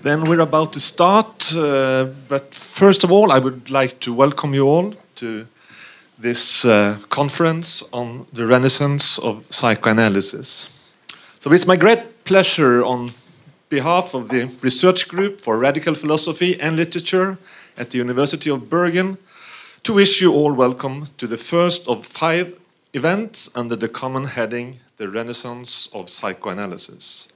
Then 0.00 0.28
we're 0.28 0.40
about 0.40 0.72
to 0.74 0.80
start, 0.80 1.52
uh, 1.56 2.06
but 2.28 2.54
first 2.54 3.02
of 3.02 3.10
all, 3.10 3.32
I 3.32 3.40
would 3.40 3.68
like 3.68 3.98
to 4.00 4.14
welcome 4.14 4.54
you 4.54 4.68
all 4.68 4.94
to 5.16 5.44
this 6.16 6.64
uh, 6.64 6.98
conference 7.08 7.82
on 7.92 8.26
the 8.32 8.46
renaissance 8.46 9.18
of 9.18 9.44
psychoanalysis. 9.50 10.98
So 11.40 11.52
it's 11.52 11.66
my 11.66 11.76
great 11.76 12.24
pleasure 12.24 12.84
on 12.84 13.10
behalf 13.70 14.14
of 14.14 14.28
the 14.28 14.44
research 14.62 15.08
group 15.08 15.40
for 15.40 15.58
radical 15.58 15.94
philosophy 15.94 16.60
and 16.60 16.76
literature 16.76 17.36
at 17.76 17.90
the 17.90 17.98
University 17.98 18.50
of 18.50 18.70
Bergen 18.70 19.18
to 19.82 19.94
wish 19.94 20.20
you 20.20 20.32
all 20.32 20.52
welcome 20.52 21.06
to 21.16 21.26
the 21.26 21.36
first 21.36 21.88
of 21.88 22.06
five 22.06 22.56
events 22.94 23.50
under 23.56 23.74
the 23.74 23.88
common 23.88 24.24
heading 24.24 24.76
The 24.96 25.08
Renaissance 25.08 25.88
of 25.92 26.08
Psychoanalysis. 26.08 27.32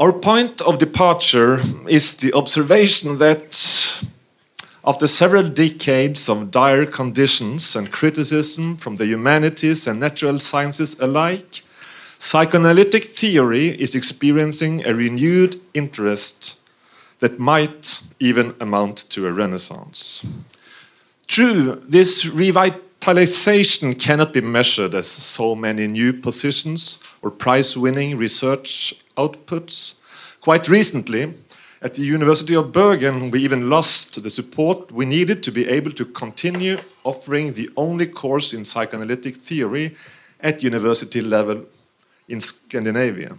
Our 0.00 0.14
point 0.14 0.62
of 0.62 0.78
departure 0.78 1.58
is 1.86 2.16
the 2.16 2.32
observation 2.32 3.18
that 3.18 4.08
after 4.82 5.06
several 5.06 5.46
decades 5.46 6.26
of 6.26 6.50
dire 6.50 6.86
conditions 6.86 7.76
and 7.76 7.92
criticism 7.92 8.78
from 8.78 8.96
the 8.96 9.04
humanities 9.04 9.86
and 9.86 10.00
natural 10.00 10.38
sciences 10.38 10.98
alike, 11.00 11.60
psychoanalytic 12.18 13.04
theory 13.04 13.78
is 13.78 13.94
experiencing 13.94 14.86
a 14.86 14.94
renewed 14.94 15.56
interest 15.74 16.58
that 17.18 17.38
might 17.38 18.00
even 18.18 18.54
amount 18.58 19.04
to 19.10 19.26
a 19.26 19.32
renaissance. 19.32 20.46
True, 21.26 21.74
this 21.74 22.24
revitalization 22.24 24.00
cannot 24.00 24.32
be 24.32 24.40
measured 24.40 24.94
as 24.94 25.06
so 25.06 25.54
many 25.54 25.86
new 25.86 26.14
positions 26.14 26.98
or 27.20 27.30
prize 27.30 27.76
winning 27.76 28.16
research 28.16 29.04
outputs. 29.20 29.96
Quite 30.40 30.68
recently, 30.68 31.34
at 31.82 31.94
the 31.94 32.02
University 32.02 32.54
of 32.54 32.72
Bergen, 32.72 33.30
we 33.30 33.40
even 33.40 33.70
lost 33.70 34.22
the 34.22 34.30
support 34.30 34.92
we 34.92 35.06
needed 35.06 35.42
to 35.42 35.52
be 35.52 35.68
able 35.68 35.92
to 35.92 36.04
continue 36.04 36.78
offering 37.04 37.52
the 37.52 37.70
only 37.76 38.06
course 38.06 38.52
in 38.52 38.64
psychoanalytic 38.64 39.34
theory 39.36 39.94
at 40.40 40.62
university 40.62 41.20
level 41.20 41.64
in 42.28 42.40
Scandinavia. 42.40 43.34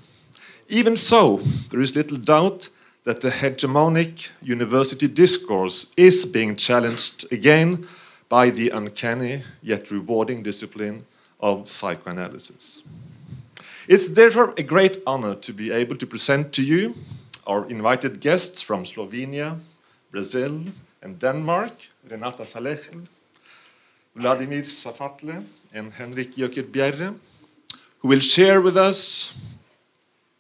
Even 0.70 0.96
so, 0.96 1.38
there 1.70 1.82
is 1.82 1.96
little 1.96 2.18
doubt 2.18 2.70
that 3.04 3.22
the 3.22 3.30
hegemonic 3.30 4.30
university 4.42 5.08
discourse 5.08 5.94
is 5.98 6.26
being 6.26 6.56
challenged 6.56 7.32
again 7.32 7.86
by 8.30 8.50
the 8.50 8.70
uncanny 8.70 9.42
yet 9.62 9.92
rewarding 9.92 10.44
discipline 10.44 11.06
of 11.40 11.68
psychoanalysis. 11.68 12.84
It's 13.92 14.08
therefore 14.08 14.54
a 14.56 14.64
great 14.64 15.04
honor 15.06 15.36
to 15.36 15.52
be 15.52 15.70
able 15.70 15.98
to 15.98 16.08
present 16.08 16.54
to 16.54 16.64
you 16.64 16.94
our 17.46 17.68
invited 17.70 18.22
guests 18.22 18.62
from 18.62 18.86
Slovenia, 18.86 19.60
Brazil, 20.12 20.64
and 21.02 21.20
Denmark, 21.20 21.74
Renata 22.10 22.44
Salecl, 22.44 23.06
Vladimir 24.16 24.64
Safatle, 24.64 25.44
and 25.74 25.92
Henrik 25.92 26.36
Jøker 26.36 27.20
who 28.00 28.08
will 28.08 28.22
share 28.22 28.62
with 28.62 28.78
us 28.78 29.58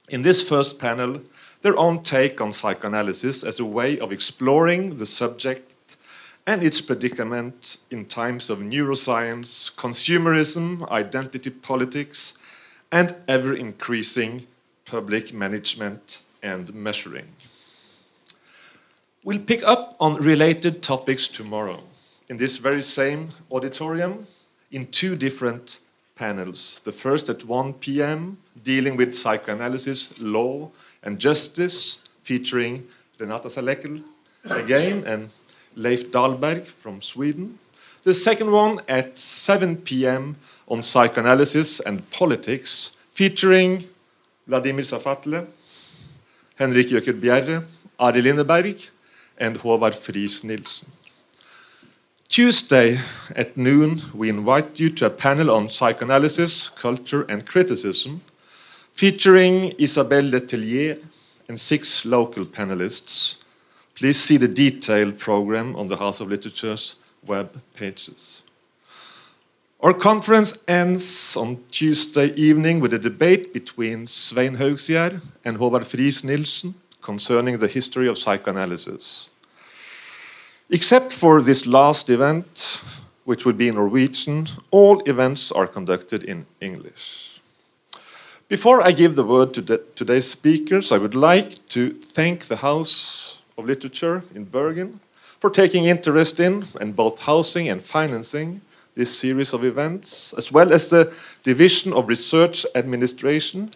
in 0.07 0.21
this 0.21 0.47
first 0.47 0.79
panel 0.79 1.19
their 1.61 1.77
own 1.77 2.03
take 2.03 2.39
on 2.39 2.53
psychoanalysis 2.53 3.43
as 3.43 3.59
a 3.59 3.65
way 3.65 3.99
of 3.99 4.13
exploring 4.13 4.95
the 4.95 5.05
subject 5.05 5.97
and 6.47 6.63
its 6.63 6.79
predicament 6.79 7.79
in 7.91 8.05
times 8.05 8.49
of 8.49 8.59
neuroscience, 8.59 9.75
consumerism, 9.75 10.89
identity 10.89 11.49
politics, 11.49 12.37
and 12.91 13.15
ever 13.27 13.53
increasing 13.53 14.45
public 14.85 15.33
management 15.33 16.21
and 16.43 16.73
measuring. 16.73 17.27
We'll 19.23 19.39
pick 19.39 19.63
up 19.63 19.95
on 19.99 20.13
related 20.13 20.81
topics 20.81 21.27
tomorrow 21.27 21.81
in 22.29 22.37
this 22.37 22.57
very 22.57 22.81
same 22.81 23.29
auditorium 23.51 24.25
in 24.71 24.87
two 24.87 25.15
different 25.15 25.79
panels. 26.15 26.81
The 26.83 26.91
first 26.91 27.29
at 27.29 27.45
1 27.45 27.73
p.m., 27.73 28.37
dealing 28.63 28.97
with 28.97 29.13
psychoanalysis, 29.13 30.19
law, 30.19 30.71
and 31.03 31.19
justice, 31.19 32.09
featuring 32.23 32.87
Renata 33.19 33.49
Salecl 33.49 34.03
again 34.45 35.03
and 35.05 35.31
Leif 35.75 36.11
Dahlberg 36.11 36.65
from 36.65 37.01
Sweden. 37.01 37.59
The 38.03 38.13
second 38.13 38.51
one 38.51 38.79
at 38.87 39.17
7 39.17 39.77
p.m. 39.77 40.37
on 40.71 40.81
psychoanalysis 40.81 41.81
and 41.81 42.09
politics, 42.11 42.97
featuring 43.13 43.83
Vladimir 44.47 44.85
Safatle, 44.85 45.45
Henrik 46.55 46.87
Jøker 46.87 47.13
Bjerre, 47.19 47.61
Ari 47.99 48.21
Lindeberg, 48.21 48.89
and 49.37 49.57
Håvard 49.57 49.93
Friis 49.93 50.43
Nilsen. 50.45 50.87
Tuesday 52.29 52.97
at 53.35 53.57
noon, 53.57 53.97
we 54.15 54.29
invite 54.29 54.79
you 54.79 54.89
to 54.89 55.05
a 55.07 55.09
panel 55.09 55.51
on 55.51 55.67
psychoanalysis, 55.67 56.69
culture, 56.69 57.25
and 57.27 57.45
criticism, 57.45 58.21
featuring 58.93 59.73
Isabelle 59.77 60.31
Letellier 60.31 60.97
and 61.49 61.59
six 61.59 62.05
local 62.05 62.45
panelists. 62.45 63.43
Please 63.95 64.17
see 64.17 64.37
the 64.37 64.47
detailed 64.47 65.19
program 65.19 65.75
on 65.75 65.89
the 65.89 65.97
House 65.97 66.21
of 66.21 66.29
Literature's 66.29 66.95
web 67.27 67.61
pages. 67.75 68.40
Our 69.83 69.95
conference 69.95 70.63
ends 70.67 71.35
on 71.35 71.57
Tuesday 71.71 72.27
evening 72.35 72.81
with 72.81 72.93
a 72.93 72.99
debate 72.99 73.51
between 73.51 74.05
Svein 74.05 74.57
Haugsgjerd 74.57 75.31
and 75.43 75.57
Håvard 75.57 75.85
Friis 75.85 76.23
Nilsen 76.23 76.75
concerning 77.01 77.57
the 77.57 77.67
history 77.67 78.07
of 78.07 78.19
psychoanalysis. 78.19 79.31
Except 80.69 81.11
for 81.11 81.41
this 81.41 81.65
last 81.65 82.11
event, 82.11 82.79
which 83.25 83.43
would 83.43 83.57
be 83.57 83.69
in 83.69 83.73
Norwegian, 83.73 84.45
all 84.69 85.01
events 85.09 85.51
are 85.51 85.65
conducted 85.65 86.23
in 86.25 86.45
English. 86.61 87.39
Before 88.49 88.85
I 88.85 88.91
give 88.91 89.15
the 89.15 89.25
word 89.25 89.51
to 89.55 89.79
today's 89.95 90.29
speakers, 90.29 90.91
I 90.91 90.99
would 90.99 91.15
like 91.15 91.67
to 91.69 91.89
thank 91.89 92.45
the 92.45 92.57
House 92.57 93.39
of 93.57 93.65
Literature 93.65 94.21
in 94.35 94.43
Bergen 94.43 94.99
for 95.39 95.49
taking 95.49 95.85
interest 95.85 96.39
in 96.39 96.65
and 96.79 96.95
both 96.95 97.21
housing 97.21 97.67
and 97.67 97.81
financing 97.81 98.61
this 98.95 99.17
series 99.17 99.53
of 99.53 99.63
events, 99.63 100.33
as 100.37 100.51
well 100.51 100.73
as 100.73 100.89
the 100.89 101.13
Division 101.43 101.93
of 101.93 102.09
Research 102.09 102.65
Administration 102.75 103.71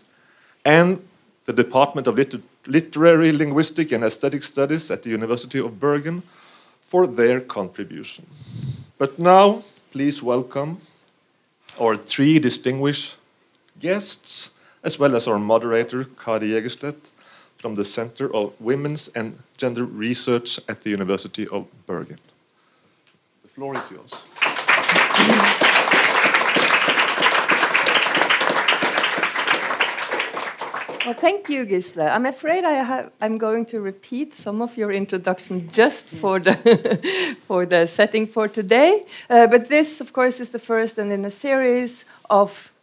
and 0.66 1.02
the 1.46 1.54
Department 1.54 2.08
of 2.08 2.16
Liter 2.16 2.42
Literary, 2.68 3.32
Linguistic, 3.32 3.92
and 3.92 4.04
Aesthetic 4.04 4.42
Studies 4.42 4.90
at 4.90 5.04
the 5.04 5.12
University 5.12 5.60
of 5.60 5.80
Bergen 5.80 6.24
for 6.82 7.06
their 7.06 7.40
contribution. 7.40 8.26
But 8.98 9.20
now, 9.20 9.60
please 9.92 10.24
welcome 10.24 10.80
our 11.80 11.96
three 11.98 12.40
distinguished 12.40 13.18
guests, 13.80 14.52
as 14.84 14.98
well 14.98 15.16
as 15.16 15.28
our 15.28 15.38
moderator, 15.38 16.06
Kari 16.06 16.50
Jegerstedt, 16.50 17.12
from 17.58 17.76
the 17.76 17.86
Center 17.86 18.34
of 18.34 18.60
Women's 18.60 19.10
and 19.10 19.38
Gender 19.58 19.86
Research 19.86 20.60
at 20.68 20.82
the 20.82 20.90
University 20.90 21.48
of 21.48 21.68
Bergen. 21.86 22.18
The 23.44 23.50
floor 23.50 23.78
is 23.78 23.92
yours. 23.92 24.55
Well, 31.06 31.14
thank 31.14 31.50
you, 31.50 31.68
Gisle. 31.68 32.12
I'm 32.12 32.26
afraid 32.26 32.64
I 32.64 32.72
have, 32.72 33.12
I'm 33.22 33.38
going 33.38 33.68
to 33.68 33.80
repeat 33.80 34.34
some 34.34 34.60
of 34.60 34.76
your 34.76 34.90
introduction 34.90 35.70
just 35.70 36.08
for 36.08 36.40
the, 36.40 36.56
for 37.48 37.68
the 37.68 37.86
setting 37.86 38.26
for 38.26 38.48
today. 38.48 39.06
Uh, 39.30 39.46
but 39.46 39.70
this, 39.70 40.02
of 40.02 40.14
course, 40.14 40.40
is 40.40 40.50
the 40.50 40.58
first 40.58 40.98
and 40.98 41.12
in 41.12 41.24
a 41.24 41.30
series 41.30 42.06
of 42.28 42.74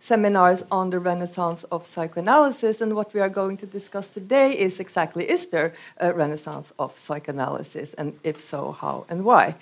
seminars 0.00 0.64
on 0.70 0.90
the 0.90 0.98
renaissance 0.98 1.64
of 1.64 1.86
psychoanalysis. 1.86 2.80
And 2.80 2.94
what 2.94 3.12
we 3.14 3.20
are 3.20 3.28
going 3.28 3.56
to 3.58 3.66
discuss 3.66 4.10
today 4.10 4.52
is 4.52 4.80
exactly 4.80 5.28
is 5.28 5.46
there 5.48 5.72
a 5.98 6.12
renaissance 6.12 6.72
of 6.78 6.98
psychoanalysis? 6.98 7.94
And 7.94 8.18
if 8.22 8.40
so, 8.40 8.72
how 8.72 9.04
and 9.08 9.24
why? 9.24 9.54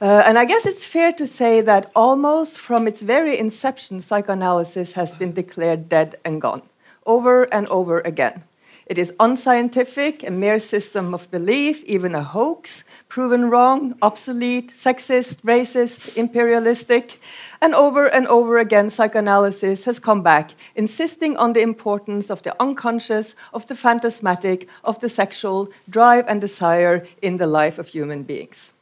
Uh, 0.00 0.22
and 0.26 0.38
I 0.38 0.44
guess 0.44 0.66
it's 0.66 0.86
fair 0.86 1.12
to 1.12 1.26
say 1.26 1.60
that 1.60 1.90
almost 1.94 2.58
from 2.58 2.86
its 2.86 3.00
very 3.00 3.38
inception, 3.38 4.00
psychoanalysis 4.00 4.92
has 4.94 5.14
been 5.14 5.32
declared 5.32 5.88
dead 5.88 6.16
and 6.24 6.40
gone 6.40 6.62
over 7.06 7.44
and 7.44 7.66
over 7.68 8.00
again. 8.00 8.42
It 8.86 8.98
is 8.98 9.12
unscientific, 9.18 10.22
a 10.22 10.30
mere 10.30 10.60
system 10.60 11.12
of 11.12 11.28
belief, 11.32 11.82
even 11.84 12.14
a 12.14 12.22
hoax, 12.22 12.84
proven 13.08 13.50
wrong, 13.50 13.96
obsolete, 14.00 14.72
sexist, 14.72 15.42
racist, 15.42 16.16
imperialistic. 16.16 17.20
And 17.60 17.74
over 17.74 18.06
and 18.06 18.28
over 18.28 18.58
again, 18.58 18.90
psychoanalysis 18.90 19.86
has 19.86 19.98
come 19.98 20.22
back, 20.22 20.52
insisting 20.76 21.36
on 21.36 21.52
the 21.52 21.62
importance 21.62 22.30
of 22.30 22.44
the 22.44 22.54
unconscious, 22.62 23.34
of 23.52 23.66
the 23.66 23.74
phantasmatic, 23.74 24.68
of 24.84 25.00
the 25.00 25.08
sexual 25.08 25.68
drive 25.90 26.24
and 26.28 26.40
desire 26.40 27.04
in 27.20 27.38
the 27.38 27.48
life 27.48 27.80
of 27.80 27.88
human 27.88 28.22
beings. 28.22 28.72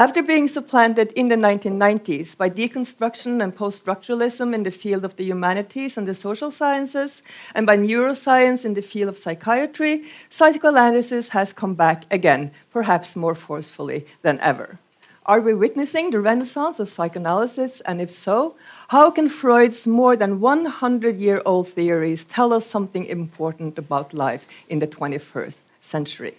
After 0.00 0.22
being 0.22 0.46
supplanted 0.46 1.10
in 1.16 1.26
the 1.26 1.34
1990s 1.34 2.38
by 2.38 2.50
deconstruction 2.50 3.42
and 3.42 3.52
post 3.52 3.84
structuralism 3.84 4.54
in 4.54 4.62
the 4.62 4.70
field 4.70 5.04
of 5.04 5.16
the 5.16 5.24
humanities 5.24 5.98
and 5.98 6.06
the 6.06 6.14
social 6.14 6.52
sciences, 6.52 7.20
and 7.52 7.66
by 7.66 7.76
neuroscience 7.76 8.64
in 8.64 8.74
the 8.74 8.80
field 8.80 9.08
of 9.08 9.18
psychiatry, 9.18 10.04
psychoanalysis 10.30 11.30
has 11.30 11.52
come 11.52 11.74
back 11.74 12.04
again, 12.12 12.52
perhaps 12.70 13.16
more 13.16 13.34
forcefully 13.34 14.06
than 14.22 14.38
ever. 14.38 14.78
Are 15.26 15.40
we 15.40 15.52
witnessing 15.52 16.12
the 16.12 16.20
renaissance 16.20 16.78
of 16.78 16.88
psychoanalysis? 16.88 17.80
And 17.80 18.00
if 18.00 18.12
so, 18.12 18.54
how 18.94 19.10
can 19.10 19.28
Freud's 19.28 19.84
more 19.84 20.14
than 20.14 20.38
100 20.38 21.16
year 21.16 21.42
old 21.44 21.66
theories 21.66 22.22
tell 22.22 22.52
us 22.52 22.64
something 22.64 23.04
important 23.04 23.76
about 23.76 24.14
life 24.14 24.46
in 24.68 24.78
the 24.78 24.86
21st 24.86 25.62
century? 25.80 26.36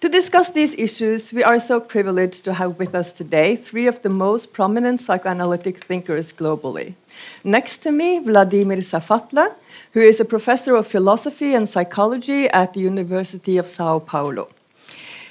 To 0.00 0.08
discuss 0.08 0.50
these 0.50 0.74
issues, 0.74 1.32
we 1.32 1.42
are 1.42 1.58
so 1.58 1.80
privileged 1.80 2.44
to 2.44 2.54
have 2.54 2.78
with 2.78 2.94
us 2.94 3.12
today 3.12 3.56
three 3.56 3.88
of 3.88 4.02
the 4.02 4.08
most 4.08 4.52
prominent 4.52 5.00
psychoanalytic 5.00 5.84
thinkers 5.84 6.32
globally. 6.32 6.94
Next 7.42 7.78
to 7.78 7.90
me, 7.90 8.20
Vladimir 8.20 8.78
Safatle, 8.78 9.54
who 9.92 10.00
is 10.00 10.20
a 10.20 10.24
professor 10.24 10.76
of 10.76 10.86
philosophy 10.86 11.54
and 11.54 11.68
psychology 11.68 12.48
at 12.50 12.74
the 12.74 12.80
University 12.80 13.58
of 13.58 13.66
Sao 13.66 13.98
Paulo. 13.98 14.48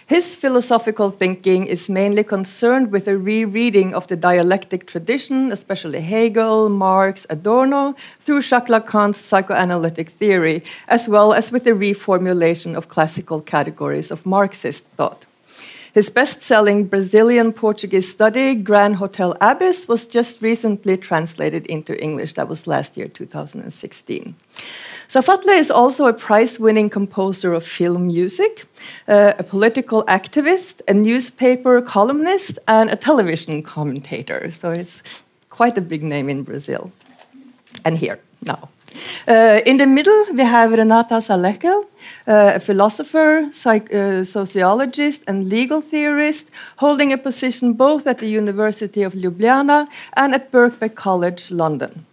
His 0.07 0.37
philosophical 0.37 1.11
thinking 1.11 1.65
is 1.67 1.89
mainly 1.89 2.23
concerned 2.23 2.93
with 2.93 3.09
a 3.09 3.17
rereading 3.17 3.93
of 3.93 4.07
the 4.07 4.15
dialectic 4.15 4.87
tradition, 4.87 5.51
especially 5.51 5.99
Hegel, 5.99 6.69
Marx, 6.69 7.27
Adorno, 7.29 7.93
through 8.17 8.39
Jacques 8.41 8.69
Lacan's 8.69 9.17
psychoanalytic 9.17 10.07
theory, 10.07 10.63
as 10.87 11.09
well 11.09 11.33
as 11.33 11.51
with 11.51 11.65
the 11.65 11.71
reformulation 11.71 12.73
of 12.73 12.87
classical 12.87 13.41
categories 13.41 14.09
of 14.09 14.25
Marxist 14.25 14.85
thought. 14.95 15.25
His 15.93 16.09
best 16.09 16.41
selling 16.41 16.85
Brazilian 16.85 17.51
Portuguese 17.51 18.09
study, 18.09 18.55
Grand 18.55 18.97
Hotel 18.97 19.35
Abyss, 19.41 19.89
was 19.89 20.07
just 20.07 20.41
recently 20.41 20.95
translated 20.95 21.65
into 21.65 22.01
English. 22.01 22.33
That 22.33 22.47
was 22.47 22.65
last 22.65 22.95
year, 22.95 23.09
2016. 23.09 24.35
Safatle 25.09 25.57
is 25.57 25.71
also 25.71 26.05
a 26.07 26.13
prize 26.13 26.59
winning 26.59 26.89
composer 26.89 27.53
of 27.53 27.63
film 27.65 28.07
music, 28.07 28.65
uh, 29.07 29.33
a 29.39 29.43
political 29.43 30.03
activist, 30.05 30.81
a 30.87 30.93
newspaper 30.93 31.81
columnist, 31.81 32.59
and 32.67 32.89
a 32.89 32.95
television 32.95 33.63
commentator. 33.63 34.51
So 34.51 34.71
it's 34.71 35.01
quite 35.49 35.77
a 35.77 35.81
big 35.81 36.03
name 36.03 36.29
in 36.29 36.43
Brazil. 36.43 36.91
And 37.85 37.97
here, 37.97 38.19
now. 38.45 38.69
Uh, 39.27 39.61
in 39.65 39.77
the 39.77 39.85
middle, 39.85 40.25
we 40.33 40.43
have 40.43 40.71
Renata 40.71 41.21
Salecl, 41.21 41.85
uh, 42.27 42.53
a 42.55 42.59
philosopher, 42.59 43.49
uh, 43.65 44.23
sociologist, 44.23 45.23
and 45.27 45.49
legal 45.49 45.81
theorist, 45.81 46.51
holding 46.77 47.13
a 47.13 47.17
position 47.17 47.73
both 47.73 48.07
at 48.07 48.19
the 48.19 48.27
University 48.27 49.03
of 49.03 49.13
Ljubljana 49.13 49.87
and 50.13 50.33
at 50.33 50.51
Birkbeck 50.51 50.95
College, 50.95 51.51
London. 51.51 52.05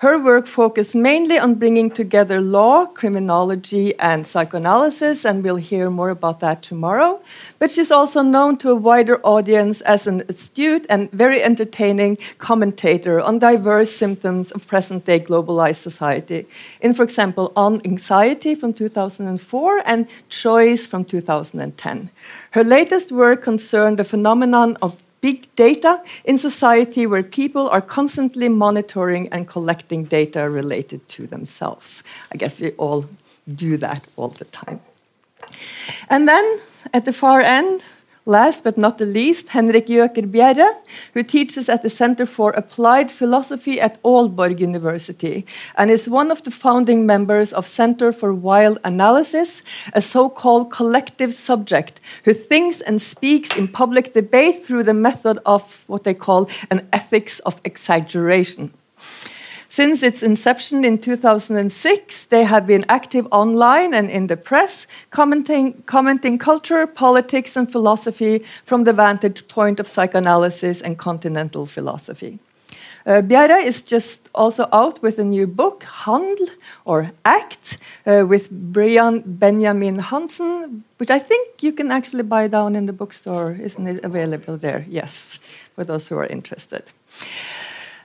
Her 0.00 0.16
work 0.16 0.46
focused 0.46 0.94
mainly 0.94 1.40
on 1.40 1.56
bringing 1.56 1.90
together 1.90 2.40
law, 2.40 2.86
criminology, 2.86 3.98
and 3.98 4.24
psychoanalysis, 4.24 5.24
and 5.24 5.42
we'll 5.42 5.56
hear 5.56 5.90
more 5.90 6.10
about 6.10 6.38
that 6.38 6.62
tomorrow. 6.62 7.20
But 7.58 7.72
she's 7.72 7.90
also 7.90 8.22
known 8.22 8.58
to 8.58 8.70
a 8.70 8.76
wider 8.76 9.18
audience 9.26 9.80
as 9.80 10.06
an 10.06 10.22
astute 10.28 10.86
and 10.88 11.10
very 11.10 11.42
entertaining 11.42 12.18
commentator 12.38 13.20
on 13.20 13.40
diverse 13.40 13.90
symptoms 13.90 14.52
of 14.52 14.68
present 14.68 15.04
day 15.04 15.18
globalized 15.18 15.82
society, 15.82 16.46
in, 16.80 16.94
for 16.94 17.02
example, 17.02 17.52
On 17.56 17.80
Anxiety 17.84 18.54
from 18.54 18.74
2004 18.74 19.82
and 19.84 20.06
Choice 20.28 20.86
from 20.86 21.04
2010. 21.04 22.10
Her 22.52 22.62
latest 22.62 23.10
work 23.10 23.42
concerned 23.42 23.98
the 23.98 24.04
phenomenon 24.04 24.76
of 24.80 24.96
big 25.20 25.54
data 25.56 26.02
in 26.24 26.38
society 26.38 27.06
where 27.06 27.22
people 27.22 27.68
are 27.68 27.80
constantly 27.80 28.48
monitoring 28.48 29.28
and 29.32 29.48
collecting 29.48 30.04
data 30.04 30.48
related 30.48 31.08
to 31.08 31.26
themselves. 31.26 32.02
I 32.32 32.36
guess 32.36 32.60
we 32.60 32.70
all 32.72 33.06
do 33.54 33.76
that 33.78 34.04
all 34.16 34.28
the 34.28 34.44
time. 34.46 34.80
And 36.08 36.28
then 36.28 36.60
at 36.92 37.04
the 37.04 37.12
far 37.12 37.40
end, 37.40 37.84
Last 38.28 38.62
but 38.62 38.76
not 38.76 38.98
the 38.98 39.06
least, 39.06 39.48
Henrik 39.48 39.86
Jøker 39.86 40.30
Bjerre, 40.30 40.68
who 41.14 41.22
teaches 41.22 41.70
at 41.70 41.80
the 41.80 41.88
Center 41.88 42.26
for 42.26 42.50
Applied 42.50 43.10
Philosophy 43.10 43.80
at 43.80 44.02
Aalborg 44.02 44.60
University 44.60 45.46
and 45.78 45.90
is 45.90 46.10
one 46.10 46.30
of 46.30 46.42
the 46.42 46.50
founding 46.50 47.06
members 47.06 47.54
of 47.54 47.66
Center 47.66 48.12
for 48.12 48.34
Wild 48.34 48.80
Analysis, 48.84 49.62
a 49.94 50.02
so-called 50.02 50.70
collective 50.70 51.32
subject 51.32 52.02
who 52.24 52.34
thinks 52.34 52.82
and 52.82 53.00
speaks 53.00 53.56
in 53.56 53.66
public 53.66 54.12
debate 54.12 54.62
through 54.62 54.82
the 54.82 54.92
method 54.92 55.38
of 55.46 55.84
what 55.86 56.04
they 56.04 56.12
call 56.12 56.50
an 56.70 56.86
ethics 56.92 57.38
of 57.46 57.62
exaggeration. 57.64 58.74
Since 59.78 60.02
its 60.02 60.24
inception 60.24 60.84
in 60.84 60.98
2006, 60.98 62.24
they 62.24 62.42
have 62.42 62.66
been 62.66 62.84
active 62.88 63.28
online 63.30 63.94
and 63.94 64.10
in 64.10 64.26
the 64.26 64.36
press, 64.36 64.88
commenting, 65.10 65.84
commenting 65.86 66.36
culture, 66.36 66.84
politics, 66.84 67.54
and 67.56 67.70
philosophy 67.70 68.42
from 68.64 68.82
the 68.82 68.92
vantage 68.92 69.46
point 69.46 69.78
of 69.78 69.86
psychoanalysis 69.86 70.82
and 70.82 70.98
continental 70.98 71.64
philosophy. 71.64 72.40
Uh, 73.06 73.22
is 73.64 73.82
just 73.82 74.28
also 74.34 74.68
out 74.72 75.00
with 75.00 75.20
a 75.20 75.24
new 75.24 75.46
book, 75.46 75.84
Handl, 76.04 76.50
or 76.84 77.12
Act, 77.24 77.78
uh, 78.04 78.26
with 78.28 78.50
Brian 78.50 79.22
Benjamin 79.24 80.00
Hansen, 80.00 80.82
which 80.96 81.10
I 81.10 81.20
think 81.20 81.62
you 81.62 81.72
can 81.72 81.92
actually 81.92 82.24
buy 82.24 82.48
down 82.48 82.74
in 82.74 82.86
the 82.86 82.92
bookstore. 82.92 83.52
Isn't 83.52 83.86
it 83.86 84.04
available 84.04 84.56
there? 84.56 84.84
Yes, 84.88 85.38
for 85.76 85.84
those 85.84 86.08
who 86.08 86.16
are 86.16 86.26
interested. 86.26 86.82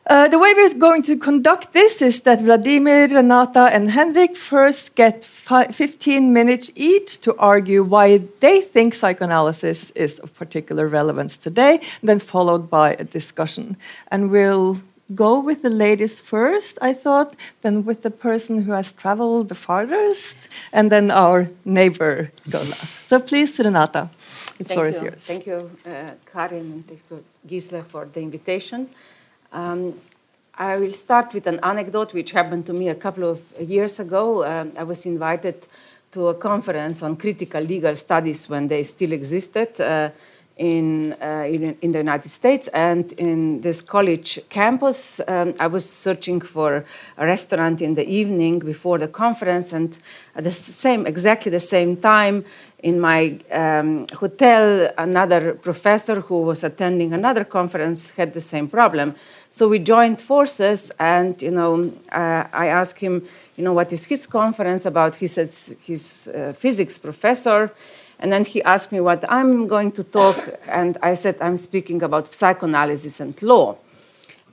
Uh, 0.05 0.27
the 0.27 0.37
way 0.37 0.53
we're 0.53 0.73
going 0.73 1.01
to 1.01 1.15
conduct 1.17 1.71
this 1.71 2.01
is 2.01 2.21
that 2.21 2.41
Vladimir, 2.41 3.07
Renata, 3.07 3.69
and 3.71 3.89
Henrik 3.89 4.35
first 4.35 4.95
get 4.95 5.23
15 5.23 6.33
minutes 6.33 6.69
each 6.75 7.21
to 7.21 7.33
argue 7.37 7.83
why 7.83 8.17
they 8.41 8.59
think 8.59 8.93
psychoanalysis 8.93 9.91
is 9.91 10.19
of 10.19 10.33
particular 10.33 10.87
relevance 10.87 11.37
today, 11.37 11.79
then 12.01 12.19
followed 12.19 12.69
by 12.69 12.95
a 12.99 13.05
discussion. 13.05 13.77
And 14.11 14.29
we'll 14.29 14.79
go 15.15 15.39
with 15.39 15.61
the 15.61 15.69
ladies 15.69 16.19
first, 16.19 16.77
I 16.81 16.93
thought, 16.93 17.35
then 17.61 17.85
with 17.85 18.01
the 18.01 18.11
person 18.11 18.63
who 18.63 18.73
has 18.73 18.91
traveled 18.91 19.47
the 19.47 19.55
farthest, 19.55 20.35
and 20.73 20.91
then 20.91 21.11
our 21.11 21.49
neighbor 21.63 22.31
go 22.49 22.59
last. 22.59 23.07
So 23.07 23.19
please, 23.19 23.57
Renata, 23.57 24.09
the 24.57 24.65
floor 24.65 24.89
you. 24.89 24.95
is 24.95 25.01
yours. 25.01 25.25
Thank 25.25 25.45
you, 25.45 25.71
uh, 25.85 26.11
Karin, 26.25 26.71
and 26.73 26.87
thank 26.87 27.01
you, 27.09 27.23
Gisle, 27.47 27.85
for 27.85 28.05
the 28.05 28.21
invitation. 28.21 28.89
Um, 29.53 29.93
I 30.55 30.77
will 30.77 30.93
start 30.93 31.33
with 31.33 31.47
an 31.47 31.59
anecdote 31.61 32.13
which 32.13 32.31
happened 32.31 32.65
to 32.65 32.73
me 32.73 32.89
a 32.89 32.95
couple 32.95 33.23
of 33.23 33.39
years 33.59 33.99
ago. 33.99 34.43
Uh, 34.43 34.65
I 34.77 34.83
was 34.83 35.05
invited 35.05 35.67
to 36.11 36.27
a 36.27 36.35
conference 36.35 37.03
on 37.03 37.15
critical 37.15 37.61
legal 37.61 37.95
studies 37.95 38.49
when 38.49 38.67
they 38.67 38.83
still 38.83 39.13
existed 39.13 39.79
uh, 39.79 40.09
in, 40.63 41.13
uh, 41.21 41.45
in, 41.45 41.77
in, 41.81 41.91
the 41.91 41.99
United 41.99 42.29
States. 42.29 42.69
And 42.69 43.11
in 43.13 43.59
this 43.59 43.81
college 43.81 44.39
campus, 44.49 45.19
um, 45.27 45.53
I 45.59 45.67
was 45.67 45.87
searching 45.89 46.39
for 46.39 46.85
a 47.17 47.25
restaurant 47.25 47.81
in 47.81 47.95
the 47.95 48.07
evening 48.07 48.59
before 48.59 48.97
the 48.97 49.09
conference. 49.09 49.73
And 49.73 49.97
at 50.35 50.45
the 50.45 50.53
same, 50.53 51.05
exactly 51.05 51.51
the 51.51 51.59
same 51.59 51.97
time, 51.97 52.45
in 52.81 52.99
my 52.99 53.39
um, 53.51 54.07
hotel, 54.13 54.89
another 54.97 55.53
professor 55.53 56.19
who 56.19 56.41
was 56.41 56.63
attending 56.63 57.13
another 57.13 57.45
conference 57.45 58.09
had 58.11 58.33
the 58.33 58.41
same 58.41 58.67
problem. 58.67 59.15
So 59.49 59.69
we 59.69 59.79
joined 59.79 60.19
forces, 60.19 60.91
and 60.99 61.41
you 61.41 61.51
know, 61.51 61.93
uh, 62.11 62.43
I 62.51 62.67
asked 62.67 62.99
him, 62.99 63.25
you 63.55 63.63
know, 63.63 63.73
what 63.73 63.93
is 63.93 64.03
his 64.03 64.27
conference 64.27 64.85
about? 64.85 65.15
He 65.15 65.27
says 65.27 65.77
he's 65.81 66.27
a 66.27 66.53
physics 66.53 66.97
professor, 66.97 67.71
and 68.23 68.31
then 68.31 68.45
he 68.45 68.63
asked 68.63 68.93
me 68.93 69.01
what 69.01 69.29
I'm 69.29 69.67
going 69.67 69.91
to 69.91 70.03
talk, 70.03 70.37
and 70.69 70.97
I 71.03 71.13
said 71.13 71.35
I'm 71.41 71.57
speaking 71.57 72.01
about 72.01 72.33
psychoanalysis 72.33 73.19
and 73.19 73.39
law, 73.43 73.77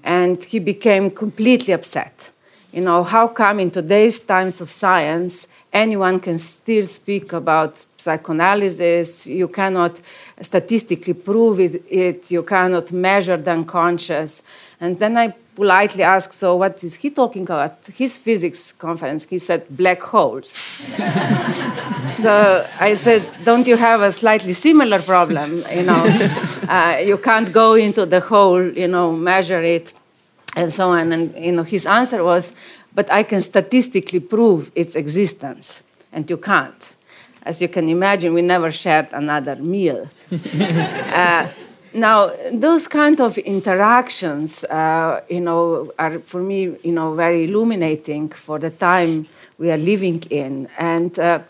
and 0.03 0.43
he 0.43 0.59
became 0.59 1.09
completely 1.09 1.73
upset. 1.73 2.33
You 2.73 2.81
know, 2.81 3.05
how 3.05 3.29
come 3.29 3.61
in 3.61 3.71
today's 3.71 4.19
times 4.19 4.61
of 4.61 4.73
science 4.73 5.47
anyone 5.73 6.19
can 6.19 6.39
still 6.39 6.85
speak 6.85 7.33
about 7.33 7.87
psychoanalysis? 7.97 9.29
You 9.29 9.47
cannot 9.47 10.01
statistically 10.43 11.15
prove 11.15 11.61
it, 11.61 12.29
you 12.29 12.43
cannot 12.43 12.91
measure 12.91 13.37
the 13.37 13.53
unconscious. 13.53 14.43
And 14.81 14.99
then 14.99 15.17
I 15.17 15.33
politely 15.61 16.03
asked, 16.03 16.33
so 16.33 16.57
what 16.57 16.83
is 16.83 16.95
he 17.03 17.11
talking 17.11 17.43
about? 17.43 17.75
His 18.03 18.17
physics 18.17 18.73
conference, 18.73 19.27
he 19.29 19.39
said 19.39 19.61
black 19.69 20.01
holes. 20.13 20.49
so 22.25 22.67
I 22.89 22.95
said, 22.95 23.23
don't 23.45 23.67
you 23.67 23.77
have 23.77 24.01
a 24.01 24.11
slightly 24.11 24.55
similar 24.55 25.01
problem? 25.13 25.63
You 25.79 25.83
know, 25.83 26.03
uh, 26.77 27.03
you 27.11 27.19
can't 27.19 27.53
go 27.53 27.75
into 27.75 28.07
the 28.07 28.21
hole, 28.21 28.65
you 28.83 28.89
know, 28.89 29.13
measure 29.13 29.63
it, 29.77 29.93
and 30.57 30.73
so 30.73 30.85
on. 30.93 31.13
And 31.13 31.23
you 31.47 31.53
know, 31.53 31.63
his 31.63 31.85
answer 31.85 32.25
was, 32.25 32.57
but 32.95 33.07
I 33.13 33.23
can 33.23 33.43
statistically 33.43 34.21
prove 34.21 34.73
its 34.75 34.97
existence, 34.97 35.85
and 36.11 36.23
you 36.31 36.39
can't. 36.39 36.83
As 37.43 37.61
you 37.61 37.69
can 37.69 37.87
imagine, 37.89 38.33
we 38.33 38.43
never 38.43 38.71
shared 38.73 39.09
another 39.13 39.57
meal. 39.57 40.09
uh, 41.23 41.49
now, 41.93 42.31
those 42.53 42.87
kind 42.87 43.21
of 43.21 43.37
interactions, 43.39 44.65
uh, 44.65 45.23
you 45.29 45.41
know, 45.41 45.93
are 45.99 46.19
for 46.21 46.41
me, 46.41 46.77
you 46.83 46.93
know, 46.93 47.15
very 47.15 47.45
illuminating 47.45 48.29
for 48.29 48.59
the 48.59 48.71
time 48.71 49.27
we 49.59 49.71
are 49.71 49.77
living 49.77 50.23
in. 50.31 50.69
And 50.79 51.19
uh, 51.19 51.41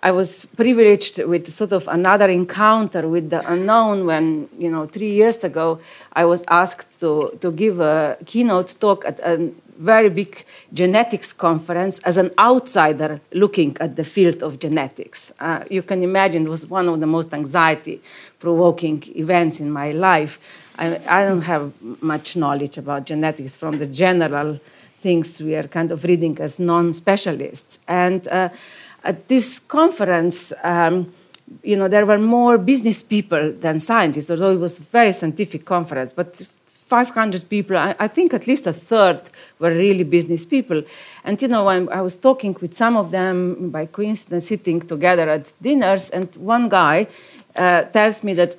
I 0.00 0.10
was 0.10 0.46
privileged 0.46 1.22
with 1.24 1.50
sort 1.50 1.72
of 1.72 1.88
another 1.88 2.28
encounter 2.28 3.08
with 3.08 3.30
the 3.30 3.46
unknown 3.50 4.06
when, 4.06 4.48
you 4.58 4.70
know, 4.70 4.86
three 4.86 5.12
years 5.12 5.42
ago, 5.44 5.80
I 6.12 6.24
was 6.26 6.44
asked 6.48 7.00
to, 7.00 7.36
to 7.40 7.50
give 7.50 7.80
a 7.80 8.18
keynote 8.26 8.74
talk 8.78 9.04
at 9.04 9.18
a 9.20 9.50
very 9.78 10.08
big 10.08 10.44
genetics 10.72 11.32
conference 11.32 11.98
as 12.00 12.16
an 12.16 12.30
outsider 12.38 13.20
looking 13.32 13.76
at 13.80 13.96
the 13.96 14.04
field 14.04 14.42
of 14.42 14.58
genetics. 14.58 15.32
Uh, 15.40 15.64
you 15.70 15.82
can 15.82 16.02
imagine 16.02 16.46
it 16.46 16.48
was 16.48 16.66
one 16.66 16.88
of 16.88 17.00
the 17.00 17.06
most 17.06 17.32
anxiety 17.34 18.00
provoking 18.38 19.02
events 19.16 19.60
in 19.60 19.70
my 19.70 19.90
life. 19.90 20.74
I, 20.78 20.98
I 21.08 21.24
don't 21.26 21.42
have 21.42 21.72
much 22.02 22.36
knowledge 22.36 22.78
about 22.78 23.06
genetics 23.06 23.56
from 23.56 23.78
the 23.78 23.86
general 23.86 24.58
things 24.98 25.40
we 25.40 25.54
are 25.54 25.68
kind 25.68 25.90
of 25.92 26.04
reading 26.04 26.38
as 26.40 26.58
non 26.58 26.92
specialists. 26.92 27.78
And 27.86 28.26
uh, 28.28 28.48
at 29.04 29.28
this 29.28 29.58
conference, 29.58 30.52
um, 30.62 31.12
you 31.62 31.76
know, 31.76 31.88
there 31.88 32.06
were 32.06 32.18
more 32.18 32.58
business 32.58 33.02
people 33.02 33.52
than 33.52 33.78
scientists, 33.80 34.30
although 34.30 34.52
it 34.52 34.60
was 34.60 34.78
a 34.78 34.82
very 34.82 35.12
scientific 35.12 35.64
conference. 35.64 36.12
But 36.12 36.42
500 36.86 37.48
people, 37.48 37.76
I, 37.76 37.94
I, 37.98 38.08
think 38.08 38.32
at 38.32 38.46
least 38.46 38.66
a 38.66 38.72
third 38.72 39.20
were 39.58 39.70
really 39.70 40.04
business 40.04 40.44
people. 40.44 40.82
And 41.24 41.40
you 41.42 41.48
know, 41.48 41.66
I, 41.66 41.84
I, 41.98 42.00
was 42.00 42.16
talking 42.16 42.56
with 42.60 42.74
some 42.74 42.96
of 42.96 43.10
them 43.10 43.70
by 43.70 43.86
coincidence, 43.86 44.46
sitting 44.46 44.80
together 44.80 45.28
at 45.28 45.52
dinners, 45.60 46.10
and 46.10 46.34
one 46.36 46.68
guy 46.68 47.08
uh, 47.56 47.82
tells 47.84 48.22
me 48.22 48.34
that 48.34 48.56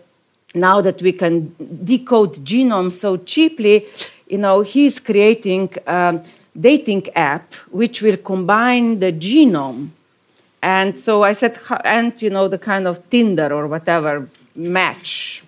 now 0.55 0.81
that 0.81 1.01
we 1.01 1.11
can 1.11 1.53
decode 1.83 2.35
genomes 2.45 2.93
so 2.93 3.17
cheaply, 3.17 3.85
you 4.27 4.37
know, 4.37 4.61
he's 4.61 4.99
creating 4.99 5.69
a 5.85 6.23
dating 6.59 7.07
app 7.15 7.53
which 7.71 8.01
will 8.01 8.17
combine 8.17 8.99
the 8.99 9.11
genome. 9.11 9.89
And 10.61 10.99
so 10.99 11.23
I 11.23 11.33
said, 11.33 11.57
and 11.83 12.19
you 12.21 12.29
know, 12.29 12.47
the 12.47 12.57
kind 12.57 12.87
of 12.87 13.07
Tinder 13.09 13.53
or 13.53 13.67
whatever 13.67 14.27
match 14.55 15.43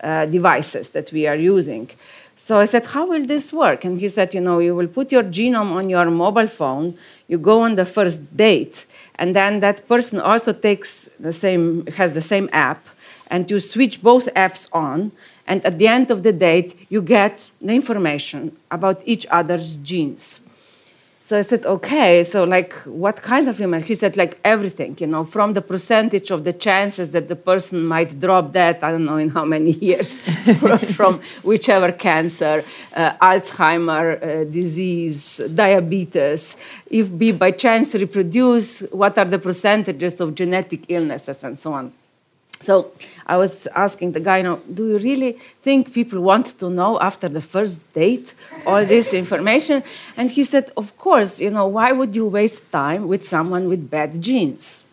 uh, 0.00 0.26
devices 0.26 0.90
that 0.90 1.12
we 1.12 1.26
are 1.26 1.36
using. 1.36 1.90
So 2.36 2.58
I 2.58 2.64
said, 2.64 2.86
How 2.86 3.06
will 3.06 3.24
this 3.26 3.52
work? 3.52 3.84
And 3.84 4.00
he 4.00 4.08
said, 4.08 4.34
You 4.34 4.40
know, 4.40 4.58
you 4.58 4.74
will 4.74 4.88
put 4.88 5.12
your 5.12 5.22
genome 5.22 5.72
on 5.76 5.88
your 5.88 6.10
mobile 6.10 6.48
phone, 6.48 6.98
you 7.28 7.38
go 7.38 7.60
on 7.60 7.76
the 7.76 7.84
first 7.84 8.36
date, 8.36 8.86
and 9.16 9.36
then 9.36 9.60
that 9.60 9.86
person 9.86 10.20
also 10.20 10.52
takes 10.52 11.08
the 11.20 11.32
same, 11.32 11.86
has 11.86 12.14
the 12.14 12.22
same 12.22 12.48
app, 12.52 12.84
and 13.32 13.50
you 13.50 13.58
switch 13.58 14.02
both 14.02 14.26
apps 14.34 14.68
on, 14.72 15.10
and 15.46 15.64
at 15.64 15.78
the 15.78 15.88
end 15.88 16.10
of 16.10 16.22
the 16.22 16.32
date, 16.32 16.76
you 16.90 17.00
get 17.02 17.50
the 17.60 17.72
information 17.72 18.54
about 18.70 19.02
each 19.06 19.26
other's 19.30 19.78
genes. 19.78 20.40
So 21.24 21.38
I 21.38 21.42
said, 21.42 21.64
okay, 21.64 22.24
so 22.24 22.44
like 22.44 22.74
what 22.84 23.22
kind 23.22 23.48
of 23.48 23.58
image? 23.60 23.86
He 23.86 23.94
said, 23.94 24.16
like 24.16 24.38
everything, 24.44 24.96
you 24.98 25.06
know, 25.06 25.24
from 25.24 25.54
the 25.54 25.62
percentage 25.62 26.30
of 26.30 26.44
the 26.44 26.52
chances 26.52 27.12
that 27.12 27.28
the 27.28 27.36
person 27.36 27.86
might 27.86 28.20
drop 28.20 28.52
dead, 28.52 28.82
I 28.82 28.90
don't 28.90 29.06
know 29.06 29.16
in 29.16 29.30
how 29.30 29.44
many 29.46 29.70
years, 29.88 30.18
from, 30.98 31.22
whichever 31.42 31.90
cancer, 31.92 32.62
uh, 32.94 33.12
Alzheimer 33.22 34.04
uh, 34.20 34.44
disease, 34.44 35.40
diabetes, 35.54 36.56
if 36.90 37.08
we 37.08 37.32
by 37.32 37.52
chance 37.52 37.94
reproduce, 37.94 38.80
what 38.90 39.16
are 39.16 39.24
the 39.24 39.38
percentages 39.38 40.20
of 40.20 40.34
genetic 40.34 40.84
illnesses 40.88 41.44
and 41.44 41.58
so 41.58 41.72
on. 41.72 41.92
So 42.62 42.92
I 43.26 43.36
was 43.36 43.66
asking 43.74 44.12
the 44.12 44.20
guy, 44.20 44.38
you 44.38 44.44
know, 44.44 44.60
do 44.72 44.88
you 44.90 44.98
really 44.98 45.32
think 45.60 45.92
people 45.92 46.20
want 46.20 46.46
to 46.60 46.70
know 46.70 47.00
after 47.00 47.28
the 47.28 47.40
first 47.40 47.92
date 47.92 48.34
all 48.64 48.84
this 48.84 49.12
information? 49.22 49.82
And 50.16 50.30
he 50.30 50.44
said, 50.44 50.70
of 50.76 50.96
course, 50.96 51.40
you 51.40 51.50
know, 51.50 51.66
why 51.66 51.90
would 51.90 52.14
you 52.14 52.26
waste 52.26 52.70
time 52.70 53.08
with 53.08 53.26
someone 53.26 53.68
with 53.68 53.90
bad 53.90 54.22
genes? 54.22 54.84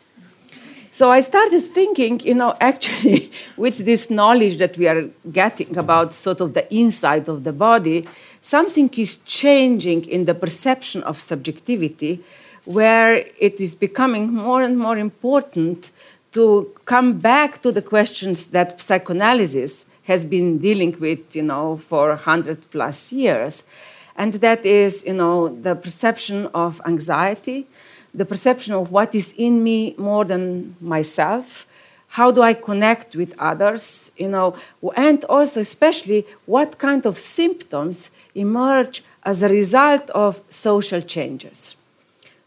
So 0.92 1.12
I 1.12 1.20
started 1.20 1.62
thinking, 1.62 2.20
you 2.22 2.34
know, 2.34 2.56
actually, 2.62 3.32
with 3.56 3.86
this 3.86 4.10
knowledge 4.10 4.58
that 4.58 4.76
we 4.76 4.88
are 4.88 5.04
getting 5.32 5.78
about 5.78 6.16
sort 6.16 6.42
of 6.42 6.56
the 6.56 6.66
inside 6.74 7.30
of 7.30 7.44
the 7.44 7.54
body, 7.54 8.08
something 8.42 8.90
is 8.98 9.18
changing 9.18 10.06
in 10.06 10.26
the 10.26 10.34
perception 10.34 11.04
of 11.04 11.20
subjectivity, 11.20 12.24
where 12.66 13.26
it 13.40 13.62
is 13.62 13.76
becoming 13.76 14.34
more 14.34 14.64
and 14.64 14.78
more 14.78 14.98
important 14.98 15.92
to 16.32 16.72
come 16.86 17.14
back 17.14 17.62
to 17.62 17.72
the 17.72 17.82
questions 17.82 18.48
that 18.48 18.82
psychoanalysis 18.82 19.86
has 20.04 20.26
been 20.26 20.58
dealing 20.58 21.00
with, 21.00 21.36
you 21.36 21.44
know, 21.44 21.78
for 21.78 22.10
100 22.10 22.70
plus 22.72 23.12
years. 23.12 23.64
And 24.16 24.34
that 24.34 24.66
is, 24.66 25.06
you 25.06 25.14
know, 25.14 25.50
the 25.50 25.76
perception 25.76 26.48
of 26.54 26.82
anxiety, 26.86 27.68
the 28.14 28.26
perception 28.26 28.74
of 28.74 28.92
what 28.92 29.16
is 29.16 29.34
in 29.38 29.64
me 29.64 29.96
more 29.98 30.26
than 30.26 30.76
myself, 30.82 31.68
how 32.10 32.32
do 32.32 32.42
I 32.42 32.54
connect 32.54 33.16
with 33.16 33.36
others, 33.38 34.12
you 34.18 34.28
know, 34.28 34.56
and 34.96 35.24
also 35.26 35.62
especially 35.62 36.26
what 36.46 36.80
kind 36.80 37.06
of 37.06 37.20
symptoms 37.20 38.10
emerge 38.34 39.04
as 39.24 39.44
a 39.44 39.48
result 39.48 40.10
of 40.10 40.42
social 40.50 41.02
changes. 41.02 41.79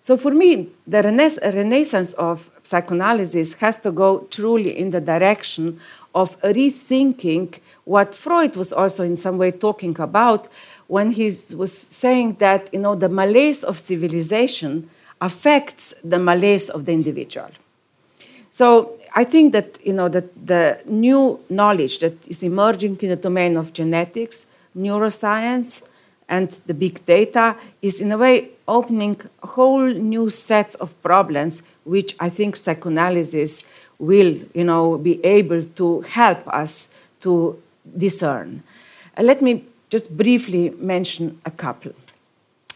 So 0.02 0.16
for 0.16 0.32
me, 0.32 0.68
the 0.84 1.00
renaissance 1.00 2.12
of 2.14 2.50
psychoanalysis 2.64 3.54
has 3.60 3.78
to 3.78 3.92
go 3.92 4.26
truly 4.30 4.76
in 4.76 4.90
the 4.90 5.00
direction 5.00 5.80
of 6.12 6.38
rethinking 6.42 7.60
what 7.84 8.12
Freud 8.14 8.56
was 8.56 8.72
also 8.72 9.04
in 9.04 9.16
some 9.16 9.38
way 9.38 9.52
talking 9.52 9.98
about 10.00 10.48
when 10.88 11.12
he 11.12 11.26
was 11.56 11.72
saying 11.72 12.34
that 12.40 12.68
you 12.72 12.80
know 12.80 12.96
the 12.96 13.08
malaise 13.08 13.62
of 13.62 13.78
civilization 13.78 14.90
affects 15.20 15.94
the 16.02 16.18
malaise 16.18 16.68
of 16.68 16.84
the 16.84 16.92
individual. 16.92 17.50
So 18.50 18.98
I 19.14 19.22
think 19.22 19.52
that 19.52 19.78
you 19.86 19.92
know 19.92 20.08
that 20.08 20.28
the 20.46 20.80
new 20.84 21.38
knowledge 21.48 22.00
that 22.00 22.26
is 22.26 22.42
emerging 22.42 22.98
in 23.00 23.10
the 23.10 23.16
domain 23.16 23.56
of 23.56 23.72
genetics, 23.72 24.48
neuroscience, 24.76 25.86
and 26.32 26.48
the 26.68 26.74
big 26.84 26.94
data 27.06 27.46
is 27.82 28.00
in 28.00 28.10
a 28.12 28.18
way 28.24 28.36
opening 28.66 29.14
a 29.42 29.48
whole 29.56 29.86
new 30.12 30.26
set 30.30 30.70
of 30.84 30.88
problems 31.08 31.62
which 31.94 32.10
i 32.26 32.28
think 32.38 32.56
psychoanalysis 32.56 33.52
will 33.98 34.32
you 34.58 34.64
know 34.70 34.84
be 35.08 35.14
able 35.38 35.62
to 35.80 35.86
help 36.20 36.40
us 36.62 36.72
to 37.24 37.32
discern 38.06 38.62
uh, 39.18 39.22
let 39.30 39.38
me 39.46 39.52
just 39.94 40.06
briefly 40.22 40.64
mention 40.92 41.24
a 41.44 41.52
couple 41.64 41.92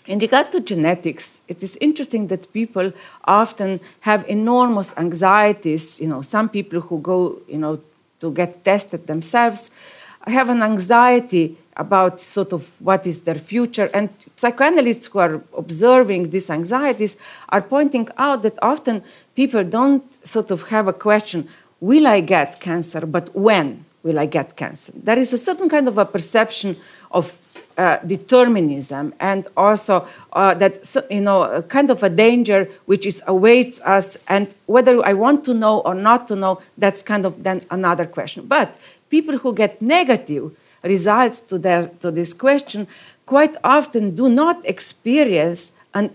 in 0.07 0.21
regard 0.21 0.53
to 0.53 0.61
genetics, 0.61 1.43
it 1.49 1.65
is 1.65 1.77
interesting 1.81 2.29
that 2.29 2.53
people 2.53 2.93
often 3.25 3.81
have 4.03 4.25
enormous 4.29 4.97
anxieties. 4.97 6.01
You 6.01 6.07
know, 6.07 6.23
some 6.23 6.49
people 6.49 6.81
who 6.81 7.01
go, 7.01 7.41
you 7.49 7.59
know, 7.59 7.81
to 8.21 8.31
get 8.31 8.65
tested 8.65 9.09
themselves 9.09 9.71
have 10.27 10.49
an 10.49 10.63
anxiety 10.63 11.57
about 11.77 12.21
sort 12.21 12.53
of 12.53 12.71
what 12.81 13.07
is 13.07 13.21
their 13.21 13.37
future. 13.37 13.91
And 13.93 14.09
psychoanalysts 14.37 15.07
who 15.07 15.19
are 15.19 15.43
observing 15.57 16.31
these 16.31 16.51
anxieties 16.51 17.17
are 17.49 17.61
pointing 17.61 18.09
out 18.17 18.43
that 18.43 18.59
often 18.63 19.03
people 19.35 19.63
don't 19.65 20.05
sort 20.27 20.51
of 20.51 20.69
have 20.69 20.89
a 20.89 20.93
question, 20.93 21.49
will 21.81 22.07
I 22.07 22.21
get 22.21 22.61
cancer, 22.61 23.05
but 23.07 23.35
when 23.35 23.85
will 24.03 24.19
I 24.19 24.27
get 24.27 24.57
cancer? 24.57 24.93
There 24.97 25.19
is 25.19 25.33
a 25.33 25.39
certain 25.39 25.69
kind 25.69 25.89
of 25.89 25.99
a 25.99 26.05
perception 26.05 26.77
of 27.11 27.39
uh, 27.79 27.99
determinism 28.07 29.13
and 29.21 29.47
also 29.55 30.07
uh, 30.33 30.55
that 30.55 30.75
you 31.11 31.21
know 31.21 31.61
kind 31.69 31.91
of 31.91 32.03
a 32.03 32.09
danger 32.09 32.67
which 32.87 33.05
is 33.05 33.23
awaits 33.27 33.81
us 33.83 34.17
and 34.29 34.55
whether 34.65 35.05
i 35.05 35.13
want 35.13 35.45
to 35.45 35.53
know 35.53 35.81
or 35.81 35.95
not 35.95 36.27
to 36.27 36.35
know 36.35 36.59
that's 36.79 37.03
kind 37.03 37.27
of 37.27 37.43
then 37.43 37.61
another 37.71 38.07
question 38.07 38.47
but 38.47 38.79
people 39.11 39.37
who 39.37 39.53
get 39.53 39.83
negative 39.83 40.53
results 40.87 41.41
to, 41.43 41.59
their, 41.59 41.89
to 42.01 42.11
this 42.11 42.33
question 42.33 42.87
quite 43.27 43.57
often 43.65 44.15
do 44.15 44.29
not 44.29 44.65
experience 44.65 45.73
an, 45.93 46.11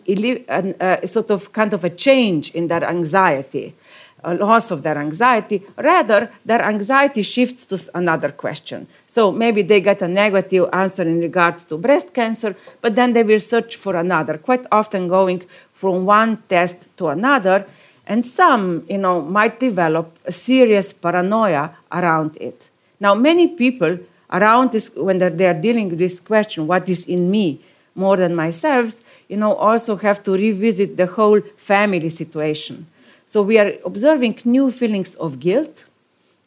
an 0.48 1.06
sort 1.06 1.30
of 1.30 1.52
kind 1.52 1.74
of 1.74 1.84
a 1.84 1.90
change 1.90 2.52
in 2.52 2.68
their 2.68 2.84
anxiety, 2.84 3.76
a 4.24 4.34
loss 4.34 4.72
of 4.72 4.84
their 4.84 4.98
anxiety. 4.98 5.62
Rather, 5.78 6.32
their 6.46 6.62
anxiety 6.62 7.22
shifts 7.22 7.66
to 7.66 7.78
another 7.94 8.30
question. 8.30 8.88
So 9.08 9.32
maybe 9.32 9.62
they 9.62 9.82
get 9.82 10.02
a 10.02 10.08
negative 10.08 10.70
answer 10.72 11.04
in 11.04 11.20
regards 11.20 11.64
to 11.66 11.78
breast 11.78 12.14
cancer, 12.14 12.56
but 12.80 12.96
then 12.96 13.14
they 13.14 13.24
will 13.24 13.40
search 13.40 13.76
for 13.76 13.96
another, 13.96 14.38
quite 14.38 14.66
often 14.72 15.08
going 15.08 15.44
from 15.74 16.06
one 16.06 16.38
test 16.48 16.88
to 16.98 17.08
another. 17.08 17.66
And 18.06 18.26
some, 18.26 18.84
you 18.90 18.98
know, 18.98 19.22
might 19.22 19.60
develop 19.60 20.18
a 20.26 20.32
serious 20.32 20.94
paranoia 20.94 21.72
around 21.92 22.38
it. 22.38 22.70
Now, 23.00 23.16
many 23.16 23.48
people 23.50 23.98
around 24.32 24.72
this, 24.72 24.92
when 24.96 25.18
they 25.18 25.48
are 25.48 25.54
dealing 25.54 25.90
with 25.90 26.00
this 26.00 26.20
question, 26.20 26.68
what 26.68 26.88
is 26.90 27.06
in 27.08 27.30
me 27.30 27.62
more 27.96 28.18
than 28.18 28.36
myself, 28.36 29.02
you 29.28 29.38
know, 29.38 29.54
also 29.54 29.96
have 29.98 30.24
to 30.24 30.32
revisit 30.32 30.98
the 30.98 31.06
whole 31.06 31.42
family 31.58 32.10
situation. 32.10 32.88
So 33.26 33.42
we 33.42 33.58
are 33.58 33.74
observing 33.86 34.40
new 34.46 34.72
feelings 34.72 35.16
of 35.16 35.40
guilt, 35.40 35.86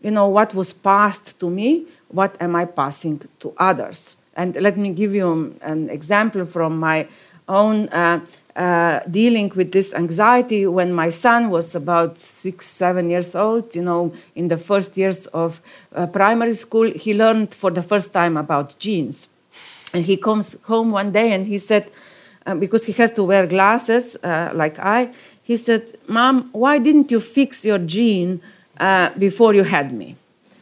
you 0.03 0.11
know, 0.11 0.29
what 0.29 0.55
was 0.55 0.73
passed 0.73 1.39
to 1.41 1.51
me, 1.51 1.87
what 2.09 2.37
am 2.41 2.57
I 2.57 2.65
passing 2.65 3.23
to 3.41 3.55
others? 3.59 4.17
And 4.37 4.57
let 4.57 4.77
me 4.77 4.91
give 4.91 5.15
you 5.15 5.57
an 5.63 5.91
example 5.91 6.45
from 6.45 6.79
my 6.79 7.07
own 7.49 7.89
uh, 7.89 8.21
uh, 8.57 9.01
dealing 9.11 9.51
with 9.57 9.73
this 9.73 9.93
anxiety 9.95 10.67
when 10.67 10.93
my 10.93 11.11
son 11.11 11.51
was 11.51 11.75
about 11.75 12.19
six, 12.21 12.67
seven 12.67 13.11
years 13.11 13.35
old. 13.35 13.75
You 13.75 13.83
know, 13.83 14.13
in 14.35 14.49
the 14.49 14.57
first 14.57 14.97
years 14.97 15.27
of 15.29 15.61
uh, 15.95 16.07
primary 16.07 16.55
school, 16.55 16.91
he 16.91 17.15
learned 17.15 17.55
for 17.55 17.71
the 17.71 17.83
first 17.83 18.13
time 18.13 18.37
about 18.37 18.79
genes. 18.79 19.29
And 19.93 20.05
he 20.05 20.17
comes 20.17 20.57
home 20.65 20.91
one 20.91 21.13
day 21.13 21.33
and 21.33 21.47
he 21.47 21.59
said, 21.59 21.91
uh, 22.47 22.55
because 22.55 22.85
he 22.85 22.93
has 22.93 23.13
to 23.13 23.23
wear 23.25 23.47
glasses 23.47 24.17
uh, 24.23 24.51
like 24.53 24.79
I, 24.79 25.11
he 25.43 25.57
said, 25.57 25.99
Mom, 26.09 26.49
why 26.53 26.79
didn't 26.79 27.11
you 27.11 27.21
fix 27.21 27.65
your 27.65 27.79
gene 27.79 28.41
uh, 28.79 29.11
before 29.19 29.55
you 29.55 29.63
had 29.63 29.93
me? 29.93 30.17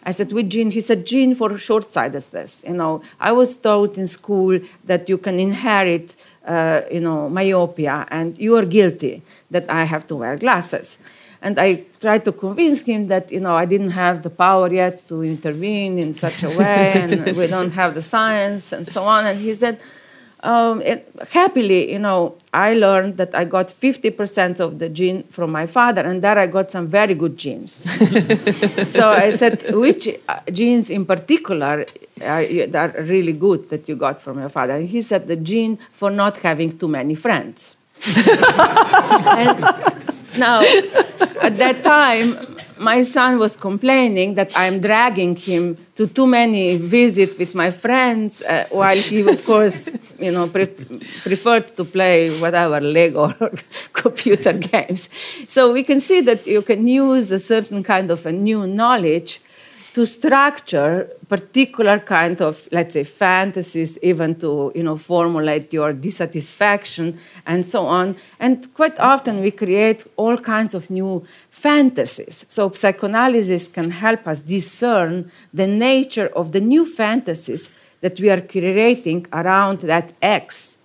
I 0.05 0.11
said, 0.11 0.33
which 0.33 0.49
gene? 0.49 0.73
He 0.73 0.81
said, 0.81 1.07
gene 1.07 1.37
for 1.37 1.57
short-sightedness. 1.57 2.65
You 2.67 2.75
know, 2.75 3.03
I 3.21 3.31
was 3.31 3.57
taught 3.57 3.97
in 3.97 4.09
school 4.09 4.59
that 4.85 5.09
you 5.09 5.17
can 5.17 5.39
inherit, 5.39 6.17
uh, 6.47 6.83
you 6.91 7.01
know, 7.01 7.29
myopia, 7.29 8.07
and 8.11 8.39
you 8.39 8.57
are 8.57 8.65
guilty 8.65 9.23
that 9.51 9.71
I 9.71 9.85
have 9.85 10.07
to 10.09 10.17
wear 10.17 10.37
glasses. 10.37 10.99
And 11.41 11.59
I 11.59 11.85
tried 12.01 12.25
to 12.27 12.33
convince 12.33 12.83
him 12.83 13.09
that, 13.09 13.33
you 13.33 13.41
know, 13.41 13.57
I 13.57 13.65
didn't 13.65 13.91
have 13.91 14.23
the 14.23 14.31
power 14.31 14.73
yet 14.73 14.99
to 15.09 15.23
intervene 15.23 15.99
in 15.99 16.15
such 16.15 16.43
a 16.45 16.51
way, 16.57 16.93
and 16.95 17.37
we 17.37 17.49
don't 17.49 17.73
have 17.73 17.95
the 17.95 18.03
science, 18.03 18.73
and 18.73 18.87
so 18.87 19.03
on. 19.03 19.27
And 19.27 19.39
he 19.39 19.53
said, 19.55 19.81
um, 20.43 20.83
it, 20.83 21.09
happily, 21.31 21.93
you 21.93 21.99
know, 21.99 22.37
I 22.53 22.73
learned 22.75 23.17
that 23.19 23.35
I 23.35 23.45
got 23.45 23.69
50% 23.69 24.59
of 24.61 24.79
the 24.81 24.89
gene 24.89 25.23
from 25.25 25.53
my 25.53 25.67
father, 25.67 26.03
and 26.03 26.21
there 26.21 26.39
I 26.39 26.47
got 26.47 26.71
some 26.71 26.89
very 26.89 27.15
good 27.15 27.39
genes. 27.39 27.85
so 28.91 29.11
I 29.11 29.31
said, 29.31 29.73
which 29.75 30.09
uh, 30.29 30.41
genes 30.51 30.91
in 30.91 31.07
particular 31.07 31.87
are, 32.21 32.45
are 32.75 32.95
really 33.03 33.33
good 33.33 33.69
that 33.69 33.89
you 33.89 33.97
got 33.97 34.21
from 34.21 34.41
your 34.41 34.49
father? 34.49 34.75
And 34.75 34.89
he 34.89 35.01
said, 35.01 35.29
the 35.29 35.37
gene 35.37 35.79
for 35.93 36.11
not 36.11 36.39
having 36.39 36.77
too 36.77 36.89
many 36.89 37.15
friends. 37.15 37.77
and 38.27 39.61
now, 40.37 40.61
at 41.41 41.57
that 41.59 41.83
time, 41.85 42.37
my 42.83 43.03
son 43.03 43.39
was 43.39 43.57
complaining 43.57 44.35
that 44.35 44.53
I'm 44.57 44.81
dragging 44.81 45.37
him 45.37 45.77
to 45.95 46.07
too 46.07 46.27
many 46.27 46.77
visits 46.77 47.39
with 47.39 47.55
my 47.55 47.71
friends, 47.71 48.43
uh, 48.43 48.67
while 48.71 48.97
he, 48.97 49.21
of 49.21 49.45
course, 49.51 49.89
you 50.19 50.33
know, 50.33 50.49
pre 50.49 50.67
preferred 50.67 51.69
to 51.77 51.85
play 51.85 52.31
whatever 52.41 52.81
Lego 52.81 53.35
or 53.41 53.53
computer 53.93 54.53
games. 54.53 55.09
So 55.47 55.73
we 55.73 55.83
can 55.85 56.01
see 56.01 56.21
that 56.23 56.47
you 56.47 56.63
can 56.63 56.87
use 56.89 57.31
a 57.31 57.39
certain 57.39 57.83
kind 57.83 58.11
of 58.11 58.27
a 58.27 58.33
new 58.33 58.67
knowledge 58.67 59.41
to 59.95 60.07
structure 60.07 61.09
particular 61.29 61.99
kind 61.99 62.41
of 62.41 62.67
let's 62.73 62.95
say 62.95 63.05
fantasies 63.05 63.99
even 64.03 64.35
to 64.35 64.73
you 64.75 64.83
know 64.83 64.97
formulate 64.97 65.73
your 65.73 65.93
dissatisfaction 65.93 67.19
and 67.47 67.67
so 67.67 67.87
on 67.87 68.17
and 68.41 68.73
quite 68.75 68.99
often 68.99 69.41
we 69.41 69.51
create 69.51 70.07
all 70.17 70.37
kinds 70.39 70.75
of 70.75 70.89
new 70.91 71.23
fantasies. 71.63 72.45
So 72.49 72.71
psychoanalysis 72.71 73.69
can 73.69 73.91
help 73.91 74.27
us 74.27 74.41
discern 74.41 75.31
the 75.55 75.67
nature 75.67 76.29
of 76.35 76.53
the 76.53 76.61
new 76.61 76.85
fantasies 76.85 77.71
that 78.01 78.19
we 78.21 78.29
are 78.31 78.41
creating 78.41 79.27
around 79.33 79.79
that 79.93 80.13
x 80.21 80.79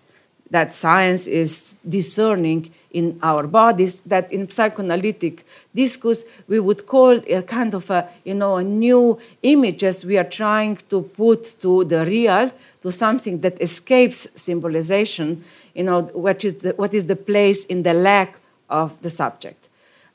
that 0.49 0.71
science 0.71 1.27
is 1.27 1.75
discerning 1.87 2.71
in 2.91 3.19
our 3.21 3.45
bodies 3.47 3.99
that 4.01 4.31
in 4.31 4.49
psychoanalytic 4.49 5.45
discourse 5.75 6.23
we 6.47 6.59
would 6.59 6.85
call 6.87 7.19
a 7.27 7.41
kind 7.41 7.73
of 7.73 7.89
a 7.89 8.09
you 8.23 8.33
know 8.33 8.55
a 8.55 8.63
new 8.63 9.19
images 9.43 10.05
we 10.05 10.17
are 10.17 10.29
trying 10.41 10.77
to 10.89 11.01
put 11.01 11.59
to 11.59 11.83
the 11.83 12.05
real 12.05 12.49
to 12.81 12.91
something 12.91 13.41
that 13.41 13.61
escapes 13.61 14.27
symbolization 14.35 15.43
you 15.75 15.83
know 15.83 16.03
what 16.13 16.45
is 16.45 16.53
the, 16.63 16.71
what 16.73 16.93
is 16.93 17.07
the 17.07 17.15
place 17.15 17.65
in 17.65 17.83
the 17.83 17.93
lack 17.93 18.39
of 18.69 19.01
the 19.01 19.09
subject 19.09 19.66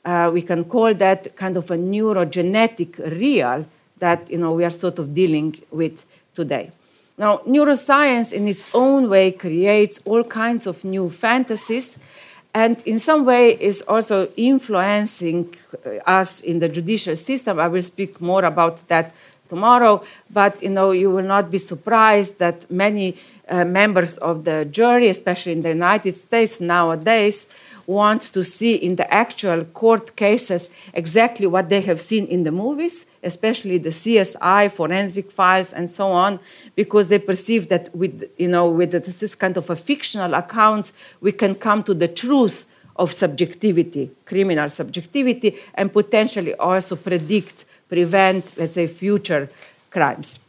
uh, 0.05 0.29
we 0.33 0.41
can 0.41 0.63
call 0.63 0.93
that 0.93 1.35
kind 1.35 1.57
of 1.57 1.71
a 1.71 1.77
neurogenetic 1.77 2.97
real 3.19 3.65
that 3.99 4.29
you 4.29 4.37
know 4.37 4.53
we 4.53 4.63
are 4.65 4.69
sort 4.69 4.99
of 4.99 5.13
dealing 5.13 5.55
with 5.71 6.05
today 6.33 6.71
now 7.17 7.37
neuroscience 7.39 8.33
in 8.33 8.47
its 8.47 8.73
own 8.73 9.09
way 9.09 9.31
creates 9.31 10.01
all 10.05 10.23
kinds 10.23 10.67
of 10.67 10.83
new 10.83 11.09
fantasies 11.09 11.97
and 12.53 12.81
in 12.85 12.99
some 12.99 13.25
way 13.25 13.57
is 13.59 13.81
also 13.81 14.29
influencing 14.37 15.55
uh, 15.85 15.97
us 16.05 16.41
in 16.41 16.59
the 16.59 16.69
judicial 16.69 17.15
system. 17.15 17.59
I 17.59 17.67
will 17.67 17.81
speak 17.81 18.21
more 18.21 18.45
about 18.45 18.87
that 18.89 19.11
tomorrow, 19.49 20.03
but 20.29 20.61
you 20.61 20.69
know 20.69 20.91
you 20.91 21.09
will 21.09 21.25
not 21.25 21.49
be 21.49 21.57
surprised 21.57 22.37
that 22.39 22.69
many 22.69 23.17
uh, 23.49 23.65
members 23.65 24.17
of 24.19 24.45
the 24.45 24.65
jury, 24.65 25.09
especially 25.09 25.53
in 25.53 25.61
the 25.61 25.69
United 25.69 26.15
States 26.15 26.61
nowadays, 26.61 27.47
want 27.85 28.21
to 28.21 28.43
see 28.43 28.75
in 28.75 28.95
the 28.95 29.13
actual 29.13 29.63
court 29.65 30.15
cases 30.15 30.69
exactly 30.93 31.47
what 31.47 31.69
they 31.69 31.81
have 31.81 31.99
seen 31.99 32.25
in 32.27 32.43
the 32.43 32.51
movies, 32.51 33.07
especially 33.23 33.77
the 33.77 33.89
CSI, 33.89 34.71
forensic 34.71 35.31
files, 35.31 35.73
and 35.73 35.89
so 35.89 36.11
on, 36.11 36.39
because 36.75 37.09
they 37.09 37.19
perceive 37.19 37.69
that 37.69 37.93
with, 37.95 38.29
you 38.37 38.47
know, 38.47 38.69
with 38.69 38.91
this 38.91 39.35
kind 39.35 39.57
of 39.57 39.69
a 39.69 39.75
fictional 39.75 40.33
accounts, 40.33 40.93
we 41.21 41.31
can 41.31 41.55
come 41.55 41.83
to 41.83 41.93
the 41.93 42.07
truth 42.07 42.65
of 42.95 43.11
subjectivity, 43.11 44.11
criminal 44.25 44.69
subjectivity, 44.69 45.57
and 45.75 45.91
potentially 45.91 46.53
also 46.55 46.95
predict, 46.95 47.65
prevent, 47.89 48.57
let's 48.57 48.75
say, 48.75 48.87
future 48.87 49.49
crimes. 49.89 50.39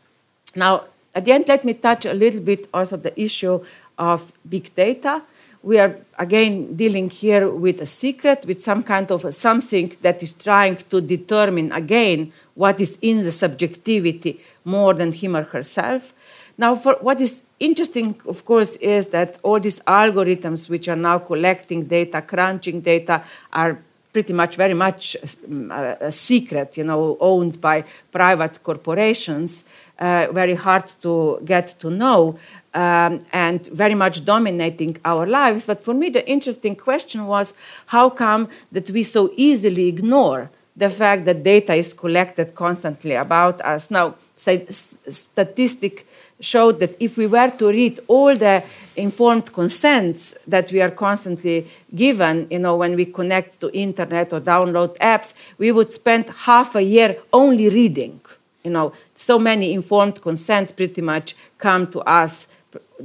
Now, 0.55 0.85
at 1.15 1.25
the 1.25 1.33
end, 1.33 1.49
let 1.49 1.65
me 1.65 1.75
touch 1.75 2.07
a 2.07 2.13
little 2.13 2.41
bit 2.41 2.69
also 2.75 2.97
the 2.97 3.19
issue 3.21 3.65
of 3.99 4.33
big 4.49 4.75
data 4.75 5.23
we 5.65 5.79
are 5.79 5.99
again 6.19 6.77
dealing 6.77 7.09
here 7.09 7.49
with 7.49 7.81
a 7.81 7.87
secret, 7.87 8.45
with 8.47 8.63
some 8.63 8.83
kind 8.83 9.11
of 9.11 9.33
something 9.33 9.97
that 10.03 10.23
is 10.23 10.33
trying 10.35 10.77
to 10.91 11.01
determine 11.01 11.73
again 11.73 12.33
what 12.55 12.81
is 12.81 12.99
in 13.01 13.25
the 13.25 13.33
subjectivity 13.33 14.41
more 14.65 14.93
than 14.93 15.11
him 15.13 15.35
or 15.35 15.45
herself. 15.45 16.13
Now, 16.59 16.75
for 16.77 16.97
what 17.01 17.21
is 17.21 17.45
interesting, 17.59 18.21
of 18.29 18.45
course, 18.45 18.77
is 18.77 19.09
that 19.09 19.39
all 19.43 19.59
these 19.59 19.81
algorithms 19.81 20.69
which 20.69 20.87
are 20.87 20.97
now 20.97 21.19
collecting 21.19 21.85
data, 21.87 22.21
crunching 22.21 22.81
data, 22.81 23.25
are 23.53 23.79
pretty 24.15 24.33
much 24.33 24.57
very 24.57 24.75
much 24.75 25.17
a, 25.17 26.07
a 26.07 26.13
secret, 26.13 26.79
you 26.79 26.85
know, 26.85 27.19
owned 27.21 27.61
by 27.61 27.85
private 28.13 28.63
corporations, 28.63 29.65
uh, 29.99 30.29
very 30.33 30.55
hard 30.55 30.87
to 31.03 31.41
get 31.45 31.67
to 31.81 31.91
know 31.91 32.39
um, 32.75 33.19
and 33.33 33.67
very 33.67 33.95
much 33.95 34.25
dominating 34.25 34.97
our 35.05 35.27
lives. 35.27 35.67
But 35.67 35.85
for 35.85 35.95
me, 35.95 36.11
the 36.11 36.27
interesting 36.29 36.77
question 36.77 37.27
was 37.27 37.55
how 37.87 38.09
come 38.09 38.49
that 38.73 38.89
we 38.91 39.03
so 39.03 39.33
easily 39.37 39.89
ignore 39.89 40.51
the 40.77 40.91
fact 40.91 41.25
that 41.25 41.43
data 41.43 41.75
is 41.75 41.93
collected 41.93 42.55
constantly 42.55 43.15
about 43.15 43.61
us? 43.61 43.91
Now, 43.91 44.15
say, 44.37 44.67
statistic 44.71 46.07
showed 46.41 46.81
that 46.81 46.97
if 47.01 47.17
we 47.17 47.27
were 47.27 47.51
to 47.51 47.69
read 47.69 48.01
all 48.09 48.37
the 48.37 48.63
informed 48.97 49.53
consents 49.53 50.37
that 50.47 50.71
we 50.73 50.81
are 50.81 50.91
constantly 50.91 51.67
given, 51.95 52.47
you 52.51 52.59
know, 52.59 52.77
when 52.77 52.97
we 52.97 53.07
connect 53.07 53.61
to 53.61 53.71
internet 53.73 54.33
or 54.33 54.41
download 54.41 54.97
apps, 54.99 55.35
we 55.59 55.73
would 55.73 55.91
spend 55.91 56.29
half 56.31 56.75
a 56.75 56.83
year 56.83 57.17
only 57.33 57.69
reading. 57.69 58.21
You 58.63 58.71
know, 58.71 58.93
so 59.15 59.39
many 59.39 59.73
informed 59.73 60.21
consents 60.23 60.73
pretty 60.73 61.03
much 61.03 61.35
come 61.59 61.87
to 61.89 62.01
us 62.01 62.49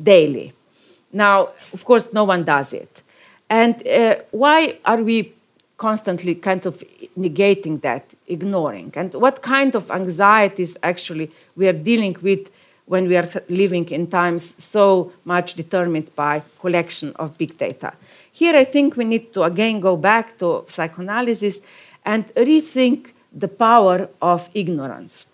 daily. 0.02 0.54
Now, 1.12 1.50
of 1.74 1.84
course, 1.86 2.14
no 2.14 2.24
one 2.24 2.44
does 2.44 2.74
it. 2.74 3.04
And 3.50 3.86
uh, 3.88 4.18
why 4.32 4.78
are 4.86 5.02
we 5.02 5.34
constantly 5.78 6.36
kind 6.36 6.66
of 6.66 6.84
negating 7.18 7.82
that, 7.82 8.14
ignoring? 8.28 8.94
And 8.96 9.14
what 9.16 9.42
kind 9.42 9.76
of 9.76 9.90
anxieties 9.90 10.78
actually 10.84 11.32
we 11.56 11.68
are 11.68 11.74
dealing 11.74 12.16
with 12.22 12.50
when 12.90 13.08
we 13.08 13.16
are 13.16 13.30
living 13.50 13.88
in 13.90 14.08
times 14.08 14.56
so 14.58 15.12
much 15.24 15.54
determined 15.54 16.10
by 16.16 16.42
collection 16.60 17.14
of 17.16 17.38
big 17.38 17.56
data? 17.58 17.94
Here, 18.32 18.56
I 18.56 18.64
think 18.64 18.98
we 18.98 19.06
need 19.06 19.32
to 19.34 19.44
again 19.44 19.80
go 19.80 19.96
back 19.96 20.38
to 20.40 20.66
psychoanalysis 20.68 21.62
and 22.04 22.26
rethink 22.36 23.12
the 23.32 23.48
power 23.48 24.10
of 24.22 24.50
ignorance. 24.54 25.28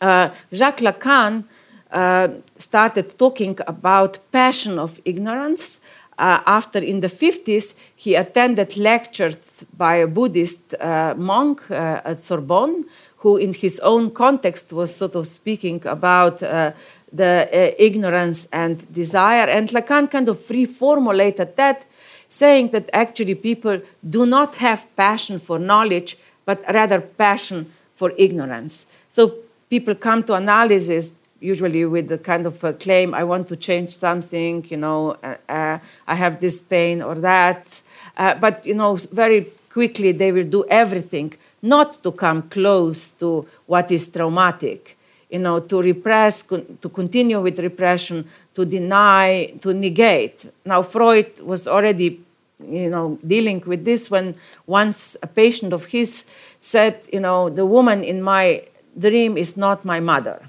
Uh, 0.00 0.30
Jacques 0.52 0.80
Lacan 0.80 1.44
uh, 1.92 2.28
started 2.56 3.18
talking 3.18 3.58
about 3.66 4.18
passion 4.32 4.78
of 4.78 5.00
ignorance. 5.04 5.80
Uh, 6.18 6.40
after 6.46 6.78
in 6.78 7.00
the 7.00 7.08
50s, 7.08 7.74
he 7.96 8.14
attended 8.14 8.76
lectures 8.76 9.64
by 9.76 9.96
a 9.96 10.06
Buddhist 10.06 10.74
uh, 10.74 11.14
monk 11.16 11.70
uh, 11.70 12.00
at 12.04 12.18
Sorbonne, 12.18 12.84
who, 13.20 13.36
in 13.36 13.52
his 13.54 13.80
own 13.80 14.10
context, 14.10 14.72
was 14.72 14.94
sort 14.94 15.14
of 15.14 15.26
speaking 15.26 15.86
about 15.86 16.42
uh, 16.42 16.72
the 17.12 17.48
uh, 17.52 17.74
ignorance 17.78 18.48
and 18.52 18.90
desire. 18.92 19.46
And 19.46 19.68
Lacan 19.68 20.10
kind 20.10 20.28
of 20.28 20.38
reformulated 20.48 21.54
that, 21.56 21.84
saying 22.28 22.70
that 22.70 22.88
actually 22.92 23.34
people 23.34 23.80
do 24.08 24.26
not 24.26 24.56
have 24.56 24.86
passion 24.96 25.38
for 25.38 25.58
knowledge, 25.58 26.16
but 26.44 26.62
rather 26.72 27.00
passion 27.00 27.66
for 27.94 28.12
ignorance. 28.16 28.86
So 29.08 29.34
people 29.68 29.94
come 29.94 30.22
to 30.24 30.34
analysis 30.34 31.10
usually 31.40 31.84
with 31.84 32.08
the 32.08 32.18
kind 32.18 32.46
of 32.46 32.62
a 32.62 32.72
claim, 32.74 33.14
I 33.14 33.24
want 33.24 33.48
to 33.48 33.56
change 33.56 33.96
something, 33.96 34.64
you 34.68 34.76
know, 34.76 35.16
uh, 35.22 35.36
uh, 35.48 35.78
I 36.06 36.14
have 36.14 36.40
this 36.40 36.60
pain 36.60 37.02
or 37.02 37.14
that. 37.16 37.82
Uh, 38.16 38.34
but, 38.34 38.66
you 38.66 38.74
know, 38.74 38.96
very 38.96 39.46
quickly 39.72 40.12
they 40.12 40.32
will 40.32 40.44
do 40.44 40.64
everything 40.68 41.32
not 41.62 42.02
to 42.02 42.12
come 42.12 42.42
close 42.42 43.10
to 43.10 43.46
what 43.66 43.90
is 43.90 44.06
traumatic, 44.08 44.96
you 45.30 45.38
know, 45.38 45.60
to 45.60 45.82
repress, 45.82 46.42
to 46.42 46.88
continue 46.92 47.40
with 47.40 47.58
repression, 47.58 48.24
to 48.54 48.64
deny, 48.64 49.52
to 49.60 49.72
negate. 49.72 50.50
Now, 50.64 50.82
Freud 50.82 51.40
was 51.42 51.68
already, 51.68 52.20
you 52.64 52.90
know, 52.90 53.18
dealing 53.26 53.62
with 53.66 53.84
this 53.84 54.10
when 54.10 54.34
once 54.66 55.16
a 55.22 55.26
patient 55.26 55.72
of 55.72 55.86
his 55.86 56.24
said, 56.60 57.00
you 57.12 57.20
know, 57.20 57.48
the 57.48 57.66
woman 57.66 58.02
in 58.02 58.22
my 58.22 58.62
dream 58.98 59.36
is 59.36 59.56
not 59.56 59.84
my 59.84 60.00
mother. 60.00 60.42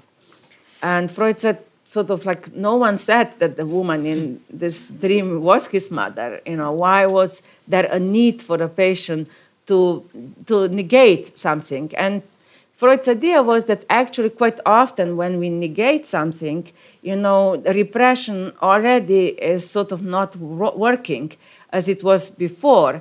And 0.82 1.10
Freud 1.10 1.38
said, 1.38 1.58
sort 1.84 2.10
of 2.10 2.24
like, 2.24 2.54
no 2.54 2.76
one 2.76 2.96
said 2.96 3.38
that 3.38 3.56
the 3.56 3.66
woman 3.66 4.06
in 4.06 4.40
this 4.50 4.88
dream 4.88 5.42
was 5.42 5.68
his 5.68 5.90
mother. 5.90 6.40
You 6.46 6.56
know, 6.56 6.72
why 6.72 7.06
was 7.06 7.42
there 7.68 7.86
a 7.90 7.98
need 7.98 8.40
for 8.42 8.60
a 8.62 8.68
patient 8.68 9.28
to, 9.66 10.08
to 10.46 10.68
negate 10.68 11.38
something? 11.38 11.92
And 11.96 12.22
Freud's 12.82 13.08
idea 13.08 13.44
was 13.44 13.66
that 13.66 13.84
actually, 13.88 14.30
quite 14.30 14.58
often, 14.66 15.16
when 15.16 15.38
we 15.38 15.48
negate 15.50 16.04
something, 16.04 16.66
you 17.00 17.14
know, 17.14 17.58
repression 17.58 18.52
already 18.60 19.28
is 19.28 19.70
sort 19.70 19.92
of 19.92 20.02
not 20.02 20.34
working 20.34 21.30
as 21.72 21.88
it 21.88 22.02
was 22.02 22.28
before. 22.28 23.00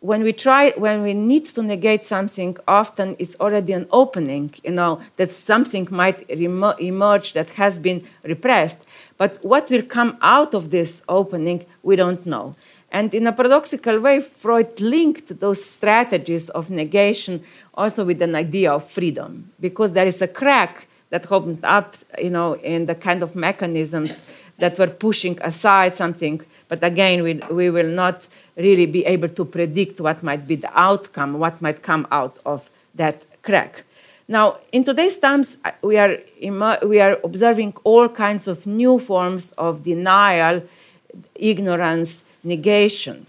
When 0.00 0.24
we 0.24 0.32
try 0.32 0.70
when 0.70 1.02
we 1.02 1.14
need 1.14 1.46
to 1.54 1.62
negate 1.62 2.04
something 2.04 2.56
often 2.66 3.14
it's 3.20 3.36
already 3.38 3.72
an 3.72 3.86
opening 3.92 4.50
you 4.64 4.72
know 4.72 5.00
that 5.18 5.30
something 5.30 5.86
might 5.92 6.28
emerge 6.28 7.32
that 7.34 7.50
has 7.50 7.78
been 7.78 8.02
repressed. 8.24 8.84
But 9.16 9.38
what 9.44 9.70
will 9.70 9.82
come 9.98 10.16
out 10.20 10.52
of 10.52 10.70
this 10.70 11.02
opening 11.08 11.64
we 11.84 11.94
don't 11.94 12.26
know 12.26 12.54
and 12.92 13.12
in 13.14 13.26
a 13.26 13.32
paradoxical 13.32 13.98
way 13.98 14.20
freud 14.20 14.80
linked 14.80 15.40
those 15.40 15.64
strategies 15.64 16.48
of 16.50 16.70
negation 16.70 17.42
also 17.74 18.04
with 18.04 18.22
an 18.22 18.34
idea 18.34 18.72
of 18.72 18.88
freedom 18.88 19.50
because 19.60 19.92
there 19.92 20.06
is 20.06 20.22
a 20.22 20.28
crack 20.28 20.86
that 21.10 21.30
opened 21.32 21.64
up 21.64 21.96
you 22.18 22.30
know 22.30 22.54
in 22.74 22.86
the 22.86 22.94
kind 22.94 23.22
of 23.22 23.34
mechanisms 23.34 24.20
that 24.58 24.78
were 24.78 24.92
pushing 25.06 25.36
aside 25.42 25.96
something 25.96 26.40
but 26.68 26.84
again 26.84 27.22
we, 27.22 27.34
we 27.50 27.68
will 27.70 27.92
not 28.02 28.28
really 28.56 28.86
be 28.86 29.04
able 29.04 29.28
to 29.28 29.44
predict 29.44 30.00
what 30.00 30.22
might 30.22 30.46
be 30.46 30.56
the 30.56 30.70
outcome, 30.78 31.38
what 31.38 31.60
might 31.62 31.82
come 31.82 32.06
out 32.10 32.38
of 32.44 32.70
that 32.94 33.24
crack. 33.42 33.84
Now, 34.28 34.58
in 34.70 34.84
today's 34.84 35.18
times, 35.18 35.58
uh, 35.64 35.72
we 35.82 35.98
are, 35.98 36.18
we 36.82 37.00
are 37.00 37.18
observing 37.24 37.74
all 37.84 38.08
kinds 38.08 38.46
of 38.48 38.66
new 38.66 38.98
forms 38.98 39.52
of 39.52 39.84
denial, 39.84 40.62
ignorance, 41.34 42.24
negation 42.44 43.26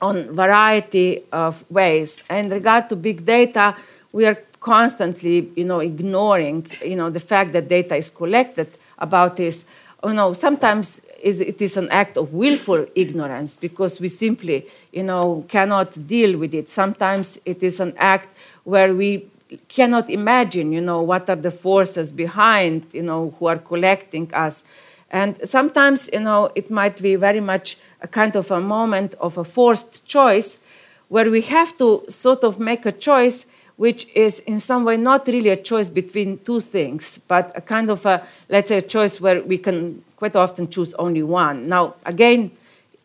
on 0.00 0.34
variety 0.34 1.22
of 1.32 1.64
ways. 1.70 2.24
And 2.30 2.46
in 2.46 2.52
regard 2.52 2.88
to 2.88 2.96
big 2.96 3.24
data, 3.24 3.76
we 4.12 4.26
are 4.26 4.38
constantly, 4.60 5.50
you 5.56 5.64
know, 5.64 5.80
ignoring, 5.80 6.66
you 6.84 6.96
know, 6.96 7.10
the 7.10 7.20
fact 7.20 7.52
that 7.52 7.68
data 7.68 7.96
is 7.96 8.10
collected 8.10 8.68
about 8.98 9.36
this. 9.36 9.64
You 10.04 10.14
know, 10.14 10.32
sometimes 10.32 11.00
it 11.22 11.60
is 11.60 11.76
an 11.76 11.88
act 11.90 12.16
of 12.16 12.32
willful 12.32 12.86
ignorance 12.94 13.56
because 13.56 14.00
we 14.00 14.08
simply 14.08 14.66
you 14.92 15.02
know 15.02 15.44
cannot 15.48 16.06
deal 16.06 16.38
with 16.38 16.54
it 16.54 16.68
sometimes 16.70 17.38
it 17.44 17.62
is 17.62 17.80
an 17.80 17.94
act 17.98 18.28
where 18.64 18.94
we 18.94 19.26
cannot 19.68 20.08
imagine 20.08 20.72
you 20.72 20.80
know 20.80 21.02
what 21.02 21.28
are 21.28 21.36
the 21.36 21.50
forces 21.50 22.12
behind 22.12 22.82
you 22.92 23.02
know 23.02 23.34
who 23.38 23.46
are 23.46 23.58
collecting 23.58 24.32
us 24.34 24.64
and 25.10 25.36
sometimes 25.48 26.08
you 26.12 26.20
know 26.20 26.50
it 26.54 26.70
might 26.70 27.00
be 27.02 27.16
very 27.16 27.40
much 27.40 27.76
a 28.00 28.08
kind 28.08 28.36
of 28.36 28.50
a 28.50 28.60
moment 28.60 29.14
of 29.20 29.38
a 29.38 29.44
forced 29.44 30.06
choice 30.06 30.60
where 31.08 31.30
we 31.30 31.40
have 31.42 31.76
to 31.76 32.04
sort 32.08 32.44
of 32.44 32.60
make 32.60 32.86
a 32.86 32.92
choice 32.92 33.46
which 33.80 34.06
is 34.14 34.40
in 34.40 34.60
some 34.60 34.84
way 34.84 34.94
not 34.94 35.26
really 35.26 35.48
a 35.48 35.56
choice 35.56 35.88
between 35.88 36.36
two 36.40 36.60
things, 36.60 37.16
but 37.26 37.50
a 37.56 37.62
kind 37.62 37.88
of 37.88 38.04
a, 38.04 38.22
let's 38.50 38.68
say, 38.68 38.76
a 38.76 38.82
choice 38.82 39.18
where 39.22 39.42
we 39.42 39.56
can 39.56 40.04
quite 40.16 40.36
often 40.36 40.68
choose 40.68 40.92
only 40.98 41.22
one. 41.22 41.66
Now, 41.66 41.94
again, 42.04 42.50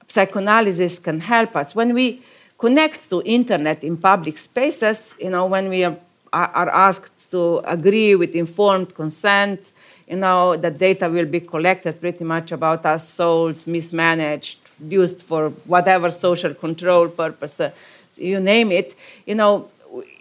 psychoanalysis 0.09 0.99
can 0.99 1.21
help 1.21 1.55
us. 1.55 1.75
When 1.75 1.93
we 1.93 2.21
connect 2.57 3.09
to 3.09 3.21
internet 3.23 3.85
in 3.85 3.95
public 3.95 4.37
spaces, 4.37 5.15
you 5.17 5.29
know, 5.29 5.45
when 5.45 5.69
we 5.69 5.85
are, 5.85 5.95
are 6.33 6.69
asked 6.69 7.31
to 7.31 7.61
agree 7.63 8.15
with 8.15 8.35
informed 8.35 8.93
consent, 8.95 9.71
you 10.07 10.15
know, 10.15 10.55
the 10.55 10.71
data 10.71 11.09
will 11.09 11.25
be 11.25 11.39
collected 11.39 11.99
pretty 11.99 12.23
much 12.23 12.51
about 12.51 12.85
us, 12.85 13.09
sold, 13.09 13.65
mismanaged, 13.67 14.59
used 14.87 15.23
for 15.23 15.49
whatever 15.65 16.11
social 16.11 16.53
control 16.53 17.09
purpose, 17.09 17.59
uh, 17.59 17.71
you 18.17 18.39
name 18.39 18.71
it, 18.71 18.95
you 19.25 19.35
know, 19.35 19.69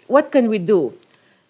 what 0.07 0.31
can 0.31 0.49
we 0.49 0.59
do? 0.59 0.93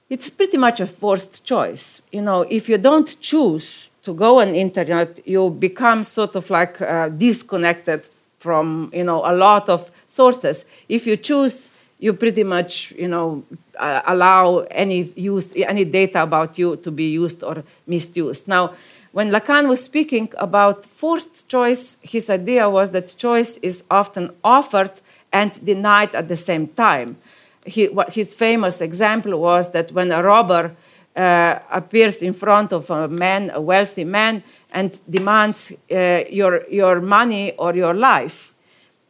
It's 0.09 0.29
pretty 0.29 0.57
much 0.57 0.79
a 0.79 0.87
forced 0.87 1.45
choice. 1.45 2.01
You 2.11 2.21
know, 2.21 2.41
if 2.49 2.69
you 2.69 2.77
don't 2.77 3.19
choose 3.21 3.89
to 4.03 4.13
go 4.13 4.39
on 4.39 4.49
internet, 4.53 5.19
you 5.27 5.49
become 5.49 6.03
sort 6.03 6.35
of 6.35 6.49
like 6.49 6.79
uh, 6.81 7.09
disconnected 7.09 8.07
from 8.39 8.91
you 8.93 9.03
know 9.03 9.25
a 9.25 9.33
lot 9.33 9.67
of 9.69 9.89
sources. 10.07 10.65
If 10.87 11.07
you 11.07 11.17
choose, 11.17 11.69
you 11.99 12.13
pretty 12.13 12.43
much 12.43 12.91
you 12.97 13.07
know 13.07 13.43
uh, 13.79 14.01
allow 14.05 14.59
any 14.71 15.13
use 15.15 15.53
any 15.55 15.85
data 15.85 16.23
about 16.23 16.57
you 16.57 16.75
to 16.77 16.91
be 16.91 17.09
used 17.09 17.43
or 17.43 17.63
misused. 17.87 18.47
Now, 18.47 18.73
when 19.11 19.31
Lacan 19.31 19.67
was 19.67 19.83
speaking 19.83 20.29
about 20.37 20.85
forced 20.85 21.47
choice, 21.47 21.97
his 22.01 22.29
idea 22.29 22.69
was 22.69 22.91
that 22.91 23.15
choice 23.17 23.57
is 23.57 23.83
often 23.89 24.31
offered 24.43 24.91
and 25.31 25.51
denied 25.65 26.13
at 26.15 26.27
the 26.27 26.35
same 26.35 26.67
time 26.67 27.17
he, 27.65 27.89
his 28.09 28.33
famous 28.33 28.81
example 28.81 29.39
was 29.39 29.71
that 29.71 29.91
when 29.91 30.11
a 30.11 30.21
robber 30.21 30.71
uh, 31.15 31.59
appears 31.71 32.21
in 32.21 32.33
front 32.33 32.71
of 32.71 32.89
a 32.89 33.07
man, 33.07 33.51
a 33.53 33.61
wealthy 33.61 34.03
man, 34.03 34.43
and 34.71 34.99
demands 35.09 35.73
uh, 35.91 36.23
your, 36.29 36.63
your 36.69 37.01
money 37.01 37.53
or 37.53 37.73
your 37.73 37.93
life, 37.93 38.53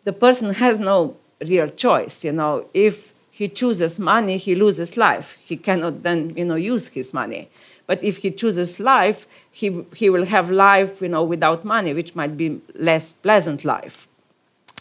the 0.04 0.14
person 0.14 0.54
has 0.54 0.80
no 0.80 1.18
real 1.46 1.70
choice. 1.70 2.24
You 2.24 2.32
know, 2.32 2.66
if 2.74 3.14
he 3.32 3.48
chooses 3.48 4.00
money, 4.00 4.38
he 4.38 4.56
loses 4.56 4.98
life. 4.98 5.38
He 5.44 5.58
cannot 5.58 6.04
then, 6.04 6.32
you 6.36 6.46
know, 6.46 6.56
use 6.56 6.88
his 6.88 7.14
money. 7.14 7.50
But 7.88 8.04
if 8.04 8.18
he 8.18 8.32
chooses 8.32 8.80
life, 8.80 9.28
he, 9.52 9.84
he 9.94 10.10
will 10.10 10.26
have 10.26 10.50
life, 10.50 11.02
you 11.02 11.10
know, 11.10 11.24
without 11.24 11.64
money, 11.64 11.94
which 11.94 12.16
might 12.16 12.36
be 12.36 12.62
less 12.74 13.12
pleasant 13.12 13.64
life. 13.64 14.08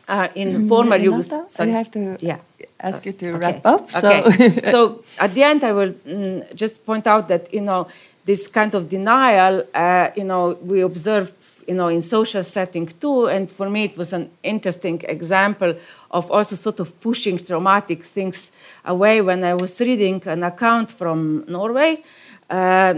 Uh, 0.07 0.29
in 0.35 0.69
former 0.69 0.97
Yugoslavia, 0.97 1.47
I 1.59 1.67
have 1.67 1.91
to 1.93 2.17
yeah. 2.21 2.39
ask 2.79 3.07
you 3.07 3.13
to 3.13 3.31
okay. 3.31 3.39
wrap 3.39 3.67
up. 3.67 3.91
So. 3.91 4.25
Okay. 4.27 4.61
so 4.71 5.03
at 5.19 5.33
the 5.33 5.43
end, 5.43 5.65
I 5.65 5.73
will 5.73 5.93
mm, 5.93 6.55
just 6.55 6.85
point 6.85 7.07
out 7.07 7.29
that 7.29 7.53
you 7.55 7.63
know 7.63 7.89
this 8.25 8.49
kind 8.49 8.75
of 8.75 8.89
denial, 8.89 9.65
uh, 9.75 10.11
you 10.15 10.25
know, 10.25 10.59
we 10.63 10.81
observe 10.81 11.33
you 11.67 11.75
know 11.75 11.89
in 11.89 12.03
social 12.03 12.45
setting 12.45 12.87
too, 12.87 13.27
and 13.27 13.51
for 13.51 13.69
me 13.71 13.85
it 13.85 13.97
was 13.97 14.13
an 14.13 14.31
interesting 14.43 15.01
example 15.09 15.75
of 16.11 16.31
also 16.31 16.57
sort 16.57 16.81
of 16.81 17.01
pushing 17.01 17.39
traumatic 17.39 18.05
things 18.05 18.53
away. 18.85 19.21
When 19.21 19.45
I 19.45 19.55
was 19.55 19.81
reading 19.81 20.23
an 20.27 20.43
account 20.43 20.91
from 20.91 21.45
Norway 21.49 22.03
uh, 22.51 22.95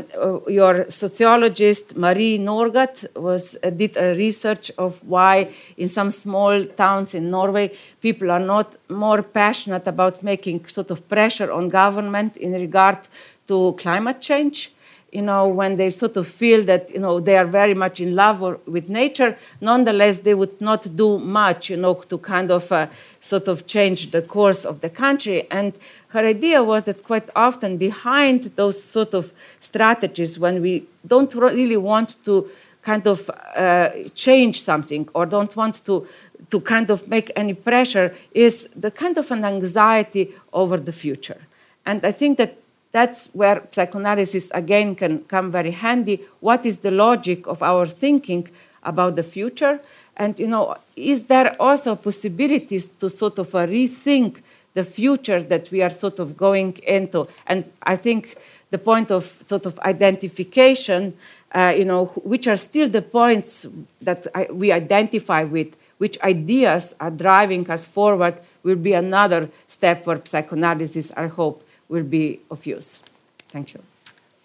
your 0.48 0.86
sociologist 0.88 1.96
Marie 1.96 2.38
Norgaard 2.38 3.06
was 3.16 3.56
uh, 3.62 3.70
did 3.70 3.96
a 3.96 4.14
research 4.14 4.72
of 4.76 5.02
why 5.04 5.48
in 5.76 5.88
some 5.88 6.10
small 6.10 6.64
towns 6.64 7.14
in 7.14 7.30
Norway 7.30 7.70
people 8.00 8.30
are 8.30 8.40
not 8.40 8.76
more 8.88 9.22
passionate 9.22 9.86
about 9.86 10.22
making 10.22 10.66
sort 10.66 10.90
of 10.90 11.08
pressure 11.08 11.52
on 11.52 11.68
government 11.68 12.36
in 12.36 12.52
regard 12.52 12.98
to 13.46 13.74
climate 13.78 14.20
change 14.20 14.72
you 15.12 15.22
know, 15.22 15.48
when 15.48 15.76
they 15.76 15.90
sort 15.90 16.16
of 16.16 16.26
feel 16.26 16.64
that, 16.64 16.90
you 16.90 16.98
know, 16.98 17.20
they 17.20 17.36
are 17.36 17.44
very 17.44 17.74
much 17.74 18.00
in 18.00 18.14
love 18.14 18.42
or, 18.42 18.58
with 18.66 18.88
nature, 18.88 19.36
nonetheless, 19.60 20.18
they 20.18 20.34
would 20.34 20.60
not 20.60 20.94
do 20.96 21.18
much, 21.18 21.70
you 21.70 21.76
know, 21.76 21.94
to 21.94 22.18
kind 22.18 22.50
of 22.50 22.70
uh, 22.72 22.86
sort 23.20 23.48
of 23.48 23.66
change 23.66 24.10
the 24.10 24.20
course 24.20 24.64
of 24.64 24.80
the 24.80 24.90
country. 24.90 25.46
And 25.50 25.72
her 26.08 26.20
idea 26.20 26.62
was 26.62 26.82
that 26.84 27.04
quite 27.04 27.30
often 27.34 27.76
behind 27.76 28.42
those 28.56 28.82
sort 28.82 29.14
of 29.14 29.32
strategies, 29.60 30.38
when 30.38 30.60
we 30.60 30.84
don't 31.06 31.34
really 31.34 31.76
want 31.76 32.16
to 32.24 32.50
kind 32.82 33.06
of 33.06 33.30
uh, 33.56 33.90
change 34.14 34.62
something 34.62 35.08
or 35.14 35.26
don't 35.26 35.56
want 35.56 35.84
to 35.84 36.06
to 36.50 36.60
kind 36.60 36.90
of 36.90 37.08
make 37.08 37.32
any 37.34 37.54
pressure 37.54 38.14
is 38.32 38.68
the 38.76 38.90
kind 38.90 39.18
of 39.18 39.30
an 39.30 39.44
anxiety 39.44 40.32
over 40.52 40.76
the 40.78 40.92
future. 40.92 41.40
And 41.84 42.04
I 42.04 42.12
think 42.12 42.38
that 42.38 42.58
that's 42.92 43.28
where 43.28 43.62
psychoanalysis 43.70 44.50
again 44.52 44.94
can 44.94 45.20
come 45.24 45.50
very 45.50 45.72
handy. 45.72 46.20
What 46.40 46.64
is 46.64 46.78
the 46.78 46.90
logic 46.90 47.46
of 47.46 47.62
our 47.62 47.86
thinking 47.86 48.48
about 48.82 49.16
the 49.16 49.22
future? 49.22 49.80
And 50.16 50.38
you 50.38 50.46
know, 50.46 50.76
is 50.96 51.24
there 51.24 51.60
also 51.60 51.94
possibilities 51.96 52.92
to 52.92 53.10
sort 53.10 53.38
of 53.38 53.54
uh, 53.54 53.66
rethink 53.66 54.42
the 54.76 54.84
future 54.84 55.42
that 55.42 55.70
we 55.70 55.82
are 55.82 55.90
sort 55.90 56.18
of 56.18 56.36
going 56.36 56.74
into. 56.86 57.26
And 57.46 57.64
I 57.82 57.96
think 57.96 58.36
the 58.70 58.78
point 58.78 59.10
of 59.10 59.42
sort 59.46 59.64
of 59.64 59.78
identification, 59.80 61.14
uh, 61.52 61.74
you 61.76 61.86
know, 61.86 62.06
which 62.32 62.46
are 62.46 62.58
still 62.58 62.88
the 62.88 63.00
points 63.00 63.66
that 64.02 64.26
I, 64.34 64.46
we 64.52 64.70
identify 64.70 65.44
with, 65.44 65.74
which 65.96 66.20
ideas 66.20 66.94
are 67.00 67.10
driving 67.10 67.68
us 67.70 67.86
forward, 67.86 68.38
will 68.62 68.76
be 68.76 68.92
another 68.92 69.48
step 69.66 70.06
where 70.06 70.20
psychoanalysis, 70.22 71.10
I 71.16 71.28
hope, 71.28 71.65
will 71.88 72.04
be 72.04 72.40
of 72.50 72.66
use. 72.66 73.02
Thank 73.48 73.74
you. 73.74 73.80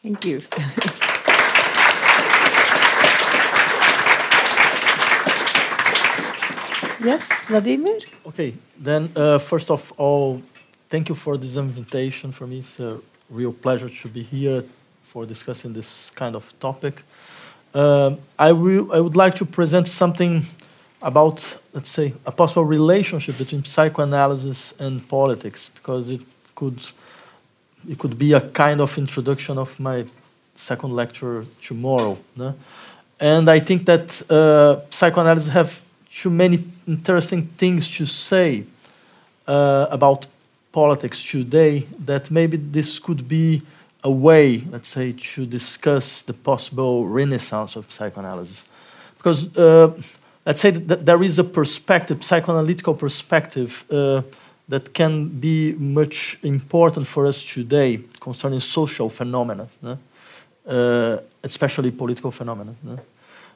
Thank 0.03 0.25
you. 0.25 0.41
yes, 7.03 7.27
Vladimir? 7.47 7.99
Okay, 8.25 8.53
then 8.77 9.09
uh, 9.15 9.37
first 9.39 9.69
of 9.71 9.93
all, 9.97 10.41
thank 10.89 11.09
you 11.09 11.15
for 11.15 11.37
this 11.37 11.57
invitation. 11.57 12.31
For 12.31 12.47
me, 12.47 12.59
it's 12.59 12.79
a 12.79 12.99
real 13.29 13.53
pleasure 13.53 13.89
to 13.89 14.07
be 14.07 14.23
here 14.23 14.63
for 15.03 15.25
discussing 15.25 15.73
this 15.73 16.09
kind 16.11 16.35
of 16.35 16.53
topic. 16.59 17.03
Uh, 17.73 18.15
I, 18.37 18.51
will, 18.51 18.91
I 18.93 18.99
would 18.99 19.15
like 19.15 19.35
to 19.35 19.45
present 19.45 19.87
something 19.87 20.45
about, 21.01 21.57
let's 21.73 21.89
say, 21.89 22.13
a 22.25 22.31
possible 22.31 22.65
relationship 22.65 23.37
between 23.37 23.63
psychoanalysis 23.63 24.73
and 24.79 25.07
politics, 25.07 25.69
because 25.69 26.09
it 26.09 26.21
could, 26.55 26.79
it 27.89 27.97
could 27.97 28.17
be 28.17 28.33
a 28.33 28.41
kind 28.41 28.81
of 28.81 28.97
introduction 28.97 29.57
of 29.57 29.79
my 29.79 30.05
second 30.55 30.93
lecture 30.95 31.45
tomorrow. 31.61 32.17
No? 32.35 32.53
And 33.19 33.49
I 33.49 33.59
think 33.59 33.85
that 33.85 34.21
uh, 34.31 34.81
psychoanalysts 34.89 35.49
have 35.49 35.81
too 36.09 36.29
many 36.29 36.63
interesting 36.87 37.47
things 37.57 37.89
to 37.97 38.05
say 38.05 38.63
uh, 39.47 39.87
about 39.89 40.27
politics 40.71 41.23
today 41.23 41.85
that 42.05 42.31
maybe 42.31 42.57
this 42.57 42.99
could 42.99 43.27
be 43.27 43.61
a 44.03 44.09
way, 44.09 44.63
let's 44.71 44.87
say, 44.87 45.11
to 45.11 45.45
discuss 45.45 46.23
the 46.23 46.33
possible 46.33 47.07
renaissance 47.07 47.75
of 47.75 47.91
psychoanalysis. 47.91 48.65
Because 49.17 49.55
uh, 49.55 49.93
let's 50.45 50.61
say 50.61 50.71
that 50.71 51.05
there 51.05 51.21
is 51.21 51.37
a 51.37 51.43
perspective, 51.43 52.19
psychoanalytical 52.19 52.97
perspective, 52.97 53.85
uh, 53.91 54.21
that 54.71 54.93
can 54.93 55.27
be 55.27 55.73
much 55.73 56.37
important 56.43 57.05
for 57.05 57.27
us 57.27 57.43
today 57.43 57.99
concerning 58.21 58.61
social 58.61 59.09
phenomena, 59.09 59.67
uh, 60.65 61.17
especially 61.43 61.91
political 61.91 62.31
phenomena. 62.31 62.73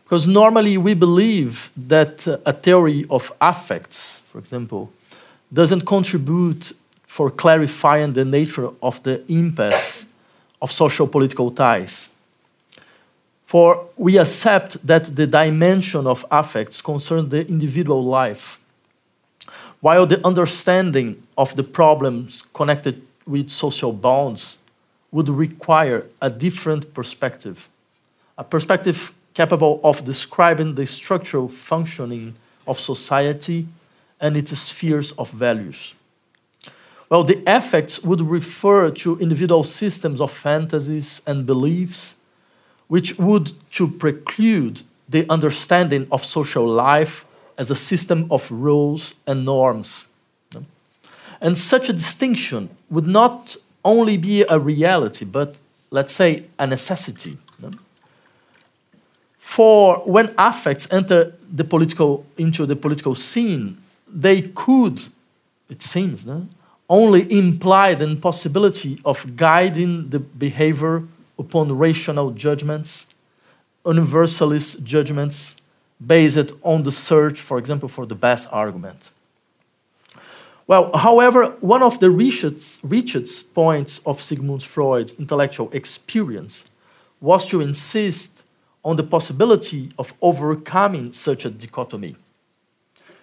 Because 0.04 0.28
normally 0.28 0.78
we 0.78 0.94
believe 0.94 1.72
that 1.88 2.28
uh, 2.28 2.38
a 2.46 2.52
theory 2.52 3.06
of 3.10 3.32
affects, 3.40 4.24
for 4.28 4.40
example, 4.40 4.92
doesn't 5.54 5.86
contribute 5.86 6.74
for 7.08 7.32
clarifying 7.32 8.12
the 8.12 8.26
nature 8.26 8.70
of 8.82 9.02
the 9.04 9.24
impasse 9.32 10.12
of 10.62 10.70
social 10.70 11.08
political 11.08 11.50
ties. 11.50 12.10
For 13.46 13.88
we 13.96 14.18
accept 14.18 14.86
that 14.86 15.16
the 15.16 15.28
dimension 15.28 16.08
of 16.08 16.26
affects 16.30 16.82
concern 16.82 17.30
the 17.30 17.48
individual 17.48 18.04
life, 18.04 18.60
while 19.86 20.08
the 20.08 20.26
understanding 20.26 21.22
of 21.38 21.56
the 21.56 21.62
problems 21.64 22.42
connected 22.56 23.04
with 23.28 23.52
social 23.52 23.94
bonds 23.94 24.58
would 25.12 25.30
require 25.30 26.08
a 26.20 26.28
different 26.28 26.92
perspective, 26.96 27.70
a 28.36 28.44
perspective 28.44 29.14
capable 29.36 29.80
of 29.84 30.04
describing 30.04 30.74
the 30.74 30.88
structural 30.88 31.48
functioning 31.48 32.34
of 32.66 32.80
society 32.80 33.68
and 34.20 34.36
its 34.36 34.58
spheres 34.60 35.12
of 35.20 35.30
values. 35.30 35.94
Well, 37.08 37.24
the 37.24 37.44
effects 37.46 38.02
would 38.02 38.22
refer 38.22 38.90
to 38.90 39.20
individual 39.20 39.64
systems 39.64 40.20
of 40.20 40.32
fantasies 40.32 41.22
and 41.28 41.46
beliefs, 41.46 42.16
which 42.88 43.20
would 43.20 43.52
to 43.74 43.88
preclude 43.88 44.82
the 45.08 45.30
understanding 45.30 46.08
of 46.12 46.26
social 46.26 46.68
life 46.68 47.25
as 47.58 47.72
a 47.72 47.76
system 47.76 48.28
of 48.30 48.50
rules 48.52 49.16
and 49.26 49.46
norms. 49.46 50.06
And 51.42 51.58
such 51.58 51.90
a 51.90 51.94
distinction 51.94 52.70
would 52.90 53.08
not 53.08 53.56
only 53.84 54.18
be 54.18 54.44
a 54.44 54.58
reality, 54.58 55.26
but 55.26 55.60
let's 55.92 56.14
say 56.14 56.46
a 56.58 56.66
necessity. 56.66 57.38
For 59.38 59.98
when 60.06 60.34
affects 60.38 60.92
enter 60.92 61.34
the 61.54 61.64
political 61.64 62.26
into 62.38 62.66
the 62.66 62.76
political 62.76 63.16
scene, 63.16 63.78
they 64.08 64.42
could, 64.42 65.04
it 65.70 65.82
seems, 65.82 66.28
only 66.90 67.32
imply 67.32 67.94
the 67.94 68.06
impossibility 68.06 69.00
of 69.06 69.36
guiding 69.36 70.10
the 70.10 70.20
behavior 70.20 71.04
upon 71.38 71.78
rational 71.78 72.32
judgments, 72.32 73.08
universalist 73.86 74.84
judgments 74.84 75.62
based 76.06 76.52
on 76.62 76.84
the 76.84 76.92
search, 76.92 77.40
for 77.40 77.58
example, 77.58 77.90
for 77.90 78.06
the 78.06 78.16
best 78.16 78.48
argument. 78.52 79.12
Well, 80.68 80.96
however, 80.98 81.48
one 81.62 81.84
of 81.84 82.00
the 82.00 82.10
richest 82.10 83.54
points 83.54 84.02
of 84.06 84.22
Sigmund 84.22 84.64
Freud's 84.64 85.14
intellectual 85.14 85.70
experience 85.72 86.72
was 87.22 87.48
to 87.50 87.62
insist 87.62 88.44
on 88.84 88.96
the 88.96 89.04
possibility 89.04 89.90
of 89.98 90.14
overcoming 90.22 91.14
such 91.14 91.46
a 91.46 91.50
dichotomy. 91.50 92.16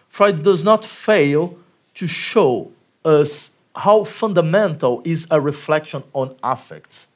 Freud 0.09 0.43
does 0.43 0.65
not 0.65 0.85
fail 0.85 1.59
to 1.95 2.07
show 2.07 2.71
us 3.05 3.53
how 3.75 4.05
fundamental 4.05 5.03
is 5.05 5.27
a 5.31 5.41
reflection 5.41 6.03
on 6.13 6.37
affects, 6.43 7.09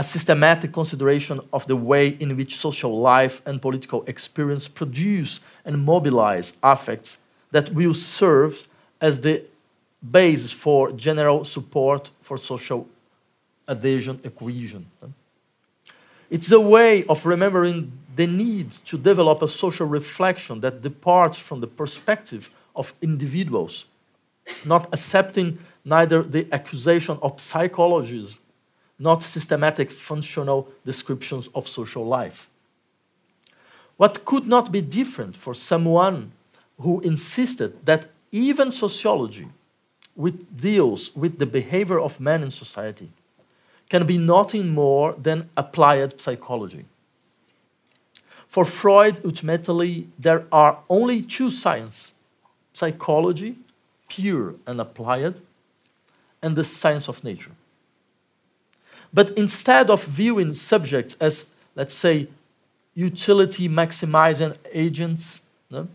a 0.00 0.02
systematic 0.02 0.72
consideration 0.72 1.38
of 1.52 1.66
the 1.66 1.76
way 1.76 2.08
in 2.08 2.34
which 2.34 2.56
social 2.56 2.98
life 2.98 3.42
and 3.44 3.60
political 3.60 4.02
experience 4.06 4.66
produce 4.66 5.40
and 5.66 5.78
mobilize 5.78 6.56
affects 6.62 7.18
that 7.50 7.68
will 7.74 7.92
serve 7.92 8.66
as 8.98 9.20
the 9.20 9.42
basis 10.10 10.52
for 10.52 10.90
general 10.92 11.44
support 11.44 12.10
for 12.22 12.38
social 12.38 12.88
adhesion 13.68 14.18
and 14.24 14.34
cohesion. 14.34 14.86
It's 16.30 16.50
a 16.50 16.60
way 16.76 17.04
of 17.04 17.26
remembering 17.26 17.92
the 18.16 18.26
need 18.26 18.70
to 18.86 18.96
develop 18.96 19.42
a 19.42 19.48
social 19.48 19.86
reflection 19.86 20.60
that 20.60 20.80
departs 20.80 21.36
from 21.36 21.60
the 21.60 21.66
perspective 21.66 22.48
of 22.74 22.94
individuals 23.02 23.84
not 24.64 24.88
accepting 24.94 25.58
neither 25.84 26.22
the 26.22 26.46
accusation 26.52 27.18
of 27.20 27.38
psychologism, 27.38 28.38
not 29.00 29.22
systematic 29.22 29.90
functional 29.90 30.68
descriptions 30.84 31.48
of 31.54 31.66
social 31.66 32.06
life. 32.06 32.48
What 33.96 34.24
could 34.24 34.46
not 34.46 34.70
be 34.70 34.80
different 34.80 35.34
for 35.34 35.54
someone 35.54 36.32
who 36.78 37.00
insisted 37.00 37.84
that 37.84 38.06
even 38.30 38.70
sociology, 38.70 39.48
which 40.14 40.36
deals 40.56 41.14
with 41.16 41.38
the 41.38 41.46
behavior 41.46 41.98
of 41.98 42.20
men 42.20 42.42
in 42.42 42.50
society, 42.50 43.10
can 43.88 44.06
be 44.06 44.18
nothing 44.18 44.68
more 44.68 45.14
than 45.14 45.50
applied 45.56 46.20
psychology. 46.20 46.84
For 48.46 48.64
Freud, 48.64 49.20
ultimately, 49.24 50.06
there 50.18 50.44
are 50.52 50.78
only 50.88 51.22
two 51.22 51.50
sciences 51.50 52.14
psychology 52.72 53.56
pure 54.10 54.54
and 54.66 54.80
applied, 54.80 55.40
and 56.42 56.56
the 56.56 56.64
science 56.64 57.08
of 57.08 57.22
nature. 57.24 57.52
But 59.12 59.30
instead 59.36 59.90
of 59.90 60.04
viewing 60.04 60.54
subjects 60.54 61.14
as, 61.20 61.50
let's 61.74 61.94
say, 61.94 62.28
utility 62.94 63.68
maximizing 63.68 64.56
agents, 64.72 65.42
no? 65.70 65.88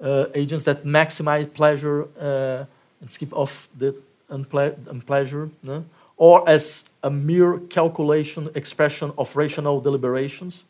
uh, 0.00 0.26
agents 0.34 0.64
that 0.64 0.84
maximize 0.84 1.52
pleasure 1.52 2.08
uh, 2.20 2.64
and 3.00 3.10
skip 3.10 3.32
off 3.32 3.68
the 3.76 3.94
unple 4.30 4.74
unpleasure, 4.86 5.50
no? 5.62 5.84
or 6.16 6.48
as 6.48 6.90
a 7.02 7.10
mere 7.10 7.58
calculation 7.58 8.48
expression 8.54 9.12
of 9.16 9.34
rational 9.36 9.80
deliberations, 9.80 10.64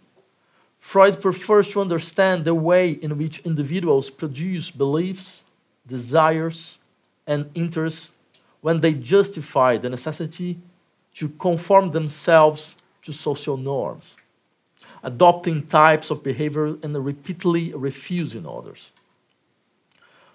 Freud 0.78 1.20
prefers 1.20 1.70
to 1.70 1.80
understand 1.80 2.44
the 2.44 2.54
way 2.54 2.90
in 2.90 3.18
which 3.18 3.40
individuals 3.40 4.10
produce 4.10 4.70
beliefs 4.70 5.42
desires, 5.88 6.78
and 7.26 7.50
interests 7.54 8.12
when 8.60 8.80
they 8.80 8.94
justify 8.94 9.76
the 9.76 9.90
necessity 9.90 10.58
to 11.18 11.28
conform 11.30 11.90
themselves 11.90 12.76
to 13.02 13.12
social 13.12 13.56
norms, 13.56 14.16
adopting 15.02 15.66
types 15.66 16.12
of 16.12 16.22
behavior 16.22 16.76
and 16.80 17.04
repeatedly 17.04 17.72
refusing 17.74 18.46
others. 18.46 18.92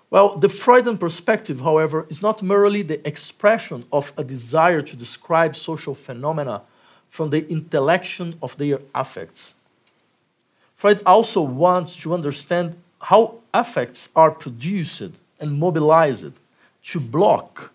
Well, 0.09 0.35
the 0.35 0.49
Freudian 0.49 0.97
perspective, 0.97 1.61
however, 1.61 2.05
is 2.09 2.21
not 2.21 2.43
merely 2.43 2.81
the 2.81 2.99
expression 3.07 3.85
of 3.93 4.11
a 4.17 4.25
desire 4.25 4.81
to 4.81 4.97
describe 4.97 5.55
social 5.55 5.95
phenomena 5.95 6.63
from 7.07 7.29
the 7.29 7.49
intellection 7.49 8.35
of 8.41 8.57
their 8.57 8.79
affects. 8.93 9.55
Freud 10.75 11.01
also 11.05 11.41
wants 11.41 11.95
to 11.97 12.13
understand 12.13 12.75
how 12.99 13.35
affects 13.53 14.09
are 14.17 14.31
produced 14.31 15.13
and 15.39 15.57
mobilized 15.57 16.33
to 16.89 16.99
block 16.99 17.71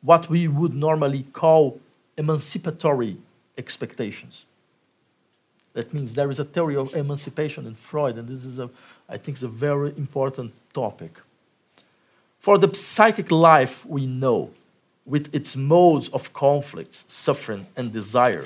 what 0.00 0.28
we 0.28 0.48
would 0.48 0.74
normally 0.74 1.22
call 1.32 1.78
emancipatory 2.16 3.16
expectations. 3.56 4.44
That 5.72 5.94
means 5.94 6.14
there 6.14 6.30
is 6.30 6.38
a 6.38 6.44
theory 6.44 6.76
of 6.76 6.94
emancipation 6.94 7.66
in 7.66 7.74
Freud, 7.74 8.18
and 8.18 8.28
this 8.28 8.44
is, 8.44 8.58
a, 8.58 8.68
I 9.08 9.16
think, 9.16 9.36
is 9.38 9.42
a 9.42 9.48
very 9.48 9.88
important 9.96 10.52
topic. 10.72 11.20
For 12.40 12.58
the 12.58 12.74
psychic 12.74 13.30
life 13.30 13.86
we 13.86 14.06
know, 14.06 14.50
with 15.06 15.34
its 15.34 15.56
modes 15.56 16.08
of 16.10 16.32
conflict, 16.32 17.10
suffering, 17.10 17.66
and 17.76 17.92
desire, 17.92 18.44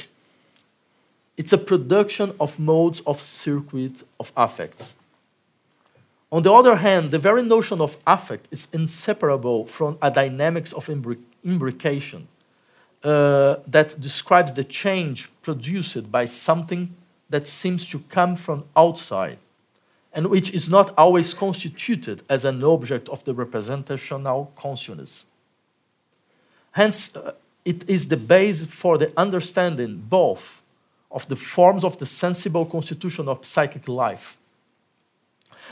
it's 1.36 1.52
a 1.52 1.58
production 1.58 2.32
of 2.40 2.58
modes 2.58 3.00
of 3.00 3.20
circuit 3.20 4.02
of 4.18 4.32
affects. 4.36 4.94
On 6.32 6.42
the 6.42 6.52
other 6.52 6.76
hand, 6.76 7.10
the 7.10 7.18
very 7.18 7.42
notion 7.42 7.80
of 7.80 7.98
affect 8.06 8.48
is 8.50 8.68
inseparable 8.72 9.66
from 9.66 9.98
a 10.00 10.10
dynamics 10.10 10.72
of 10.72 10.88
imbrication 10.88 12.26
uh, 13.06 13.60
that 13.68 14.00
describes 14.00 14.52
the 14.52 14.64
change 14.64 15.30
produced 15.40 16.10
by 16.10 16.24
something 16.24 16.92
that 17.30 17.46
seems 17.46 17.88
to 17.88 18.00
come 18.08 18.34
from 18.34 18.64
outside 18.76 19.38
and 20.12 20.26
which 20.26 20.50
is 20.52 20.68
not 20.68 20.92
always 20.98 21.34
constituted 21.34 22.22
as 22.28 22.44
an 22.44 22.64
object 22.64 23.08
of 23.10 23.22
the 23.24 23.34
representational 23.34 24.50
consciousness. 24.56 25.26
Hence, 26.72 27.14
uh, 27.14 27.32
it 27.64 27.88
is 27.88 28.08
the 28.08 28.16
base 28.16 28.64
for 28.66 28.98
the 28.98 29.12
understanding 29.16 30.02
both 30.08 30.62
of 31.10 31.28
the 31.28 31.36
forms 31.36 31.84
of 31.84 31.98
the 31.98 32.06
sensible 32.06 32.64
constitution 32.64 33.28
of 33.28 33.44
psychic 33.44 33.86
life 33.88 34.38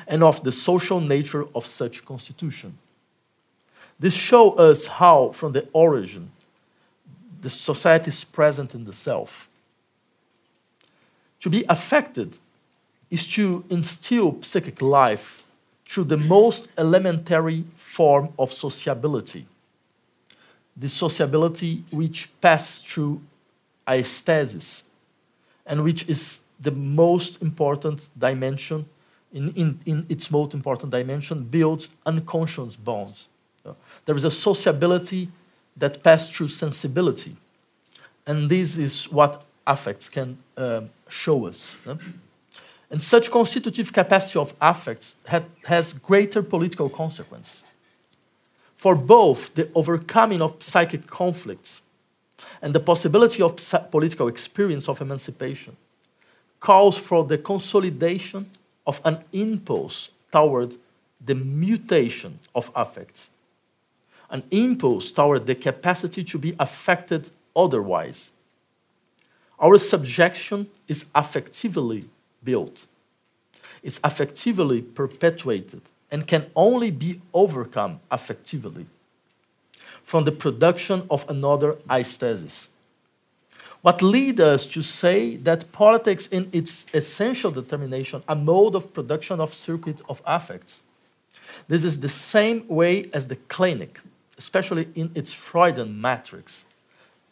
and 0.07 0.23
of 0.23 0.45
the 0.45 0.53
social 0.53 1.01
nature 1.01 1.47
of 1.55 1.67
such 1.67 2.05
constitution. 2.05 2.79
This 3.99 4.15
shows 4.15 4.59
us 4.59 4.87
how, 4.87 5.31
from 5.31 5.53
the 5.53 5.67
origin, 5.73 6.31
the 7.45 7.51
society 7.51 8.09
is 8.09 8.25
present 8.25 8.75
in 8.75 8.85
the 8.85 8.93
self. 8.93 9.51
To 11.41 11.51
be 11.51 11.65
affected 11.69 12.39
is 13.11 13.27
to 13.35 13.65
instill 13.69 14.41
psychic 14.43 14.81
life 14.81 15.45
through 15.87 16.05
the 16.05 16.17
most 16.17 16.69
elementary 16.79 17.65
form 17.77 18.33
of 18.39 18.51
sociability. 18.51 19.47
The 20.75 20.89
sociability 20.89 21.85
which 21.91 22.31
passes 22.41 22.83
through 22.83 23.21
aesthesis 23.87 24.85
and 25.67 25.85
which 25.85 26.09
is 26.09 26.41
the 26.59 26.71
most 26.71 27.43
important 27.43 28.09
dimension, 28.19 28.87
in, 29.35 29.53
in, 29.55 29.81
in 29.85 30.07
its 30.09 30.31
most 30.31 30.55
important 30.55 30.91
dimension, 30.91 31.45
builds 31.45 31.91
unconscious 32.07 32.75
bonds. 32.77 33.29
There 34.07 34.17
is 34.17 34.25
a 34.25 34.31
sociability 34.31 35.29
that 35.77 36.03
pass 36.03 36.31
through 36.31 36.49
sensibility. 36.49 37.37
And 38.27 38.49
this 38.49 38.79
is 38.79 39.11
what 39.11 39.43
affects 39.67 40.09
can 40.09 40.39
uh, 40.57 40.83
show 41.09 41.47
us. 41.47 41.77
And 42.91 43.03
such 43.03 43.31
constitutive 43.31 43.93
capacity 43.93 44.39
of 44.39 44.55
affects 44.61 45.17
has 45.65 45.93
greater 45.93 46.43
political 46.43 46.89
consequence. 46.89 47.65
For 48.77 48.95
both 48.95 49.55
the 49.55 49.69
overcoming 49.75 50.43
of 50.43 50.63
psychic 50.63 51.07
conflicts 51.07 51.83
and 52.61 52.75
the 52.75 52.81
possibility 52.81 53.43
of 53.43 53.57
political 53.91 54.29
experience 54.29 54.89
of 54.89 55.01
emancipation 55.01 55.77
calls 56.61 56.97
for 56.97 57.25
the 57.25 57.39
consolidation 57.39 58.51
of 58.87 59.01
an 59.05 59.19
impulse 59.33 60.11
toward 60.31 60.77
the 61.25 61.35
mutation 61.35 62.39
of 62.55 62.71
affects, 62.75 63.31
an 64.35 64.43
impulse 64.51 65.13
toward 65.13 65.47
the 65.47 65.55
capacity 65.55 66.25
to 66.25 66.37
be 66.37 66.57
affected 66.59 67.31
otherwise. 67.55 68.33
Our 69.61 69.79
subjection 69.79 70.67
is 70.89 71.05
affectively 71.15 72.05
built, 72.43 72.87
it's 73.83 74.01
affectively 74.01 74.83
perpetuated, 74.83 75.83
and 76.11 76.27
can 76.27 76.51
only 76.57 76.91
be 76.91 77.21
overcome 77.33 78.01
affectively 78.11 78.87
from 80.03 80.25
the 80.25 80.33
production 80.33 81.07
of 81.09 81.25
another 81.31 81.77
aesthesis. 81.89 82.69
What 83.83 84.03
leads 84.03 84.41
us 84.41 84.67
to 84.69 84.83
say 84.83 85.37
that 85.37 85.71
politics, 85.71 86.27
in 86.27 86.49
its 86.53 86.87
essential 86.93 87.51
determination, 87.51 88.23
a 88.27 88.35
mode 88.35 88.75
of 88.75 88.93
production 88.93 89.41
of 89.41 89.55
circuit 89.55 90.03
of 90.09 90.23
affects. 90.27 90.83
This 91.69 91.85
is 91.85 92.01
the 92.01 92.09
same 92.09 92.67
way 92.67 93.05
as 93.13 93.29
the 93.29 93.37
clinic, 93.37 94.01
especially 94.39 94.89
in 94.95 95.11
its 95.15 95.33
Freudian 95.33 96.01
matrix, 96.01 96.67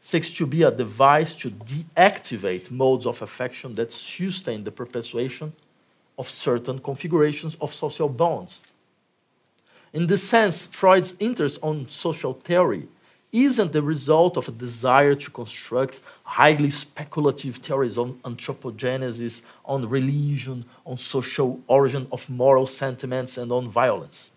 seeks 0.01 0.31
to 0.33 0.47
be 0.47 0.63
a 0.65 0.71
device 0.71 1.35
to 1.37 1.51
deactivate 1.51 2.71
modes 2.71 3.07
of 3.07 3.23
affection 3.23 3.73
that 3.75 3.93
sustain 3.93 4.65
the 4.65 4.73
perpetuation 4.73 5.53
of 6.19 6.29
certain 6.29 6.79
configurations 6.81 7.55
of 7.61 7.73
social 7.73 8.09
bonds. 8.09 8.61
In 9.93 10.09
this 10.09 10.29
sense, 10.29 10.67
Freud's 10.67 11.15
interest 11.21 11.59
on 11.63 11.89
social 11.89 12.35
theory 12.35 12.89
isn't 13.31 13.73
the 13.73 13.83
result 13.83 14.37
of 14.37 14.49
a 14.49 14.53
desire 14.53 15.15
to 15.15 15.31
construct 15.31 16.01
highly 16.25 16.69
speculative 16.69 17.57
theories 17.57 17.97
on 17.97 18.15
anthropogenesis, 18.25 19.43
on 19.65 19.89
religion, 19.89 20.65
on 20.85 20.99
social 20.99 21.61
origin 21.67 22.07
of 22.13 22.29
moral 22.29 22.67
sentiments, 22.67 23.39
and 23.39 23.51
on 23.53 23.69
violence. 23.69 24.32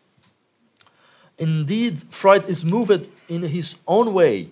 Indeed, 1.37 2.01
Freud 2.09 2.49
is 2.49 2.63
moved 2.63 3.09
in 3.27 3.41
his 3.41 3.75
own 3.87 4.13
way 4.13 4.49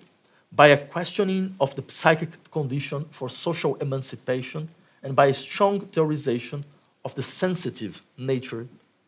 by 0.52 0.68
a 0.68 0.78
questioning 0.78 1.56
of 1.60 1.76
the 1.76 1.84
psychic 1.88 2.52
condition 2.52 3.06
for 3.12 3.30
social 3.30 3.76
emancipation 3.76 4.70
and 5.02 5.16
by 5.16 5.28
a 5.28 5.34
strong 5.34 5.82
theorization 5.82 6.64
of 7.04 7.16
the 7.16 7.24
sensitive 7.24 8.02
nature 8.18 8.68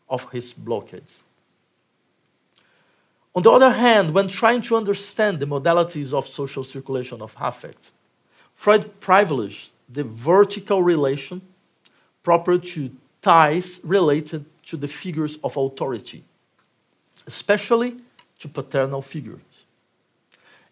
of 0.09 0.29
his 0.31 0.53
blockades. 0.53 1.23
On 3.35 3.41
the 3.43 3.51
other 3.51 3.71
hand, 3.71 4.13
when 4.13 4.29
trying 4.29 4.61
to 4.63 4.77
understand 4.77 5.39
the 5.39 5.45
modalities 5.45 6.13
of 6.13 6.27
social 6.27 6.63
circulation 6.63 7.21
of 7.21 7.35
affect, 7.39 7.91
Freud 8.53 8.99
privileged 9.01 9.73
the 9.89 10.03
vertical 10.03 10.81
relation 10.81 11.41
proper 12.23 12.57
to 12.57 12.89
ties 13.21 13.81
related 13.83 14.45
to 14.63 14.77
the 14.77 14.88
figures 14.88 15.38
of 15.43 15.57
authority, 15.57 16.23
especially 17.27 17.97
to 18.39 18.47
paternal 18.47 19.01
figures. 19.01 19.39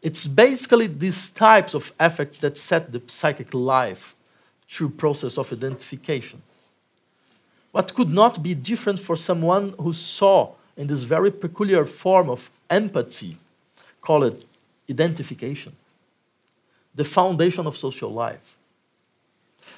It's 0.02 0.28
basically 0.28 0.88
these 0.88 1.30
types 1.30 1.74
of 1.74 1.94
effects 2.00 2.40
that 2.40 2.58
set 2.58 2.92
the 2.92 3.02
psychic 3.08 3.54
life 3.54 4.16
through 4.68 4.90
process 4.90 5.38
of 5.38 5.52
identification. 5.54 6.42
What 7.72 7.94
could 7.94 8.10
not 8.10 8.44
be 8.44 8.54
different 8.54 9.00
for 9.00 9.16
someone 9.16 9.74
who 9.80 9.94
saw 9.94 10.54
in 10.76 10.88
this 10.88 11.04
very 11.04 11.32
peculiar 11.32 11.86
form 11.86 12.30
of 12.30 12.50
empathy, 12.70 13.38
called 14.02 14.44
identification, 14.90 15.76
the 16.96 17.04
foundation 17.04 17.66
of 17.66 17.78
social 17.78 18.12
life. 18.12 18.58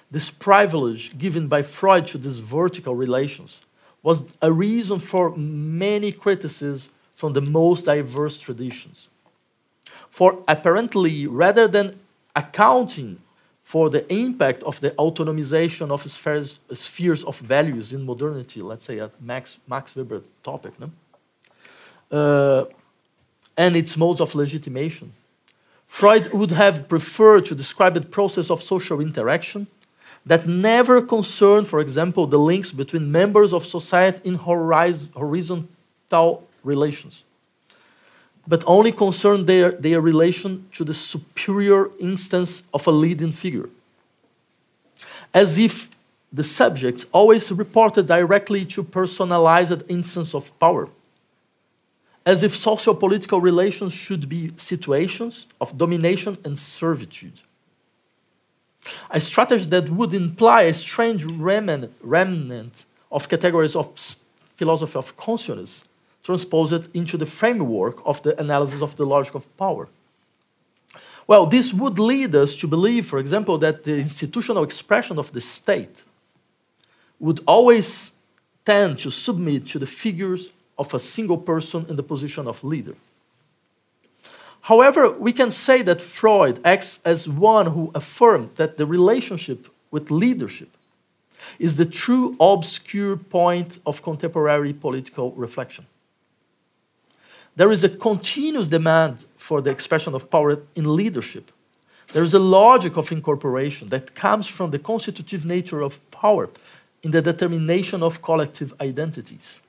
This 0.09 0.29
privilege 0.31 1.17
given 1.17 1.47
by 1.47 1.61
Freud 1.61 2.07
to 2.07 2.17
these 2.17 2.39
vertical 2.39 2.95
relations 2.95 3.61
was 4.05 4.35
a 4.39 4.51
reason 4.51 4.99
for 4.99 5.35
many 5.35 6.11
criticisms 6.11 6.89
from 7.15 7.33
the 7.33 7.41
most 7.41 7.85
diverse 7.85 8.39
traditions. 8.39 9.09
For 10.11 10.43
apparently, 10.47 11.25
rather 11.25 11.67
than 11.67 11.99
accounting 12.35 13.17
for 13.63 13.89
the 13.89 14.03
impact 14.13 14.61
of 14.61 14.79
the 14.79 14.91
autonomization 14.91 15.89
of 15.89 16.03
spheres, 16.03 16.59
spheres 16.71 17.23
of 17.23 17.39
values 17.39 17.93
in 17.93 18.05
modernity, 18.05 18.61
let's 18.61 18.85
say 18.85 18.99
a 18.99 19.09
Max, 19.19 19.57
Max 19.67 19.95
Weber 19.95 20.21
topic, 20.43 20.73
no? 20.79 20.91
Uh, 22.15 22.65
and 23.57 23.75
its 23.75 23.97
modes 23.97 24.21
of 24.21 24.35
legitimation. 24.35 25.13
Freud 25.87 26.31
would 26.31 26.51
have 26.51 26.87
preferred 26.87 27.45
to 27.45 27.55
describe 27.55 27.95
the 27.95 28.01
process 28.01 28.51
of 28.51 28.61
social 28.61 29.01
interaction 29.01 29.65
that 30.25 30.47
never 30.47 31.01
concerned, 31.01 31.67
for 31.67 31.79
example, 31.79 32.27
the 32.27 32.39
links 32.39 32.71
between 32.71 33.11
members 33.11 33.53
of 33.53 33.65
society 33.65 34.19
in 34.23 34.36
horizontal 34.36 36.47
relations 36.63 37.23
but 38.47 38.63
only 38.67 38.91
concern 38.91 39.45
their, 39.45 39.71
their 39.71 40.01
relation 40.01 40.67
to 40.71 40.84
the 40.84 40.93
superior 40.93 41.89
instance 41.99 42.63
of 42.73 42.86
a 42.88 42.91
leading 42.91 43.32
figure. 43.32 43.69
As 45.34 45.57
if 45.57 45.89
the 46.32 46.43
subjects 46.43 47.05
always 47.11 47.51
reported 47.51 48.07
directly 48.07 48.65
to 48.65 48.84
personalized 48.84 49.84
instance 49.89 50.36
of 50.36 50.57
power. 50.59 50.89
As 52.26 52.43
if 52.43 52.55
socio-political 52.55 53.39
relations 53.39 53.93
should 53.93 54.28
be 54.28 54.51
situations 54.57 55.47
of 55.61 55.78
domination 55.78 56.38
and 56.43 56.57
servitude. 56.57 57.39
A 59.09 59.19
strategy 59.19 59.65
that 59.65 59.89
would 59.89 60.13
imply 60.13 60.63
a 60.63 60.73
strange 60.73 61.25
remnant 61.25 62.86
of 63.11 63.29
categories 63.29 63.75
of 63.75 63.97
philosophy 64.55 64.97
of 64.97 65.15
consciousness 65.17 65.86
transposed 66.23 66.95
into 66.95 67.17
the 67.17 67.25
framework 67.25 68.01
of 68.05 68.21
the 68.23 68.39
analysis 68.39 68.81
of 68.81 68.95
the 68.95 69.05
logic 69.05 69.36
of 69.36 69.57
power. 69.57 69.88
Well, 71.27 71.45
this 71.45 71.73
would 71.73 71.97
lead 71.99 72.36
us 72.36 72.55
to 72.57 72.67
believe, 72.67 73.07
for 73.07 73.19
example, 73.19 73.57
that 73.59 73.83
the 73.83 73.97
institutional 73.97 74.63
expression 74.63 75.17
of 75.17 75.31
the 75.31 75.41
state 75.41 76.03
would 77.19 77.41
always 77.47 78.11
tend 78.65 78.99
to 78.99 79.11
submit 79.11 79.67
to 79.67 79.79
the 79.79 79.86
figures 79.86 80.49
of 80.77 80.93
a 80.93 80.99
single 80.99 81.38
person 81.38 81.86
in 81.89 81.95
the 81.95 82.03
position 82.03 82.47
of 82.47 82.63
leader. 82.63 82.95
However, 84.66 85.11
we 85.11 85.32
can 85.32 85.51
say 85.51 85.84
that 85.84 86.01
Freud 86.01 86.59
acts 86.66 86.99
as 87.05 87.30
one 87.30 87.68
who 87.68 87.91
affirmed 87.93 88.55
that 88.55 88.78
the 88.78 88.88
relationship 88.88 89.68
with 89.91 90.09
leadership 90.09 90.76
is 91.59 91.76
the 91.76 91.86
true 91.86 92.36
obscure 92.39 93.16
point 93.16 93.78
of 93.86 94.01
contemporary 94.01 94.74
political 94.74 95.34
reflection. 95.34 95.86
There 97.55 97.72
is 97.72 97.84
a 97.84 97.89
continuous 97.89 98.68
demand 98.68 99.26
for 99.38 99.61
the 99.61 99.70
expression 99.70 100.16
of 100.16 100.32
power 100.32 100.57
in 100.74 100.95
leadership. 100.95 101.51
There 102.13 102.24
is 102.24 102.34
a 102.34 102.39
logic 102.39 102.97
of 102.97 103.11
incorporation 103.11 103.89
that 103.89 104.16
comes 104.16 104.47
from 104.47 104.72
the 104.72 104.80
constitutive 104.80 105.45
nature 105.45 105.82
of 105.82 106.01
power 106.09 106.49
in 107.03 107.11
the 107.11 107.22
determination 107.22 108.01
of 108.01 108.24
collective 108.24 108.74
identities. 108.82 109.61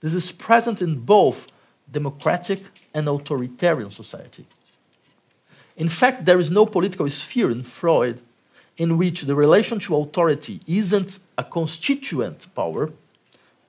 This 0.00 0.12
is 0.12 0.32
present 0.32 0.82
in 0.82 1.00
both 1.00 1.48
democratic 1.90 2.62
and 2.94 3.08
authoritarian 3.08 3.90
society. 3.90 4.44
In 5.76 5.88
fact, 5.88 6.24
there 6.24 6.38
is 6.38 6.50
no 6.50 6.66
political 6.66 7.08
sphere 7.08 7.50
in 7.50 7.62
Freud 7.62 8.20
in 8.76 8.96
which 8.96 9.22
the 9.22 9.34
relation 9.34 9.78
to 9.80 9.96
authority 9.96 10.60
isn't 10.66 11.18
a 11.36 11.44
constituent 11.44 12.46
power 12.54 12.90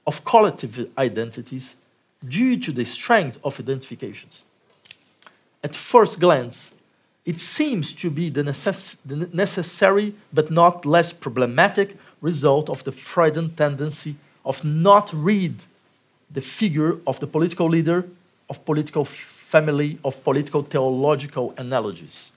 of 0.06 0.26
collective 0.26 0.90
identities 0.98 1.78
due 2.28 2.58
to 2.58 2.72
the 2.72 2.86
strength 2.86 3.38
of 3.44 3.60
identifications. 3.60 4.44
At 5.64 5.76
first 5.76 6.20
glance, 6.20 6.74
it 7.26 7.40
seems 7.40 7.94
to 7.94 8.10
be 8.10 8.30
the, 8.30 8.44
necess 8.44 8.98
the 9.06 9.28
necessary 9.34 10.14
but 10.34 10.50
not 10.50 10.86
less 10.86 11.14
problematic 11.14 11.96
result 12.22 12.70
of 12.70 12.84
the 12.84 12.92
Freudian 12.92 13.56
tendency 13.56 14.16
of 14.46 14.64
not 14.64 15.14
read 15.14 15.56
the 16.32 16.42
figure 16.42 17.00
of 17.08 17.20
the 17.20 17.28
political 17.28 17.68
leader, 17.68 18.06
of 18.50 18.64
political 18.66 19.06
family, 19.06 19.98
of 20.04 20.24
political 20.24 20.62
theological 20.62 21.54
analogies. 21.58 22.32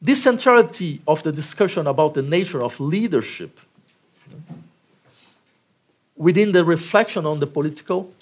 This 0.00 0.22
centrality 0.22 1.00
of 1.06 1.22
the 1.22 1.30
discussion 1.30 1.86
about 1.86 2.14
the 2.14 2.22
nature 2.22 2.62
of 2.62 2.80
leadership 2.80 3.60
within 6.16 6.52
the 6.52 6.64
reflection 6.64 7.24
on 7.24 7.38
the 7.38 7.46
political 7.46 8.12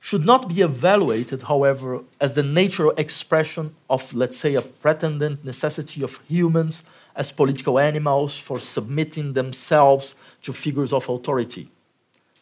should 0.00 0.24
not 0.24 0.48
be 0.48 0.60
evaluated, 0.60 1.42
however, 1.42 2.00
as 2.20 2.32
the 2.34 2.42
natural 2.42 2.92
expression 2.96 3.74
of, 3.90 4.14
let's 4.14 4.36
say, 4.36 4.54
a 4.54 4.62
pretended 4.62 5.44
necessity 5.44 6.02
of 6.02 6.20
humans 6.28 6.84
as 7.14 7.32
political 7.32 7.78
animals 7.78 8.38
for 8.38 8.60
submitting 8.60 9.32
themselves 9.32 10.14
to 10.42 10.52
figures 10.52 10.92
of 10.92 11.08
authority, 11.08 11.68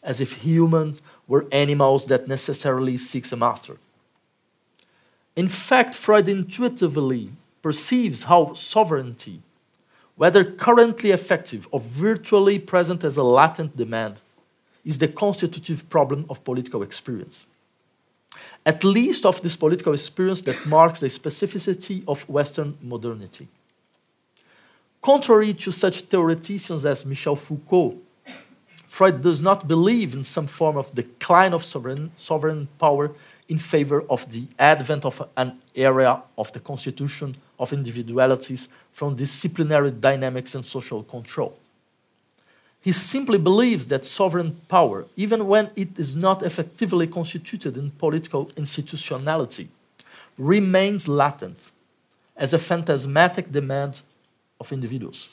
as 0.05 0.21
if 0.21 0.43
humans 0.45 1.01
were 1.27 1.45
animals 1.51 2.05
that 2.05 2.27
necessarily 2.27 2.95
seeks 2.95 3.33
a 3.33 3.35
master. 3.35 3.77
In 5.35 5.49
fact, 5.49 5.93
Freud 5.93 6.29
intuitively 6.29 7.31
perceives 7.61 8.23
how 8.23 8.53
sovereignty, 8.53 9.41
whether 10.15 10.45
currently 10.45 11.11
effective 11.11 11.67
or 11.71 11.79
virtually 11.81 12.59
present 12.59 13.03
as 13.03 13.17
a 13.17 13.23
latent 13.23 13.75
demand, 13.75 14.21
is 14.85 14.99
the 14.99 15.07
constitutive 15.07 15.89
problem 15.89 16.25
of 16.29 16.43
political 16.43 16.83
experience. 16.83 17.47
At 18.65 18.83
least 18.83 19.25
of 19.25 19.41
this 19.41 19.55
political 19.55 19.93
experience 19.93 20.41
that 20.43 20.65
marks 20.65 20.99
the 20.99 21.07
specificity 21.07 22.03
of 22.07 22.29
Western 22.29 22.77
modernity. 22.81 23.47
Contrary 25.01 25.53
to 25.53 25.71
such 25.71 26.01
theoreticians 26.01 26.85
as 26.85 27.05
Michel 27.05 27.35
Foucault, 27.35 27.97
Freud 28.95 29.21
does 29.21 29.41
not 29.41 29.67
believe 29.67 30.13
in 30.13 30.23
some 30.23 30.47
form 30.47 30.77
of 30.77 30.95
decline 30.95 31.53
of 31.53 31.65
sovereign, 31.65 32.11
sovereign 32.15 32.69
power 32.79 33.11
in 33.49 33.57
favor 33.57 34.05
of 34.09 34.31
the 34.31 34.47
advent 34.57 35.03
of 35.03 35.21
an 35.35 35.59
area 35.75 36.21
of 36.37 36.49
the 36.53 36.61
constitution 36.61 37.35
of 37.59 37.73
individualities 37.73 38.69
from 38.93 39.13
disciplinary 39.13 39.91
dynamics 39.91 40.55
and 40.55 40.65
social 40.65 41.03
control. 41.03 41.59
He 42.79 42.93
simply 42.93 43.37
believes 43.37 43.87
that 43.87 44.05
sovereign 44.05 44.61
power, 44.69 45.07
even 45.17 45.45
when 45.45 45.71
it 45.75 45.99
is 45.99 46.15
not 46.15 46.41
effectively 46.41 47.05
constituted 47.05 47.75
in 47.75 47.91
political 47.91 48.49
institutionality, 48.55 49.67
remains 50.37 51.09
latent 51.09 51.73
as 52.37 52.53
a 52.53 52.59
phantasmatic 52.59 53.51
demand 53.51 53.99
of 54.57 54.71
individuals. 54.71 55.27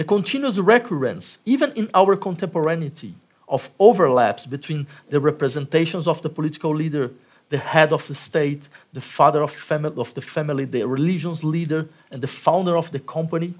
The 0.00 0.04
continuous 0.04 0.56
recurrence, 0.56 1.40
even 1.44 1.72
in 1.72 1.90
our 1.92 2.16
contemporaneity, 2.16 3.12
of 3.46 3.68
overlaps 3.78 4.46
between 4.46 4.86
the 5.10 5.20
representations 5.20 6.08
of 6.08 6.22
the 6.22 6.30
political 6.30 6.74
leader, 6.74 7.10
the 7.50 7.58
head 7.58 7.92
of 7.92 8.08
the 8.08 8.14
state, 8.14 8.70
the 8.94 9.02
father 9.02 9.42
of, 9.42 9.52
fami- 9.52 9.98
of 9.98 10.14
the 10.14 10.22
family, 10.22 10.64
the 10.64 10.88
religion's 10.88 11.44
leader, 11.44 11.86
and 12.10 12.22
the 12.22 12.26
founder 12.26 12.78
of 12.78 12.90
the 12.92 12.98
company, 12.98 13.52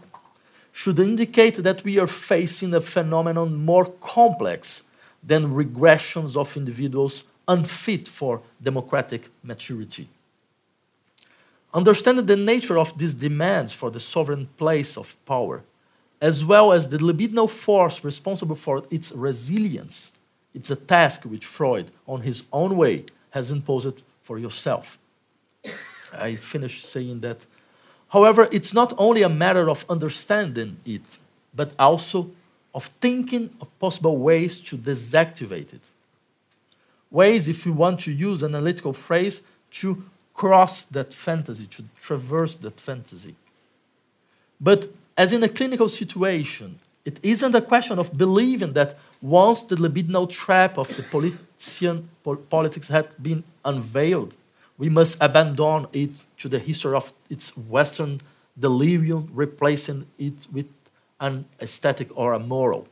should 0.72 0.98
indicate 0.98 1.56
that 1.56 1.84
we 1.84 1.98
are 1.98 2.06
facing 2.06 2.72
a 2.72 2.80
phenomenon 2.80 3.54
more 3.54 3.84
complex 4.00 4.84
than 5.22 5.52
regressions 5.52 6.38
of 6.38 6.56
individuals 6.56 7.24
unfit 7.48 8.08
for 8.08 8.40
democratic 8.62 9.28
maturity. 9.42 10.08
Understanding 11.74 12.24
the 12.24 12.36
nature 12.36 12.78
of 12.78 12.96
these 12.96 13.12
demands 13.12 13.74
for 13.74 13.90
the 13.90 14.00
sovereign 14.00 14.48
place 14.56 14.96
of 14.96 15.22
power, 15.26 15.62
as 16.20 16.44
well 16.44 16.72
as 16.72 16.88
the 16.88 16.98
libidinal 16.98 17.48
force 17.48 18.04
responsible 18.04 18.56
for 18.56 18.84
its 18.90 19.10
resilience, 19.12 20.12
it's 20.54 20.70
a 20.70 20.76
task 20.76 21.24
which 21.24 21.46
Freud, 21.46 21.90
on 22.06 22.22
his 22.22 22.42
own 22.52 22.76
way, 22.76 23.04
has 23.30 23.50
imposed 23.50 24.02
for 24.22 24.38
yourself. 24.38 24.98
I 26.12 26.36
finished 26.36 26.84
saying 26.84 27.20
that. 27.20 27.46
However, 28.08 28.48
it's 28.50 28.74
not 28.74 28.92
only 28.98 29.22
a 29.22 29.28
matter 29.28 29.70
of 29.70 29.84
understanding 29.88 30.78
it, 30.84 31.18
but 31.54 31.72
also 31.78 32.30
of 32.74 32.86
thinking 33.00 33.50
of 33.60 33.78
possible 33.78 34.18
ways 34.18 34.60
to 34.60 34.76
deactivate 34.76 35.72
it. 35.72 35.88
Ways, 37.10 37.48
if 37.48 37.64
you 37.64 37.72
want 37.72 38.00
to 38.00 38.12
use 38.12 38.42
an 38.42 38.54
analytical 38.54 38.92
phrase, 38.92 39.42
to 39.70 40.04
cross 40.34 40.84
that 40.84 41.12
fantasy, 41.12 41.66
to 41.66 41.84
traverse 42.00 42.56
that 42.56 42.80
fantasy. 42.80 43.34
But 44.60 44.88
as 45.16 45.32
in 45.32 45.42
a 45.42 45.48
clinical 45.48 45.88
situation, 45.88 46.78
it 47.04 47.18
isn't 47.22 47.54
a 47.54 47.62
question 47.62 47.98
of 47.98 48.16
believing 48.16 48.72
that 48.74 48.96
once 49.22 49.62
the 49.62 49.76
libidinal 49.76 50.28
trap 50.28 50.78
of 50.78 50.88
the 50.96 51.02
politician, 51.02 52.08
po 52.22 52.36
politics 52.36 52.88
had 52.88 53.08
been 53.22 53.44
unveiled, 53.64 54.36
we 54.78 54.88
must 54.88 55.18
abandon 55.20 55.86
it 55.92 56.22
to 56.38 56.48
the 56.48 56.58
history 56.58 56.94
of 56.94 57.12
its 57.28 57.56
Western 57.56 58.20
delirium, 58.58 59.28
replacing 59.32 60.06
it 60.18 60.46
with 60.52 60.66
an 61.20 61.44
aesthetic 61.60 62.08
or 62.16 62.32
a 62.32 62.38
moral. 62.38 62.88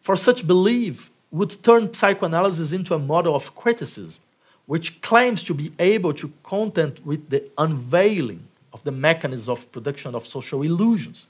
For 0.00 0.16
such 0.16 0.46
belief 0.46 1.10
would 1.30 1.62
turn 1.62 1.94
psychoanalysis 1.94 2.72
into 2.72 2.94
a 2.94 2.98
model 2.98 3.34
of 3.34 3.54
criticism 3.54 4.22
which 4.66 5.00
claims 5.02 5.42
to 5.44 5.54
be 5.54 5.72
able 5.78 6.14
to 6.14 6.32
content 6.42 7.04
with 7.04 7.30
the 7.30 7.42
unveiling 7.58 8.46
of 8.74 8.82
the 8.82 8.90
mechanism 8.90 9.52
of 9.52 9.70
production 9.72 10.14
of 10.14 10.26
social 10.26 10.62
illusions, 10.62 11.28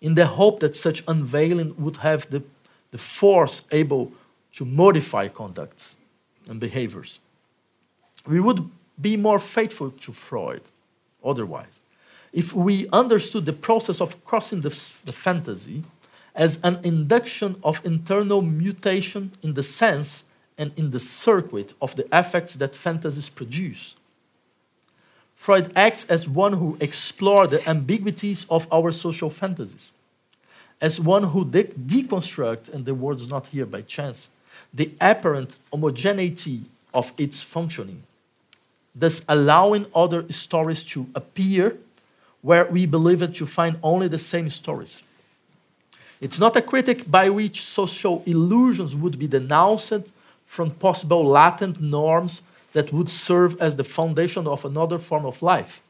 in 0.00 0.14
the 0.14 0.26
hope 0.26 0.60
that 0.60 0.76
such 0.76 1.02
unveiling 1.08 1.74
would 1.78 1.96
have 1.96 2.28
the, 2.30 2.42
the 2.90 2.98
force 2.98 3.62
able 3.72 4.12
to 4.52 4.64
modify 4.64 5.26
conducts 5.26 5.96
and 6.48 6.60
behaviors. 6.60 7.18
We 8.26 8.38
would 8.38 8.68
be 9.00 9.16
more 9.16 9.38
faithful 9.38 9.90
to 9.90 10.12
Freud 10.12 10.62
otherwise 11.24 11.80
if 12.32 12.52
we 12.52 12.88
understood 12.92 13.46
the 13.46 13.52
process 13.52 14.00
of 14.00 14.22
crossing 14.24 14.60
the, 14.60 14.70
the 15.04 15.12
fantasy 15.12 15.82
as 16.34 16.60
an 16.62 16.78
induction 16.82 17.56
of 17.62 17.80
internal 17.86 18.42
mutation 18.42 19.30
in 19.42 19.54
the 19.54 19.62
sense 19.62 20.24
and 20.58 20.76
in 20.76 20.90
the 20.90 21.00
circuit 21.00 21.72
of 21.80 21.94
the 21.96 22.06
effects 22.12 22.54
that 22.54 22.74
fantasies 22.74 23.28
produce. 23.28 23.94
Freud 25.44 25.70
acts 25.76 26.06
as 26.06 26.26
one 26.26 26.54
who 26.54 26.74
explores 26.80 27.50
the 27.50 27.68
ambiguities 27.68 28.46
of 28.48 28.66
our 28.72 28.90
social 28.90 29.28
fantasies, 29.28 29.92
as 30.80 30.98
one 30.98 31.24
who 31.24 31.44
de- 31.44 31.64
deconstructs, 31.64 32.72
and 32.72 32.86
the 32.86 32.94
word 32.94 33.18
is 33.18 33.28
not 33.28 33.48
here 33.48 33.66
by 33.66 33.82
chance, 33.82 34.30
the 34.72 34.90
apparent 35.02 35.58
homogeneity 35.70 36.62
of 36.94 37.12
its 37.18 37.42
functioning, 37.42 38.04
thus 38.94 39.22
allowing 39.28 39.84
other 39.94 40.24
stories 40.32 40.82
to 40.82 41.06
appear 41.14 41.76
where 42.40 42.64
we 42.64 42.86
believe 42.86 43.20
it 43.20 43.34
to 43.34 43.44
find 43.44 43.78
only 43.82 44.08
the 44.08 44.16
same 44.16 44.48
stories. 44.48 45.02
It's 46.22 46.40
not 46.40 46.56
a 46.56 46.62
critic 46.62 47.10
by 47.10 47.28
which 47.28 47.60
social 47.60 48.22
illusions 48.24 48.96
would 48.96 49.18
be 49.18 49.28
denounced 49.28 50.10
from 50.46 50.70
possible 50.70 51.22
latent 51.22 51.82
norms 51.82 52.40
that 52.74 52.92
would 52.92 53.08
serve 53.08 53.60
as 53.60 53.76
the 53.76 53.84
foundation 53.84 54.46
of 54.46 54.64
another 54.64 54.98
form 54.98 55.24
of 55.24 55.42
life, 55.42 55.80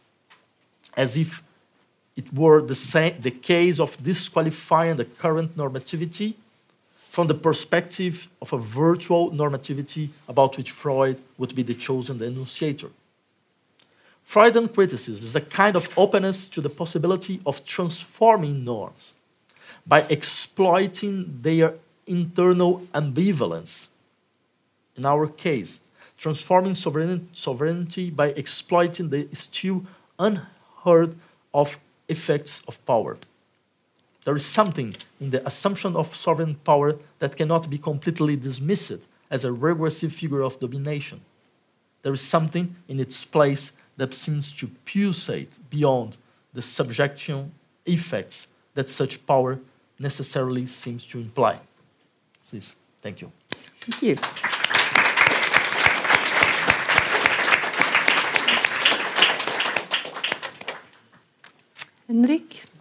as 0.96 1.16
if 1.16 1.42
it 2.16 2.32
were 2.32 2.62
the, 2.62 2.74
same, 2.74 3.20
the 3.20 3.30
case 3.30 3.80
of 3.80 4.00
disqualifying 4.02 4.96
the 4.96 5.04
current 5.04 5.56
normativity 5.56 6.34
from 7.10 7.26
the 7.26 7.34
perspective 7.34 8.28
of 8.40 8.52
a 8.52 8.58
virtual 8.58 9.30
normativity 9.32 10.10
about 10.28 10.56
which 10.56 10.70
Freud 10.70 11.20
would 11.38 11.54
be 11.54 11.62
the 11.62 11.74
chosen 11.74 12.22
enunciator. 12.22 12.90
Freudian 14.22 14.68
criticism 14.68 15.22
is 15.22 15.36
a 15.36 15.40
kind 15.40 15.76
of 15.76 15.96
openness 15.98 16.48
to 16.48 16.60
the 16.60 16.70
possibility 16.70 17.40
of 17.44 17.64
transforming 17.64 18.64
norms 18.64 19.14
by 19.86 20.02
exploiting 20.08 21.38
their 21.42 21.74
internal 22.06 22.80
ambivalence. 22.94 23.88
In 24.96 25.04
our 25.04 25.26
case, 25.26 25.80
transforming 26.16 26.74
sovereignty 26.74 28.10
by 28.10 28.28
exploiting 28.28 29.10
the 29.10 29.28
still 29.32 29.84
unheard 30.18 31.16
of 31.52 31.78
effects 32.08 32.62
of 32.68 32.84
power. 32.86 33.16
There 34.24 34.36
is 34.36 34.46
something 34.46 34.94
in 35.20 35.30
the 35.30 35.46
assumption 35.46 35.96
of 35.96 36.14
sovereign 36.14 36.54
power 36.56 36.96
that 37.18 37.36
cannot 37.36 37.68
be 37.68 37.78
completely 37.78 38.36
dismissed 38.36 39.06
as 39.30 39.44
a 39.44 39.52
regressive 39.52 40.12
figure 40.12 40.40
of 40.40 40.58
domination. 40.58 41.20
There 42.02 42.12
is 42.12 42.22
something 42.22 42.76
in 42.88 43.00
its 43.00 43.24
place 43.24 43.72
that 43.96 44.14
seems 44.14 44.52
to 44.52 44.68
pulsate 44.84 45.58
beyond 45.70 46.16
the 46.52 46.62
subjection 46.62 47.52
effects 47.86 48.48
that 48.74 48.88
such 48.88 49.26
power 49.26 49.60
necessarily 49.98 50.66
seems 50.66 51.06
to 51.06 51.18
imply. 51.18 51.58
Please, 52.48 52.76
thank 53.00 53.20
you. 53.20 53.30
Thank 53.50 54.02
you. 54.02 54.53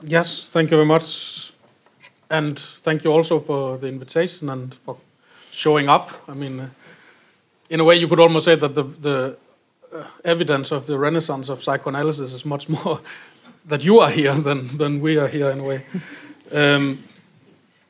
Yes, 0.03 0.49
thank 0.49 0.69
you 0.69 0.77
very 0.77 0.85
much. 0.85 1.53
And 2.29 2.59
thank 2.59 3.03
you 3.05 3.11
also 3.11 3.39
for 3.39 3.77
the 3.77 3.87
invitation 3.87 4.49
and 4.49 4.73
for 4.73 4.97
showing 5.51 5.87
up. 5.87 6.11
I 6.27 6.33
mean, 6.33 6.69
in 7.69 7.79
a 7.79 7.83
way, 7.85 7.95
you 7.95 8.07
could 8.07 8.19
almost 8.19 8.45
say 8.45 8.55
that 8.55 8.75
the, 8.75 8.83
the 8.83 9.37
uh, 9.93 10.03
evidence 10.25 10.71
of 10.71 10.87
the 10.87 10.97
renaissance 10.97 11.47
of 11.47 11.63
psychoanalysis 11.63 12.33
is 12.33 12.43
much 12.43 12.67
more 12.83 12.99
that 13.65 13.83
you 13.83 13.99
are 13.99 14.09
here 14.09 14.35
than, 14.35 14.77
than 14.77 14.99
we 14.99 15.17
are 15.17 15.29
here 15.29 15.49
in 15.51 15.59
a 15.59 15.63
way. 15.63 15.85
Um, 16.51 17.01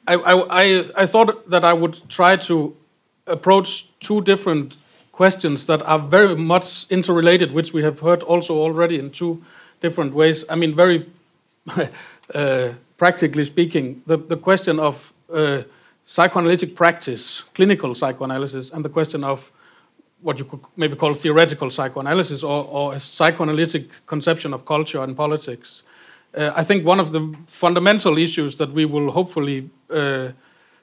I, 0.08 0.16
I, 0.16 0.86
I 0.96 1.06
thought 1.08 1.50
that 1.50 1.64
I 1.64 1.74
would 1.74 2.10
try 2.10 2.36
to 2.36 2.76
approach 3.26 3.90
two 4.02 4.22
different 4.22 4.76
questions 5.12 5.66
that 5.66 5.82
are 5.84 6.00
very 6.00 6.36
much 6.36 6.86
interrelated, 6.92 7.54
which 7.54 7.74
we 7.74 7.82
have 7.82 8.02
heard 8.02 8.22
also 8.22 8.56
already 8.56 9.00
in 9.00 9.10
two 9.10 9.44
different 9.82 10.14
ways. 10.14 10.46
I 10.50 10.56
mean, 10.56 10.76
very 10.76 11.06
uh, 12.34 12.70
practically 12.98 13.44
speaking, 13.44 14.02
the, 14.06 14.18
the 14.18 14.38
question 14.38 14.80
of 14.80 15.14
uh, 15.34 15.64
psychoanalytic 16.06 16.76
practice, 16.76 17.42
clinical 17.54 17.96
psychoanalysis, 17.96 18.72
and 18.72 18.84
the 18.84 18.90
question 18.90 19.24
of 19.24 19.52
what 20.22 20.40
you 20.40 20.46
could 20.46 20.62
maybe 20.78 20.96
call 20.96 21.14
theoretical 21.14 21.70
psychoanalysis 21.70 22.44
or, 22.44 22.66
or 22.66 22.96
a 22.96 23.00
psychoanalytic 23.00 23.90
conception 24.06 24.54
of 24.54 24.66
culture 24.66 25.04
and 25.04 25.16
politics. 25.16 25.84
Uh, 26.36 26.52
I 26.56 26.64
think 26.64 26.86
one 26.86 27.00
of 27.00 27.12
the 27.12 27.36
fundamental 27.48 28.18
issues 28.18 28.58
that 28.58 28.72
we 28.72 28.86
will 28.86 29.12
hopefully, 29.12 29.70
uh, 29.90 30.30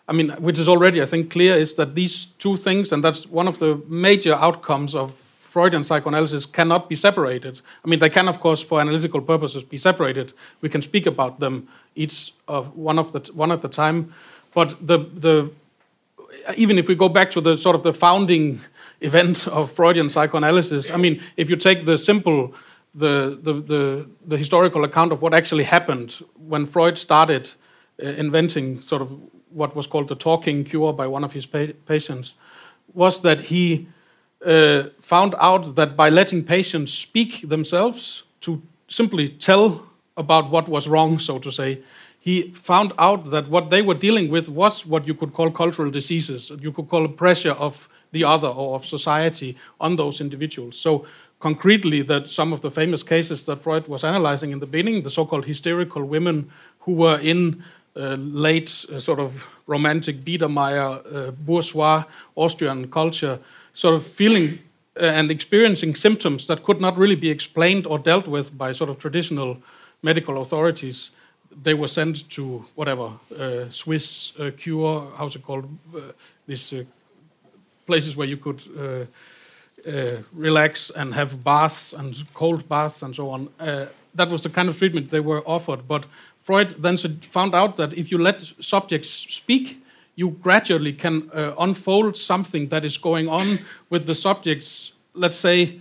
I 0.06 0.12
mean, 0.12 0.30
which 0.38 0.58
is 0.58 0.68
already, 0.68 1.02
I 1.02 1.06
think, 1.06 1.30
clear, 1.30 1.56
is 1.56 1.74
that 1.74 1.94
these 1.94 2.26
two 2.38 2.56
things, 2.56 2.92
and 2.92 3.02
that's 3.02 3.26
one 3.26 3.48
of 3.48 3.58
the 3.58 3.82
major 3.88 4.34
outcomes 4.34 4.94
of 4.94 5.12
Freudian 5.50 5.82
psychoanalysis 5.82 6.46
cannot 6.46 6.88
be 6.88 6.94
separated. 6.94 7.60
I 7.84 7.88
mean, 7.88 7.98
they 7.98 8.08
can, 8.08 8.28
of 8.28 8.38
course, 8.38 8.62
for 8.62 8.80
analytical 8.80 9.20
purposes, 9.20 9.64
be 9.64 9.78
separated. 9.78 10.32
We 10.60 10.68
can 10.68 10.80
speak 10.80 11.06
about 11.06 11.40
them 11.40 11.66
each 11.96 12.32
of 12.46 12.76
one 12.76 13.00
of 13.00 13.10
the 13.10 13.32
one 13.34 13.50
at 13.50 13.64
a 13.64 13.68
time. 13.68 14.14
But 14.54 14.76
the 14.86 14.98
the 14.98 15.50
even 16.56 16.78
if 16.78 16.86
we 16.86 16.94
go 16.94 17.08
back 17.08 17.30
to 17.32 17.40
the 17.40 17.56
sort 17.56 17.74
of 17.74 17.82
the 17.82 17.92
founding 17.92 18.60
event 19.00 19.48
of 19.48 19.72
Freudian 19.72 20.08
psychoanalysis, 20.08 20.88
I 20.90 20.96
mean, 20.96 21.20
if 21.36 21.50
you 21.50 21.56
take 21.56 21.84
the 21.84 21.98
simple 21.98 22.54
the 22.94 23.36
the 23.42 23.54
the, 23.54 24.06
the 24.28 24.38
historical 24.38 24.84
account 24.84 25.12
of 25.12 25.20
what 25.20 25.34
actually 25.34 25.64
happened 25.64 26.24
when 26.48 26.64
Freud 26.64 26.96
started 26.96 27.50
uh, 28.00 28.06
inventing 28.06 28.82
sort 28.82 29.02
of 29.02 29.10
what 29.50 29.74
was 29.74 29.88
called 29.88 30.06
the 30.06 30.14
talking 30.14 30.62
cure 30.62 30.92
by 30.92 31.08
one 31.08 31.24
of 31.24 31.32
his 31.32 31.46
pa 31.46 31.66
patients, 31.86 32.36
was 32.94 33.20
that 33.22 33.40
he 33.40 33.88
uh, 34.44 34.84
found 35.00 35.34
out 35.38 35.74
that 35.76 35.96
by 35.96 36.08
letting 36.08 36.44
patients 36.44 36.92
speak 36.92 37.48
themselves 37.48 38.22
to 38.40 38.62
simply 38.88 39.28
tell 39.28 39.86
about 40.16 40.50
what 40.50 40.68
was 40.68 40.88
wrong, 40.88 41.18
so 41.18 41.38
to 41.38 41.50
say, 41.50 41.80
he 42.18 42.50
found 42.52 42.92
out 42.98 43.30
that 43.30 43.48
what 43.48 43.70
they 43.70 43.80
were 43.80 43.94
dealing 43.94 44.30
with 44.30 44.48
was 44.48 44.84
what 44.84 45.06
you 45.06 45.14
could 45.14 45.32
call 45.32 45.50
cultural 45.50 45.90
diseases. 45.90 46.52
You 46.60 46.70
could 46.70 46.88
call 46.88 47.04
a 47.04 47.08
pressure 47.08 47.52
of 47.52 47.88
the 48.12 48.24
other 48.24 48.48
or 48.48 48.74
of 48.74 48.84
society 48.84 49.56
on 49.80 49.96
those 49.96 50.20
individuals. 50.20 50.78
So, 50.78 51.06
concretely, 51.38 52.02
that 52.02 52.28
some 52.28 52.52
of 52.52 52.60
the 52.60 52.70
famous 52.70 53.02
cases 53.02 53.46
that 53.46 53.60
Freud 53.60 53.88
was 53.88 54.04
analyzing 54.04 54.50
in 54.50 54.58
the 54.60 54.66
beginning, 54.66 55.02
the 55.02 55.10
so 55.10 55.24
called 55.24 55.46
hysterical 55.46 56.04
women 56.04 56.50
who 56.80 56.92
were 56.92 57.18
in 57.20 57.64
uh, 57.96 58.16
late 58.18 58.84
uh, 58.92 59.00
sort 59.00 59.18
of 59.18 59.46
romantic 59.66 60.20
Biedermeier 60.22 61.00
uh, 61.04 61.30
bourgeois 61.30 62.04
Austrian 62.36 62.90
culture, 62.90 63.38
sort 63.80 63.94
of 63.94 64.06
feeling 64.06 64.58
uh, 65.00 65.04
and 65.04 65.30
experiencing 65.30 65.94
symptoms 65.94 66.46
that 66.46 66.62
could 66.62 66.80
not 66.80 66.98
really 66.98 67.14
be 67.14 67.30
explained 67.30 67.86
or 67.86 67.98
dealt 67.98 68.26
with 68.26 68.58
by 68.58 68.72
sort 68.72 68.90
of 68.90 68.98
traditional 68.98 69.56
medical 70.02 70.40
authorities. 70.40 71.12
They 71.62 71.72
were 71.74 71.88
sent 71.88 72.28
to 72.30 72.64
whatever 72.74 73.12
uh, 73.38 73.70
Swiss 73.70 74.32
uh, 74.38 74.50
cure, 74.56 75.10
how's 75.16 75.34
it 75.34 75.42
called? 75.42 75.64
Uh, 75.94 76.00
these 76.46 76.74
uh, 76.74 76.84
places 77.86 78.16
where 78.16 78.28
you 78.28 78.36
could 78.36 78.62
uh, 78.76 79.06
relax 80.34 80.90
and 80.90 81.14
have 81.14 81.42
baths 81.42 81.94
and 81.94 82.14
cold 82.34 82.68
baths 82.68 83.02
and 83.02 83.16
so 83.16 83.30
on. 83.30 83.48
that 84.14 84.28
was 84.28 84.42
the 84.42 84.50
kind 84.50 84.68
of 84.68 84.76
treatment 84.76 85.10
they 85.10 85.20
were 85.20 85.42
offered. 85.46 85.88
But 85.88 86.04
Freud 86.40 86.82
then 86.82 86.98
found 87.30 87.54
out 87.54 87.76
that 87.76 87.94
if 87.94 88.12
you 88.12 88.18
let 88.18 88.42
subjects 88.60 89.08
speak, 89.08 89.82
you 90.20 90.36
gradually 90.42 90.92
can 90.92 91.30
uh, 91.32 91.54
unfold 91.58 92.16
something 92.16 92.68
that 92.68 92.84
is 92.84 92.98
going 92.98 93.26
on 93.28 93.58
with 93.88 94.04
the 94.04 94.14
subject's, 94.14 94.92
let's 95.14 95.38
say, 95.38 95.80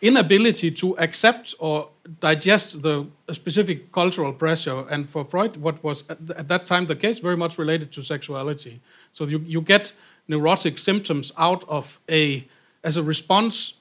inability 0.00 0.70
to 0.70 0.96
accept 0.98 1.54
or 1.58 1.88
digest 2.20 2.82
the 2.82 3.06
specific 3.32 3.92
cultural 3.92 4.32
pressure. 4.32 4.84
And 4.90 5.08
for 5.08 5.24
Freud, 5.24 5.56
what 5.56 5.82
was 5.82 6.04
at 6.10 6.48
that 6.48 6.64
time 6.64 6.86
the 6.86 6.96
case, 6.96 7.20
very 7.22 7.36
much 7.36 7.58
related 7.58 7.92
to 7.92 8.02
sexuality. 8.02 8.80
So 9.12 9.24
you, 9.24 9.38
you 9.46 9.60
get 9.60 9.92
neurotic 10.28 10.78
symptoms 10.78 11.32
out 11.36 11.64
of 11.68 12.00
a 12.08 12.46
as 12.82 12.96
a 12.96 13.02
response 13.02 13.74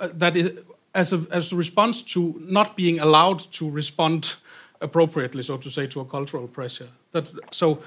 uh, 0.00 0.08
that 0.18 0.36
is 0.36 0.50
as 0.94 1.12
a, 1.12 1.18
as 1.30 1.52
a 1.52 1.56
response 1.56 2.02
to 2.14 2.34
not 2.40 2.76
being 2.76 3.00
allowed 3.00 3.40
to 3.52 3.70
respond 3.70 4.34
appropriately, 4.80 5.42
so 5.42 5.56
to 5.56 5.70
say, 5.70 5.86
to 5.86 6.00
a 6.00 6.04
cultural 6.04 6.48
pressure. 6.48 6.88
That 7.12 7.32
so 7.50 7.78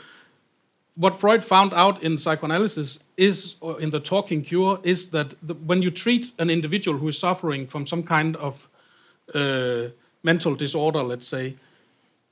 what 0.96 1.16
Freud 1.16 1.44
found 1.44 1.74
out 1.74 2.04
in 2.04 2.18
psychoanalysis 2.18 3.00
is, 3.16 3.56
or 3.62 3.80
in 3.80 3.90
the 3.90 4.00
talking 4.00 4.42
cure, 4.42 4.80
is 4.84 5.10
that 5.10 5.34
the, 5.42 5.54
when 5.54 5.82
you 5.82 5.92
treat 5.92 6.32
an 6.38 6.50
individual 6.50 6.98
who 6.98 7.08
is 7.08 7.18
suffering 7.18 7.68
from 7.68 7.86
some 7.86 8.04
kind 8.04 8.36
of 8.36 8.68
uh, 9.34 9.90
mental 10.24 10.56
disorder, 10.56 11.04
let's 11.04 11.28
say, 11.28 11.56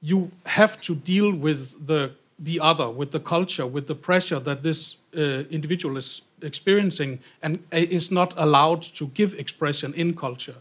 you 0.02 0.32
have 0.46 0.80
to 0.82 0.96
deal 0.96 1.34
with 1.34 1.88
the 1.88 2.12
the 2.40 2.60
other, 2.60 2.88
with 2.88 3.10
the 3.12 3.20
culture, 3.20 3.66
with 3.66 3.88
the 3.88 3.96
pressure 3.96 4.40
that 4.40 4.62
this 4.62 4.98
uh, 5.16 5.44
individual 5.50 5.98
is 5.98 6.22
experiencing, 6.42 7.20
and 7.42 7.64
is 7.72 8.12
not 8.12 8.34
allowed 8.38 8.84
to 8.84 9.08
give 9.08 9.34
expression 9.34 9.94
in 9.96 10.14
culture. 10.14 10.56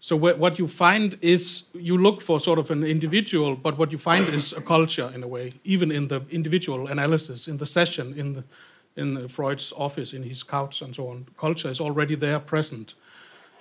So 0.00 0.14
what 0.14 0.58
you 0.58 0.68
find 0.68 1.16
is 1.20 1.64
you 1.72 1.96
look 1.96 2.20
for 2.20 2.38
sort 2.38 2.58
of 2.58 2.70
an 2.70 2.84
individual, 2.84 3.56
but 3.56 3.78
what 3.78 3.90
you 3.90 3.98
find 3.98 4.28
is 4.28 4.52
a 4.52 4.60
culture 4.60 5.10
in 5.14 5.22
a 5.22 5.26
way, 5.26 5.52
even 5.64 5.90
in 5.90 6.08
the 6.08 6.20
individual 6.30 6.86
analysis, 6.88 7.48
in 7.48 7.56
the 7.56 7.66
session, 7.66 8.14
in 8.16 8.34
the, 8.34 8.44
in 8.96 9.28
Freud's 9.28 9.72
office, 9.76 10.12
in 10.12 10.22
his 10.22 10.42
couch, 10.42 10.82
and 10.82 10.94
so 10.94 11.08
on. 11.08 11.26
Culture 11.38 11.70
is 11.70 11.80
already 11.80 12.14
there, 12.14 12.38
present. 12.38 12.94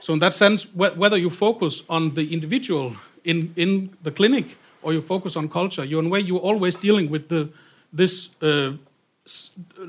So 0.02 0.14
in 0.14 0.20
that 0.20 0.34
sense, 0.34 0.66
wh 0.66 0.98
whether 0.98 1.18
you 1.18 1.30
focus 1.30 1.84
on 1.90 2.14
the 2.14 2.32
individual 2.34 2.94
in 3.24 3.54
in 3.56 3.98
the 4.04 4.12
clinic 4.12 4.46
or 4.84 4.94
you 4.94 5.02
focus 5.02 5.36
on 5.36 5.50
culture, 5.50 5.84
you're 5.84 6.02
in 6.02 6.08
a 6.08 6.10
way 6.10 6.20
you're 6.20 6.46
always 6.52 6.76
dealing 6.76 7.10
with 7.10 7.28
the 7.28 7.50
this. 7.94 8.30
Uh, 8.42 8.74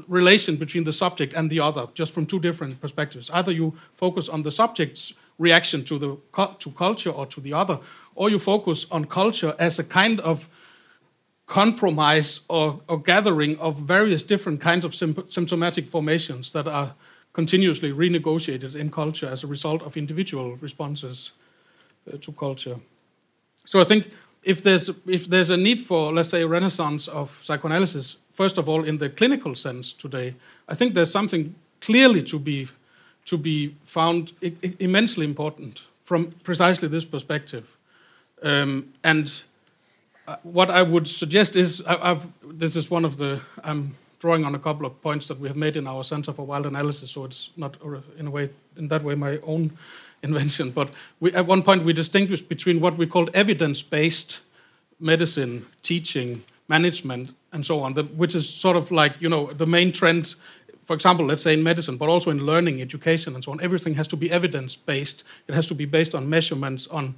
relation 0.09 0.57
between 0.57 0.85
the 0.85 0.93
subject 0.93 1.35
and 1.35 1.51
the 1.51 1.61
other, 1.61 1.87
just 1.93 2.15
from 2.15 2.25
two 2.25 2.41
different 2.41 2.81
perspectives. 2.81 3.29
Either 3.31 3.53
you 3.53 3.75
focus 3.95 4.31
on 4.31 4.43
the 4.43 4.51
subject's 4.51 5.13
reaction 5.39 5.85
to 5.85 5.99
the 5.99 6.17
to 6.59 6.71
culture 6.71 7.11
or 7.11 7.27
to 7.27 7.41
the 7.41 7.53
other, 7.53 7.79
or 8.15 8.31
you 8.31 8.39
focus 8.39 8.87
on 8.91 9.05
culture 9.05 9.55
as 9.59 9.79
a 9.79 9.85
kind 9.85 10.21
of 10.21 10.49
compromise 11.47 12.41
or, 12.49 12.81
or 12.89 13.01
gathering 13.01 13.59
of 13.59 13.79
various 13.79 14.23
different 14.23 14.61
kinds 14.61 14.85
of 14.85 14.95
symptomatic 14.95 15.89
formations 15.89 16.53
that 16.53 16.67
are 16.67 16.95
continuously 17.33 17.93
renegotiated 17.93 18.75
in 18.75 18.91
culture 18.91 19.29
as 19.29 19.45
a 19.45 19.47
result 19.47 19.83
of 19.83 19.97
individual 19.97 20.57
responses 20.57 21.33
uh, 22.13 22.17
to 22.19 22.33
culture. 22.33 22.77
So 23.65 23.81
I 23.81 23.85
think 23.85 24.11
if 24.43 24.63
there's 24.63 24.89
if 25.07 25.27
there's 25.27 25.51
a 25.51 25.57
need 25.57 25.81
for 25.81 26.13
let's 26.13 26.31
say 26.31 26.43
a 26.43 26.49
renaissance 26.49 27.09
of 27.09 27.41
psychoanalysis, 27.43 28.17
first 28.33 28.59
of 28.59 28.69
all 28.69 28.85
in 28.85 28.99
the 28.99 29.11
clinical 29.11 29.55
sense 29.55 29.93
today, 29.93 30.35
I 30.69 30.75
think 30.75 30.95
there's 30.95 31.11
something 31.11 31.55
clearly 31.81 32.23
to 32.23 32.39
be 32.39 32.69
to 33.27 33.37
be 33.37 33.75
found 33.85 34.33
immensely 34.79 35.25
important 35.25 35.83
from 36.05 36.31
precisely 36.45 36.89
this 36.89 37.05
perspective. 37.05 37.77
Um, 38.43 38.93
and 39.03 39.43
uh, 40.27 40.37
what 40.43 40.71
I 40.71 40.83
would 40.83 41.09
suggest 41.09 41.57
is 41.57 41.83
I, 41.87 42.19
this 42.45 42.77
is 42.77 42.91
one 42.91 43.05
of 43.05 43.17
the 43.17 43.41
I'm 43.65 43.97
drawing 44.19 44.45
on 44.45 44.55
a 44.55 44.59
couple 44.59 44.87
of 44.87 45.01
points 45.03 45.29
that 45.29 45.39
we 45.39 45.49
have 45.49 45.57
made 45.57 45.77
in 45.77 45.87
our 45.87 46.03
Center 46.03 46.33
for 46.33 46.47
Wild 46.47 46.67
Analysis, 46.67 47.11
so 47.11 47.25
it's 47.25 47.51
not 47.57 47.77
in 48.19 48.27
a 48.27 48.31
way 48.31 48.49
in 48.77 48.89
that 48.89 49.03
way 49.03 49.15
my 49.15 49.39
own 49.39 49.73
invention. 50.23 50.71
But 50.71 50.89
we, 51.21 51.33
at 51.33 51.47
one 51.47 51.63
point 51.63 51.85
we 51.85 51.93
distinguished 51.93 52.49
between 52.49 52.81
what 52.81 52.97
we 52.97 53.07
called 53.07 53.31
evidence-based 53.35 54.41
medicine, 54.99 55.67
teaching, 55.83 56.43
management, 56.69 57.35
and 57.53 57.65
so 57.65 57.81
on, 57.81 57.95
which 57.95 58.35
is 58.35 58.49
sort 58.49 58.77
of 58.77 58.91
like 58.91 59.21
you 59.21 59.29
know 59.29 59.53
the 59.53 59.67
main 59.67 59.93
trend. 59.93 60.35
For 60.87 60.95
example, 60.95 61.27
let's 61.27 61.43
say 61.43 61.53
in 61.53 61.63
medicine, 61.63 61.97
but 61.97 62.09
also 62.09 62.31
in 62.31 62.47
learning, 62.47 62.81
education, 62.81 63.35
and 63.35 63.43
so 63.43 63.51
on. 63.51 63.61
Everything 63.61 63.95
has 63.95 64.07
to 64.09 64.17
be 64.17 64.31
evidence-based. 64.31 65.25
It 65.49 65.55
has 65.55 65.67
to 65.67 65.75
be 65.75 65.85
based 65.85 66.15
on 66.15 66.31
measurements, 66.31 66.87
on 66.87 67.17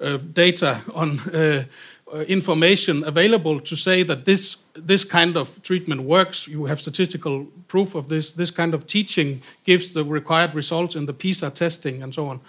uh, 0.00 0.18
data, 0.18 0.82
on 0.94 1.18
uh, 1.30 1.64
uh, 2.12 2.18
information 2.28 3.02
available 3.04 3.58
to 3.60 3.74
say 3.74 4.02
that 4.04 4.24
this 4.24 4.58
this 4.74 5.02
kind 5.04 5.36
of 5.36 5.62
treatment 5.62 6.02
works. 6.02 6.46
You 6.46 6.66
have 6.66 6.78
statistical 6.78 7.46
proof 7.68 7.94
of 7.94 8.06
this. 8.06 8.32
This 8.32 8.50
kind 8.50 8.74
of 8.74 8.86
teaching 8.86 9.42
gives 9.64 9.92
the 9.92 10.04
required 10.04 10.54
results 10.54 10.94
in 10.94 11.06
the 11.06 11.14
PISA 11.14 11.50
testing 11.50 12.02
and 12.02 12.14
so 12.14 12.26
on. 12.26 12.40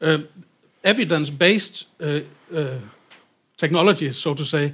Uh, 0.00 0.18
Evidence-based 0.84 1.86
uh, 2.00 2.20
uh 2.54 2.78
technologies, 3.56 4.16
so 4.18 4.34
to 4.34 4.44
say, 4.44 4.72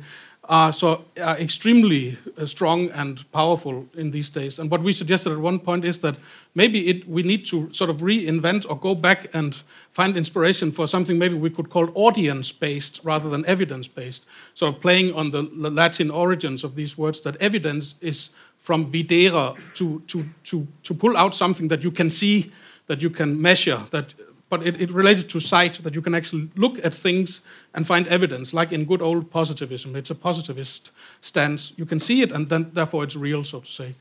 are 0.48 0.72
so 0.72 1.04
are 1.20 1.38
extremely 1.38 2.18
uh, 2.36 2.46
strong 2.46 2.90
and 2.90 3.30
powerful 3.32 3.86
in 3.94 4.10
these 4.10 4.28
days. 4.28 4.58
And 4.58 4.70
what 4.70 4.82
we 4.82 4.92
suggested 4.92 5.32
at 5.32 5.38
one 5.38 5.58
point 5.58 5.84
is 5.84 6.00
that 6.00 6.16
maybe 6.54 6.88
it, 6.88 7.08
we 7.08 7.22
need 7.22 7.46
to 7.46 7.72
sort 7.72 7.90
of 7.90 7.98
reinvent 7.98 8.66
or 8.68 8.76
go 8.76 8.94
back 8.94 9.28
and 9.34 9.62
find 9.92 10.16
inspiration 10.16 10.72
for 10.72 10.88
something 10.88 11.16
maybe 11.16 11.36
we 11.36 11.50
could 11.50 11.70
call 11.70 11.90
audience-based 11.94 13.00
rather 13.04 13.28
than 13.28 13.46
evidence-based. 13.46 14.24
Sort 14.54 14.74
of 14.74 14.80
playing 14.80 15.14
on 15.14 15.30
the 15.30 15.42
Latin 15.52 16.10
origins 16.10 16.64
of 16.64 16.74
these 16.74 16.98
words. 16.98 17.20
That 17.20 17.36
evidence 17.36 17.94
is 18.00 18.30
from 18.58 18.90
videre 18.90 19.56
to 19.74 20.00
to 20.06 20.24
to 20.44 20.66
to 20.82 20.94
pull 20.94 21.16
out 21.16 21.34
something 21.34 21.68
that 21.68 21.84
you 21.84 21.92
can 21.92 22.10
see, 22.10 22.50
that 22.88 23.00
you 23.00 23.10
can 23.10 23.40
measure, 23.40 23.80
that 23.90 24.14
but 24.52 24.66
it, 24.66 24.82
it 24.82 24.90
related 24.90 25.30
to 25.30 25.40
sight 25.40 25.82
that 25.82 25.94
you 25.94 26.02
can 26.02 26.14
actually 26.14 26.46
look 26.56 26.84
at 26.84 26.94
things 26.94 27.40
and 27.74 27.86
find 27.86 28.06
evidence, 28.08 28.52
like 28.52 28.70
in 28.70 28.84
good 28.84 29.00
old 29.00 29.30
positivism. 29.30 29.96
It's 29.96 30.10
a 30.10 30.14
positivist 30.14 30.90
stance. 31.22 31.72
You 31.78 31.86
can 31.86 31.98
see 31.98 32.20
it, 32.20 32.32
and 32.32 32.46
then 32.50 32.70
therefore 32.74 33.02
it's 33.04 33.16
real, 33.16 33.44
so 33.44 33.60
to 33.60 33.66
say. 33.66 33.94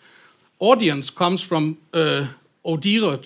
Audience 0.60 1.10
comes 1.10 1.41
from 1.41 1.78
uh, 1.93 2.26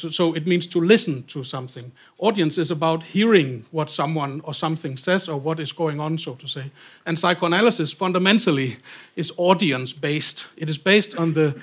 so 0.10 0.36
it 0.36 0.46
means 0.46 0.68
to 0.68 0.80
listen 0.80 1.24
to 1.24 1.44
something. 1.44 1.92
Audience 2.20 2.60
is 2.60 2.70
about 2.70 3.02
hearing 3.04 3.66
what 3.72 3.90
someone 3.90 4.42
or 4.44 4.54
something 4.54 4.96
says 4.96 5.28
or 5.28 5.40
what 5.40 5.60
is 5.60 5.74
going 5.74 6.00
on, 6.00 6.20
so 6.20 6.36
to 6.36 6.48
say. 6.48 6.72
And 7.08 7.18
psychoanalysis 7.18 7.92
fundamentally 7.92 8.78
is 9.16 9.34
audience 9.38 9.94
based. 9.94 10.46
It 10.58 10.70
is 10.70 10.78
based 10.78 11.18
on 11.18 11.34
the 11.34 11.56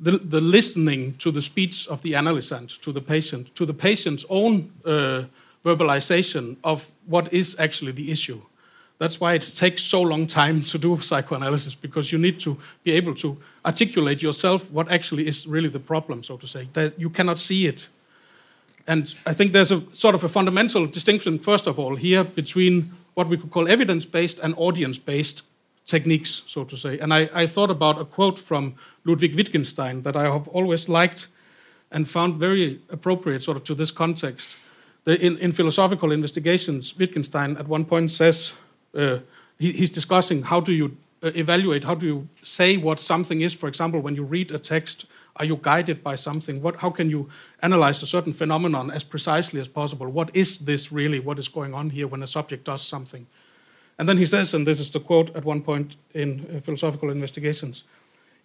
the, 0.00 0.12
the 0.18 0.40
listening 0.40 1.14
to 1.18 1.30
the 1.30 1.42
speech 1.42 1.86
of 1.88 2.02
the 2.02 2.12
analysand, 2.12 2.80
to 2.80 2.92
the 2.92 3.00
patient, 3.00 3.54
to 3.54 3.66
the 3.66 3.74
patient's 3.74 4.24
own 4.30 4.70
uh, 4.84 5.24
verbalization 5.64 6.56
of 6.64 6.90
what 7.06 7.32
is 7.32 7.56
actually 7.58 7.92
the 7.92 8.10
issue. 8.10 8.40
That's 8.98 9.20
why 9.20 9.32
it 9.34 9.52
takes 9.54 9.82
so 9.82 10.02
long 10.02 10.26
time 10.26 10.62
to 10.64 10.78
do 10.78 10.98
psychoanalysis 10.98 11.74
because 11.74 12.12
you 12.12 12.18
need 12.18 12.38
to 12.40 12.58
be 12.84 12.92
able 12.92 13.14
to 13.16 13.36
articulate 13.64 14.22
yourself 14.22 14.70
what 14.70 14.90
actually 14.90 15.26
is 15.26 15.46
really 15.46 15.68
the 15.68 15.80
problem, 15.80 16.22
so 16.22 16.36
to 16.36 16.46
say. 16.46 16.68
That 16.72 16.98
you 16.98 17.08
cannot 17.08 17.38
see 17.38 17.66
it. 17.66 17.88
And 18.86 19.14
I 19.24 19.32
think 19.32 19.52
there's 19.52 19.70
a 19.70 19.82
sort 19.92 20.14
of 20.14 20.24
a 20.24 20.28
fundamental 20.28 20.86
distinction, 20.86 21.38
first 21.38 21.66
of 21.66 21.78
all, 21.78 21.96
here 21.96 22.24
between 22.24 22.92
what 23.14 23.28
we 23.28 23.36
could 23.36 23.50
call 23.50 23.68
evidence 23.68 24.04
based 24.04 24.38
and 24.38 24.54
audience 24.56 24.98
based 24.98 25.42
techniques, 25.90 26.42
so 26.46 26.64
to 26.64 26.76
say. 26.76 26.98
And 26.98 27.12
I, 27.12 27.28
I 27.34 27.46
thought 27.46 27.70
about 27.70 28.00
a 28.00 28.04
quote 28.04 28.38
from 28.38 28.74
Ludwig 29.04 29.34
Wittgenstein 29.34 30.02
that 30.02 30.16
I 30.16 30.24
have 30.24 30.48
always 30.48 30.88
liked 30.88 31.28
and 31.90 32.08
found 32.08 32.36
very 32.36 32.80
appropriate 32.88 33.42
sort 33.42 33.56
of 33.56 33.64
to 33.64 33.74
this 33.74 33.90
context. 33.90 34.56
The, 35.04 35.20
in, 35.20 35.38
in, 35.38 35.52
philosophical 35.52 36.12
investigations, 36.12 36.96
Wittgenstein 36.96 37.56
at 37.56 37.66
one 37.66 37.84
point 37.84 38.10
says, 38.10 38.52
uh, 38.94 39.18
he, 39.58 39.72
he's 39.72 39.90
discussing 39.90 40.42
how 40.42 40.60
do 40.60 40.72
you 40.72 40.96
uh, 41.22 41.30
evaluate, 41.34 41.84
how 41.84 41.94
do 41.94 42.06
you 42.06 42.28
say 42.42 42.76
what 42.76 43.00
something 43.00 43.40
is. 43.40 43.52
For 43.52 43.68
example, 43.68 44.00
when 44.00 44.14
you 44.14 44.22
read 44.22 44.52
a 44.52 44.58
text, 44.58 45.06
are 45.36 45.44
you 45.44 45.58
guided 45.60 46.02
by 46.02 46.14
something? 46.14 46.62
What, 46.62 46.76
how 46.76 46.90
can 46.90 47.10
you 47.10 47.28
analyze 47.62 48.02
a 48.02 48.06
certain 48.06 48.32
phenomenon 48.32 48.90
as 48.90 49.04
precisely 49.04 49.60
as 49.60 49.68
possible? 49.68 50.06
What 50.06 50.34
is 50.34 50.58
this 50.60 50.92
really? 50.92 51.20
What 51.20 51.38
is 51.38 51.48
going 51.48 51.74
on 51.74 51.90
here 51.90 52.06
when 52.06 52.22
a 52.22 52.26
subject 52.26 52.64
does 52.64 52.82
something? 52.82 53.26
And 54.00 54.08
then 54.08 54.16
he 54.16 54.24
says, 54.24 54.54
and 54.54 54.66
this 54.66 54.80
is 54.80 54.90
the 54.90 54.98
quote 54.98 55.36
at 55.36 55.44
one 55.44 55.60
point 55.60 55.96
in 56.14 56.46
uh, 56.56 56.60
Philosophical 56.60 57.10
Investigations 57.10 57.84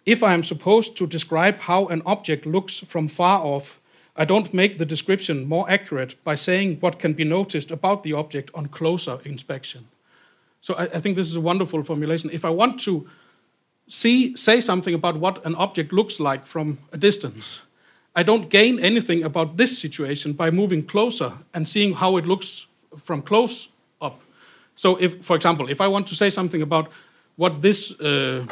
If 0.04 0.22
I 0.22 0.34
am 0.34 0.42
supposed 0.42 0.98
to 0.98 1.06
describe 1.06 1.60
how 1.60 1.86
an 1.86 2.02
object 2.04 2.44
looks 2.44 2.80
from 2.80 3.08
far 3.08 3.40
off, 3.40 3.80
I 4.16 4.26
don't 4.26 4.52
make 4.52 4.76
the 4.76 4.84
description 4.84 5.48
more 5.48 5.64
accurate 5.70 6.22
by 6.24 6.34
saying 6.34 6.80
what 6.80 6.98
can 6.98 7.14
be 7.14 7.24
noticed 7.24 7.70
about 7.70 8.02
the 8.02 8.12
object 8.12 8.50
on 8.54 8.66
closer 8.68 9.18
inspection. 9.24 9.88
So 10.60 10.74
I, 10.74 10.82
I 10.82 11.00
think 11.00 11.16
this 11.16 11.30
is 11.30 11.36
a 11.36 11.40
wonderful 11.40 11.82
formulation. 11.82 12.28
If 12.34 12.44
I 12.44 12.50
want 12.50 12.78
to 12.80 13.08
see, 13.88 14.36
say 14.36 14.60
something 14.60 14.92
about 14.92 15.16
what 15.16 15.42
an 15.46 15.54
object 15.54 15.90
looks 15.90 16.20
like 16.20 16.44
from 16.44 16.80
a 16.92 16.98
distance, 16.98 17.62
I 18.14 18.22
don't 18.24 18.50
gain 18.50 18.78
anything 18.78 19.24
about 19.24 19.56
this 19.56 19.78
situation 19.78 20.34
by 20.34 20.50
moving 20.50 20.84
closer 20.84 21.32
and 21.54 21.66
seeing 21.66 21.94
how 21.94 22.18
it 22.18 22.26
looks 22.26 22.66
from 22.98 23.22
close 23.22 23.68
so, 24.76 24.96
if, 24.96 25.24
for 25.24 25.34
example, 25.34 25.68
if 25.68 25.80
I 25.80 25.88
want 25.88 26.06
to 26.08 26.14
say 26.14 26.30
something 26.30 26.62
about 26.62 26.90
what 27.36 27.62
this 27.62 27.98
uh, 27.98 28.46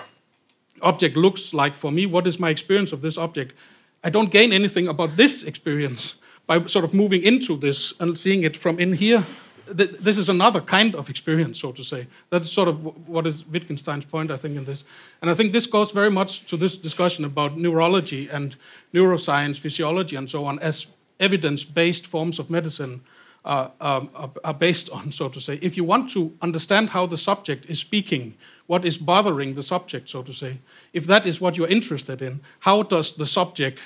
object 0.80 1.16
looks 1.16 1.54
like 1.54 1.76
for 1.76 1.92
me, 1.92 2.06
what 2.06 2.26
is 2.26 2.40
my 2.40 2.50
experience 2.50 2.92
of 2.92 3.02
this 3.02 3.18
object, 3.18 3.54
I 4.02 4.10
don't 4.10 4.30
gain 4.30 4.52
anything 4.52 4.88
about 4.88 5.16
this 5.16 5.42
experience 5.42 6.14
by 6.46 6.64
sort 6.66 6.84
of 6.84 6.94
moving 6.94 7.22
into 7.22 7.56
this 7.56 7.92
and 8.00 8.18
seeing 8.18 8.42
it 8.42 8.56
from 8.56 8.78
in 8.78 8.94
here. 8.94 9.22
This 9.66 10.18
is 10.18 10.28
another 10.28 10.60
kind 10.60 10.94
of 10.94 11.08
experience, 11.08 11.60
so 11.60 11.72
to 11.72 11.82
say. 11.82 12.06
That's 12.28 12.50
sort 12.50 12.68
of 12.68 13.08
what 13.08 13.26
is 13.26 13.46
Wittgenstein's 13.46 14.04
point, 14.04 14.30
I 14.30 14.36
think, 14.36 14.56
in 14.56 14.66
this. 14.66 14.84
And 15.22 15.30
I 15.30 15.34
think 15.34 15.52
this 15.52 15.66
goes 15.66 15.90
very 15.90 16.10
much 16.10 16.44
to 16.46 16.58
this 16.58 16.76
discussion 16.76 17.24
about 17.24 17.56
neurology 17.56 18.28
and 18.28 18.56
neuroscience, 18.92 19.58
physiology, 19.58 20.16
and 20.16 20.28
so 20.28 20.44
on, 20.44 20.58
as 20.58 20.86
evidence 21.18 21.64
based 21.64 22.06
forms 22.06 22.38
of 22.38 22.50
medicine 22.50 23.00
are, 23.44 23.72
are, 23.80 24.08
are 24.42 24.54
based 24.54 24.90
on, 24.90 25.12
so 25.12 25.28
to 25.28 25.40
say. 25.40 25.58
If 25.60 25.76
you 25.76 25.84
want 25.84 26.10
to 26.10 26.32
understand 26.40 26.90
how 26.90 27.06
the 27.06 27.16
subject 27.16 27.66
is 27.66 27.78
speaking, 27.78 28.34
what 28.66 28.84
is 28.84 28.96
bothering 28.96 29.54
the 29.54 29.62
subject, 29.62 30.08
so 30.08 30.22
to 30.22 30.32
say, 30.32 30.58
if 30.92 31.06
that 31.06 31.26
is 31.26 31.40
what 31.40 31.56
you're 31.56 31.68
interested 31.68 32.22
in, 32.22 32.40
how 32.60 32.82
does 32.82 33.12
the 33.12 33.26
subject 33.26 33.80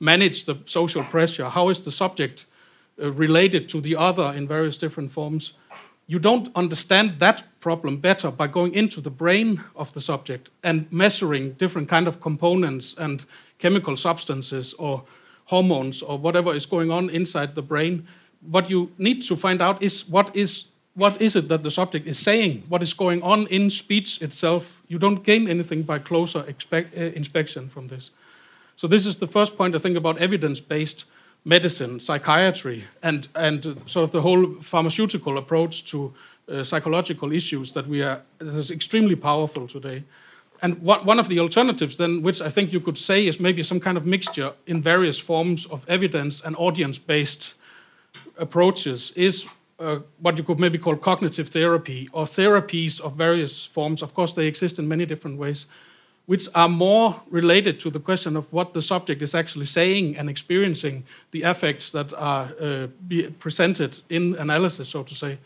manage 0.00 0.44
the 0.44 0.58
social 0.64 1.04
pressure? 1.04 1.48
How 1.48 1.68
is 1.68 1.80
the 1.80 1.92
subject 1.92 2.46
uh, 3.00 3.12
related 3.12 3.68
to 3.70 3.80
the 3.80 3.96
other 3.96 4.32
in 4.36 4.48
various 4.48 4.76
different 4.76 5.12
forms? 5.12 5.52
You 6.08 6.18
don't 6.18 6.48
understand 6.54 7.18
that 7.18 7.44
problem 7.60 7.96
better 7.98 8.30
by 8.30 8.46
going 8.46 8.74
into 8.74 9.00
the 9.00 9.10
brain 9.10 9.62
of 9.74 9.92
the 9.92 10.00
subject 10.00 10.50
and 10.62 10.90
measuring 10.92 11.52
different 11.52 11.88
kind 11.88 12.06
of 12.06 12.20
components 12.20 12.94
and 12.98 13.24
chemical 13.58 13.96
substances 13.96 14.72
or 14.74 15.02
hormones 15.46 16.02
or 16.02 16.18
whatever 16.18 16.54
is 16.54 16.66
going 16.66 16.90
on 16.90 17.10
inside 17.10 17.54
the 17.54 17.62
brain 17.62 18.06
what 18.40 18.70
you 18.70 18.90
need 18.98 19.22
to 19.22 19.36
find 19.36 19.62
out 19.62 19.82
is 19.82 20.08
what 20.08 20.34
is 20.34 20.66
what 20.94 21.20
is 21.20 21.36
it 21.36 21.48
that 21.48 21.62
the 21.62 21.70
subject 21.70 22.06
is 22.06 22.18
saying? 22.18 22.62
What 22.68 22.82
is 22.82 22.94
going 22.94 23.22
on 23.22 23.46
in 23.48 23.70
speech 23.70 24.22
itself? 24.22 24.80
You 24.88 24.98
don't 24.98 25.22
gain 25.22 25.46
anything 25.46 25.82
by 25.82 25.98
closer 25.98 26.42
expect, 26.48 26.96
uh, 26.96 27.12
inspection 27.14 27.68
from 27.68 27.88
this. 27.88 28.10
So 28.76 28.86
this 28.88 29.06
is 29.06 29.18
the 29.18 29.26
first 29.26 29.56
point 29.58 29.74
I 29.74 29.78
think 29.78 29.96
about 29.96 30.16
evidence-based 30.18 31.04
medicine, 31.44 32.00
psychiatry, 32.00 32.84
and 33.02 33.28
and 33.34 33.62
sort 33.86 34.04
of 34.04 34.10
the 34.10 34.22
whole 34.22 34.54
pharmaceutical 34.62 35.36
approach 35.36 35.84
to 35.90 36.14
uh, 36.48 36.64
psychological 36.64 37.32
issues 37.32 37.72
that 37.72 37.86
we 37.86 38.02
are 38.02 38.22
that 38.38 38.54
is 38.54 38.70
extremely 38.70 39.16
powerful 39.16 39.66
today. 39.68 40.02
And 40.62 40.78
what, 40.82 41.04
one 41.04 41.20
of 41.20 41.28
the 41.28 41.38
alternatives, 41.40 41.96
then, 41.96 42.22
which 42.22 42.40
I 42.40 42.48
think 42.48 42.72
you 42.72 42.80
could 42.80 42.96
say 42.96 43.26
is 43.26 43.38
maybe 43.38 43.62
some 43.62 43.80
kind 43.80 43.98
of 43.98 44.06
mixture 44.06 44.52
in 44.66 44.82
various 44.82 45.18
forms 45.18 45.66
of 45.66 45.84
evidence 45.88 46.40
and 46.40 46.56
audience-based 46.56 47.54
approaches 48.38 49.12
is 49.16 49.46
uh, 49.78 49.98
what 50.20 50.38
you 50.38 50.44
could 50.44 50.58
maybe 50.58 50.78
call 50.78 50.96
cognitive 50.96 51.48
therapy 51.48 52.08
or 52.12 52.24
therapies 52.24 53.00
of 53.00 53.14
various 53.14 53.64
forms. 53.64 54.02
Of 54.02 54.14
course, 54.14 54.32
they 54.32 54.46
exist 54.46 54.78
in 54.78 54.88
many 54.88 55.06
different 55.06 55.38
ways, 55.38 55.66
which 56.26 56.48
are 56.54 56.68
more 56.68 57.20
related 57.30 57.78
to 57.80 57.90
the 57.90 58.00
question 58.00 58.36
of 58.36 58.50
what 58.52 58.72
the 58.72 58.82
subject 58.82 59.22
is 59.22 59.34
actually 59.34 59.66
saying 59.66 60.16
and 60.16 60.30
experiencing, 60.30 61.04
the 61.30 61.42
effects 61.42 61.90
that 61.90 62.12
are 62.14 62.50
uh, 62.60 62.86
presented 63.38 64.00
in 64.08 64.34
analysis, 64.36 64.88
so 64.88 65.02
to 65.02 65.14
say. 65.14 65.38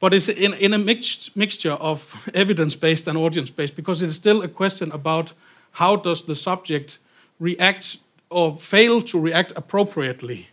But 0.00 0.12
it's 0.12 0.28
in, 0.28 0.54
in 0.54 0.74
a 0.74 0.78
mixed 0.78 1.36
mixture 1.36 1.72
of 1.72 2.28
evidence-based 2.34 3.06
and 3.06 3.16
audience-based 3.16 3.76
because 3.76 4.02
it 4.02 4.08
is 4.08 4.16
still 4.16 4.42
a 4.42 4.48
question 4.48 4.92
about 4.92 5.32
how 5.72 5.96
does 5.96 6.22
the 6.22 6.34
subject 6.34 6.98
react 7.40 7.96
or 8.28 8.56
fail 8.56 9.00
to 9.02 9.18
react 9.18 9.52
appropriately 9.56 10.48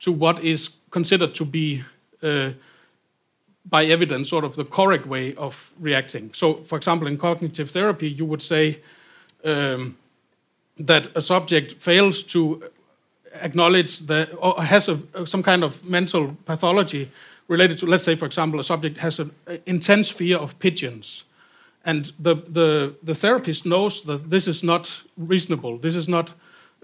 to 0.00 0.12
what 0.12 0.42
is 0.42 0.70
considered 0.92 1.34
to 1.34 1.44
be 1.44 1.82
uh, 2.22 2.50
by 3.64 3.84
evidence, 3.84 4.28
sort 4.28 4.44
of 4.44 4.54
the 4.54 4.64
correct 4.64 5.06
way 5.06 5.34
of 5.34 5.72
reacting. 5.80 6.30
So, 6.34 6.54
for 6.64 6.76
example, 6.76 7.08
in 7.08 7.18
cognitive 7.18 7.70
therapy, 7.70 8.08
you 8.08 8.24
would 8.24 8.42
say 8.42 8.78
um, 9.44 9.96
that 10.78 11.08
a 11.14 11.20
subject 11.20 11.72
fails 11.72 12.22
to 12.24 12.62
acknowledge 13.40 14.00
that 14.06 14.30
or 14.38 14.62
has 14.62 14.88
a, 14.88 14.98
some 15.24 15.42
kind 15.42 15.64
of 15.64 15.84
mental 15.84 16.36
pathology 16.44 17.08
related 17.48 17.78
to, 17.78 17.86
let's 17.86 18.04
say, 18.04 18.16
for 18.16 18.26
example, 18.26 18.60
a 18.60 18.62
subject 18.64 18.98
has 18.98 19.18
an 19.18 19.30
intense 19.66 20.10
fear 20.10 20.38
of 20.38 20.58
pigeons. 20.58 21.24
And 21.84 22.12
the, 22.18 22.36
the, 22.36 22.94
the 23.02 23.14
therapist 23.14 23.64
knows 23.64 24.02
that 24.02 24.30
this 24.30 24.46
is 24.46 24.62
not 24.62 25.02
reasonable. 25.16 25.78
This 25.78 25.96
is 25.96 26.08
not, 26.08 26.34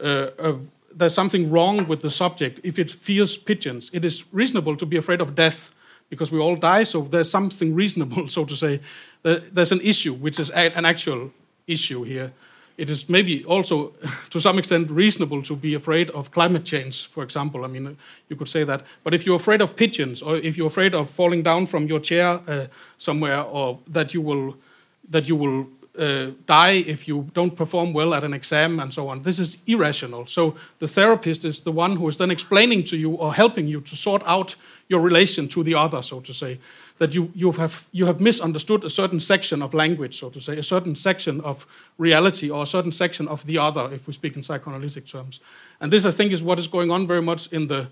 uh, 0.03 0.31
a, 0.39 0.55
there's 0.95 1.15
something 1.15 1.51
wrong 1.51 1.87
with 1.87 2.01
the 2.01 2.11
subject 2.11 2.61
if 2.63 2.79
it 2.79 2.91
fears 2.91 3.37
pigeons. 3.37 3.91
It 3.93 4.05
is 4.05 4.25
reasonable 4.33 4.77
to 4.77 4.87
be 4.87 4.97
afraid 4.97 5.21
of 5.21 5.35
death 5.35 5.75
because 6.11 6.33
we 6.33 6.39
all 6.39 6.57
die, 6.57 6.85
so 6.85 7.03
there's 7.03 7.31
something 7.31 7.75
reasonable, 7.75 8.29
so 8.37 8.45
to 8.45 8.57
say. 8.57 8.81
There's 9.23 9.73
an 9.73 9.81
issue, 9.81 10.15
which 10.15 10.41
is 10.41 10.51
an 10.51 10.85
actual 10.85 11.33
issue 11.67 12.03
here. 12.05 12.33
It 12.79 12.91
is 12.91 13.09
maybe 13.09 13.45
also, 13.45 13.93
to 14.31 14.41
some 14.41 14.59
extent, 14.59 14.91
reasonable 14.91 15.43
to 15.43 15.57
be 15.57 15.75
afraid 15.75 16.11
of 16.11 16.31
climate 16.31 16.65
change, 16.65 17.09
for 17.09 17.25
example. 17.25 17.65
I 17.65 17.69
mean, 17.69 17.97
you 18.29 18.37
could 18.37 18.49
say 18.49 18.65
that. 18.65 18.85
But 19.03 19.15
if 19.15 19.27
you're 19.27 19.37
afraid 19.37 19.61
of 19.61 19.75
pigeons, 19.75 20.23
or 20.23 20.37
if 20.37 20.57
you're 20.57 20.69
afraid 20.69 20.95
of 20.95 21.11
falling 21.11 21.43
down 21.43 21.67
from 21.67 21.89
your 21.89 22.01
chair 22.01 22.41
uh, 22.47 22.67
somewhere, 22.97 23.43
or 23.43 23.81
that 23.89 24.15
you 24.15 24.21
will, 24.21 24.57
that 25.11 25.29
you 25.29 25.35
will 25.35 25.67
uh, 25.99 26.31
die 26.47 26.85
if 26.87 27.09
you 27.09 27.29
don't 27.33 27.57
perform 27.57 27.93
well 27.93 28.15
at 28.15 28.25
an 28.25 28.33
exam 28.33 28.81
and 28.81 28.93
so 28.93 29.09
on. 29.09 29.23
This 29.23 29.39
is 29.39 29.59
irrational. 29.67 30.27
So 30.27 30.55
the 30.79 30.87
therapist 30.87 31.45
is 31.45 31.61
the 31.63 31.73
one 31.73 31.97
who 31.97 32.09
is 32.09 32.17
then 32.17 32.31
explaining 32.31 32.85
to 32.85 32.97
you 32.97 33.11
or 33.13 33.35
helping 33.35 33.67
you 33.67 33.81
to 33.81 33.97
sort 33.97 34.23
out 34.27 34.57
your 34.89 35.01
relation 35.01 35.49
to 35.49 35.63
the 35.63 35.75
other, 35.75 36.03
so 36.03 36.21
to 36.21 36.33
say. 36.33 36.59
That 36.99 37.15
you, 37.15 37.31
you, 37.35 37.53
have, 37.53 37.89
you 37.93 38.07
have 38.07 38.21
misunderstood 38.21 38.85
a 38.85 38.91
certain 38.91 39.21
section 39.21 39.63
of 39.63 39.73
language, 39.73 40.19
so 40.19 40.31
to 40.31 40.41
say, 40.41 40.59
a 40.59 40.63
certain 40.63 40.97
section 40.97 41.41
of 41.43 41.65
reality 41.97 42.51
or 42.51 42.63
a 42.63 42.67
certain 42.67 42.91
section 42.91 43.29
of 43.29 43.47
the 43.47 43.59
other, 43.59 43.89
if 43.93 44.09
we 44.09 44.13
speak 44.13 44.35
in 44.35 44.43
psychoanalytic 44.43 45.07
terms. 45.07 45.39
And 45.81 45.93
this, 45.93 46.05
I 46.05 46.11
think, 46.11 46.33
is 46.33 46.43
what 46.43 46.59
is 46.59 46.67
going 46.67 46.91
on 46.91 47.07
very 47.07 47.23
much 47.23 47.53
in 47.53 47.69
the 47.69 47.89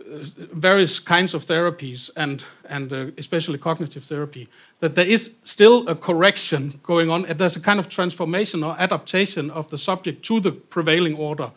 various 0.00 0.98
kinds 0.98 1.34
of 1.34 1.44
therapies 1.44 2.10
and, 2.16 2.44
and 2.68 2.92
uh, 2.92 3.06
especially 3.18 3.58
cognitive 3.58 4.04
therapy, 4.04 4.48
that 4.80 4.94
there 4.94 5.06
is 5.06 5.36
still 5.44 5.86
a 5.88 5.94
correction 5.94 6.80
going 6.82 7.10
on. 7.10 7.22
There's 7.22 7.56
a 7.56 7.60
kind 7.60 7.80
of 7.80 7.88
transformation 7.88 8.62
or 8.62 8.76
adaptation 8.78 9.50
of 9.50 9.68
the 9.68 9.78
subject 9.78 10.22
to 10.24 10.40
the 10.40 10.52
prevailing 10.52 11.16
order. 11.16 11.50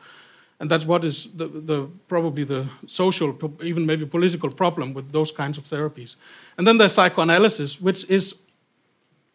And 0.60 0.70
that's 0.70 0.86
what 0.86 1.04
is 1.06 1.28
the, 1.36 1.48
the, 1.48 1.88
probably 2.08 2.44
the 2.44 2.68
social, 2.88 3.36
even 3.64 3.86
maybe 3.86 4.06
political 4.06 4.50
problem 4.52 4.94
with 4.94 5.12
those 5.12 5.32
kinds 5.32 5.58
of 5.58 5.64
therapies. 5.64 6.16
And 6.58 6.68
then 6.68 6.78
there's 6.78 6.94
psychoanalysis, 6.94 7.82
which 7.82 8.10
is 8.10 8.42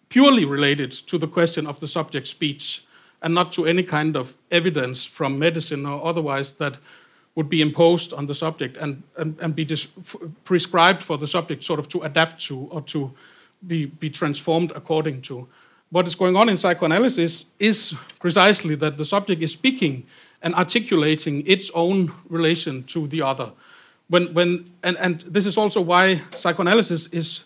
purely 0.08 0.44
related 0.44 0.92
to 0.92 1.18
the 1.18 1.26
question 1.26 1.66
of 1.66 1.80
the 1.80 1.88
subject's 1.88 2.30
speech 2.30 2.84
and 3.22 3.34
not 3.34 3.50
to 3.52 3.66
any 3.66 3.82
kind 3.82 4.16
of 4.16 4.36
evidence 4.50 5.04
from 5.04 5.38
medicine 5.38 5.86
or 5.86 6.04
otherwise 6.04 6.52
that 6.54 6.78
would 7.36 7.48
be 7.48 7.60
imposed 7.60 8.12
on 8.12 8.26
the 8.26 8.34
subject 8.34 8.76
and, 8.78 9.02
and, 9.16 9.38
and 9.40 9.54
be 9.54 9.64
dis- 9.64 9.86
prescribed 10.44 11.02
for 11.02 11.16
the 11.18 11.26
subject 11.26 11.62
sort 11.62 11.78
of 11.78 11.86
to 11.86 12.00
adapt 12.00 12.44
to 12.46 12.66
or 12.72 12.80
to 12.80 13.12
be, 13.66 13.84
be 13.86 14.10
transformed 14.10 14.72
according 14.74 15.20
to. 15.20 15.46
What 15.90 16.06
is 16.06 16.14
going 16.14 16.34
on 16.34 16.48
in 16.48 16.56
psychoanalysis 16.56 17.44
is 17.60 17.94
precisely 18.18 18.74
that 18.76 18.96
the 18.96 19.04
subject 19.04 19.42
is 19.42 19.52
speaking 19.52 20.06
and 20.42 20.54
articulating 20.54 21.46
its 21.46 21.70
own 21.74 22.12
relation 22.28 22.82
to 22.84 23.06
the 23.06 23.22
other. 23.22 23.52
When, 24.08 24.32
when, 24.34 24.70
and, 24.82 24.96
and 24.96 25.20
this 25.20 25.46
is 25.46 25.58
also 25.58 25.80
why 25.80 26.22
psychoanalysis 26.36 27.06
is 27.08 27.44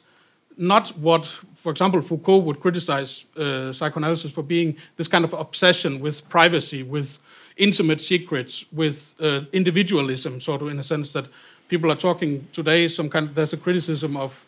not 0.56 0.88
what, 0.98 1.26
for 1.54 1.72
example, 1.72 2.00
Foucault 2.02 2.40
would 2.40 2.60
criticize 2.60 3.24
uh, 3.36 3.72
psychoanalysis 3.72 4.30
for 4.30 4.42
being 4.42 4.76
this 4.96 5.08
kind 5.08 5.24
of 5.24 5.32
obsession 5.32 6.00
with 6.00 6.28
privacy, 6.28 6.82
with 6.82 7.18
intimate 7.60 8.00
secrets 8.00 8.64
with 8.72 9.14
uh, 9.20 9.42
individualism, 9.52 10.40
sort 10.40 10.62
of 10.62 10.68
in 10.68 10.78
a 10.78 10.82
sense 10.82 11.12
that 11.12 11.26
people 11.68 11.90
are 11.90 11.96
talking 11.96 12.46
today. 12.52 12.88
Some 12.88 13.08
kind 13.08 13.26
of, 13.26 13.34
there's 13.34 13.52
a 13.52 13.56
criticism 13.56 14.16
of 14.16 14.46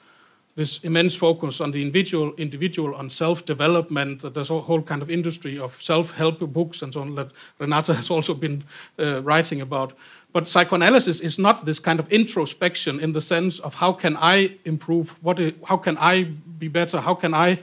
this 0.54 0.84
immense 0.84 1.14
focus 1.14 1.60
on 1.60 1.70
the 1.70 1.80
individual, 1.80 2.34
individual 2.36 2.94
on 2.94 3.08
self-development. 3.08 4.20
That 4.20 4.34
there's 4.34 4.50
a 4.50 4.60
whole 4.60 4.82
kind 4.82 5.02
of 5.02 5.10
industry 5.10 5.58
of 5.58 5.80
self-help 5.80 6.40
books 6.52 6.82
and 6.82 6.92
so 6.92 7.00
on 7.00 7.14
that 7.14 7.30
Renata 7.58 7.94
has 8.00 8.10
also 8.10 8.34
been 8.34 8.64
uh, 8.98 9.22
writing 9.22 9.60
about. 9.60 9.92
But 10.32 10.48
psychoanalysis 10.48 11.20
is 11.20 11.38
not 11.38 11.64
this 11.64 11.78
kind 11.78 12.00
of 12.00 12.10
introspection 12.10 13.00
in 13.00 13.12
the 13.12 13.20
sense 13.20 13.58
of 13.60 13.74
how 13.74 13.92
can 13.92 14.16
I 14.18 14.56
improve, 14.64 15.10
what, 15.22 15.38
how 15.66 15.76
can 15.76 15.96
I 15.98 16.24
be 16.58 16.68
better, 16.68 17.00
how 17.00 17.14
can 17.14 17.34
I 17.34 17.60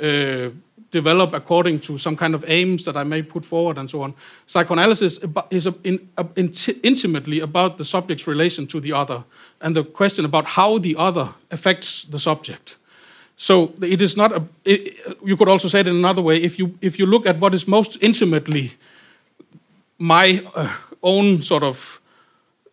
uh, 0.00 0.50
develop 0.90 1.32
according 1.32 1.80
to 1.80 1.98
some 1.98 2.16
kind 2.16 2.34
of 2.34 2.44
aims 2.48 2.84
that 2.84 2.96
I 2.96 3.04
may 3.04 3.22
put 3.22 3.44
forward 3.44 3.78
and 3.78 3.88
so 3.88 4.02
on. 4.02 4.14
Psychoanalysis 4.46 5.18
is 5.50 5.66
in, 5.84 6.08
in, 6.36 6.52
intimately 6.82 7.40
about 7.40 7.78
the 7.78 7.84
subject's 7.84 8.26
relation 8.26 8.66
to 8.68 8.80
the 8.80 8.92
other 8.92 9.24
and 9.60 9.76
the 9.76 9.84
question 9.84 10.24
about 10.24 10.46
how 10.46 10.78
the 10.78 10.96
other 10.96 11.28
affects 11.50 12.04
the 12.04 12.18
subject. 12.18 12.76
So 13.36 13.72
it 13.80 14.02
is 14.02 14.16
not 14.16 14.32
a. 14.32 14.42
It, 14.64 14.98
you 15.24 15.34
could 15.36 15.48
also 15.48 15.68
say 15.68 15.80
it 15.80 15.88
in 15.88 15.96
another 15.96 16.20
way. 16.20 16.36
If 16.36 16.58
you 16.58 16.78
if 16.82 16.98
you 16.98 17.06
look 17.06 17.26
at 17.26 17.38
what 17.40 17.54
is 17.54 17.66
most 17.66 17.96
intimately 18.02 18.72
my 19.98 20.44
uh, 20.54 20.74
own 21.02 21.42
sort 21.42 21.62
of 21.62 22.00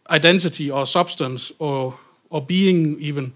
identity 0.10 0.70
or 0.70 0.86
substance 0.86 1.54
or 1.60 1.98
or 2.30 2.42
being, 2.42 3.00
even 3.00 3.32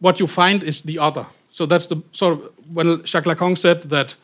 what 0.00 0.20
you 0.20 0.26
find 0.26 0.62
is 0.62 0.82
the 0.82 0.98
other. 0.98 1.26
So 1.56 1.64
that's 1.64 1.86
the 1.86 2.02
sort 2.12 2.34
of 2.34 2.50
when 2.74 3.02
Jacques 3.06 3.24
Lacan 3.24 3.56
said 3.56 3.84
that 3.84 4.14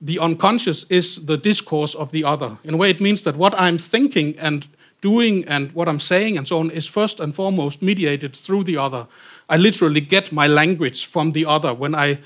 the 0.00 0.18
unconscious 0.18 0.84
is 0.88 1.26
the 1.26 1.36
discourse 1.36 1.94
of 1.94 2.12
the 2.12 2.24
other. 2.24 2.56
In 2.64 2.72
a 2.72 2.76
way, 2.78 2.88
it 2.88 2.98
means 2.98 3.24
that 3.24 3.36
what 3.36 3.52
I'm 3.60 3.76
thinking 3.76 4.38
and 4.38 4.66
doing 5.02 5.44
and 5.46 5.70
what 5.72 5.86
I'm 5.86 6.00
saying 6.00 6.38
and 6.38 6.48
so 6.48 6.60
on 6.60 6.70
is 6.70 6.86
first 6.86 7.20
and 7.20 7.34
foremost 7.34 7.82
mediated 7.82 8.34
through 8.34 8.64
the 8.64 8.78
other. 8.78 9.06
I 9.50 9.58
literally 9.58 10.00
get 10.00 10.32
my 10.32 10.46
language 10.46 11.04
from 11.04 11.32
the 11.32 11.44
other. 11.44 11.74
When 11.74 11.94
I, 11.94 12.20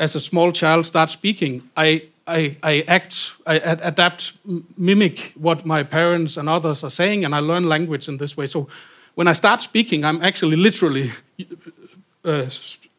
as 0.00 0.16
a 0.16 0.20
small 0.20 0.50
child, 0.50 0.84
start 0.84 1.08
speaking, 1.08 1.62
I, 1.76 2.08
I, 2.26 2.56
I 2.64 2.84
act, 2.88 3.34
I 3.46 3.54
adapt, 3.54 4.32
mimic 4.76 5.32
what 5.36 5.64
my 5.64 5.84
parents 5.84 6.36
and 6.36 6.48
others 6.48 6.82
are 6.82 6.90
saying, 6.90 7.24
and 7.24 7.36
I 7.36 7.38
learn 7.38 7.68
language 7.68 8.08
in 8.08 8.16
this 8.16 8.36
way. 8.36 8.48
So 8.48 8.66
when 9.14 9.28
I 9.28 9.32
start 9.32 9.62
speaking, 9.62 10.04
I'm 10.04 10.20
actually 10.22 10.56
literally 10.56 11.12
uh, 12.24 12.48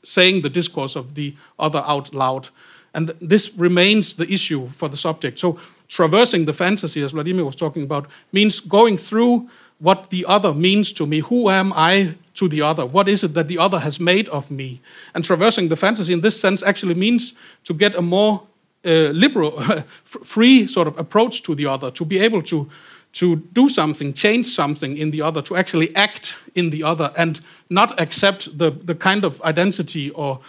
saying 0.08 0.42
the 0.42 0.50
discourse 0.50 0.96
of 0.96 1.16
the 1.16 1.36
other 1.60 1.84
out 1.86 2.14
loud. 2.14 2.48
And 2.94 3.10
this 3.20 3.54
remains 3.56 4.16
the 4.16 4.32
issue 4.32 4.70
for 4.70 4.88
the 4.90 4.98
subject. 4.98 5.38
So, 5.38 5.60
traversing 5.88 6.46
the 6.46 6.54
fantasy, 6.54 7.04
as 7.04 7.12
Vladimir 7.12 7.46
was 7.46 7.56
talking 7.56 7.84
about, 7.84 8.08
means 8.32 8.60
going 8.60 8.98
through 8.98 9.50
what 9.80 10.10
the 10.10 10.26
other 10.26 10.54
means 10.54 10.94
to 10.94 11.06
me. 11.06 11.20
Who 11.20 11.50
am 11.50 11.74
I 11.76 12.16
to 12.36 12.48
the 12.48 12.62
other? 12.62 12.86
What 12.86 13.08
is 13.08 13.24
it 13.24 13.34
that 13.34 13.48
the 13.48 13.58
other 13.58 13.80
has 13.80 14.00
made 14.00 14.30
of 14.30 14.50
me? 14.50 14.82
And 15.14 15.24
traversing 15.24 15.68
the 15.68 15.76
fantasy 15.76 16.14
in 16.14 16.22
this 16.22 16.40
sense 16.40 16.64
actually 16.64 16.96
means 16.96 17.34
to 17.66 17.74
get 17.74 17.94
a 17.94 18.02
more 18.02 18.48
uh, 18.86 19.12
liberal, 19.12 19.62
free 20.04 20.68
sort 20.68 20.88
of 20.88 20.98
approach 20.98 21.44
to 21.44 21.56
the 21.56 21.66
other, 21.66 21.92
to 21.92 22.06
be 22.06 22.20
able 22.20 22.42
to 22.44 22.70
to 23.14 23.38
do 23.54 23.68
something, 23.68 24.14
change 24.14 24.46
something 24.46 24.96
in 24.98 25.12
the 25.12 25.22
other, 25.22 25.42
to 25.42 25.56
actually 25.56 25.96
act 25.96 26.36
in 26.54 26.70
the 26.70 26.84
other, 26.84 27.12
and 27.18 27.40
not 27.70 28.00
accept 28.00 28.58
the, 28.58 28.72
the 28.72 28.96
kind 28.96 29.26
of 29.26 29.42
identity 29.42 30.10
or 30.12 30.40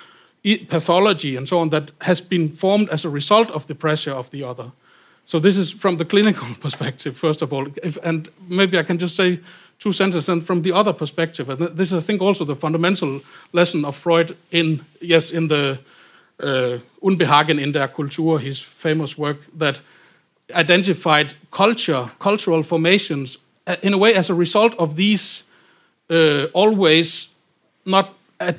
pathology 0.68 1.36
and 1.36 1.48
so 1.48 1.58
on 1.58 1.70
that 1.70 1.90
has 2.02 2.20
been 2.20 2.48
formed 2.48 2.88
as 2.90 3.04
a 3.04 3.08
result 3.08 3.50
of 3.50 3.66
the 3.66 3.74
pressure 3.74 4.12
of 4.12 4.30
the 4.30 4.42
other. 4.44 4.70
So 5.24 5.38
this 5.38 5.58
is 5.58 5.70
from 5.70 5.96
the 5.98 6.04
clinical 6.04 6.48
perspective, 6.60 7.16
first 7.16 7.42
of 7.42 7.52
all, 7.52 7.66
if, 7.82 7.98
and 8.02 8.28
maybe 8.48 8.78
I 8.78 8.82
can 8.82 8.98
just 8.98 9.14
say 9.14 9.40
two 9.78 9.92
sentences. 9.92 10.28
And 10.28 10.44
from 10.44 10.62
the 10.62 10.72
other 10.72 10.92
perspective, 10.92 11.50
and 11.50 11.60
this 11.76 11.92
is, 11.92 12.04
I 12.04 12.06
think, 12.06 12.22
also 12.22 12.44
the 12.44 12.56
fundamental 12.56 13.20
lesson 13.52 13.84
of 13.84 13.96
Freud 13.96 14.36
in 14.50 14.84
yes, 15.00 15.30
in 15.30 15.48
the 15.48 15.78
uh, 16.42 16.78
Unbehagen 17.02 17.58
in 17.58 17.72
der 17.72 17.88
Kultur, 17.88 18.40
his 18.40 18.60
famous 18.60 19.18
work 19.18 19.38
that 19.58 19.80
identified 20.54 21.34
culture, 21.50 22.10
cultural 22.18 22.62
formations, 22.62 23.38
uh, 23.66 23.76
in 23.82 23.92
a 23.92 23.98
way 23.98 24.14
as 24.14 24.30
a 24.30 24.34
result 24.34 24.74
of 24.78 24.96
these 24.96 25.42
uh, 26.10 26.46
always 26.52 27.28
not 27.84 28.14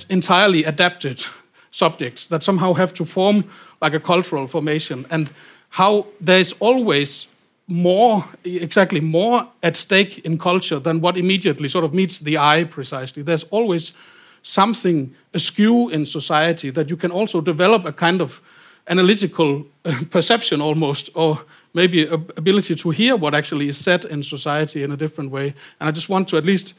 entirely 0.09 0.63
adapted 0.63 1.23
subjects 1.71 2.27
that 2.27 2.43
somehow 2.43 2.73
have 2.73 2.93
to 2.93 3.05
form 3.05 3.43
like 3.81 3.93
a 3.93 3.99
cultural 3.99 4.47
formation, 4.47 5.05
and 5.09 5.29
how 5.69 6.05
there's 6.19 6.53
always 6.59 7.27
more, 7.67 8.25
exactly 8.43 8.99
more 8.99 9.47
at 9.61 9.77
stake 9.77 10.25
in 10.25 10.37
culture 10.37 10.79
than 10.79 10.99
what 10.99 11.17
immediately 11.17 11.69
sort 11.69 11.85
of 11.85 11.93
meets 11.93 12.19
the 12.19 12.37
eye 12.37 12.63
precisely. 12.63 13.23
There's 13.23 13.43
always 13.43 13.93
something 14.41 15.13
askew 15.33 15.89
in 15.89 16.05
society 16.05 16.71
that 16.71 16.89
you 16.89 16.97
can 16.97 17.11
also 17.11 17.41
develop 17.41 17.85
a 17.85 17.93
kind 17.93 18.21
of 18.21 18.41
analytical 18.87 19.65
uh, 19.85 19.93
perception 20.09 20.61
almost, 20.61 21.09
or 21.13 21.39
maybe 21.73 22.07
ability 22.07 22.75
to 22.75 22.89
hear 22.89 23.15
what 23.15 23.35
actually 23.35 23.69
is 23.69 23.77
said 23.77 24.03
in 24.05 24.23
society 24.23 24.81
in 24.81 24.91
a 24.91 24.97
different 24.97 25.29
way. 25.29 25.53
And 25.79 25.87
I 25.87 25.91
just 25.91 26.09
want 26.09 26.27
to 26.29 26.37
at 26.37 26.45
least 26.45 26.73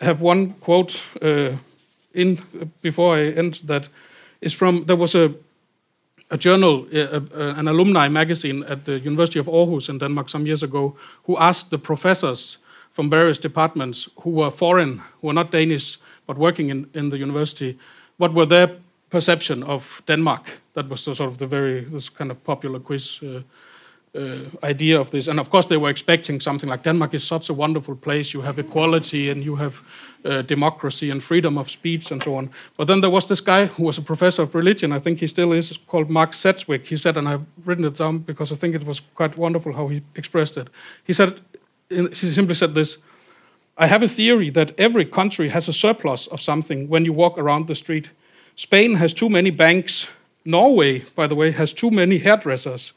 have 0.00 0.20
one 0.20 0.54
quote 0.60 1.02
uh, 1.22 1.56
in 2.12 2.38
before 2.82 3.16
I 3.16 3.30
end 3.36 3.60
that 3.66 3.88
is 4.40 4.54
from 4.54 4.84
there 4.84 4.96
was 4.96 5.14
a 5.14 5.34
a 6.30 6.38
journal, 6.38 6.86
uh, 6.92 6.98
uh, 6.98 7.54
an 7.56 7.68
alumni 7.68 8.08
magazine 8.08 8.64
at 8.64 8.84
the 8.84 8.98
University 8.98 9.38
of 9.38 9.46
Aarhus 9.46 9.88
in 9.88 9.98
Denmark 9.98 10.28
some 10.28 10.46
years 10.46 10.62
ago, 10.62 10.96
who 11.24 11.36
asked 11.36 11.70
the 11.70 11.78
professors 11.78 12.58
from 12.90 13.10
various 13.10 13.38
departments 13.38 14.08
who 14.22 14.30
were 14.30 14.50
foreign, 14.50 15.02
who 15.20 15.26
were 15.26 15.34
not 15.34 15.50
Danish, 15.50 15.98
but 16.26 16.38
working 16.38 16.70
in, 16.70 16.88
in 16.94 17.10
the 17.10 17.18
university, 17.18 17.78
what 18.16 18.32
were 18.32 18.46
their 18.46 18.70
perception 19.10 19.62
of 19.62 20.02
Denmark? 20.06 20.60
That 20.72 20.88
was 20.88 21.04
the, 21.04 21.14
sort 21.14 21.30
of 21.30 21.38
the 21.38 21.46
very 21.46 21.84
this 21.84 22.08
kind 22.08 22.30
of 22.30 22.42
popular 22.44 22.80
quiz 22.80 23.20
uh, 23.22 23.42
uh, 24.14 24.38
idea 24.62 25.00
of 25.00 25.10
this. 25.10 25.28
And 25.28 25.40
of 25.40 25.50
course, 25.50 25.66
they 25.66 25.76
were 25.76 25.90
expecting 25.90 26.40
something 26.40 26.68
like 26.68 26.82
Denmark 26.82 27.14
is 27.14 27.26
such 27.26 27.50
a 27.50 27.54
wonderful 27.54 27.96
place. 27.96 28.32
You 28.32 28.42
have 28.42 28.58
equality 28.58 29.30
and 29.30 29.44
you 29.44 29.56
have 29.56 29.82
uh, 30.24 30.42
democracy 30.42 31.10
and 31.10 31.22
freedom 31.22 31.58
of 31.58 31.68
speech 31.70 32.10
and 32.12 32.22
so 32.22 32.36
on. 32.36 32.50
But 32.76 32.86
then 32.86 33.00
there 33.00 33.10
was 33.10 33.26
this 33.26 33.40
guy 33.40 33.66
who 33.66 33.84
was 33.84 33.98
a 33.98 34.02
professor 34.02 34.42
of 34.42 34.54
religion. 34.54 34.92
I 34.92 34.98
think 34.98 35.20
he 35.20 35.26
still 35.26 35.52
is 35.52 35.78
called 35.86 36.10
Mark 36.10 36.32
Sedgwick. 36.32 36.86
He 36.86 36.96
said, 36.96 37.16
and 37.16 37.28
I've 37.28 37.44
written 37.64 37.84
it 37.84 37.96
down 37.96 38.18
because 38.18 38.52
I 38.52 38.56
think 38.56 38.74
it 38.74 38.86
was 38.86 39.00
quite 39.14 39.36
wonderful 39.36 39.72
how 39.72 39.88
he 39.88 40.02
expressed 40.14 40.56
it. 40.56 40.68
He 41.04 41.12
said, 41.12 41.40
he 41.90 42.14
simply 42.14 42.54
said 42.54 42.74
this. 42.74 42.98
I 43.76 43.86
have 43.86 44.04
a 44.04 44.08
theory 44.08 44.50
that 44.50 44.78
every 44.78 45.04
country 45.04 45.48
has 45.48 45.68
a 45.68 45.72
surplus 45.72 46.28
of 46.28 46.40
something 46.40 46.88
when 46.88 47.04
you 47.04 47.12
walk 47.12 47.38
around 47.38 47.66
the 47.66 47.74
street. 47.74 48.10
Spain 48.56 48.94
has 48.94 49.12
too 49.12 49.28
many 49.28 49.50
banks. 49.50 50.08
Norway, 50.44 51.00
by 51.16 51.26
the 51.26 51.34
way, 51.34 51.50
has 51.50 51.72
too 51.72 51.90
many 51.90 52.18
hairdressers. 52.18 52.92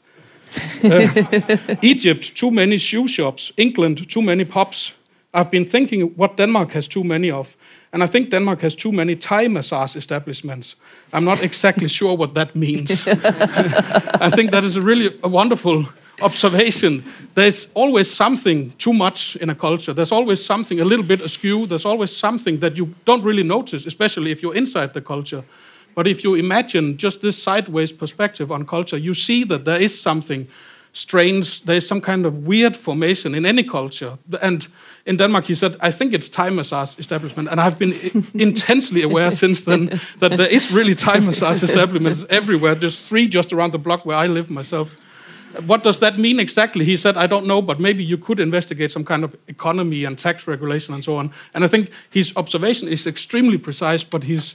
Uh, 0.84 1.76
Egypt, 1.82 2.36
too 2.36 2.50
many 2.50 2.78
shoe 2.78 3.08
shops. 3.08 3.52
England, 3.56 4.08
too 4.08 4.22
many 4.22 4.44
pubs. 4.44 4.94
I've 5.34 5.50
been 5.50 5.64
thinking 5.64 6.14
what 6.16 6.36
Denmark 6.36 6.72
has 6.72 6.88
too 6.88 7.04
many 7.04 7.30
of. 7.30 7.56
And 7.92 8.02
I 8.02 8.06
think 8.06 8.30
Denmark 8.30 8.60
has 8.60 8.74
too 8.74 8.92
many 8.92 9.16
Thai 9.16 9.48
massage 9.48 9.96
establishments. 9.96 10.76
I'm 11.12 11.24
not 11.24 11.42
exactly 11.42 11.88
sure 11.88 12.16
what 12.16 12.34
that 12.34 12.54
means. 12.54 13.06
I 14.20 14.30
think 14.30 14.50
that 14.50 14.64
is 14.64 14.76
a 14.76 14.82
really 14.82 15.18
a 15.22 15.28
wonderful 15.28 15.86
observation. 16.20 17.04
There's 17.34 17.68
always 17.74 18.10
something 18.10 18.72
too 18.78 18.92
much 18.92 19.36
in 19.36 19.50
a 19.50 19.54
culture. 19.54 19.94
There's 19.94 20.12
always 20.12 20.44
something 20.44 20.80
a 20.80 20.84
little 20.84 21.06
bit 21.06 21.20
askew. 21.20 21.66
There's 21.66 21.86
always 21.86 22.16
something 22.16 22.58
that 22.60 22.76
you 22.76 22.88
don't 23.04 23.22
really 23.22 23.42
notice, 23.44 23.86
especially 23.86 24.30
if 24.30 24.42
you're 24.42 24.56
inside 24.56 24.92
the 24.92 25.00
culture. 25.00 25.42
But 25.98 26.06
if 26.06 26.22
you 26.22 26.36
imagine 26.36 26.96
just 26.96 27.22
this 27.22 27.42
sideways 27.42 27.90
perspective 27.90 28.52
on 28.52 28.64
culture, 28.64 28.96
you 28.96 29.14
see 29.14 29.42
that 29.42 29.64
there 29.64 29.82
is 29.82 30.00
something 30.00 30.46
strange, 30.92 31.62
there 31.64 31.74
is 31.74 31.88
some 31.88 32.00
kind 32.00 32.24
of 32.24 32.46
weird 32.46 32.76
formation 32.76 33.34
in 33.34 33.44
any 33.44 33.64
culture. 33.64 34.16
And 34.40 34.68
in 35.06 35.16
Denmark, 35.16 35.46
he 35.46 35.56
said, 35.56 35.76
I 35.80 35.90
think 35.90 36.12
it's 36.12 36.28
Thai 36.28 36.50
massage 36.50 37.00
establishment. 37.00 37.48
And 37.48 37.60
I've 37.60 37.80
been 37.80 37.94
intensely 38.34 39.02
aware 39.02 39.32
since 39.32 39.64
then 39.64 40.00
that 40.20 40.36
there 40.36 40.46
is 40.46 40.70
really 40.70 40.94
Thai 40.94 41.18
massage 41.18 41.64
establishments 41.64 42.24
everywhere. 42.30 42.76
There's 42.76 43.08
three 43.08 43.26
just 43.26 43.52
around 43.52 43.72
the 43.72 43.78
block 43.78 44.06
where 44.06 44.18
I 44.18 44.28
live 44.28 44.50
myself. 44.50 44.94
What 45.66 45.82
does 45.82 45.98
that 45.98 46.16
mean 46.16 46.38
exactly? 46.38 46.84
He 46.84 46.96
said, 46.96 47.16
I 47.16 47.26
don't 47.26 47.46
know, 47.48 47.60
but 47.60 47.80
maybe 47.80 48.04
you 48.04 48.18
could 48.18 48.38
investigate 48.38 48.92
some 48.92 49.04
kind 49.04 49.24
of 49.24 49.34
economy 49.48 50.04
and 50.04 50.16
tax 50.16 50.46
regulation 50.46 50.94
and 50.94 51.02
so 51.02 51.16
on. 51.16 51.32
And 51.54 51.64
I 51.64 51.66
think 51.66 51.90
his 52.08 52.32
observation 52.36 52.86
is 52.86 53.04
extremely 53.04 53.58
precise, 53.58 54.04
but 54.04 54.22
he's 54.22 54.54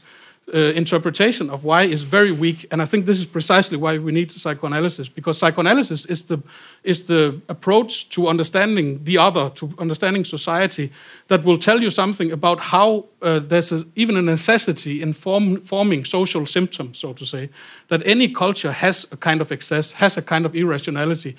uh, 0.53 0.57
interpretation 0.57 1.49
of 1.49 1.63
why 1.63 1.83
is 1.83 2.03
very 2.03 2.31
weak. 2.31 2.67
And 2.71 2.81
I 2.81 2.85
think 2.85 3.05
this 3.05 3.19
is 3.19 3.25
precisely 3.25 3.77
why 3.77 3.97
we 3.97 4.11
need 4.11 4.31
psychoanalysis, 4.31 5.07
because 5.07 5.37
psychoanalysis 5.37 6.05
is 6.05 6.23
the, 6.23 6.41
is 6.83 7.07
the 7.07 7.41
approach 7.47 8.09
to 8.09 8.27
understanding 8.27 9.03
the 9.03 9.17
other, 9.17 9.49
to 9.51 9.73
understanding 9.79 10.25
society, 10.25 10.91
that 11.27 11.43
will 11.43 11.57
tell 11.57 11.81
you 11.81 11.89
something 11.89 12.31
about 12.31 12.59
how 12.59 13.05
uh, 13.21 13.39
there's 13.39 13.71
a, 13.71 13.85
even 13.95 14.17
a 14.17 14.21
necessity 14.21 15.01
in 15.01 15.13
form, 15.13 15.61
forming 15.61 16.05
social 16.05 16.45
symptoms, 16.45 16.97
so 16.97 17.13
to 17.13 17.25
say, 17.25 17.49
that 17.87 18.05
any 18.05 18.27
culture 18.27 18.73
has 18.73 19.05
a 19.11 19.17
kind 19.17 19.41
of 19.41 19.51
excess, 19.51 19.93
has 19.93 20.17
a 20.17 20.21
kind 20.21 20.45
of 20.45 20.55
irrationality 20.55 21.35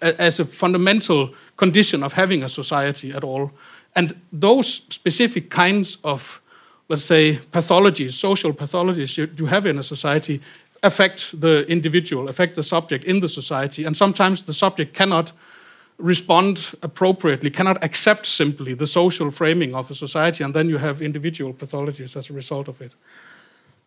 as 0.00 0.40
a 0.40 0.44
fundamental 0.44 1.34
condition 1.56 2.02
of 2.02 2.12
having 2.12 2.42
a 2.42 2.48
society 2.48 3.12
at 3.12 3.24
all. 3.24 3.50
And 3.94 4.14
those 4.32 4.82
specific 4.88 5.50
kinds 5.50 5.98
of 6.02 6.40
let's 6.88 7.04
say, 7.04 7.38
pathologies, 7.52 8.12
social 8.12 8.52
pathologies 8.52 9.16
you, 9.16 9.28
you 9.36 9.46
have 9.46 9.66
in 9.66 9.78
a 9.78 9.82
society 9.82 10.40
affect 10.82 11.40
the 11.40 11.66
individual, 11.68 12.28
affect 12.28 12.54
the 12.54 12.62
subject 12.62 13.04
in 13.04 13.20
the 13.20 13.28
society. 13.28 13.84
And 13.84 13.96
sometimes 13.96 14.44
the 14.44 14.54
subject 14.54 14.94
cannot 14.94 15.32
respond 15.98 16.74
appropriately, 16.82 17.50
cannot 17.50 17.82
accept 17.82 18.26
simply 18.26 18.74
the 18.74 18.86
social 18.86 19.30
framing 19.30 19.74
of 19.74 19.90
a 19.90 19.94
society, 19.94 20.44
and 20.44 20.54
then 20.54 20.68
you 20.68 20.78
have 20.78 21.02
individual 21.02 21.52
pathologies 21.52 22.16
as 22.16 22.30
a 22.30 22.32
result 22.32 22.68
of 22.68 22.80
it. 22.80 22.92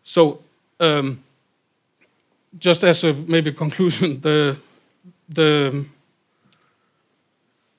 So, 0.03 0.39
um, 0.79 1.23
just 2.59 2.83
as 2.83 3.03
a 3.03 3.13
maybe 3.13 3.53
conclusion, 3.53 4.19
the 4.21 4.57
the 5.29 5.85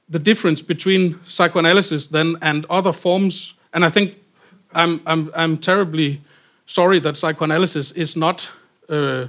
the 0.09 0.19
difference 0.19 0.63
between 0.63 1.19
psychoanalysis 1.27 2.09
then 2.09 2.37
and 2.41 2.65
other 2.71 2.93
forms, 2.93 3.55
and 3.75 3.85
I 3.85 3.91
think 3.91 4.17
I'm, 4.75 5.01
I'm, 5.07 5.31
I'm 5.35 5.59
terribly 5.59 6.21
sorry 6.67 7.01
that 7.01 7.17
psychoanalysis 7.17 7.93
is 7.93 8.17
not 8.17 8.51
uh, 8.89 9.27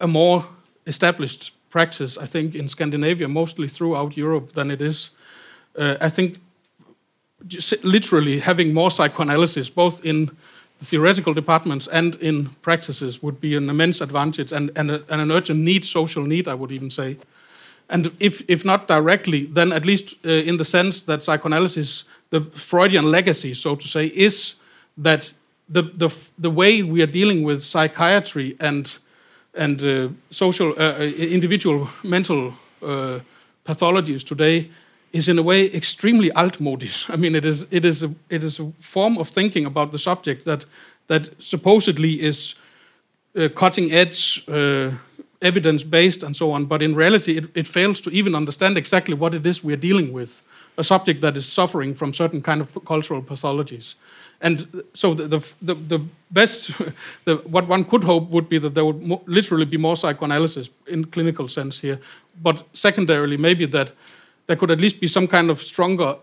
a 0.00 0.06
more 0.06 0.46
established 0.86 1.52
practice, 1.70 2.18
I 2.18 2.26
think, 2.26 2.54
in 2.54 2.68
Scandinavia, 2.68 3.28
mostly 3.28 3.68
throughout 3.68 4.16
Europe, 4.16 4.52
than 4.52 4.70
it 4.70 4.80
is. 4.80 5.10
Uh, 5.78 5.96
I 6.00 6.10
think 6.10 6.38
literally 7.82 8.40
having 8.40 8.74
more 8.74 8.90
psychoanalysis, 8.90 9.70
both 9.70 10.04
in 10.04 10.30
theoretical 10.80 11.34
departments 11.34 11.86
and 11.88 12.14
in 12.16 12.50
practices, 12.60 13.22
would 13.22 13.40
be 13.40 13.56
an 13.56 13.70
immense 13.70 14.00
advantage 14.00 14.52
and, 14.52 14.70
and, 14.76 14.90
a, 14.90 15.02
and 15.08 15.20
an 15.20 15.30
urgent 15.30 15.60
need, 15.60 15.84
social 15.84 16.24
need, 16.24 16.48
I 16.48 16.54
would 16.54 16.72
even 16.72 16.90
say. 16.90 17.16
And 17.88 18.10
if, 18.20 18.42
if 18.48 18.64
not 18.64 18.88
directly, 18.88 19.46
then 19.46 19.72
at 19.72 19.84
least 19.84 20.16
uh, 20.24 20.28
in 20.28 20.56
the 20.56 20.64
sense 20.64 21.02
that 21.04 21.22
psychoanalysis 21.22 22.04
the 22.32 22.40
Freudian 22.54 23.10
legacy, 23.10 23.54
so 23.54 23.76
to 23.76 23.86
say, 23.86 24.06
is 24.06 24.54
that 24.96 25.32
the, 25.68 25.82
the, 25.82 26.08
the 26.38 26.50
way 26.50 26.82
we 26.82 27.02
are 27.02 27.12
dealing 27.12 27.42
with 27.42 27.62
psychiatry 27.62 28.56
and, 28.58 28.98
and 29.54 29.82
uh, 29.82 30.08
social, 30.30 30.72
uh, 30.78 30.98
uh, 30.98 31.02
individual 31.02 31.88
mental 32.02 32.54
uh, 32.82 33.20
pathologies 33.66 34.24
today 34.24 34.70
is 35.12 35.28
in 35.28 35.38
a 35.38 35.42
way 35.42 35.66
extremely 35.74 36.30
altmodisch. 36.30 37.10
I 37.10 37.16
mean, 37.16 37.34
it 37.34 37.44
is, 37.44 37.66
it, 37.70 37.84
is 37.84 38.02
a, 38.02 38.10
it 38.30 38.42
is 38.42 38.58
a 38.58 38.72
form 38.80 39.18
of 39.18 39.28
thinking 39.28 39.66
about 39.66 39.92
the 39.92 39.98
subject 39.98 40.46
that, 40.46 40.64
that 41.08 41.28
supposedly 41.38 42.12
is 42.22 42.54
uh, 43.36 43.48
cutting 43.54 43.92
edge, 43.92 44.42
uh, 44.48 44.90
evidence 45.42 45.84
based, 45.84 46.22
and 46.22 46.34
so 46.34 46.50
on, 46.52 46.64
but 46.64 46.80
in 46.80 46.94
reality, 46.94 47.36
it, 47.36 47.44
it 47.54 47.66
fails 47.66 48.00
to 48.00 48.10
even 48.10 48.34
understand 48.34 48.78
exactly 48.78 49.14
what 49.14 49.34
it 49.34 49.44
is 49.44 49.62
we 49.62 49.74
are 49.74 49.80
dealing 49.80 50.14
with 50.14 50.42
a 50.78 50.84
subject 50.84 51.20
that 51.20 51.36
is 51.36 51.50
suffering 51.50 51.94
from 51.94 52.12
certain 52.12 52.40
kind 52.40 52.60
of 52.60 52.84
cultural 52.84 53.22
pathologies. 53.22 53.94
And 54.40 54.82
so 54.94 55.14
the, 55.14 55.28
the, 55.28 55.52
the, 55.62 55.74
the 55.74 56.04
best, 56.30 56.72
the, 57.24 57.36
what 57.36 57.68
one 57.68 57.84
could 57.84 58.04
hope 58.04 58.28
would 58.30 58.48
be 58.48 58.58
that 58.58 58.74
there 58.74 58.84
would 58.84 59.02
mo- 59.02 59.22
literally 59.26 59.64
be 59.66 59.76
more 59.76 59.96
psychoanalysis 59.96 60.70
in 60.86 61.04
clinical 61.04 61.48
sense 61.48 61.80
here. 61.80 62.00
But 62.42 62.62
secondarily, 62.72 63.36
maybe 63.36 63.66
that 63.66 63.92
there 64.46 64.56
could 64.56 64.70
at 64.70 64.80
least 64.80 65.00
be 65.00 65.06
some 65.06 65.28
kind 65.28 65.50
of 65.50 65.62
stronger 65.62 66.16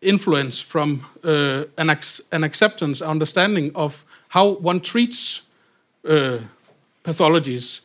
influence 0.00 0.60
from 0.60 1.04
uh, 1.24 1.64
an, 1.76 1.90
ac- 1.90 2.22
an 2.32 2.44
acceptance, 2.44 3.02
understanding 3.02 3.72
of 3.74 4.04
how 4.28 4.48
one 4.48 4.80
treats 4.80 5.42
uh, 6.08 6.38
pathologies 7.04 7.80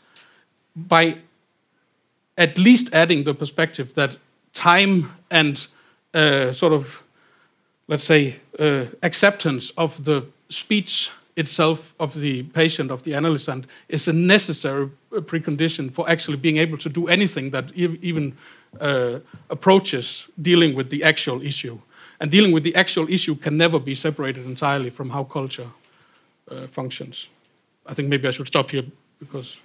by 0.75 1.17
at 2.37 2.57
least 2.57 2.93
adding 2.93 3.23
the 3.23 3.33
perspective 3.33 3.93
that 3.95 4.17
time 4.53 5.11
and 5.29 5.67
uh, 6.13 6.53
sort 6.53 6.73
of, 6.73 7.03
let's 7.87 8.03
say, 8.03 8.35
uh, 8.59 8.85
acceptance 9.01 9.71
of 9.77 10.03
the 10.03 10.25
speech 10.49 11.11
itself 11.35 11.95
of 11.99 12.13
the 12.13 12.43
patient, 12.43 12.91
of 12.91 13.03
the 13.03 13.15
analyst, 13.15 13.47
and 13.47 13.65
is 13.89 14.07
a 14.07 14.13
necessary 14.13 14.89
precondition 15.11 15.91
for 15.91 16.09
actually 16.09 16.37
being 16.37 16.57
able 16.57 16.77
to 16.77 16.89
do 16.89 17.07
anything 17.07 17.51
that 17.51 17.71
even 17.75 18.33
uh, 18.79 19.19
approaches 19.49 20.27
dealing 20.41 20.75
with 20.75 20.89
the 20.89 21.03
actual 21.03 21.41
issue. 21.41 21.79
And 22.19 22.31
dealing 22.31 22.53
with 22.53 22.63
the 22.63 22.75
actual 22.75 23.09
issue 23.09 23.35
can 23.35 23.57
never 23.57 23.79
be 23.79 23.95
separated 23.95 24.45
entirely 24.45 24.89
from 24.89 25.09
how 25.09 25.23
culture 25.23 25.67
uh, 26.49 26.67
functions. 26.67 27.27
I 27.85 27.93
think 27.93 28.09
maybe 28.09 28.27
I 28.27 28.31
should 28.31 28.47
stop 28.47 28.71
here 28.71 28.85
because. 29.19 29.57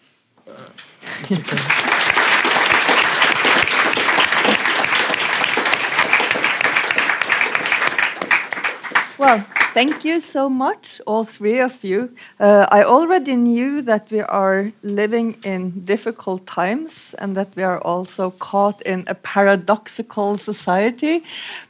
Well, 9.18 9.40
thank 9.74 10.04
you 10.04 10.20
so 10.20 10.48
much, 10.48 11.00
all 11.04 11.24
three 11.24 11.58
of 11.58 11.82
you. 11.82 12.14
Uh, 12.38 12.66
I 12.70 12.84
already 12.84 13.34
knew 13.34 13.82
that 13.82 14.12
we 14.12 14.20
are 14.20 14.70
living 14.84 15.36
in 15.42 15.84
difficult 15.84 16.46
times 16.46 17.16
and 17.18 17.36
that 17.36 17.48
we 17.56 17.64
are 17.64 17.80
also 17.80 18.30
caught 18.30 18.80
in 18.82 19.02
a 19.08 19.16
paradoxical 19.16 20.38
society. 20.38 21.24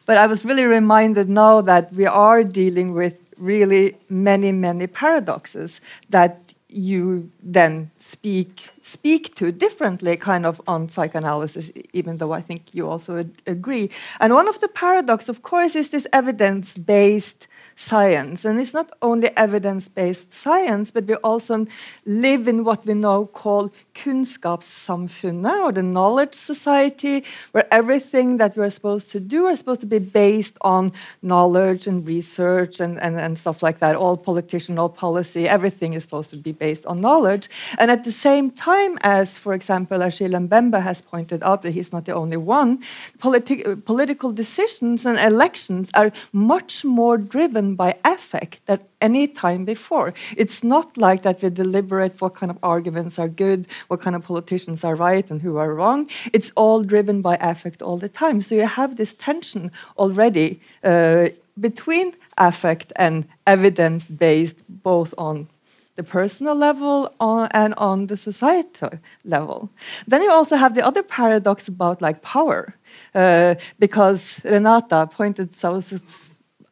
But 0.04 0.18
I 0.18 0.26
was 0.26 0.44
really 0.44 0.66
reminded 0.66 1.30
now 1.30 1.62
that 1.62 1.90
we 1.94 2.04
are 2.04 2.44
dealing 2.44 2.92
with 2.92 3.14
really 3.38 3.96
many, 4.10 4.52
many 4.52 4.86
paradoxes 4.86 5.80
that 6.10 6.52
you 6.68 7.30
then 7.42 7.90
speak 7.98 8.70
speak 8.80 9.34
to 9.34 9.52
differently 9.52 10.16
kind 10.16 10.46
of 10.46 10.60
on 10.66 10.88
psychoanalysis 10.88 11.70
even 11.92 12.18
though 12.18 12.32
i 12.32 12.40
think 12.40 12.62
you 12.72 12.88
also 12.88 13.24
agree 13.46 13.90
and 14.20 14.32
one 14.34 14.48
of 14.48 14.58
the 14.60 14.68
paradox 14.68 15.28
of 15.28 15.42
course 15.42 15.74
is 15.74 15.90
this 15.90 16.06
evidence 16.12 16.78
based 16.78 17.48
science. 17.78 18.44
And 18.44 18.60
it's 18.60 18.74
not 18.74 18.90
only 19.00 19.30
evidence 19.36 19.88
based 19.88 20.34
science, 20.34 20.90
but 20.90 21.04
we 21.06 21.14
also 21.16 21.66
live 22.04 22.48
in 22.48 22.64
what 22.64 22.84
we 22.84 22.94
now 22.94 23.24
call 23.26 23.70
kunnskapssamfunnet, 23.94 25.64
or 25.64 25.72
the 25.72 25.82
knowledge 25.82 26.34
society, 26.34 27.24
where 27.52 27.72
everything 27.72 28.38
that 28.38 28.56
we're 28.56 28.70
supposed 28.70 29.10
to 29.12 29.20
do 29.20 29.46
are 29.46 29.54
supposed 29.54 29.80
to 29.80 29.86
be 29.86 30.00
based 30.00 30.58
on 30.62 30.92
knowledge 31.22 31.86
and 31.86 32.06
research 32.06 32.80
and, 32.80 33.00
and, 33.00 33.16
and 33.16 33.38
stuff 33.38 33.62
like 33.62 33.78
that. 33.78 33.94
All 33.94 34.16
politician, 34.16 34.78
all 34.78 34.88
policy, 34.88 35.48
everything 35.48 35.94
is 35.94 36.02
supposed 36.02 36.30
to 36.30 36.36
be 36.36 36.52
based 36.52 36.84
on 36.86 37.00
knowledge. 37.00 37.48
And 37.78 37.87
at 37.90 38.04
the 38.04 38.12
same 38.12 38.50
time 38.50 38.98
as, 39.02 39.38
for 39.38 39.54
example, 39.54 40.02
Achille 40.02 40.30
Mbembe 40.30 40.82
has 40.82 41.02
pointed 41.02 41.42
out, 41.42 41.62
that 41.62 41.72
he's 41.72 41.92
not 41.92 42.04
the 42.04 42.14
only 42.14 42.36
one, 42.36 42.78
politi 43.18 43.84
political 43.84 44.32
decisions 44.32 45.06
and 45.06 45.18
elections 45.18 45.90
are 45.94 46.12
much 46.32 46.84
more 46.84 47.16
driven 47.16 47.74
by 47.74 47.96
affect 48.04 48.66
than 48.66 48.80
any 49.00 49.26
time 49.26 49.64
before. 49.64 50.12
It's 50.36 50.64
not 50.64 50.96
like 50.96 51.22
that 51.22 51.42
we 51.42 51.50
deliberate 51.50 52.20
what 52.20 52.34
kind 52.34 52.50
of 52.50 52.58
arguments 52.62 53.18
are 53.18 53.28
good, 53.28 53.66
what 53.88 54.00
kind 54.00 54.16
of 54.16 54.22
politicians 54.22 54.84
are 54.84 54.94
right 54.94 55.30
and 55.30 55.42
who 55.42 55.56
are 55.56 55.74
wrong. 55.74 56.08
It's 56.32 56.50
all 56.56 56.82
driven 56.82 57.22
by 57.22 57.36
affect 57.40 57.82
all 57.82 57.98
the 57.98 58.08
time. 58.08 58.40
So 58.40 58.54
you 58.54 58.66
have 58.66 58.96
this 58.96 59.14
tension 59.14 59.70
already 59.96 60.60
uh, 60.82 61.28
between 61.60 62.14
affect 62.36 62.92
and 62.96 63.26
evidence 63.46 64.08
based, 64.08 64.62
both 64.68 65.14
on 65.18 65.48
the 65.98 66.04
personal 66.04 66.54
level 66.54 67.12
on, 67.18 67.48
and 67.50 67.74
on 67.74 68.06
the 68.06 68.16
societal 68.16 68.92
level. 69.24 69.68
Then 70.06 70.22
you 70.22 70.30
also 70.30 70.56
have 70.56 70.74
the 70.74 70.86
other 70.86 71.02
paradox 71.02 71.66
about 71.66 72.00
like 72.00 72.22
power, 72.22 72.76
uh, 73.16 73.56
because 73.80 74.40
Renata 74.44 75.08
pointed 75.10 75.54
so 75.54 75.80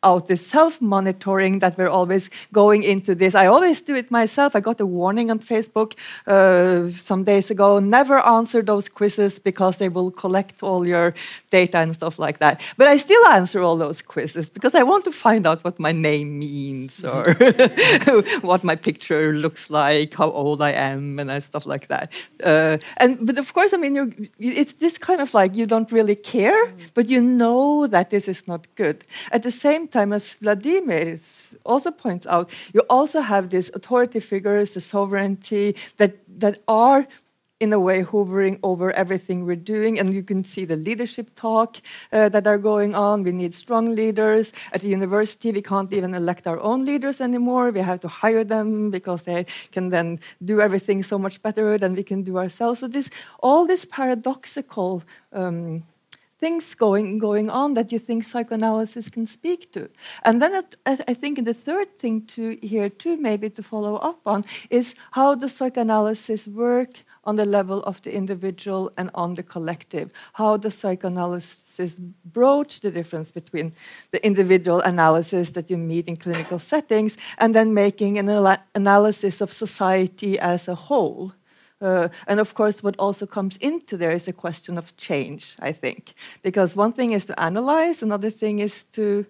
out 0.03 0.28
this 0.28 0.47
self-monitoring 0.47 1.59
that 1.61 1.76
we're 1.78 1.88
always 1.88 2.30
going 2.53 2.82
into 2.82 3.14
this. 3.14 3.34
I 3.34 3.47
always 3.47 3.80
do 3.80 3.94
it 3.94 4.11
myself. 4.11 4.55
I 4.57 4.61
got 4.61 4.80
a 4.80 4.86
warning 4.86 5.30
on 5.30 5.38
Facebook 5.38 5.94
uh, 6.26 6.88
some 6.88 7.24
days 7.24 7.51
ago: 7.51 7.78
never 7.78 8.24
answer 8.26 8.62
those 8.62 8.88
quizzes 8.88 9.38
because 9.38 9.78
they 9.78 9.88
will 9.88 10.11
collect 10.11 10.62
all 10.62 10.86
your 10.86 11.14
data 11.51 11.78
and 11.78 11.94
stuff 11.94 12.18
like 12.18 12.38
that. 12.38 12.61
But 12.76 12.88
I 12.88 12.97
still 12.97 13.26
answer 13.28 13.62
all 13.62 13.76
those 13.76 14.03
quizzes 14.03 14.51
because 14.51 14.74
I 14.74 14.82
want 14.82 15.05
to 15.05 15.12
find 15.12 15.47
out 15.47 15.64
what 15.64 15.78
my 15.78 15.92
name 15.92 16.38
means 16.38 17.05
or 17.05 17.24
what 18.42 18.64
my 18.64 18.76
picture 18.76 19.32
looks 19.32 19.70
like, 19.70 20.14
how 20.14 20.30
old 20.30 20.61
I 20.62 20.72
am, 20.72 21.18
and 21.18 21.42
stuff 21.42 21.66
like 21.66 21.88
that. 21.88 22.12
Uh, 22.42 22.78
and 22.99 23.26
but 23.26 23.38
of 23.38 23.53
course, 23.53 23.72
I 23.72 23.76
mean, 23.76 24.28
it's 24.38 24.74
this 24.74 24.99
kind 24.99 25.20
of 25.20 25.34
like 25.34 25.55
you 25.55 25.66
don't 25.66 25.90
really 25.92 26.16
care, 26.16 26.72
but 26.94 27.11
you 27.11 27.20
know 27.20 27.86
that 27.86 28.11
this 28.11 28.28
is 28.28 28.47
not 28.47 28.66
good. 28.76 29.05
At 29.32 29.42
the 29.42 29.51
same 29.51 29.88
time, 29.97 30.12
as 30.12 30.34
Vladimir 30.34 31.18
also 31.64 31.90
points 31.90 32.26
out, 32.26 32.51
you 32.74 32.82
also 32.88 33.20
have 33.20 33.44
these 33.55 33.68
authority 33.78 34.20
figures, 34.20 34.74
the 34.74 34.80
sovereignty 34.80 35.74
that 35.97 36.12
that 36.40 36.55
are 36.66 37.07
in 37.59 37.72
a 37.72 37.80
way 37.80 38.03
hovering 38.03 38.59
over 38.62 38.92
everything 38.92 39.47
we're 39.47 39.64
doing. 39.76 39.99
And 39.99 40.12
you 40.12 40.22
can 40.22 40.44
see 40.44 40.66
the 40.66 40.76
leadership 40.76 41.30
talk 41.34 41.76
uh, 42.12 42.28
that 42.28 42.47
are 42.47 42.59
going 42.59 42.94
on. 42.94 43.22
We 43.22 43.32
need 43.32 43.55
strong 43.55 43.94
leaders. 43.94 44.53
At 44.72 44.80
the 44.82 44.88
university 44.88 45.53
we 45.53 45.62
can't 45.62 45.92
even 45.92 46.14
elect 46.14 46.47
our 46.47 46.61
own 46.61 46.84
leaders 46.84 47.20
anymore. 47.20 47.70
We 47.70 47.80
have 47.80 48.01
to 48.01 48.09
hire 48.09 48.44
them 48.44 48.90
because 48.90 49.22
they 49.22 49.47
can 49.72 49.88
then 49.88 50.20
do 50.44 50.61
everything 50.61 51.03
so 51.03 51.18
much 51.18 51.40
better 51.42 51.78
than 51.78 51.94
we 51.94 52.03
can 52.03 52.22
do 52.22 52.36
ourselves. 52.36 52.80
So 52.80 52.88
this 52.88 53.09
all 53.40 53.66
this 53.66 53.86
paradoxical 53.86 55.03
um, 55.32 55.84
things 56.39 56.74
going 56.74 57.18
going 57.18 57.51
on 57.51 57.74
that 57.74 57.93
you 57.93 57.99
think 57.99 58.24
psychoanalysis 58.24 59.09
can 59.09 59.26
speak 59.26 59.72
to. 59.72 59.89
And 60.22 60.43
then 60.43 60.55
it, 60.55 60.76
i 60.87 61.14
think 61.14 61.45
the 61.45 61.55
third 61.55 61.89
thing 61.99 62.26
to 62.26 62.59
here 62.62 62.89
too 62.89 63.16
maybe 63.16 63.51
to 63.51 63.62
follow 63.62 63.97
up 63.97 64.20
on 64.26 64.45
is 64.70 64.95
how 65.12 65.34
does 65.34 65.53
psychoanalysis 65.53 66.47
work 66.47 66.91
on 67.26 67.37
the 67.37 67.45
level 67.45 67.82
of 67.82 68.01
the 68.03 68.14
individual 68.14 68.91
and 68.97 69.11
on 69.14 69.34
the 69.34 69.43
collective? 69.43 70.11
How 70.34 70.57
does 70.57 70.74
psychoanalysis 70.74 71.97
broach 72.24 72.80
the 72.80 72.91
difference 72.91 73.30
between 73.32 73.72
the 74.12 74.24
individual 74.24 74.80
analysis 74.80 75.51
that 75.51 75.68
you 75.68 75.76
meet 75.76 76.07
in 76.07 76.16
clinical 76.16 76.59
settings 76.59 77.18
and 77.39 77.55
then 77.55 77.74
making 77.74 78.18
an 78.18 78.28
analysis 78.74 79.41
of 79.41 79.53
society 79.53 80.39
as 80.39 80.68
a 80.68 80.74
whole 80.74 81.32
uh, 81.81 82.09
and 82.27 82.41
of 82.41 82.55
course, 82.55 82.83
what 82.83 82.97
also 82.99 83.27
comes 83.27 83.57
into 83.59 83.97
there 83.97 84.12
is 84.12 84.27
a 84.27 84.33
question 84.33 84.79
of 84.79 84.97
change, 84.97 85.57
I 85.61 85.72
think. 85.72 86.14
Because 86.43 86.74
one 86.74 86.93
thing 86.93 87.12
is 87.12 87.27
to 87.27 87.39
analyze, 87.39 88.03
another 88.03 88.31
thing 88.31 88.61
is 88.61 88.85
to 88.93 89.27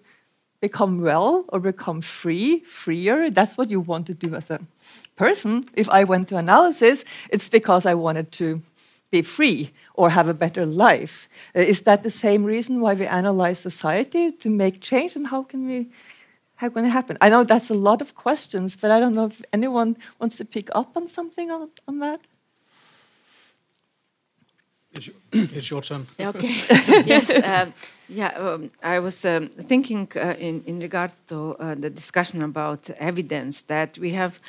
become 0.61 1.01
well 1.01 1.45
or 1.49 1.59
become 1.59 2.01
free, 2.01 2.59
freer. 2.59 3.29
That's 3.29 3.57
what 3.57 3.69
you 3.69 3.79
want 3.79 4.07
to 4.07 4.13
do 4.13 4.33
as 4.35 4.49
a 4.49 4.59
person. 5.15 5.69
If 5.73 5.89
I 5.89 6.03
went 6.03 6.29
to 6.29 6.37
analysis, 6.37 7.03
it's 7.29 7.49
because 7.49 7.85
I 7.85 7.93
wanted 7.93 8.31
to 8.33 8.61
be 9.11 9.21
free 9.21 9.71
or 9.93 10.09
have 10.09 10.29
a 10.29 10.33
better 10.33 10.65
life. 10.65 11.29
Uh, 11.55 11.59
is 11.59 11.81
that 11.81 12.03
the 12.03 12.09
same 12.09 12.43
reason 12.43 12.81
why 12.81 12.93
we 12.93 13.05
analyze 13.05 13.59
society 13.59 14.31
to 14.31 14.49
make 14.49 14.81
change? 14.81 15.15
And 15.15 15.27
how 15.27 15.43
can 15.43 15.67
we? 15.67 15.87
How 16.55 16.69
can 16.69 16.85
it 16.85 16.89
happen? 16.89 17.19
I 17.21 17.29
know 17.29 17.43
that's 17.43 17.69
a 17.69 17.75
lot 17.75 18.01
of 18.01 18.15
questions, 18.15 18.75
but 18.75 18.89
I 18.89 18.99
don't 18.99 19.13
know 19.13 19.25
if 19.25 19.43
anyone 19.53 19.95
wants 20.19 20.37
to 20.37 20.45
pick 20.45 20.69
up 20.73 20.97
on 20.97 21.07
something 21.07 21.51
on, 21.51 21.69
on 21.87 21.99
that. 21.99 22.19
Is 24.97 25.05
your, 25.05 25.15
it's 25.31 25.69
your 25.69 25.81
turn. 25.81 26.07
Okay. 26.19 26.55
yes. 27.05 27.29
Um, 27.29 27.73
yeah. 28.09 28.29
Um, 28.37 28.69
I 28.81 28.99
was 28.99 29.25
um, 29.25 29.49
thinking 29.49 30.07
uh, 30.15 30.35
in 30.39 30.63
in 30.65 30.79
regard 30.79 31.11
to 31.27 31.55
uh, 31.59 31.75
the 31.75 31.89
discussion 31.89 32.41
about 32.43 32.89
evidence 32.99 33.63
that 33.63 33.97
we 33.97 34.11
have 34.13 34.39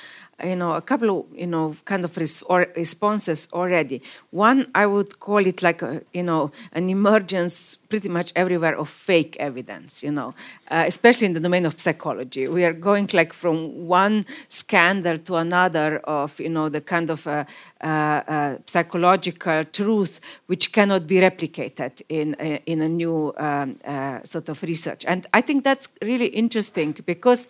you 0.45 0.55
know 0.55 0.74
a 0.74 0.81
couple 0.81 1.11
of 1.11 1.26
you 1.35 1.47
know 1.47 1.74
kind 1.85 2.05
of 2.05 2.16
res 2.16 2.45
responses 2.76 3.49
already 3.53 4.01
one 4.31 4.66
i 4.74 4.87
would 4.87 5.18
call 5.18 5.45
it 5.45 5.62
like 5.62 5.83
a, 5.83 6.01
you 6.12 6.22
know 6.22 6.51
an 6.72 6.89
emergence 6.89 7.76
pretty 7.89 8.09
much 8.09 8.33
everywhere 8.37 8.76
of 8.76 8.89
fake 8.89 9.37
evidence 9.41 10.03
you 10.05 10.12
know 10.12 10.33
uh, 10.70 10.85
especially 10.87 11.26
in 11.26 11.33
the 11.33 11.41
domain 11.41 11.66
of 11.66 11.81
psychology 11.81 12.47
we 12.47 12.64
are 12.64 12.72
going 12.72 13.09
like 13.12 13.33
from 13.33 13.89
one 13.89 14.24
scandal 14.49 15.18
to 15.18 15.35
another 15.35 15.99
of 16.05 16.39
you 16.39 16.49
know 16.49 16.68
the 16.68 16.81
kind 16.81 17.11
of 17.11 17.26
uh, 17.26 17.45
uh, 17.81 17.87
uh 17.87 18.57
psychological 18.66 19.64
truth 19.64 20.20
which 20.47 20.67
cannot 20.72 21.06
be 21.06 21.16
replicated 21.16 22.02
in 22.08 22.34
uh, 22.40 22.58
in 22.66 22.80
a 22.82 22.88
new 22.88 23.32
um, 23.36 23.76
uh, 23.84 24.22
sort 24.24 24.48
of 24.48 24.62
research. 24.62 25.04
And 25.06 25.26
i 25.32 25.40
think 25.42 25.64
that's 25.64 25.88
really 26.02 26.26
interesting 26.26 26.94
because 27.06 27.48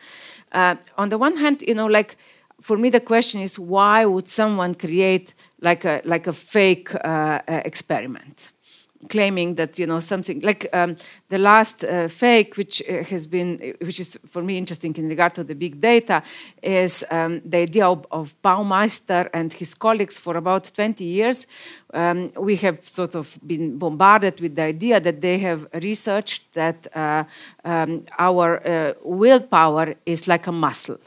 on 0.97 1.09
the 1.09 1.19
one 1.19 1.37
hand 1.37 1.63
you 1.63 1.75
know 1.75 1.87
like 1.87 2.17
for 2.61 2.77
me 2.77 2.91
the 2.91 3.01
question 3.01 3.41
is 3.41 3.59
why 3.59 4.05
would 4.05 4.29
someone 4.29 4.75
create 4.75 5.35
like 5.61 5.85
a 5.85 6.01
like 6.05 6.27
a 6.27 6.33
fake 6.33 6.95
uh, 6.95 7.41
uh, 7.49 7.61
experiment 7.65 8.51
claiming 9.09 9.55
that 9.55 9.79
you 9.79 9.87
know 9.87 10.01
something 10.01 10.41
like 10.41 10.67
um, 10.73 10.97
the 11.29 11.39
last 11.39 11.85
uh, 11.85 12.09
fake 12.09 12.57
which 12.57 12.83
uh, 12.83 13.05
has 13.05 13.27
been 13.27 13.75
which 13.81 14.01
is 14.01 14.19
for 14.29 14.43
me 14.43 14.59
interesting 14.59 14.95
in 14.97 15.09
regard 15.09 15.35
to 15.35 15.45
the 15.45 15.55
big 15.55 15.81
data 15.81 16.23
is 16.63 17.05
um, 17.11 17.41
the 17.45 17.59
idea 17.59 17.87
of, 17.87 18.05
of 18.11 18.35
baumeister 18.43 19.29
and 19.33 19.53
his 19.53 19.75
colleagues 19.75 20.19
for 20.19 20.37
about 20.37 20.71
20 20.75 21.05
years. 21.05 21.47
Um, 21.95 22.33
we 22.37 22.57
have 22.57 22.87
sort 22.89 23.15
of 23.15 23.39
been 23.47 23.79
bombarded 23.79 24.41
with 24.41 24.57
the 24.57 24.63
idea 24.63 25.01
that 25.01 25.21
they 25.21 25.39
have 25.39 25.67
researched 25.75 26.53
that 26.55 26.87
uh, 26.95 27.25
um, 27.65 28.05
our 28.19 28.67
uh, 28.67 28.93
willpower 29.03 29.95
is 30.05 30.27
like 30.27 30.47
a 30.47 30.53
muscle 30.53 30.99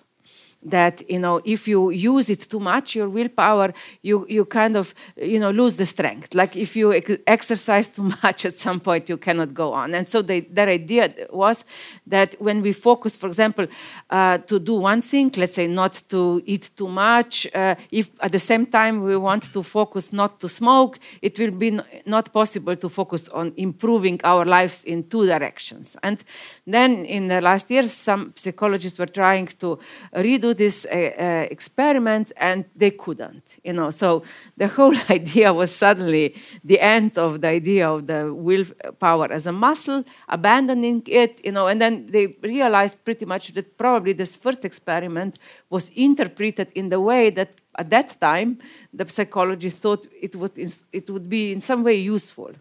that 0.64 1.10
you 1.10 1.20
know 1.20 1.42
if 1.46 1.68
you 1.68 1.90
use 1.90 2.30
it 2.30 2.42
too 2.50 2.60
much 2.60 2.96
your 2.96 3.10
willpower 3.10 3.74
you 4.02 4.26
you 4.30 4.46
kind 4.46 4.76
of 4.76 4.94
you 5.16 5.40
know 5.40 5.52
lose 5.52 5.78
the 5.78 5.86
strength. 5.86 6.34
Like 6.34 6.56
if 6.56 6.76
you 6.76 6.94
ex 6.94 7.12
exercise 7.28 7.88
too 7.90 8.04
much 8.24 8.46
at 8.46 8.58
some 8.58 8.80
point 8.80 9.10
you 9.10 9.18
cannot 9.18 9.54
go 9.54 9.74
on. 9.74 9.94
And 9.94 10.08
so 10.08 10.22
they, 10.22 10.42
their 10.42 10.70
idea 10.70 11.14
was 11.32 11.66
that 12.08 12.36
when 12.40 12.62
we 12.62 12.74
focus 12.74 13.16
for 13.16 13.28
example 13.28 13.68
uh, 14.10 14.38
to 14.40 14.60
do 14.60 14.76
one 14.76 15.02
thing 15.02 15.32
let's 15.38 15.56
say 15.56 15.68
not 15.68 16.02
to 16.10 16.42
eat 16.46 16.70
too 16.76 16.88
much 16.88 17.48
uh, 17.56 17.76
if 17.92 18.10
at 18.20 18.32
the 18.32 18.40
same 18.40 18.66
time 18.66 19.04
we 19.04 19.18
want 19.18 19.52
to 19.54 19.64
focus 19.64 20.14
not 20.14 20.40
to 20.40 20.48
smoke 20.48 21.00
it 21.22 21.38
will 21.40 21.52
be 21.52 21.80
not 22.06 22.32
possible 22.32 22.76
to 22.76 22.90
focus 22.90 23.30
on 23.30 23.54
improving 23.58 24.20
our 24.24 24.46
lives 24.46 24.84
in 24.84 25.04
two 25.04 25.26
directions. 25.26 25.98
And 26.04 26.24
then 26.66 27.06
in 27.06 27.28
the 27.28 27.42
last 27.42 27.70
years 27.72 27.92
some 27.94 28.34
psychologists 28.36 29.00
were 29.00 29.06
trying 29.06 29.48
to 29.60 29.80
redo 30.14 30.51
this 30.54 30.86
uh, 30.86 30.96
uh, 30.96 31.48
experiment 31.50 32.32
and 32.38 32.66
they 32.76 32.92
couldn't 32.92 33.60
you 33.64 33.74
know. 33.74 33.90
So 33.90 34.24
the 34.58 34.68
whole 34.68 34.96
idea 35.10 35.54
was 35.54 35.74
suddenly 35.74 36.36
the 36.64 36.80
end 36.80 37.18
of 37.18 37.42
the 37.42 37.48
idea 37.48 37.90
of 37.90 38.08
the 38.08 38.34
willpower 38.34 39.32
as 39.32 39.48
a 39.48 39.52
muscle 39.52 40.04
abandoning 40.28 41.04
it 41.08 41.42
you 41.44 41.52
know. 41.52 41.68
And 41.68 41.82
then 41.82 42.08
they 42.08 42.36
realized 42.42 43.04
pretty 43.04 43.26
much 43.26 43.54
that 43.54 43.78
probably 43.78 44.14
this 44.14 44.36
first 44.36 44.66
experiment 44.66 45.40
was 45.70 45.90
interpreted 45.90 46.72
in 46.76 46.90
the 46.90 47.00
way 47.00 47.30
that 47.32 47.52
at 47.78 47.90
that 47.90 48.20
time 48.20 48.60
the 48.94 49.08
psychologists 49.08 49.80
thought 49.80 50.06
it 50.22 50.36
would, 50.36 50.58
it 50.92 51.10
would 51.10 51.30
be 51.30 51.52
in 51.52 51.62
some 51.62 51.84
way 51.84 51.96
useful 51.96 52.52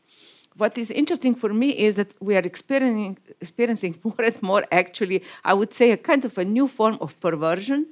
what 0.57 0.77
is 0.79 0.91
interesting 0.91 1.35
for 1.35 1.53
me 1.53 1.71
is 1.71 1.95
that 1.95 2.11
we 2.21 2.37
are 2.37 2.41
experiencing, 2.41 3.19
experiencing 3.41 3.97
more 4.05 4.23
and 4.23 4.43
more, 4.43 4.65
actually, 4.73 5.23
I 5.45 5.55
would 5.55 5.73
say, 5.75 5.93
a 5.93 5.97
kind 5.97 6.25
of 6.25 6.37
a 6.39 6.45
new 6.45 6.69
form 6.69 6.99
of 7.01 7.19
perversion, 7.21 7.87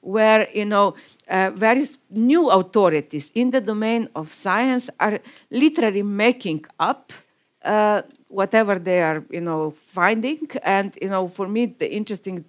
where 0.00 0.48
you 0.52 0.64
know 0.64 0.94
uh, 1.28 1.50
various 1.54 1.98
new 2.10 2.50
authorities 2.50 3.30
in 3.34 3.50
the 3.50 3.60
domain 3.60 4.08
of 4.14 4.32
science 4.32 4.88
are 4.98 5.20
literally 5.50 6.02
making 6.02 6.64
up 6.78 7.12
uh, 7.64 8.02
whatever 8.34 8.78
they 8.78 9.00
are, 9.02 9.24
you 9.30 9.40
know, 9.40 9.70
finding. 9.70 10.46
And 10.62 10.96
you 11.00 11.08
know, 11.08 11.28
for 11.28 11.46
me, 11.48 11.66
the 11.66 11.90
interesting 11.92 12.44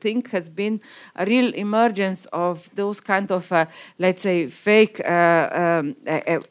thing 0.00 0.24
has 0.32 0.48
been 0.48 0.80
a 1.14 1.24
real 1.24 1.52
emergence 1.54 2.26
of 2.32 2.68
those 2.74 3.00
kind 3.00 3.30
of, 3.30 3.52
uh, 3.52 3.66
let's 3.98 4.22
say, 4.22 4.48
fake 4.48 5.00
uh, 5.04 5.48
um, 5.52 5.94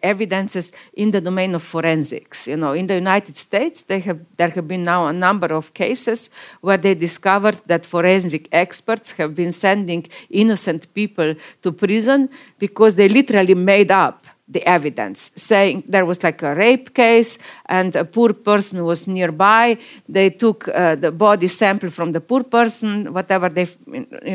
evidences 0.04 0.72
in 0.94 1.12
the 1.12 1.22
domain 1.22 1.56
of 1.56 1.64
forensics. 1.64 2.48
You 2.48 2.58
know, 2.58 2.74
in 2.74 2.88
the 2.88 2.96
United 2.96 3.36
States, 3.38 3.84
they 3.84 4.00
have 4.02 4.20
there 4.38 4.50
have 4.50 4.68
been 4.68 4.84
now 4.84 5.08
a 5.08 5.14
number 5.14 5.48
of 5.48 5.74
cases 5.74 6.30
where 6.62 6.78
they 6.78 6.94
discovered 6.94 7.60
that 7.66 7.86
forensic 7.86 8.48
experts 8.52 9.12
have 9.14 9.34
been 9.36 9.52
sending 9.52 10.08
innocent 10.30 10.94
people 10.94 11.36
to 11.62 11.72
prison 11.72 12.30
because 12.60 12.96
they 12.96 13.10
literally 13.10 13.56
made 13.56 13.92
up 13.92 14.28
the 14.48 14.64
evidence, 14.68 15.32
saying 15.36 15.84
there 15.88 16.06
was 16.06 16.24
like 16.24 16.44
a 16.44 16.54
rape 16.54 16.94
case 16.94 17.40
and 17.66 17.96
a 17.96 18.06
poor 18.06 18.32
person 18.32 18.86
was 18.86 19.08
nearby. 19.08 19.78
They 20.08 20.30
took 20.30 20.68
uh, 20.68 20.96
the 20.96 21.12
body 21.12 21.48
sample 21.48 21.90
from 21.90 22.12
the 22.12 22.22
poor 22.22 22.44
person, 22.44 23.12
whatever 23.12 23.50
they 23.50 23.66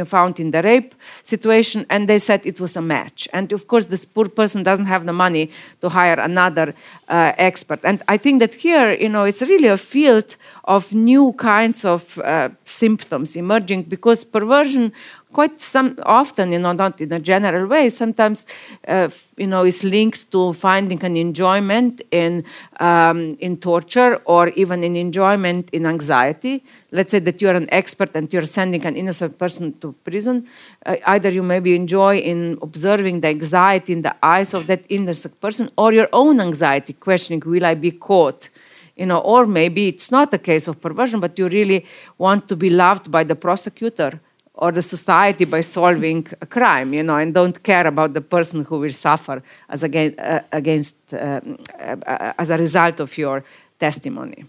found 0.04 0.40
in 0.40 0.50
the 0.50 0.62
rape 0.62 0.96
situation, 1.22 1.86
and 1.88 2.08
they 2.08 2.18
said 2.18 2.44
it 2.44 2.60
was 2.60 2.76
a 2.76 2.82
match. 2.82 3.28
And 3.32 3.52
of 3.52 3.68
course, 3.68 3.86
this 3.86 4.04
poor 4.04 4.28
person 4.28 4.64
doesn't 4.64 4.86
have 4.86 5.06
the 5.06 5.12
money 5.12 5.50
to 5.80 5.88
hire 5.88 6.18
another 6.18 6.74
uh, 7.08 7.32
expert. 7.38 7.80
And 7.84 8.02
I 8.08 8.16
think 8.16 8.40
that 8.40 8.54
here, 8.54 8.92
you 8.94 9.08
know, 9.08 9.22
it's 9.22 9.42
really 9.42 9.68
a 9.68 9.76
field 9.76 10.36
of 10.64 10.92
new 10.92 11.32
kinds 11.34 11.84
of 11.84 12.18
uh, 12.18 12.48
symptoms 12.64 13.36
emerging 13.36 13.84
because 13.84 14.24
perversion 14.24 14.92
quite 15.32 15.60
some 15.60 15.96
often, 16.04 16.52
you 16.52 16.58
know, 16.58 16.72
not 16.72 17.00
in 17.00 17.12
a 17.12 17.20
general 17.20 17.66
way, 17.66 17.90
sometimes, 17.90 18.46
uh, 18.88 19.08
you 19.36 19.46
know, 19.46 19.64
is 19.64 19.84
linked 19.84 20.30
to 20.32 20.52
finding 20.52 21.02
an 21.04 21.16
enjoyment 21.16 22.02
in 22.10 22.44
um, 22.80 23.36
in 23.40 23.56
torture 23.56 24.16
or 24.24 24.48
even 24.50 24.82
an 24.82 24.96
enjoyment 24.96 25.70
in 25.70 25.86
anxiety. 25.86 26.64
Let's 26.90 27.12
say 27.12 27.20
that 27.20 27.40
you're 27.40 27.54
an 27.54 27.68
expert 27.70 28.10
and 28.14 28.32
you're 28.32 28.46
sending 28.46 28.84
an 28.86 28.96
innocent 28.96 29.38
person 29.38 29.78
to 29.80 29.92
prison. 30.04 30.46
Uh, 30.84 30.96
either 31.06 31.28
you 31.28 31.42
maybe 31.42 31.74
enjoy 31.74 32.18
in 32.18 32.58
observing 32.62 33.20
the 33.20 33.28
anxiety 33.28 33.92
in 33.92 34.02
the 34.02 34.14
eyes 34.22 34.54
of 34.54 34.66
that 34.66 34.84
innocent 34.88 35.40
person, 35.40 35.70
or 35.76 35.92
your 35.92 36.08
own 36.12 36.40
anxiety, 36.40 36.92
questioning, 36.92 37.42
"Will 37.44 37.64
I 37.64 37.74
be 37.74 37.92
caught?" 37.92 38.48
you 38.96 39.06
know, 39.06 39.20
or 39.20 39.46
maybe 39.46 39.88
it's 39.88 40.10
not 40.10 40.34
a 40.34 40.38
case 40.38 40.68
of 40.68 40.78
perversion, 40.78 41.20
but 41.20 41.38
you 41.38 41.48
really 41.48 41.86
want 42.18 42.46
to 42.48 42.54
be 42.54 42.68
loved 42.68 43.10
by 43.10 43.24
the 43.24 43.34
prosecutor 43.34 44.20
or 44.60 44.70
the 44.72 44.82
society 44.82 45.44
by 45.46 45.62
solving 45.62 46.26
a 46.40 46.46
crime, 46.46 46.92
you 46.92 47.02
know, 47.02 47.16
and 47.16 47.34
don't 47.34 47.62
care 47.62 47.86
about 47.86 48.12
the 48.12 48.20
person 48.20 48.64
who 48.64 48.78
will 48.78 48.92
suffer 48.92 49.42
as 49.68 49.82
against, 49.82 50.18
uh, 50.20 50.40
against 50.52 50.96
uh, 51.14 51.40
uh, 51.78 52.32
as 52.38 52.50
a 52.50 52.58
result 52.58 53.00
of 53.00 53.16
your 53.16 53.42
testimony. 53.78 54.44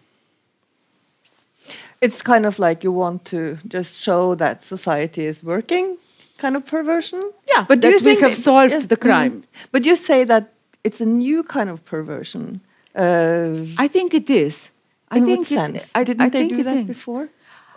It's 2.02 2.22
kind 2.22 2.46
of 2.46 2.60
like 2.60 2.84
you 2.84 2.92
want 2.92 3.26
to 3.26 3.58
just 3.68 4.00
show 4.00 4.36
that 4.36 4.64
society 4.64 5.26
is 5.26 5.44
working, 5.44 5.98
kind 6.38 6.56
of 6.56 6.66
perversion. 6.66 7.22
Yeah, 7.48 7.66
but 7.68 7.80
do 7.80 7.90
you 7.90 8.00
think 8.00 8.22
we 8.22 8.28
have 8.30 8.38
solved 8.38 8.74
yes, 8.74 8.88
the 8.88 8.98
crime? 8.98 9.32
Mm, 9.32 9.70
but 9.72 9.86
you 9.86 9.96
say 9.96 10.26
that 10.26 10.52
it's 10.84 11.00
a 11.00 11.06
new 11.06 11.44
kind 11.44 11.70
of 11.70 11.86
perversion. 11.86 12.60
Uh, 12.96 13.66
I 13.78 13.88
think 13.88 14.14
it 14.14 14.30
is. 14.30 14.72
I 15.10 15.22
think 15.22 15.46
sense? 15.46 15.86
It, 15.86 15.92
I, 15.94 16.04
Didn't 16.04 16.22
I 16.22 16.30
they 16.30 16.48
do 16.48 16.64
that 16.64 16.88
before? 16.88 17.30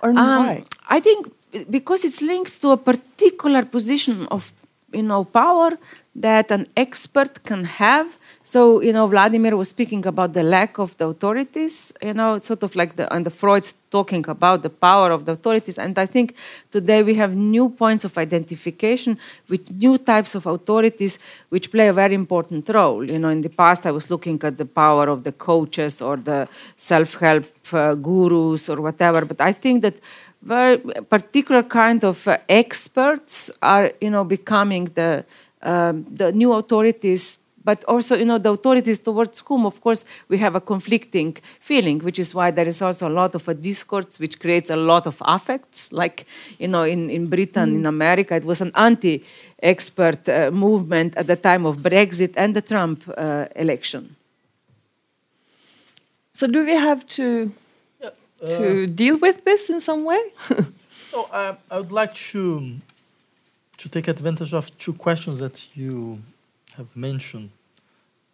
Or 0.03 0.11
um, 0.11 0.16
why? 0.16 0.64
I 0.89 1.01
think 1.01 1.32
because 1.71 2.05
it's 2.05 2.21
linked 2.21 2.61
to 2.63 2.71
a 2.71 2.77
particular 2.77 3.65
position 3.65 4.27
of 4.31 4.53
you 4.93 5.03
know 5.03 5.25
power 5.25 5.71
that 6.17 6.51
an 6.53 6.67
expert 6.77 7.43
can 7.43 7.65
have. 7.65 8.19
So 8.45 8.81
you 8.81 8.93
know 8.93 9.07
vladimir 9.07 9.57
was 9.57 9.71
speaking 9.71 10.07
about 10.07 10.33
the 10.33 10.43
lack 10.43 10.79
of 10.79 10.97
the 10.99 11.07
authorities 11.07 11.93
you 12.03 12.15
know 12.15 12.39
sort 12.39 12.63
of 12.63 12.77
like 12.77 12.97
the 12.97 13.13
and 13.13 13.25
the 13.27 13.31
freud's 13.31 13.73
talking 13.91 14.25
about 14.29 14.63
the 14.63 14.71
power 14.71 15.11
of 15.11 15.25
the 15.25 15.33
authorities. 15.33 15.79
And 15.79 15.99
i 15.99 16.07
think 16.07 16.37
today 16.71 17.03
we 17.03 17.15
have 17.15 17.35
new 17.35 17.69
points 17.71 18.05
of 18.05 18.17
identification 18.19 19.19
with 19.49 19.63
new 19.71 19.97
types 19.99 20.35
of 20.35 20.47
authorities 20.47 21.19
which 21.49 21.71
play 21.73 21.89
a 21.89 21.93
very 21.93 22.15
important 22.15 22.69
role. 22.69 23.03
You 23.11 23.19
know 23.19 23.31
in 23.31 23.43
the 23.43 23.55
past 23.63 23.87
i 23.87 23.91
was 23.91 24.11
looking 24.11 24.39
at 24.45 24.59
the 24.59 24.67
power 24.67 25.09
of 25.09 25.25
the 25.25 25.33
coaches 25.33 26.03
or 26.03 26.17
the 26.17 26.47
self-help 26.77 27.47
uh, 27.73 27.95
gurus 27.95 28.69
or 28.69 28.81
whatever 28.81 29.25
but 29.25 29.41
i 29.41 29.53
think 29.53 29.83
that 29.83 29.97
very 30.45 30.78
particular 31.09 31.62
kind 31.62 32.05
of 32.05 32.28
uh, 32.28 32.38
experts 32.49 33.51
are 33.62 33.92
you 34.01 34.11
know 34.11 34.24
becoming 34.24 34.84
the 34.95 35.24
um, 35.62 36.05
the 36.05 36.32
new 36.32 36.53
authorities 36.53 37.38
but 37.64 37.82
also 37.84 38.14
you 38.14 38.24
know 38.24 38.38
the 38.38 38.51
authorities 38.51 38.99
towards 38.99 39.42
whom 39.47 39.64
of 39.64 39.80
course 39.80 40.05
we 40.28 40.38
have 40.38 40.55
a 40.55 40.61
conflicting 40.61 41.36
feeling 41.61 41.99
which 42.01 42.18
is 42.18 42.34
why 42.34 42.51
there 42.51 42.68
is 42.68 42.82
also 42.82 43.09
a 43.09 43.14
lot 43.20 43.34
of 43.34 43.49
a 43.49 43.55
discourse 43.55 44.20
which 44.20 44.38
creates 44.38 44.70
a 44.70 44.76
lot 44.76 45.07
of 45.07 45.16
affects 45.22 45.90
like 45.92 46.26
you 46.59 46.68
know 46.68 46.82
in, 46.82 47.09
in 47.11 47.26
britain 47.26 47.70
mm. 47.70 47.76
in 47.76 47.86
america 47.86 48.36
it 48.36 48.45
was 48.45 48.61
an 48.61 48.70
anti 48.74 49.24
expert 49.62 50.28
uh, 50.28 50.51
movement 50.51 51.16
at 51.16 51.26
the 51.26 51.36
time 51.36 51.64
of 51.64 51.78
brexit 51.78 52.34
and 52.36 52.55
the 52.55 52.62
trump 52.62 53.03
uh, 53.16 53.47
election 53.57 54.14
so 56.34 56.47
do 56.47 56.64
we 56.64 56.74
have 56.74 57.07
to 57.07 57.51
to 58.49 58.84
uh, 58.84 58.86
deal 58.86 59.16
with 59.18 59.45
this 59.45 59.70
in 59.70 59.80
some 59.80 60.05
way? 60.05 60.22
so 61.11 61.24
uh, 61.32 61.55
I 61.70 61.78
would 61.78 61.92
like 61.92 62.14
to 62.32 62.76
to 63.76 63.88
take 63.88 64.08
advantage 64.08 64.54
of 64.54 64.76
two 64.79 64.92
questions 64.92 65.41
that 65.41 65.76
you 65.76 66.18
have 66.76 66.87
mentioned. 66.96 67.50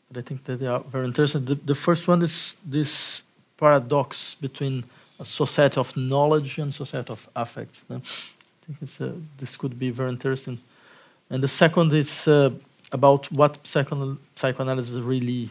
But 0.09 0.19
I 0.19 0.23
think 0.23 0.45
that 0.45 0.59
they 0.59 0.67
are 0.67 0.81
very 0.81 1.07
interesting. 1.07 1.45
The, 1.45 1.55
the 1.55 1.75
first 1.75 2.07
one 2.07 2.23
is 2.23 2.57
this 2.65 3.25
paradox 3.57 4.35
between 4.35 4.85
a 5.19 5.25
society 5.25 5.79
of 5.79 5.97
knowledge 5.97 6.59
and 6.59 6.73
society 6.73 7.13
of 7.13 7.29
affect. 7.35 7.81
I 7.91 7.99
think 7.99 8.79
it's, 8.81 9.01
uh, 9.01 9.13
this 9.39 9.57
could 9.57 9.79
be 9.79 9.91
very 9.91 10.11
interesting. 10.11 10.59
And 11.29 11.43
the 11.43 11.49
second 11.49 11.93
is 11.93 12.27
uh, 12.27 12.51
about 12.93 13.31
what 13.31 13.63
psychoanal 13.63 14.19
psychoanalysis 14.35 14.97
really 14.97 15.51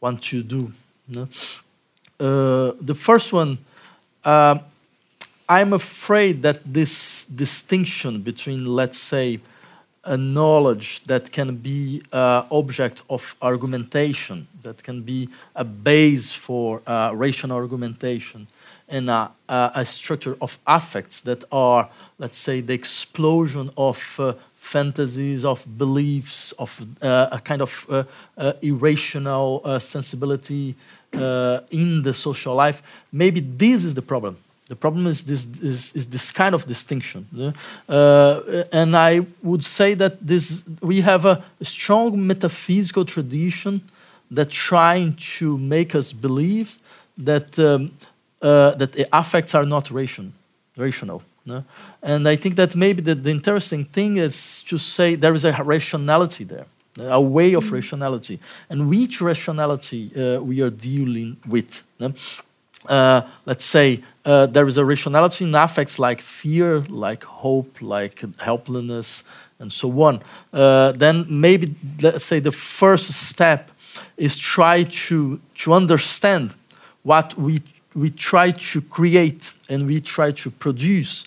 want 0.00 0.22
to 0.22 0.42
do. 0.42 0.72
Uh, 1.16 2.72
the 2.80 2.94
first 2.94 3.32
one 3.32 3.58
uh, 4.24 4.58
I'm 5.48 5.72
afraid 5.72 6.42
that 6.42 6.60
this 6.64 7.24
distinction 7.24 8.22
between, 8.22 8.64
let's 8.64 8.98
say, 8.98 9.40
a 10.04 10.16
knowledge 10.16 11.02
that 11.02 11.30
can 11.30 11.56
be 11.56 12.00
uh, 12.12 12.44
object 12.50 13.02
of 13.10 13.34
argumentation, 13.42 14.46
that 14.62 14.82
can 14.82 15.02
be 15.02 15.28
a 15.54 15.64
base 15.64 16.32
for 16.32 16.82
uh, 16.86 17.12
rational 17.14 17.56
argumentation, 17.56 18.46
and 18.88 19.10
a, 19.10 19.30
a, 19.48 19.84
structure 19.84 20.36
of 20.40 20.58
affects 20.66 21.20
that 21.20 21.44
are, 21.52 21.88
let's 22.18 22.38
say, 22.38 22.60
the 22.60 22.72
explosion 22.72 23.70
of 23.76 24.16
uh, 24.18 24.32
fantasies, 24.60 25.44
of 25.44 25.64
beliefs, 25.78 26.52
of 26.52 26.80
uh, 27.02 27.28
a 27.32 27.40
kind 27.40 27.62
of 27.62 27.86
uh, 27.88 28.04
uh, 28.38 28.52
irrational 28.62 29.80
sensibility 29.80 30.74
uh, 31.14 31.60
in 31.70 32.02
the 32.02 32.14
social 32.14 32.54
life. 32.54 32.82
Maybe 33.12 33.40
this 33.40 33.84
is 33.84 33.94
the 33.94 34.02
problem. 34.02 34.36
The 34.68 34.76
problem 34.76 35.08
is 35.08 35.24
this, 35.24 35.46
is, 35.60 35.96
is 35.96 36.06
this 36.06 36.30
kind 36.30 36.54
of 36.54 36.64
distinction. 36.66 37.26
Uh, 37.88 38.62
and 38.72 38.96
I 38.96 39.26
would 39.42 39.64
say 39.64 39.94
that 39.94 40.24
this, 40.24 40.62
we 40.80 41.00
have 41.00 41.26
a 41.26 41.42
strong 41.62 42.24
metaphysical 42.24 43.04
tradition 43.04 43.80
that 44.30 44.50
trying 44.50 45.14
to 45.38 45.58
make 45.58 45.96
us 45.96 46.12
believe 46.12 46.78
that, 47.18 47.58
um, 47.58 47.90
uh, 48.40 48.70
that 48.76 48.92
the 48.92 49.08
affects 49.12 49.56
are 49.56 49.66
not 49.66 49.90
ration, 49.90 50.32
rational. 50.76 51.22
No? 51.46 51.64
And 52.02 52.28
I 52.28 52.36
think 52.36 52.56
that 52.56 52.76
maybe 52.76 53.02
the, 53.02 53.14
the, 53.14 53.30
interesting 53.30 53.84
thing 53.84 54.18
is 54.18 54.62
to 54.64 54.78
say 54.78 55.14
there 55.14 55.34
is 55.34 55.44
a 55.44 55.52
rationality 55.62 56.44
there, 56.44 56.66
a 56.98 57.20
way 57.20 57.54
of 57.54 57.64
mm. 57.64 57.72
rationality, 57.72 58.38
and 58.68 58.88
which 58.90 59.20
rationality 59.20 60.10
uh, 60.14 60.40
we 60.40 60.60
are 60.60 60.70
dealing 60.70 61.38
with. 61.48 61.82
No? 61.98 62.12
Uh, 62.86 63.22
let's 63.46 63.64
say 63.64 64.02
uh, 64.24 64.46
there 64.46 64.66
is 64.66 64.78
a 64.78 64.84
rationality 64.84 65.44
in 65.44 65.54
affects 65.54 65.98
like 65.98 66.20
fear, 66.20 66.80
like 66.88 67.24
hope, 67.24 67.80
like 67.80 68.22
helplessness, 68.38 69.24
and 69.58 69.72
so 69.72 70.02
on. 70.02 70.20
Uh, 70.52 70.92
then 70.92 71.26
maybe 71.28 71.74
let's 72.02 72.24
say 72.24 72.40
the 72.40 72.50
first 72.50 73.12
step 73.12 73.70
is 74.16 74.36
try 74.36 74.84
to 74.84 75.40
to 75.54 75.72
understand 75.72 76.54
what 77.02 77.38
we 77.38 77.60
we 77.94 78.10
try 78.10 78.50
to 78.50 78.80
create 78.80 79.52
and 79.68 79.86
we 79.86 80.00
try 80.00 80.30
to 80.30 80.50
produce 80.50 81.26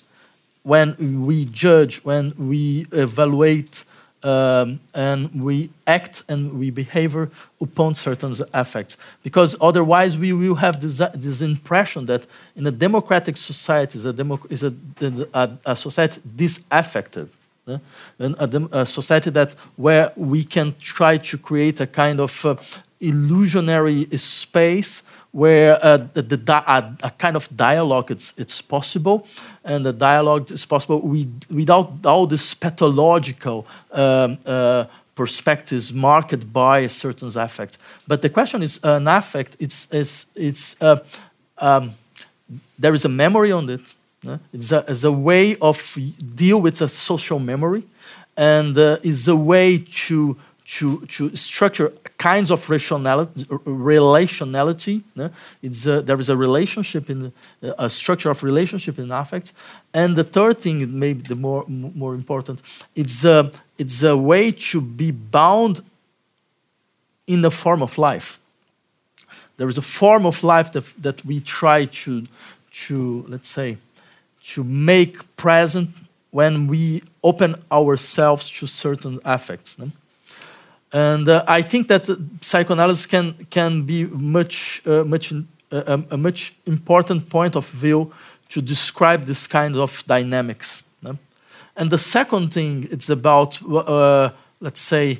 when 0.64 1.24
we 1.24 1.44
judge, 1.44 1.98
when 2.04 2.34
we 2.36 2.86
evaluate, 2.90 3.84
um, 4.24 4.80
and 4.94 5.42
we 5.42 5.68
act 5.86 6.24
and 6.28 6.58
we 6.58 6.70
behave 6.70 7.14
upon 7.60 7.94
certain 7.94 8.34
affects. 8.54 8.96
Because 9.22 9.54
otherwise, 9.60 10.16
we 10.16 10.32
will 10.32 10.54
have 10.54 10.80
this, 10.80 10.98
this 11.14 11.42
impression 11.42 12.06
that 12.06 12.26
in 12.56 12.66
a 12.66 12.70
democratic 12.70 13.36
society 13.36 13.98
is 13.98 14.06
a, 14.06 14.12
democ 14.14 14.50
is 14.50 14.62
a, 14.62 14.72
a, 15.34 15.50
a 15.66 15.76
society 15.76 16.22
disaffected. 16.34 17.28
Uh, 17.66 17.78
and 18.18 18.34
a, 18.36 18.80
a, 18.80 18.86
society 18.86 19.30
that 19.30 19.54
where 19.76 20.12
we 20.16 20.44
can 20.44 20.74
try 20.80 21.16
to 21.16 21.38
create 21.38 21.80
a 21.80 21.86
kind 21.86 22.20
of 22.20 22.44
uh, 22.44 22.56
illusionary 23.00 24.06
space 24.16 25.02
where 25.34 25.84
uh, 25.84 25.96
the, 26.12 26.22
the 26.22 26.52
a, 26.52 26.96
a, 27.02 27.10
kind 27.10 27.34
of 27.34 27.48
dialogue 27.56 28.12
it's, 28.12 28.32
it's 28.38 28.62
possible, 28.62 29.26
and 29.64 29.84
the 29.84 29.92
dialogue 29.92 30.48
is 30.52 30.64
possible 30.64 31.00
with, 31.00 31.42
without 31.50 31.90
all 32.06 32.24
this 32.24 32.54
pathological 32.54 33.66
um, 33.90 34.38
uh, 34.46 34.84
perspectives 35.16 35.92
marked 35.92 36.52
by 36.52 36.78
a 36.78 36.88
certain 36.88 37.36
affect. 37.36 37.78
But 38.06 38.22
the 38.22 38.30
question 38.30 38.62
is, 38.62 38.78
an 38.84 39.08
affect, 39.08 39.56
it's, 39.58 39.92
it's, 39.92 40.26
it's, 40.36 40.80
uh, 40.80 40.98
um, 41.58 41.94
there 42.78 42.94
is 42.94 43.04
a 43.04 43.08
memory 43.08 43.50
on 43.50 43.68
it. 43.68 43.92
Uh, 44.24 44.38
it's, 44.52 44.70
a, 44.70 44.84
it's 44.86 45.02
a 45.02 45.10
way 45.10 45.56
of 45.56 45.98
deal 46.36 46.60
with 46.60 46.80
a 46.80 46.86
social 46.86 47.40
memory, 47.40 47.82
and 48.36 48.78
uh, 48.78 48.98
is 49.02 49.26
a 49.26 49.34
way 49.34 49.78
to 49.78 50.36
to, 50.64 51.04
to 51.06 51.36
structure 51.36 51.92
kinds 52.16 52.50
of 52.50 52.68
rationality, 52.70 53.44
relationality. 53.44 55.02
It's 55.62 55.86
a, 55.86 56.00
there 56.00 56.18
is 56.18 56.30
a 56.30 56.36
relationship 56.36 57.10
in 57.10 57.32
a 57.62 57.90
structure 57.90 58.30
of 58.30 58.42
relationship 58.42 58.98
in 58.98 59.10
affects. 59.10 59.52
And 59.92 60.16
the 60.16 60.24
third 60.24 60.58
thing, 60.60 60.98
maybe 60.98 61.22
the 61.22 61.34
more 61.34 61.66
more 61.68 62.14
important, 62.14 62.62
it's 62.94 63.24
a, 63.24 63.52
it's 63.78 64.02
a 64.02 64.16
way 64.16 64.52
to 64.52 64.80
be 64.80 65.10
bound 65.10 65.82
in 67.26 67.42
the 67.42 67.50
form 67.50 67.82
of 67.82 67.98
life. 67.98 68.38
There 69.56 69.68
is 69.68 69.78
a 69.78 69.82
form 69.82 70.26
of 70.26 70.42
life 70.42 70.72
that, 70.72 70.84
that 71.02 71.24
we 71.24 71.40
try 71.40 71.84
to, 71.84 72.26
to, 72.86 73.24
let's 73.28 73.48
say, 73.48 73.76
to 74.44 74.64
make 74.64 75.36
present 75.36 75.90
when 76.30 76.66
we 76.66 77.02
open 77.22 77.54
ourselves 77.70 78.50
to 78.58 78.66
certain 78.66 79.20
affects. 79.24 79.78
No? 79.78 79.90
And 80.94 81.28
uh, 81.28 81.44
I 81.48 81.62
think 81.62 81.88
that 81.88 82.08
psychoanalysis 82.40 83.06
can, 83.06 83.34
can 83.50 83.82
be 83.82 84.04
much, 84.04 84.80
uh, 84.86 85.02
much, 85.02 85.32
uh, 85.72 85.98
a 86.08 86.16
much 86.16 86.54
important 86.66 87.28
point 87.28 87.56
of 87.56 87.68
view 87.68 88.12
to 88.50 88.62
describe 88.62 89.24
this 89.24 89.48
kind 89.48 89.74
of 89.74 90.04
dynamics. 90.06 90.84
No? 91.02 91.18
And 91.76 91.90
the 91.90 91.98
second 91.98 92.52
thing, 92.52 92.86
it's 92.92 93.10
about, 93.10 93.60
uh, 93.68 94.30
let's 94.60 94.78
say, 94.78 95.18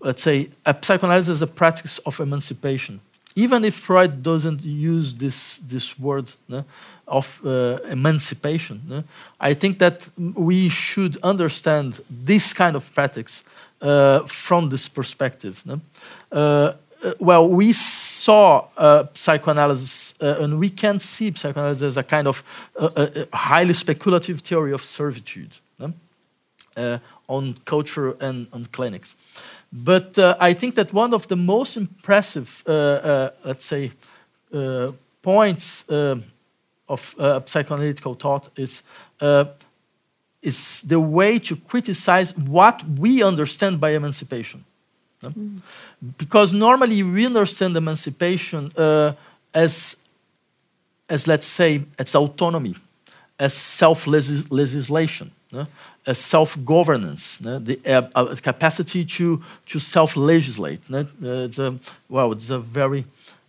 let's 0.00 0.22
say, 0.22 0.48
a 0.66 0.74
psychoanalysis 0.82 1.36
is 1.36 1.42
a 1.42 1.46
practice 1.46 1.98
of 1.98 2.18
emancipation. 2.18 3.00
Even 3.36 3.64
if 3.64 3.76
Freud 3.76 4.24
doesn't 4.24 4.64
use 4.64 5.14
this, 5.14 5.58
this 5.58 5.96
word 5.96 6.34
no, 6.48 6.64
of 7.08 7.40
uh, 7.44 7.78
emancipation, 7.90 9.04
I 9.40 9.54
think 9.54 9.78
that 9.78 10.10
we 10.34 10.68
should 10.68 11.16
understand 11.22 12.00
this 12.24 12.52
kind 12.52 12.76
of 12.76 12.92
practice 12.94 13.44
uh, 13.80 14.26
from 14.26 14.70
this 14.70 14.88
perspective. 14.88 15.62
Uh, 16.32 16.72
uh, 17.04 17.12
well, 17.20 17.48
we 17.48 17.72
saw 17.72 18.66
uh, 18.76 19.04
psychoanalysis, 19.14 20.14
uh, 20.20 20.38
and 20.40 20.58
we 20.58 20.68
can 20.68 20.98
see 20.98 21.32
psychoanalysis 21.32 21.82
as 21.82 21.96
a 21.96 22.02
kind 22.02 22.26
of 22.26 22.42
highly 23.32 23.72
speculative 23.72 24.40
theory 24.40 24.72
of 24.72 24.82
servitude 24.82 25.58
on 27.28 27.54
culture 27.64 28.16
and 28.20 28.48
on 28.52 28.64
clinics. 28.72 29.16
But 29.72 30.18
I 30.18 30.54
think 30.54 30.74
that 30.74 30.92
one 30.92 31.14
of 31.14 31.28
the 31.28 31.36
most 31.36 31.76
impressive, 31.76 32.64
let's 32.66 33.64
say, 33.64 33.92
points 35.22 35.84
of 36.88 37.14
psychoanalytical 37.16 38.18
thought 38.18 38.50
is 38.56 38.82
is 40.42 40.82
the 40.82 41.00
way 41.00 41.38
to 41.38 41.56
criticize 41.56 42.36
what 42.36 42.82
we 42.98 43.22
understand 43.22 43.80
by 43.80 43.90
emancipation. 43.90 44.64
No? 45.22 45.30
Mm. 45.30 45.60
Because 46.16 46.52
normally 46.52 47.02
we 47.02 47.26
understand 47.26 47.76
emancipation 47.76 48.70
uh, 48.76 49.12
as, 49.52 49.96
as, 51.08 51.26
let's 51.26 51.46
say, 51.46 51.82
as 51.98 52.14
autonomy, 52.14 52.74
as 53.38 53.54
self 53.54 54.06
legislation, 54.06 55.32
no? 55.52 55.66
as 56.06 56.18
self 56.18 56.56
governance, 56.64 57.40
no? 57.40 57.58
the 57.58 57.80
uh, 57.84 58.08
uh, 58.14 58.34
capacity 58.36 59.04
to, 59.04 59.42
to 59.66 59.80
self 59.80 60.16
legislate. 60.16 60.80
Uh, 60.92 61.04
it's 61.20 61.58
a, 61.58 61.76
well, 62.08 62.30
it's 62.32 62.50
a 62.50 62.60
very, 62.60 63.04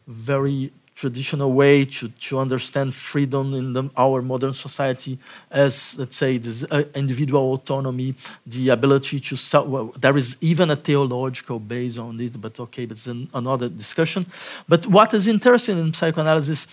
very 0.07 0.71
traditional 0.99 1.53
way 1.53 1.85
to, 1.85 2.09
to 2.09 2.37
understand 2.37 2.93
freedom 2.93 3.53
in 3.53 3.71
the, 3.71 3.89
our 3.95 4.21
modern 4.21 4.53
society 4.53 5.17
as, 5.49 5.97
let's 5.97 6.17
say, 6.17 6.37
this 6.37 6.65
uh, 6.69 6.83
individual 6.93 7.53
autonomy, 7.53 8.13
the 8.45 8.67
ability 8.67 9.17
to 9.21 9.37
self. 9.37 9.65
Well, 9.67 9.93
there 9.97 10.17
is 10.17 10.35
even 10.41 10.69
a 10.71 10.75
theological 10.75 11.57
base 11.59 11.97
on 11.97 12.19
it, 12.19 12.39
but 12.41 12.59
okay, 12.59 12.85
that's 12.85 13.07
an, 13.07 13.29
another 13.33 13.69
discussion. 13.69 14.25
But 14.67 14.87
what 14.87 15.13
is 15.13 15.27
interesting 15.27 15.79
in 15.79 15.93
psychoanalysis 15.93 16.67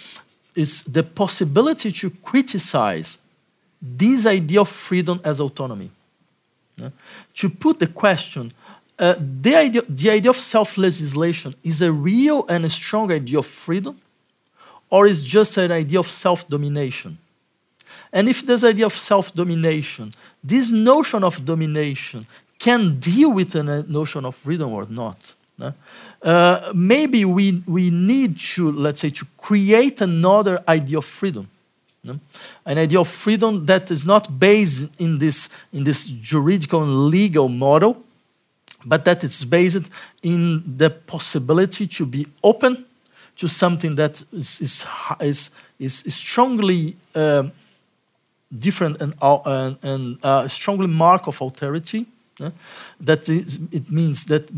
is 0.56 0.82
the 0.82 1.04
possibility 1.04 1.92
to 1.92 2.10
criticize 2.10 3.18
this 3.80 4.26
idea 4.26 4.60
of 4.62 4.68
freedom 4.68 5.20
as 5.22 5.38
autonomy. 5.38 5.90
Yeah? 6.76 6.90
To 7.34 7.48
put 7.48 7.78
the 7.78 7.86
question, 7.86 8.50
uh, 8.98 9.14
the, 9.18 9.54
idea, 9.54 9.82
the 9.88 10.10
idea 10.10 10.30
of 10.30 10.38
self 10.38 10.76
legislation 10.76 11.54
is 11.62 11.80
a 11.80 11.92
real 11.92 12.44
and 12.48 12.64
a 12.64 12.70
strong 12.70 13.12
idea 13.12 13.38
of 13.38 13.46
freedom, 13.46 14.00
or 14.90 15.06
is 15.06 15.22
just 15.24 15.56
an 15.56 15.72
idea 15.72 15.98
of 15.98 16.08
self 16.08 16.48
domination? 16.48 17.18
And 18.12 18.28
if 18.28 18.46
this 18.46 18.64
idea 18.64 18.86
of 18.86 18.96
self 18.96 19.34
domination, 19.34 20.10
this 20.42 20.70
notion 20.70 21.24
of 21.24 21.44
domination 21.44 22.26
can 22.58 22.98
deal 22.98 23.32
with 23.32 23.54
a 23.54 23.82
notion 23.82 24.24
of 24.24 24.34
freedom 24.34 24.72
or 24.72 24.86
not. 24.88 25.34
Uh, 26.22 26.72
maybe 26.74 27.24
we, 27.24 27.62
we 27.66 27.90
need 27.90 28.38
to, 28.38 28.72
let's 28.72 29.00
say, 29.00 29.10
to 29.10 29.26
create 29.36 30.00
another 30.00 30.62
idea 30.66 30.98
of 30.98 31.04
freedom. 31.04 31.48
An 32.64 32.78
idea 32.78 33.00
of 33.00 33.08
freedom 33.08 33.66
that 33.66 33.90
is 33.90 34.06
not 34.06 34.38
based 34.38 34.88
in 34.98 35.18
this, 35.18 35.48
in 35.72 35.84
this 35.84 36.06
juridical 36.06 36.82
and 36.82 37.08
legal 37.08 37.48
model, 37.48 38.02
but 38.84 39.04
that 39.04 39.24
it's 39.24 39.44
based 39.44 39.90
in 40.22 40.62
the 40.64 40.88
possibility 40.88 41.86
to 41.86 42.06
be 42.06 42.26
open 42.42 42.85
to 43.36 43.48
something 43.48 43.94
that 43.96 44.22
is, 44.32 44.60
is, 44.60 44.86
is, 45.20 45.50
is 45.78 46.14
strongly 46.14 46.96
um, 47.14 47.52
different 48.56 49.00
and, 49.00 49.14
uh, 49.20 49.74
and 49.82 50.18
uh, 50.22 50.48
strongly 50.48 50.86
mark 50.86 51.26
of 51.26 51.40
authority. 51.40 52.06
Uh, 52.40 52.50
that 53.00 53.28
is, 53.28 53.58
it 53.72 53.90
means 53.90 54.26
that 54.26 54.48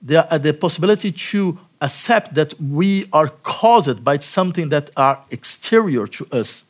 there 0.00 0.26
uh, 0.30 0.38
the 0.38 0.52
possibility 0.52 1.10
to 1.10 1.58
accept 1.80 2.34
that 2.34 2.54
we 2.60 3.04
are 3.12 3.28
caused 3.42 4.04
by 4.04 4.18
something 4.18 4.68
that 4.68 4.90
are 4.96 5.20
exterior 5.30 6.06
to 6.06 6.26
us. 6.32 6.64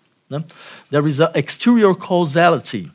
There 0.90 1.06
is 1.06 1.20
an 1.20 1.28
exterior 1.34 1.94
causality 1.94 2.90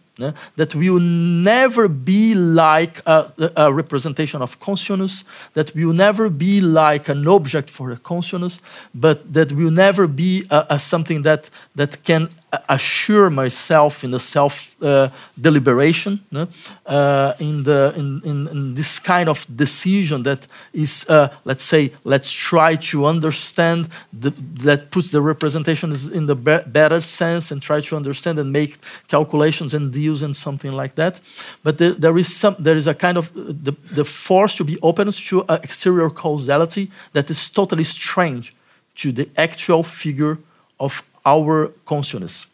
that 0.55 0.75
will 0.75 0.99
never 0.99 1.87
be 1.87 2.35
like 2.35 3.01
a, 3.05 3.31
a, 3.55 3.73
representation 3.73 4.41
of 4.41 4.59
consciousness, 4.59 5.23
that 5.53 5.73
will 5.75 5.93
never 5.93 6.29
be 6.29 6.61
like 6.61 7.09
an 7.09 7.27
object 7.27 7.69
for 7.69 7.91
a 7.91 7.97
consciousness, 7.97 8.61
but 8.93 9.33
that 9.33 9.51
will 9.51 9.71
never 9.71 10.07
be 10.07 10.45
a, 10.49 10.65
a 10.71 10.79
something 10.79 11.21
that, 11.23 11.49
that 11.75 12.03
can 12.03 12.29
assure 12.67 13.29
myself 13.29 14.03
in 14.03 14.11
the 14.11 14.19
self 14.19 14.75
uh, 14.81 15.09
deliberation, 15.39 16.19
no? 16.31 16.47
uh, 16.85 17.33
in, 17.39 17.63
the, 17.63 17.93
in, 17.95 18.21
in, 18.23 18.47
in, 18.47 18.73
this 18.73 18.97
kind 18.97 19.29
of 19.29 19.45
decision 19.55 20.23
that 20.23 20.47
is, 20.73 21.07
uh, 21.09 21.29
let's 21.43 21.63
say, 21.63 21.91
let's 22.03 22.31
try 22.31 22.75
to 22.75 23.05
understand, 23.05 23.89
the, 24.13 24.31
that 24.63 24.89
puts 24.89 25.11
the 25.11 25.21
representation 25.21 25.93
in 26.13 26.25
the 26.25 26.35
be 26.35 26.57
better 26.65 27.01
sense 27.01 27.51
and 27.51 27.61
try 27.61 27.79
to 27.81 27.95
understand 27.95 28.39
and 28.39 28.51
make 28.51 28.77
calculations 29.07 29.73
and 29.73 29.91
deals 29.91 30.21
and 30.21 30.35
something 30.35 30.71
like 30.71 30.95
that. 30.95 31.19
But 31.63 31.77
there, 31.77 31.91
there, 31.91 32.17
is, 32.17 32.35
some, 32.35 32.55
there 32.57 32.77
is 32.77 32.87
a 32.87 32.95
kind 32.95 33.17
of, 33.17 33.29
uh, 33.37 33.41
the, 33.47 33.73
the 33.91 34.05
force 34.05 34.55
to 34.57 34.63
be 34.63 34.77
open 34.81 35.11
to 35.11 35.45
exterior 35.49 36.09
causality 36.09 36.89
that 37.13 37.29
is 37.29 37.49
totally 37.49 37.83
strange 37.83 38.55
to 38.95 39.11
the 39.11 39.29
actual 39.37 39.83
figure 39.83 40.37
of 40.79 41.03
our 41.25 41.71
consciousness. 41.85 42.45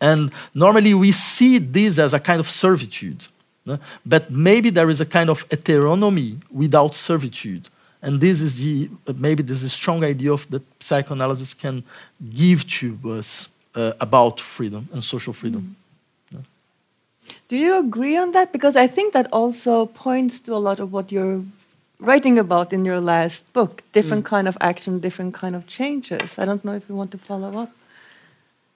And 0.00 0.30
normally 0.54 0.92
we 0.92 1.12
see 1.12 1.58
this 1.58 1.98
as 1.98 2.12
a 2.12 2.18
kind 2.18 2.40
of 2.40 2.48
servitude. 2.48 3.26
But 4.04 4.30
maybe 4.30 4.70
there 4.70 4.90
is 4.90 5.00
a 5.00 5.06
kind 5.06 5.30
of 5.30 5.48
heteronomy 5.48 6.36
without 6.50 6.94
servitude. 6.94 7.68
And 8.02 8.20
this 8.20 8.42
is 8.42 8.62
the, 8.62 8.90
maybe 9.16 9.42
this 9.42 9.58
is 9.58 9.64
a 9.64 9.70
strong 9.70 10.04
idea 10.04 10.32
of 10.32 10.48
that 10.50 10.62
psychoanalysis 10.78 11.54
can 11.54 11.82
give 12.34 12.66
to 12.68 12.98
us 13.12 13.48
uh, 13.74 13.92
about 13.98 14.40
freedom 14.40 14.88
and 14.92 15.02
social 15.02 15.32
freedom. 15.32 15.74
Mm. 16.34 16.42
Do 17.48 17.56
you 17.56 17.78
agree 17.78 18.18
on 18.18 18.32
that? 18.32 18.52
Because 18.52 18.76
I 18.76 18.86
think 18.86 19.14
that 19.14 19.26
also 19.32 19.86
points 19.86 20.38
to 20.40 20.54
a 20.54 20.60
lot 20.60 20.80
of 20.80 20.92
what 20.92 21.10
you're 21.10 21.42
writing 22.04 22.38
about 22.38 22.72
in 22.72 22.84
your 22.84 23.00
last 23.00 23.52
book 23.52 23.82
different 23.92 24.24
mm. 24.24 24.28
kind 24.28 24.48
of 24.48 24.56
action 24.60 25.00
different 25.00 25.34
kind 25.34 25.54
of 25.56 25.66
changes 25.66 26.38
i 26.38 26.44
don't 26.44 26.64
know 26.64 26.74
if 26.74 26.88
you 26.88 26.94
want 26.94 27.10
to 27.10 27.18
follow 27.18 27.62
up 27.62 27.70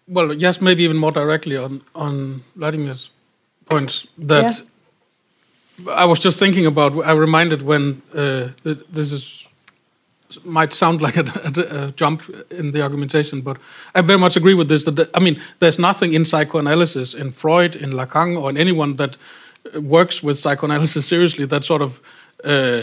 well 0.06 0.32
yes 0.32 0.60
maybe 0.60 0.82
even 0.82 0.96
more 0.96 1.12
directly 1.12 1.56
on 1.56 1.80
on 1.94 2.42
vladimir's 2.56 3.10
points 3.66 4.06
that 4.18 4.62
yeah. 5.84 6.02
i 6.02 6.04
was 6.04 6.18
just 6.18 6.38
thinking 6.38 6.66
about 6.66 6.92
i 7.04 7.12
reminded 7.12 7.62
when 7.62 8.02
uh, 8.14 8.48
this 8.92 9.12
is 9.12 9.48
might 10.44 10.74
sound 10.74 11.00
like 11.00 11.16
a, 11.16 11.22
a, 11.22 11.84
a, 11.84 11.92
jump 11.92 12.22
in 12.50 12.72
the 12.72 12.82
argumentation, 12.82 13.40
but 13.40 13.56
I 13.94 14.02
very 14.02 14.18
much 14.18 14.36
agree 14.36 14.54
with 14.54 14.68
this. 14.68 14.84
That 14.84 14.96
the, 14.96 15.10
I 15.14 15.20
mean, 15.20 15.40
there's 15.58 15.78
nothing 15.78 16.12
in 16.12 16.24
psychoanalysis, 16.24 17.14
in 17.14 17.30
Freud, 17.30 17.74
in 17.74 17.92
Lacan, 17.92 18.38
or 18.38 18.50
in 18.50 18.58
anyone 18.58 18.96
that 18.96 19.16
works 19.74 20.22
with 20.22 20.38
psychoanalysis 20.38 21.06
seriously 21.06 21.44
that 21.46 21.64
sort 21.64 21.82
of 21.82 22.00
uh, 22.44 22.82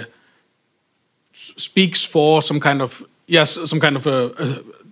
speaks 1.58 2.06
for 2.06 2.42
some 2.42 2.60
kind 2.60 2.82
of 2.82 3.04
yes, 3.28 3.58
some 3.66 3.80
kind 3.80 3.96
of 3.96 4.08
a, 4.08 4.32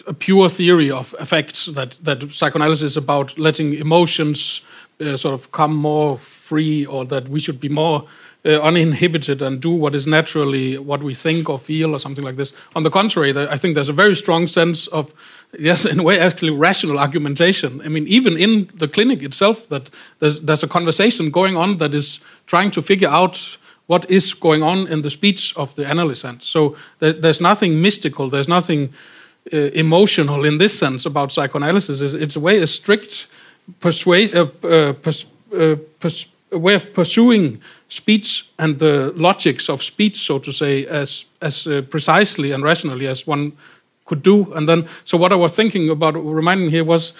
a, 0.08 0.10
a 0.10 0.14
pure 0.14 0.50
theory 0.50 0.92
of 0.92 1.16
effects 1.20 1.66
that 1.66 1.98
that 2.04 2.32
psychoanalysis 2.32 2.92
is 2.92 2.98
about 2.98 3.38
letting 3.38 3.74
emotions 3.74 4.62
uh, 5.00 5.18
sort 5.18 5.34
of 5.34 5.52
come 5.52 5.76
more 5.76 6.18
free, 6.18 6.86
or 6.86 7.06
that 7.06 7.28
we 7.30 7.40
should 7.40 7.60
be 7.60 7.70
more 7.70 8.06
uh, 8.46 8.60
uninhibited 8.62 9.42
and 9.42 9.62
do 9.62 9.72
what 9.72 9.96
is 9.96 10.06
naturally 10.06 10.78
what 10.78 11.02
we 11.02 11.14
think 11.14 11.50
or 11.50 11.60
feel 11.60 11.94
or 11.96 12.00
something 12.00 12.26
like 12.26 12.36
this. 12.36 12.54
On 12.76 12.84
the 12.84 12.90
contrary, 12.90 13.32
I 13.38 13.58
think 13.58 13.76
there's 13.76 13.90
a 13.90 13.94
very 13.94 14.16
strong 14.16 14.48
sense 14.48 14.88
of 14.88 15.14
yes, 15.60 15.86
in 15.86 16.00
a 16.00 16.04
way, 16.04 16.20
actually 16.20 16.52
rational 16.52 17.00
argumentation. 17.00 17.82
I 17.86 17.90
mean, 17.90 18.08
even 18.08 18.38
in 18.38 18.70
the 18.74 18.88
clinic 18.88 19.22
itself, 19.24 19.70
that 19.70 19.90
there's, 20.20 20.42
there's 20.42 20.64
a 20.64 20.68
conversation 20.68 21.32
going 21.32 21.56
on 21.56 21.78
that 21.78 21.94
is 21.94 22.20
trying 22.46 22.72
to 22.72 22.82
figure 22.82 23.10
out 23.10 23.58
what 23.88 24.10
is 24.10 24.34
going 24.34 24.64
on 24.64 24.88
in 24.88 25.02
the 25.02 25.10
speech 25.10 25.54
of 25.58 25.76
the 25.76 25.84
analysand. 25.84 26.42
So 26.42 26.76
there, 27.00 27.14
there's 27.14 27.42
nothing 27.42 27.82
mystical, 27.82 28.30
there's 28.30 28.48
nothing 28.48 28.94
uh, 29.52 29.58
emotional 29.74 30.46
in 30.46 30.58
this 30.58 30.78
sense 30.78 31.06
about 31.06 31.34
psychoanalysis. 31.34 32.02
It's, 32.02 32.14
it's 32.14 32.36
a 32.36 32.40
way 32.40 32.62
a 32.62 32.68
strict 32.68 33.28
persuade, 33.80 34.36
uh, 34.36 34.48
uh, 34.64 34.94
pers 34.94 35.26
uh, 35.54 35.76
pers 36.00 36.34
way 36.52 36.76
of 36.76 36.94
pursuing 36.94 37.62
speech 37.88 38.50
and 38.58 38.80
the 38.80 39.12
logics 39.16 39.70
of 39.70 39.82
speech, 39.82 40.18
so 40.18 40.40
to 40.40 40.52
say, 40.52 40.86
as 40.86 41.26
as 41.42 41.68
uh, 41.68 41.82
precisely 41.90 42.54
and 42.54 42.64
rationally 42.64 43.08
as 43.08 43.28
one 43.28 43.52
could 44.06 44.24
do. 44.24 44.54
And 44.54 44.68
then, 44.68 44.88
so 45.04 45.18
what 45.18 45.32
I 45.32 45.36
was 45.36 45.56
thinking 45.56 45.90
about 45.90 46.16
reminding 46.16 46.70
here 46.70 46.84
was 46.84 47.14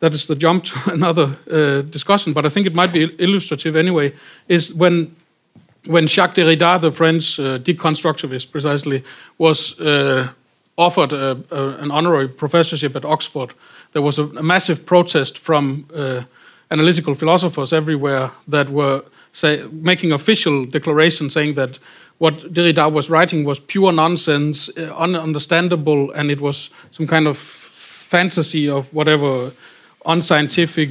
that 0.00 0.14
is 0.14 0.26
the 0.26 0.36
jump 0.36 0.64
to 0.64 0.78
another 0.92 1.36
uh, 1.50 1.82
discussion, 1.82 2.32
but 2.32 2.46
I 2.46 2.48
think 2.48 2.66
it 2.66 2.74
might 2.74 2.92
be 2.92 3.14
illustrative 3.18 3.76
anyway. 3.76 4.12
Is 4.48 4.74
when 4.74 5.14
when 5.86 6.06
Jacques 6.06 6.34
Derrida, 6.34 6.80
the 6.80 6.92
French 6.92 7.38
uh, 7.38 7.58
deconstructivist, 7.58 8.50
precisely 8.50 9.02
was 9.38 9.78
uh, 9.80 10.28
offered 10.76 11.12
a, 11.12 11.38
a, 11.50 11.68
an 11.82 11.90
honorary 11.90 12.28
professorship 12.28 12.96
at 12.96 13.04
Oxford, 13.04 13.54
there 13.92 14.02
was 14.02 14.18
a, 14.18 14.24
a 14.24 14.42
massive 14.42 14.86
protest 14.86 15.38
from 15.38 15.86
uh, 15.94 16.22
analytical 16.70 17.14
philosophers 17.14 17.72
everywhere 17.72 18.30
that 18.48 18.70
were 18.70 19.02
say, 19.32 19.64
making 19.72 20.12
official 20.12 20.66
declarations 20.66 21.34
saying 21.34 21.54
that 21.54 21.78
what 22.18 22.52
Derrida 22.52 22.92
was 22.92 23.08
writing 23.08 23.44
was 23.44 23.58
pure 23.58 23.92
nonsense, 23.92 24.68
uh, 24.70 24.92
ununderstandable, 24.98 26.10
and 26.14 26.30
it 26.30 26.40
was 26.40 26.70
some 26.90 27.06
kind 27.06 27.26
of 27.26 27.38
fantasy 27.38 28.68
of 28.68 28.92
whatever 28.92 29.52
unscientific, 30.04 30.90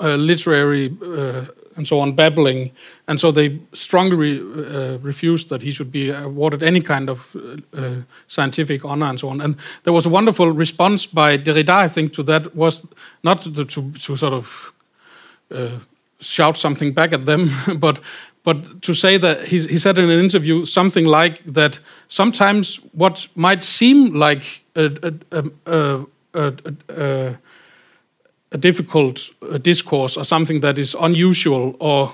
uh, 0.00 0.16
literary 0.16 0.94
uh, 1.02 1.44
and 1.76 1.86
so 1.86 2.00
on 2.00 2.12
babbling. 2.12 2.70
And 3.06 3.20
so 3.20 3.30
they 3.30 3.58
strongly 3.72 4.40
uh, 4.40 4.98
refused 4.98 5.48
that 5.48 5.62
he 5.62 5.72
should 5.72 5.92
be 5.92 6.10
awarded 6.10 6.62
any 6.62 6.80
kind 6.80 7.08
of 7.08 7.36
uh, 7.36 7.78
uh, 7.78 7.94
scientific 8.26 8.84
honor 8.84 9.06
and 9.06 9.20
so 9.20 9.28
on. 9.28 9.40
And 9.40 9.56
there 9.84 9.92
was 9.92 10.06
a 10.06 10.10
wonderful 10.10 10.50
response 10.50 11.06
by 11.06 11.38
Derrida, 11.38 11.70
I 11.70 11.88
think, 11.88 12.12
to 12.14 12.22
that 12.24 12.54
was 12.54 12.86
not 13.22 13.42
to, 13.42 13.64
to, 13.64 13.92
to 13.92 14.16
sort 14.16 14.32
of 14.32 14.72
uh, 15.50 15.78
shout 16.20 16.56
something 16.56 16.92
back 16.92 17.12
at 17.12 17.26
them, 17.26 17.50
but 17.78 18.00
but 18.42 18.80
to 18.82 18.94
say 18.94 19.18
that 19.18 19.48
he, 19.48 19.58
he 19.66 19.76
said 19.76 19.98
in 19.98 20.08
an 20.08 20.20
interview 20.20 20.64
something 20.64 21.04
like 21.04 21.42
that 21.44 21.80
sometimes 22.06 22.76
what 22.92 23.26
might 23.34 23.64
seem 23.64 24.14
like 24.14 24.62
a, 24.76 25.12
a, 25.32 25.44
a, 25.66 26.52
a 26.88 27.38
a 28.52 28.58
difficult 28.58 29.30
uh, 29.42 29.58
discourse 29.58 30.16
or 30.16 30.24
something 30.24 30.60
that 30.60 30.78
is 30.78 30.94
unusual 31.00 31.76
or 31.80 32.12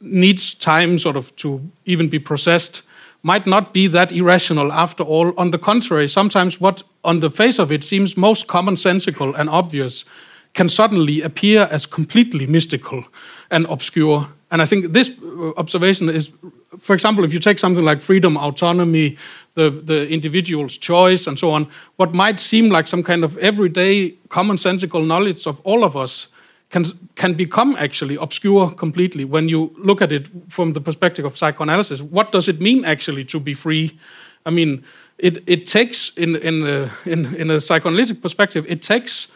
needs 0.00 0.54
time 0.54 0.98
sort 0.98 1.16
of 1.16 1.34
to 1.36 1.60
even 1.84 2.08
be 2.08 2.18
processed 2.18 2.82
might 3.22 3.46
not 3.46 3.72
be 3.72 3.86
that 3.88 4.12
irrational 4.12 4.70
after 4.72 5.02
all. 5.02 5.32
On 5.38 5.50
the 5.50 5.58
contrary, 5.58 6.08
sometimes 6.08 6.60
what 6.60 6.82
on 7.02 7.20
the 7.20 7.30
face 7.30 7.58
of 7.58 7.72
it 7.72 7.82
seems 7.82 8.16
most 8.16 8.46
commonsensical 8.46 9.34
and 9.38 9.48
obvious 9.48 10.04
can 10.52 10.68
suddenly 10.68 11.22
appear 11.22 11.68
as 11.70 11.86
completely 11.86 12.46
mystical 12.46 13.04
and 13.50 13.66
obscure. 13.68 14.28
And 14.50 14.62
I 14.62 14.66
think 14.66 14.92
this 14.92 15.10
uh, 15.10 15.52
observation 15.56 16.08
is, 16.08 16.30
for 16.78 16.94
example, 16.94 17.24
if 17.24 17.32
you 17.32 17.40
take 17.40 17.58
something 17.58 17.84
like 17.84 18.02
freedom, 18.02 18.36
autonomy, 18.36 19.16
the, 19.54 19.70
the 19.70 20.08
individual's 20.08 20.76
choice, 20.76 21.26
and 21.26 21.38
so 21.38 21.50
on, 21.50 21.68
what 21.96 22.12
might 22.14 22.40
seem 22.40 22.70
like 22.70 22.88
some 22.88 23.02
kind 23.02 23.24
of 23.24 23.38
everyday 23.38 24.10
commonsensical 24.28 25.06
knowledge 25.06 25.46
of 25.46 25.60
all 25.60 25.84
of 25.84 25.96
us 25.96 26.28
can, 26.70 26.84
can 27.14 27.34
become 27.34 27.76
actually 27.78 28.16
obscure 28.16 28.70
completely 28.70 29.24
when 29.24 29.48
you 29.48 29.72
look 29.78 30.02
at 30.02 30.10
it 30.10 30.28
from 30.48 30.72
the 30.72 30.80
perspective 30.80 31.24
of 31.24 31.36
psychoanalysis. 31.36 32.02
What 32.02 32.32
does 32.32 32.48
it 32.48 32.60
mean 32.60 32.84
actually 32.84 33.24
to 33.26 33.38
be 33.38 33.54
free? 33.54 33.98
I 34.44 34.50
mean, 34.50 34.84
it, 35.18 35.42
it 35.46 35.66
takes, 35.66 36.12
in, 36.16 36.34
in, 36.36 36.66
a, 36.66 36.90
in, 37.06 37.34
in 37.36 37.50
a 37.50 37.60
psychoanalytic 37.60 38.20
perspective, 38.20 38.66
it 38.68 38.82
takes 38.82 39.28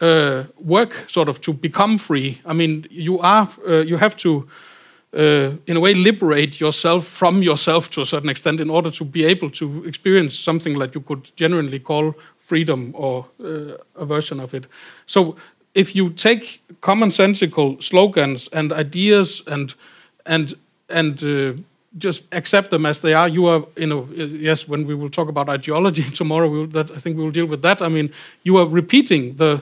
uh, 0.00 0.44
work 0.58 1.04
sort 1.06 1.28
of 1.28 1.40
to 1.42 1.52
become 1.52 1.98
free. 1.98 2.40
I 2.44 2.54
mean, 2.54 2.86
you, 2.90 3.20
are, 3.20 3.48
uh, 3.68 3.82
you 3.82 3.96
have 3.96 4.16
to 4.18 4.48
uh, 5.12 5.52
in 5.66 5.76
a 5.76 5.80
way 5.80 5.94
liberate 5.94 6.60
yourself 6.60 7.06
from 7.06 7.42
yourself 7.42 7.90
to 7.90 8.00
a 8.00 8.06
certain 8.06 8.28
extent 8.28 8.60
in 8.60 8.70
order 8.70 8.90
to 8.90 9.04
be 9.04 9.24
able 9.24 9.50
to 9.50 9.84
experience 9.84 10.38
something 10.38 10.78
that 10.78 10.94
you 10.94 11.00
could 11.00 11.32
genuinely 11.36 11.80
call 11.80 12.14
freedom 12.38 12.94
or 12.94 13.26
uh, 13.44 13.76
a 13.96 14.04
version 14.04 14.40
of 14.40 14.54
it. 14.54 14.66
So 15.06 15.36
if 15.74 15.94
you 15.94 16.10
take 16.10 16.60
commonsensical 16.80 17.82
slogans 17.82 18.48
and 18.52 18.72
ideas 18.72 19.42
and 19.46 19.74
and 20.26 20.54
and 20.88 21.22
uh, 21.24 21.60
just 21.98 22.22
accept 22.32 22.70
them 22.70 22.86
as 22.86 23.00
they 23.00 23.14
are, 23.14 23.28
you 23.28 23.46
are, 23.46 23.64
you 23.76 23.86
know, 23.86 24.08
yes. 24.14 24.68
When 24.68 24.86
we 24.86 24.94
will 24.94 25.10
talk 25.10 25.28
about 25.28 25.48
ideology 25.48 26.04
tomorrow, 26.14 26.48
will, 26.48 26.66
that 26.68 26.90
I 26.90 26.98
think 26.98 27.16
we 27.16 27.24
will 27.24 27.32
deal 27.32 27.46
with 27.46 27.62
that. 27.62 27.82
I 27.82 27.88
mean, 27.88 28.10
you 28.44 28.58
are 28.58 28.66
repeating 28.66 29.36
the 29.36 29.60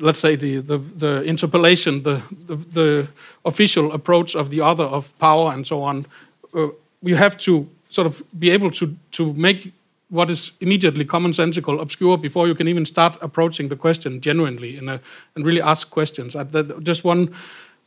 let's 0.00 0.18
say 0.18 0.36
the, 0.36 0.58
the, 0.60 0.78
the 0.78 1.22
interpellation, 1.22 2.02
the, 2.02 2.22
the, 2.46 2.56
the, 2.56 3.08
official 3.44 3.92
approach 3.92 4.34
of 4.34 4.50
the 4.50 4.60
other 4.60 4.84
of 4.84 5.16
power 5.18 5.52
and 5.52 5.66
so 5.66 5.82
on, 5.82 6.06
uh, 6.54 6.68
you 7.02 7.16
have 7.16 7.36
to 7.38 7.68
sort 7.88 8.06
of 8.06 8.22
be 8.38 8.50
able 8.50 8.70
to, 8.70 8.96
to 9.12 9.32
make 9.34 9.72
what 10.10 10.30
is 10.30 10.52
immediately 10.60 11.04
commonsensical 11.04 11.80
obscure 11.80 12.18
before 12.18 12.48
you 12.48 12.54
can 12.54 12.68
even 12.68 12.84
start 12.84 13.16
approaching 13.20 13.68
the 13.68 13.76
question 13.76 14.20
genuinely 14.20 14.76
a, 14.76 15.00
and 15.34 15.46
really 15.46 15.62
ask 15.62 15.90
questions. 15.90 16.34
I, 16.34 16.42
that, 16.42 16.82
just 16.82 17.04
one 17.04 17.32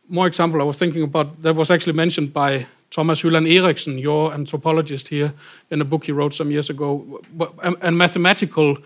more 0.09 0.27
example 0.27 0.61
I 0.61 0.65
was 0.65 0.77
thinking 0.77 1.03
about 1.03 1.41
that 1.41 1.55
was 1.55 1.69
actually 1.69 1.93
mentioned 1.93 2.33
by 2.33 2.65
Thomas 2.91 3.21
Hylland 3.21 3.47
Eriksen, 3.47 3.97
your 3.97 4.33
anthropologist 4.33 5.07
here, 5.07 5.33
in 5.71 5.81
a 5.81 5.85
book 5.85 6.05
he 6.05 6.11
wrote 6.11 6.33
some 6.33 6.51
years 6.51 6.69
ago, 6.69 7.21
a, 7.39 7.73
a 7.81 7.91
mathematical 7.91 8.77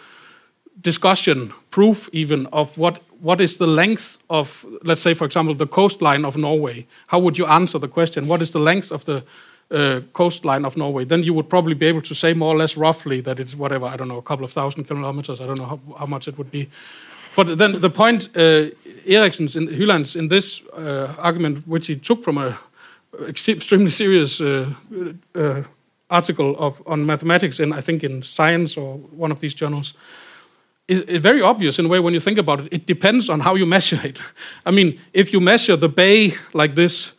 discussion, 0.81 1.53
proof 1.71 2.09
even 2.13 2.45
of 2.47 2.77
what 2.77 3.01
what 3.21 3.41
is 3.41 3.57
the 3.57 3.67
length 3.67 4.23
of, 4.29 4.65
let's 4.83 5.01
say, 5.01 5.13
for 5.13 5.25
example, 5.25 5.55
the 5.55 5.67
coastline 5.67 6.25
of 6.25 6.35
Norway? 6.35 6.85
How 7.07 7.19
would 7.19 7.37
you 7.37 7.45
answer 7.45 7.79
the 7.79 7.87
question? 7.87 8.27
What 8.27 8.41
is 8.41 8.51
the 8.51 8.59
length 8.59 8.91
of 8.91 9.05
the 9.05 9.23
uh, 9.71 10.01
coastline 10.13 10.65
of 10.65 10.75
Norway? 10.77 11.05
Then 11.05 11.23
you 11.23 11.33
would 11.33 11.49
probably 11.49 11.73
be 11.73 11.85
able 11.85 12.01
to 12.01 12.13
say 12.13 12.33
more 12.33 12.53
or 12.53 12.57
less 12.57 12.77
roughly 12.77 13.21
that 13.21 13.39
it's 13.39 13.55
whatever, 13.55 13.85
I 13.85 13.95
don't 13.97 14.07
know, 14.07 14.17
a 14.17 14.21
couple 14.21 14.45
of 14.45 14.51
thousand 14.51 14.85
kilometers. 14.85 15.41
I 15.41 15.45
don't 15.45 15.59
know 15.59 15.65
how, 15.65 15.79
how 15.99 16.05
much 16.05 16.27
it 16.27 16.37
would 16.37 16.51
be. 16.51 16.69
But 17.35 17.57
then 17.57 17.81
the 17.81 17.89
point, 17.89 18.29
uh, 18.35 18.69
Eriksen's 19.05 19.55
in 19.55 19.67
Hylland's 19.67 20.15
in 20.15 20.27
this 20.27 20.61
uh, 20.73 21.13
argument, 21.19 21.67
which 21.67 21.87
he 21.87 21.95
took 21.95 22.23
from 22.23 22.37
a 22.37 22.57
extremely 23.27 23.91
serious 23.91 24.41
uh, 24.41 24.73
uh, 25.35 25.63
article 26.09 26.55
of 26.57 26.81
on 26.87 27.05
mathematics 27.05 27.59
in 27.59 27.73
I 27.73 27.81
think 27.81 28.03
in 28.03 28.23
Science 28.23 28.77
or 28.77 28.97
one 29.17 29.31
of 29.31 29.39
these 29.39 29.53
journals, 29.53 29.93
is, 30.87 31.21
very 31.21 31.41
obvious 31.41 31.79
in 31.79 31.85
a 31.85 31.87
way 31.87 31.99
when 31.99 32.13
you 32.13 32.19
think 32.19 32.37
about 32.37 32.61
it. 32.61 32.67
It 32.71 32.85
depends 32.85 33.29
on 33.29 33.41
how 33.41 33.55
you 33.55 33.65
measure 33.65 33.99
it. 34.03 34.21
I 34.65 34.71
mean, 34.71 34.99
if 35.13 35.33
you 35.33 35.39
measure 35.39 35.75
the 35.75 35.89
bay 35.89 36.33
like 36.53 36.75
this 36.75 37.13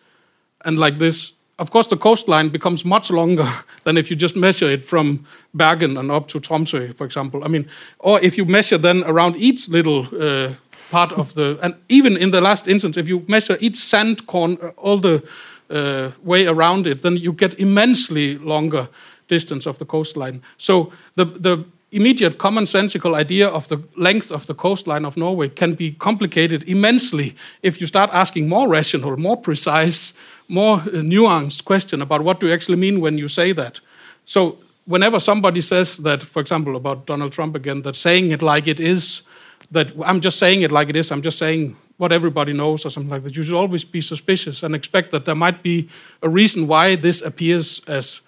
and 0.65 0.79
like 0.79 0.99
this, 0.99 1.33
of 1.59 1.71
course 1.71 1.89
the 1.89 1.97
coastline 1.97 2.49
becomes 2.49 2.85
much 2.85 3.11
longer 3.11 3.49
than 3.85 3.97
if 3.97 4.11
you 4.11 4.17
just 4.17 4.37
measure 4.37 4.71
it 4.71 4.85
from 4.85 5.27
Bergen 5.55 5.97
and 5.97 6.11
up 6.11 6.29
to 6.29 6.41
Tromsø, 6.41 6.95
for 6.97 7.05
example. 7.05 7.45
I 7.45 7.49
mean, 7.49 7.69
or 7.99 8.21
if 8.21 8.39
you 8.39 8.45
measure 8.45 8.79
then 8.79 9.03
around 9.05 9.37
each 9.37 9.69
little 9.69 10.07
uh, 10.21 10.55
part 10.91 11.13
of 11.13 11.35
the, 11.35 11.59
and 11.63 11.75
even 11.89 12.17
in 12.17 12.31
the 12.31 12.41
last 12.41 12.69
instance, 12.69 12.97
if 12.97 13.09
you 13.09 13.25
measure 13.29 13.57
each 13.61 13.77
sand 13.77 14.27
corn, 14.27 14.59
uh, 14.63 14.69
all 14.77 14.99
the 14.99 15.23
uh, 15.71 16.11
way 16.23 16.47
around 16.47 16.87
it, 16.87 17.03
then 17.03 17.17
you 17.17 17.33
get 17.33 17.59
immensely 17.59 18.39
longer 18.39 18.89
distance 19.27 19.67
of 19.67 19.79
the 19.79 19.85
coastline. 19.85 20.43
So 20.57 20.93
the, 21.17 21.27
the 21.27 21.65
immediate 21.91 22.39
commonsensical 22.39 23.15
idea 23.15 23.49
of 23.49 23.69
the 23.69 23.83
length 23.97 24.31
of 24.31 24.47
the 24.47 24.55
coastline 24.55 25.05
of 25.05 25.17
Norway 25.17 25.49
can 25.49 25.75
be 25.75 25.93
complicated 25.93 26.69
immensely 26.69 27.35
if 27.63 27.81
you 27.81 27.87
start 27.87 28.11
asking 28.13 28.49
more 28.49 28.69
rational, 28.69 29.17
more 29.17 29.37
precise, 29.37 30.13
more 30.49 30.77
uh, 30.77 31.03
nuanced 31.03 31.65
question 31.65 32.03
about 32.03 32.23
what 32.23 32.41
do 32.41 32.47
you 32.47 32.53
actually 32.53 32.77
mean 32.77 33.01
when 33.01 33.17
you 33.17 33.29
say 33.29 33.53
that. 33.53 33.81
So 34.27 34.59
whenever 34.85 35.19
somebody 35.19 35.63
says 35.63 35.97
that, 35.99 36.23
for 36.23 36.41
example, 36.41 36.77
about 36.77 37.07
Donald 37.07 37.33
Trump 37.33 37.57
again, 37.57 37.83
that 37.83 37.97
saying 37.97 38.33
it 38.33 38.43
like 38.43 38.67
it 38.67 38.81
is, 38.81 39.23
that 39.71 39.93
I'm 40.05 40.21
just 40.21 40.39
saying 40.39 40.63
it 40.63 40.71
like 40.71 40.89
it 40.89 40.97
is, 40.97 41.11
I'm 41.11 41.23
just 41.23 41.39
saying 41.39 41.77
what 41.97 42.13
everybody 42.13 42.53
knows 42.53 42.85
or 42.85 42.91
something 42.91 43.11
like 43.11 43.25
that. 43.25 43.35
You 43.35 43.43
should 43.43 43.55
always 43.55 43.85
be 43.85 44.01
suspicious 44.01 44.63
and 44.63 44.75
expect 44.75 45.11
that 45.11 45.25
there 45.25 45.35
might 45.35 45.63
be 45.63 45.89
a 46.23 46.29
reason 46.29 46.67
why 46.67 46.97
this 46.97 47.23
appears 47.23 47.81
as 47.87 48.21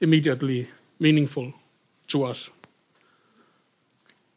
immediately 0.00 0.68
meaningful 0.98 1.52
to 2.06 2.24
us 2.24 2.48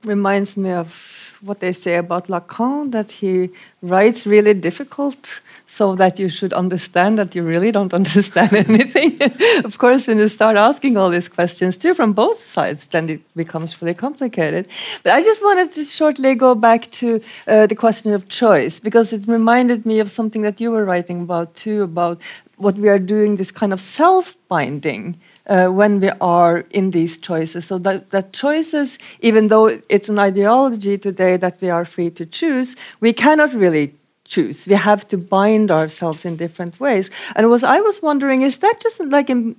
reminds 0.03 0.57
me 0.57 0.71
of 0.71 1.37
what 1.41 1.59
they 1.59 1.73
say 1.73 1.95
about 1.95 2.27
Lacan 2.27 2.91
that 2.91 3.11
he 3.11 3.49
writes 3.81 4.27
really 4.27 4.53
difficult 4.53 5.41
so 5.65 5.95
that 5.95 6.19
you 6.19 6.29
should 6.29 6.53
understand 6.53 7.17
that 7.17 7.33
you 7.35 7.43
really 7.43 7.71
don't 7.71 7.93
understand 8.01 8.53
anything. 8.53 9.17
of 9.65 9.77
course, 9.77 10.07
when 10.07 10.19
you 10.19 10.27
start 10.27 10.55
asking 10.55 10.97
all 10.97 11.09
these 11.09 11.27
questions 11.27 11.77
too 11.77 11.93
from 11.93 12.13
both 12.13 12.37
sides, 12.37 12.85
then 12.87 13.09
it 13.09 13.21
becomes 13.35 13.81
really 13.81 13.95
complicated. 13.95 14.67
But 15.03 15.13
I 15.13 15.23
just 15.23 15.41
wanted 15.41 15.71
to 15.73 15.83
shortly 15.83 16.35
go 16.35 16.55
back 16.55 16.91
to 16.91 17.21
uh, 17.47 17.67
the 17.67 17.75
question 17.75 18.13
of 18.13 18.27
choice 18.27 18.79
because 18.79 19.13
it 19.13 19.27
reminded 19.27 19.85
me 19.85 19.99
of 19.99 20.11
something 20.11 20.43
that 20.43 20.61
you 20.61 20.71
were 20.71 20.85
writing 20.85 21.21
about 21.21 21.55
too 21.55 21.83
about 21.83 22.21
what 22.57 22.75
we 22.75 22.87
are 22.89 22.99
doing, 22.99 23.37
this 23.37 23.51
kind 23.51 23.73
of 23.73 23.81
self 23.81 24.35
binding 24.47 25.19
uh, 25.47 25.67
when 25.67 25.99
we 25.99 26.09
are 26.21 26.65
in 26.71 26.91
these 26.91 27.17
choices. 27.17 27.65
So 27.65 27.77
that, 27.79 28.09
that 28.11 28.33
choices, 28.33 28.97
even 29.21 29.47
though 29.47 29.67
it's 29.89 30.09
an 30.09 30.19
ideology 30.19 30.97
today 30.97 31.37
that 31.37 31.59
we 31.61 31.69
are 31.69 31.85
free 31.85 32.09
to 32.11 32.25
choose, 32.25 32.75
we 32.99 33.13
cannot 33.13 33.53
really 33.53 33.95
choose. 34.23 34.67
We 34.67 34.75
have 34.75 35.07
to 35.09 35.17
bind 35.17 35.71
ourselves 35.71 36.25
in 36.25 36.37
different 36.37 36.79
ways. 36.79 37.09
And 37.35 37.49
was 37.49 37.63
I 37.63 37.81
was 37.81 38.01
wondering, 38.01 38.41
is 38.43 38.57
that 38.59 38.79
just 38.79 38.99
like 38.99 39.29
a 39.29 39.55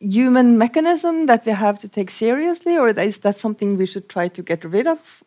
human 0.00 0.58
mechanism 0.58 1.26
that 1.26 1.44
we 1.46 1.52
have 1.52 1.78
to 1.80 1.88
take 1.88 2.10
seriously, 2.10 2.76
or 2.76 2.88
is 2.88 3.18
that 3.18 3.36
something 3.36 3.76
we 3.76 3.86
should 3.86 4.08
try 4.08 4.28
to 4.28 4.42
get 4.42 4.64
rid 4.64 4.86
of? 4.86 5.22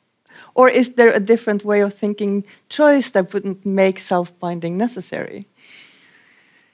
Or 0.56 0.70
is 0.70 0.94
there 0.96 1.12
a 1.12 1.20
different 1.20 1.64
way 1.64 1.82
of 1.82 1.94
thinking 1.94 2.44
choice 2.70 3.10
that 3.12 3.34
wouldn't 3.34 3.66
make 3.66 4.00
self-binding 4.00 4.78
necessary? 4.78 5.46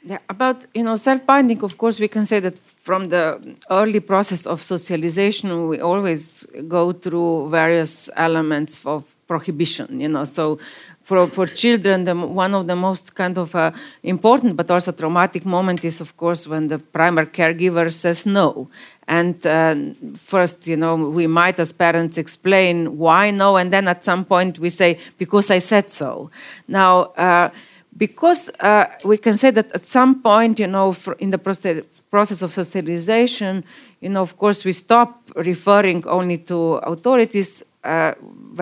Yeah, 0.04 0.20
about 0.30 0.66
you 0.74 0.84
know 0.84 0.96
self-binding, 0.96 1.64
of 1.64 1.78
course, 1.78 2.00
we 2.00 2.08
can 2.08 2.26
say 2.26 2.40
that 2.40 2.60
from 2.86 3.10
the 3.10 3.40
early 3.72 4.00
process 4.00 4.46
of 4.46 4.62
socialization, 4.62 5.68
we 5.68 5.80
always 5.80 6.46
go 6.68 6.94
through 6.94 7.50
various 7.50 8.12
elements 8.16 8.80
of 8.86 9.04
prohibition. 9.28 10.00
You 10.00 10.10
know, 10.10 10.24
so 10.24 10.60
for 11.02 11.28
for 11.28 11.48
children, 11.48 12.04
the, 12.04 12.14
one 12.14 12.54
of 12.54 12.68
the 12.68 12.76
most 12.76 13.16
kind 13.16 13.38
of 13.40 13.56
uh, 13.56 13.72
important 14.04 14.56
but 14.56 14.70
also 14.70 14.92
traumatic 14.92 15.46
moment 15.46 15.84
is, 15.84 16.00
of 16.00 16.16
course, 16.16 16.48
when 16.48 16.68
the 16.68 16.78
primary 16.78 17.26
caregiver 17.26 17.92
says 17.92 18.26
no. 18.28 18.70
And 19.08 19.36
uh, 19.48 19.76
first, 20.14 20.68
you 20.68 20.78
know, 20.78 20.96
we 20.96 21.26
might 21.26 21.60
as 21.60 21.74
parents 21.74 22.20
explain 22.20 23.00
why 23.00 23.32
no, 23.32 23.58
and 23.58 23.74
then 23.74 23.88
at 23.88 24.04
some 24.04 24.26
point 24.26 24.60
we 24.60 24.70
say 24.70 25.00
because 25.18 25.50
I 25.50 25.60
said 25.60 25.90
so. 25.90 26.30
Now. 26.68 27.14
Uh, 27.18 27.50
because 27.98 28.50
uh, 28.60 28.88
we 29.06 29.16
can 29.16 29.38
say 29.38 29.52
that 29.52 29.72
at 29.72 29.86
some 29.86 30.22
point, 30.22 30.60
you 30.60 30.68
know, 30.68 30.94
in 31.18 31.32
the 31.32 31.38
process, 31.38 31.82
process 32.16 32.42
of 32.42 32.52
socialization, 32.54 33.54
you 34.00 34.10
know, 34.14 34.22
of 34.22 34.34
course, 34.38 34.60
we 34.64 34.74
stop 34.74 35.10
referring 35.52 36.00
only 36.08 36.38
to 36.38 36.58
authorities. 36.94 37.52
Uh, 37.84 38.14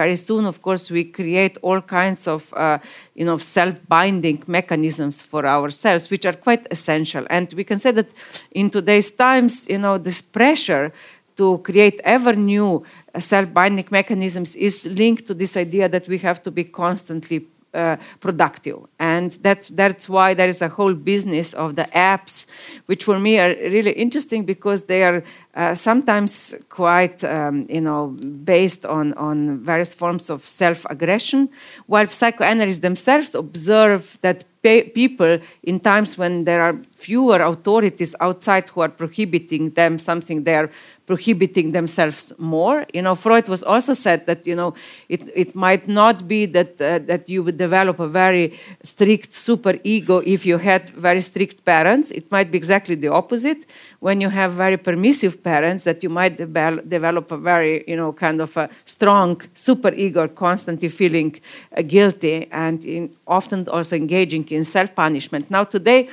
very 0.02 0.18
soon, 0.28 0.46
of 0.46 0.58
course, 0.68 0.84
we 0.90 1.04
create 1.20 1.56
all 1.62 1.80
kinds 2.00 2.28
of, 2.28 2.42
uh, 2.54 2.80
you 3.14 3.26
know, 3.28 3.38
self-binding 3.38 4.44
mechanisms 4.48 5.22
for 5.22 5.46
ourselves, 5.46 6.10
which 6.10 6.26
are 6.26 6.38
quite 6.48 6.64
essential. 6.72 7.24
And 7.30 7.54
we 7.54 7.64
can 7.64 7.78
say 7.78 7.92
that 7.92 8.10
in 8.52 8.70
today's 8.72 9.12
times, 9.12 9.68
you 9.70 9.78
know, 9.78 10.00
this 10.00 10.20
pressure 10.40 10.92
to 11.36 11.60
create 11.60 12.02
ever 12.04 12.34
new 12.34 12.84
uh, 13.14 13.20
self-binding 13.20 13.88
mechanisms 13.92 14.56
is 14.56 14.86
linked 14.86 15.26
to 15.28 15.34
this 15.36 15.56
idea 15.56 15.88
that 15.90 16.08
we 16.08 16.18
have 16.18 16.42
to 16.42 16.52
be 16.52 16.64
constantly 16.64 17.40
uh, 17.74 17.98
productive. 18.20 18.80
And 19.00 19.32
that's, 19.42 19.70
that's 19.70 20.08
why 20.08 20.34
there 20.34 20.50
is 20.50 20.62
a 20.62 20.70
whole 20.70 20.94
business 20.94 21.54
of 21.54 21.76
the 21.76 21.88
apps, 21.96 22.46
which 22.86 23.04
for 23.04 23.20
me 23.20 23.40
are 23.40 23.50
really 23.50 23.92
interesting 23.92 24.46
because 24.46 24.84
they 24.84 25.04
are 25.04 25.24
uh, 25.56 25.76
sometimes 25.76 26.56
quite, 26.70 27.24
um, 27.24 27.66
you 27.70 27.82
know, 27.82 28.08
based 28.44 28.86
on, 28.86 29.14
on 29.14 29.60
various 29.60 29.94
forms 29.94 30.30
of 30.30 30.48
self-aggression, 30.48 31.50
while 31.86 32.08
psychoanalysts 32.08 32.80
themselves 32.80 33.36
observe 33.36 34.18
that 34.22 34.46
people 34.64 35.40
in 35.64 35.80
times 35.80 36.18
when 36.18 36.46
there 36.46 36.62
are 36.62 36.74
fewer 36.94 37.42
authorities 37.42 38.16
outside 38.22 38.70
who 38.70 38.80
are 38.80 38.90
prohibiting 38.90 39.70
them 39.72 40.00
something 40.00 40.44
they 40.44 40.56
are 40.56 40.70
prohibiting 41.06 41.74
themselves 41.74 42.32
more. 42.38 42.86
You 42.94 43.02
know, 43.02 43.16
Freud 43.16 43.50
was 43.50 43.62
also 43.62 43.94
said 43.94 44.26
that 44.26 44.48
you 44.48 44.56
know 44.56 44.74
it, 45.10 45.24
it 45.36 45.54
might 45.54 45.90
not 45.90 46.30
be 46.30 46.46
that 46.46 46.80
uh, 46.80 47.00
that 47.00 47.28
you 47.28 47.44
would 47.44 47.58
develop 47.58 48.00
a 48.00 48.08
very 48.08 48.58
strict 48.84 49.34
super 49.34 49.76
ego 49.84 50.20
if 50.20 50.46
you 50.46 50.58
had 50.58 50.90
very 50.92 51.20
strict 51.20 51.66
parents. 51.66 52.12
It 52.12 52.32
might 52.32 52.50
be 52.50 52.58
exactly 52.58 52.96
the 52.96 53.10
opposite. 53.10 53.66
When 54.00 54.22
you 54.22 54.30
have 54.30 54.54
very 54.54 54.78
permissive 54.78 55.43
parents, 55.44 55.84
that 55.84 56.04
you 56.04 56.10
might 56.10 56.38
de 56.38 56.82
develop 56.88 57.32
a 57.32 57.38
very 57.38 57.84
you 57.88 57.96
know 57.96 58.14
kind 58.14 58.42
of 58.42 58.56
a 58.58 58.70
strong 58.86 59.42
super 59.54 59.94
ego, 59.94 60.28
constantly 60.28 60.90
feeling 60.90 61.40
uh, 61.78 61.82
guilty 61.82 62.48
and 62.52 62.86
in, 62.86 63.10
often 63.28 63.68
also 63.70 63.96
engaging 63.96 64.46
in 64.50 64.64
self 64.64 64.94
punishment. 64.96 65.50
Now 65.50 65.64
today 65.64 66.10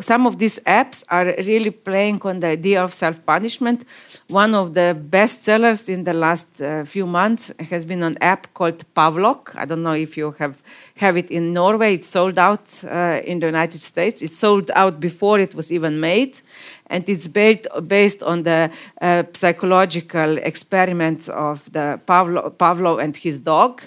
some 0.00 0.26
of 0.26 0.38
these 0.38 0.58
apps 0.66 1.04
are 1.08 1.26
really 1.46 1.70
playing 1.70 2.20
on 2.22 2.40
the 2.40 2.48
idea 2.48 2.82
of 2.82 2.92
self 2.92 3.24
punishment. 3.24 3.84
One 4.28 4.54
of 4.54 4.74
the 4.74 4.96
best 4.98 5.44
sellers 5.44 5.88
in 5.88 6.02
the 6.02 6.12
last 6.12 6.60
uh, 6.60 6.84
few 6.84 7.06
months 7.06 7.52
has 7.70 7.84
been 7.84 8.02
an 8.02 8.16
app 8.20 8.52
called 8.54 8.84
Pavlok. 8.96 9.54
I 9.54 9.64
don't 9.64 9.82
know 9.82 9.92
if 9.92 10.16
you 10.16 10.32
have, 10.38 10.62
have 10.96 11.16
it 11.16 11.30
in 11.30 11.52
Norway. 11.52 11.94
It's 11.94 12.08
sold 12.08 12.38
out 12.38 12.82
uh, 12.84 13.20
in 13.24 13.38
the 13.38 13.46
United 13.46 13.82
States. 13.82 14.20
It 14.22 14.32
sold 14.32 14.70
out 14.74 14.98
before 14.98 15.38
it 15.38 15.54
was 15.54 15.72
even 15.72 16.00
made. 16.00 16.40
And 16.88 17.08
it's 17.08 17.28
based, 17.28 17.66
based 17.86 18.22
on 18.22 18.42
the 18.42 18.70
uh, 19.00 19.22
psychological 19.32 20.38
experiments 20.38 21.28
of 21.28 21.72
the 21.72 22.00
Pavlo, 22.06 22.50
Pavlov 22.50 23.02
and 23.02 23.16
his 23.16 23.38
dog. 23.38 23.82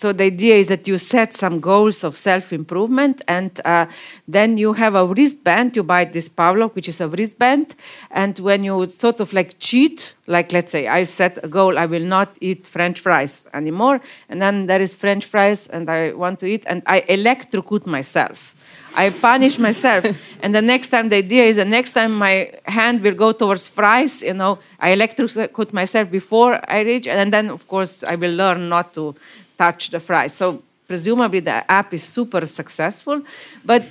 So 0.00 0.14
the 0.14 0.24
idea 0.24 0.54
is 0.54 0.68
that 0.68 0.88
you 0.88 0.96
set 0.96 1.34
some 1.34 1.60
goals 1.60 2.04
of 2.04 2.16
self-improvement, 2.16 3.20
and 3.28 3.60
uh, 3.66 3.84
then 4.26 4.56
you 4.56 4.72
have 4.72 4.94
a 4.94 5.04
wristband. 5.04 5.76
You 5.76 5.82
buy 5.82 6.06
this 6.06 6.26
Pavlov, 6.26 6.74
which 6.74 6.88
is 6.88 7.02
a 7.02 7.08
wristband, 7.08 7.74
and 8.10 8.38
when 8.38 8.64
you 8.64 8.86
sort 8.86 9.20
of 9.20 9.34
like 9.34 9.58
cheat, 9.58 10.14
like 10.26 10.52
let's 10.54 10.72
say 10.72 10.88
I 10.88 11.04
set 11.04 11.44
a 11.44 11.48
goal, 11.48 11.78
I 11.78 11.84
will 11.84 12.06
not 12.16 12.34
eat 12.40 12.66
French 12.66 12.98
fries 12.98 13.46
anymore, 13.52 14.00
and 14.30 14.40
then 14.40 14.68
there 14.68 14.80
is 14.80 14.94
French 14.94 15.26
fries, 15.26 15.66
and 15.66 15.90
I 15.90 16.12
want 16.12 16.40
to 16.40 16.46
eat, 16.46 16.64
and 16.66 16.82
I 16.86 17.00
electrocute 17.00 17.86
myself. 17.86 18.54
I 18.96 19.10
punish 19.10 19.58
myself. 19.58 20.04
and 20.42 20.54
the 20.54 20.62
next 20.62 20.88
time, 20.88 21.10
the 21.10 21.16
idea 21.16 21.44
is 21.44 21.56
the 21.56 21.64
next 21.64 21.92
time 21.92 22.16
my 22.16 22.50
hand 22.64 23.02
will 23.02 23.14
go 23.14 23.32
towards 23.32 23.68
fries, 23.68 24.22
you 24.22 24.34
know, 24.34 24.58
I 24.80 24.90
electrocute 24.90 25.72
myself 25.72 26.10
before 26.10 26.58
I 26.68 26.80
reach, 26.80 27.06
and 27.06 27.32
then, 27.32 27.50
of 27.50 27.68
course, 27.68 28.02
I 28.02 28.16
will 28.16 28.32
learn 28.32 28.68
not 28.70 28.94
to 28.94 29.14
touch 29.62 29.82
the 29.94 30.00
fries. 30.08 30.32
So 30.40 30.46
presumably 30.90 31.40
the 31.50 31.58
app 31.80 31.88
is 31.98 32.02
super 32.16 32.44
successful, 32.46 33.16
but 33.70 33.82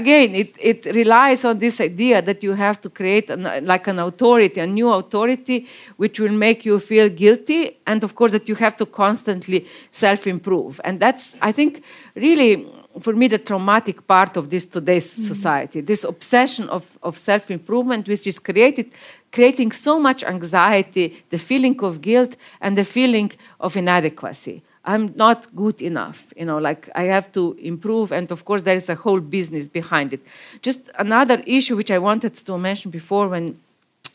again, 0.00 0.34
it, 0.42 0.50
it 0.70 0.80
relies 1.00 1.44
on 1.44 1.58
this 1.58 1.80
idea 1.80 2.22
that 2.22 2.42
you 2.42 2.52
have 2.54 2.76
to 2.80 2.88
create 2.98 3.26
an, 3.30 3.42
like 3.72 3.86
an 3.92 3.98
authority, 3.98 4.60
a 4.60 4.66
new 4.66 4.88
authority, 5.00 5.58
which 6.02 6.16
will 6.22 6.36
make 6.46 6.64
you 6.68 6.78
feel 6.80 7.08
guilty, 7.08 7.60
and 7.86 8.04
of 8.04 8.14
course 8.14 8.32
that 8.32 8.48
you 8.48 8.56
have 8.64 8.76
to 8.76 8.86
constantly 8.86 9.66
self-improve. 9.92 10.80
And 10.86 11.00
that's, 11.00 11.24
I 11.48 11.52
think, 11.52 11.82
really 12.14 12.52
for 13.00 13.12
me 13.20 13.28
the 13.28 13.38
traumatic 13.38 14.06
part 14.06 14.36
of 14.36 14.44
this 14.48 14.66
today's 14.66 15.08
mm-hmm. 15.10 15.32
society. 15.32 15.80
This 15.80 16.04
obsession 16.04 16.68
of, 16.68 16.84
of 17.02 17.18
self-improvement, 17.18 18.08
which 18.08 18.26
is 18.26 18.38
created, 18.38 18.86
creating 19.32 19.72
so 19.72 19.98
much 19.98 20.22
anxiety, 20.24 21.06
the 21.30 21.38
feeling 21.38 21.76
of 21.82 22.00
guilt, 22.00 22.36
and 22.60 22.72
the 22.76 22.84
feeling 22.84 23.30
of 23.58 23.76
inadequacy. 23.76 24.62
I'm 24.84 25.12
not 25.16 25.54
good 25.56 25.80
enough. 25.80 26.32
You 26.36 26.44
know, 26.44 26.58
like 26.58 26.90
I 26.94 27.04
have 27.04 27.32
to 27.32 27.54
improve. 27.58 28.12
And 28.12 28.30
of 28.30 28.44
course, 28.44 28.62
there 28.62 28.76
is 28.76 28.88
a 28.88 28.94
whole 28.94 29.20
business 29.20 29.68
behind 29.68 30.12
it. 30.12 30.20
Just 30.62 30.90
another 30.98 31.42
issue 31.46 31.76
which 31.76 31.90
I 31.90 31.98
wanted 31.98 32.34
to 32.34 32.58
mention 32.58 32.90
before 32.90 33.28
when 33.28 33.58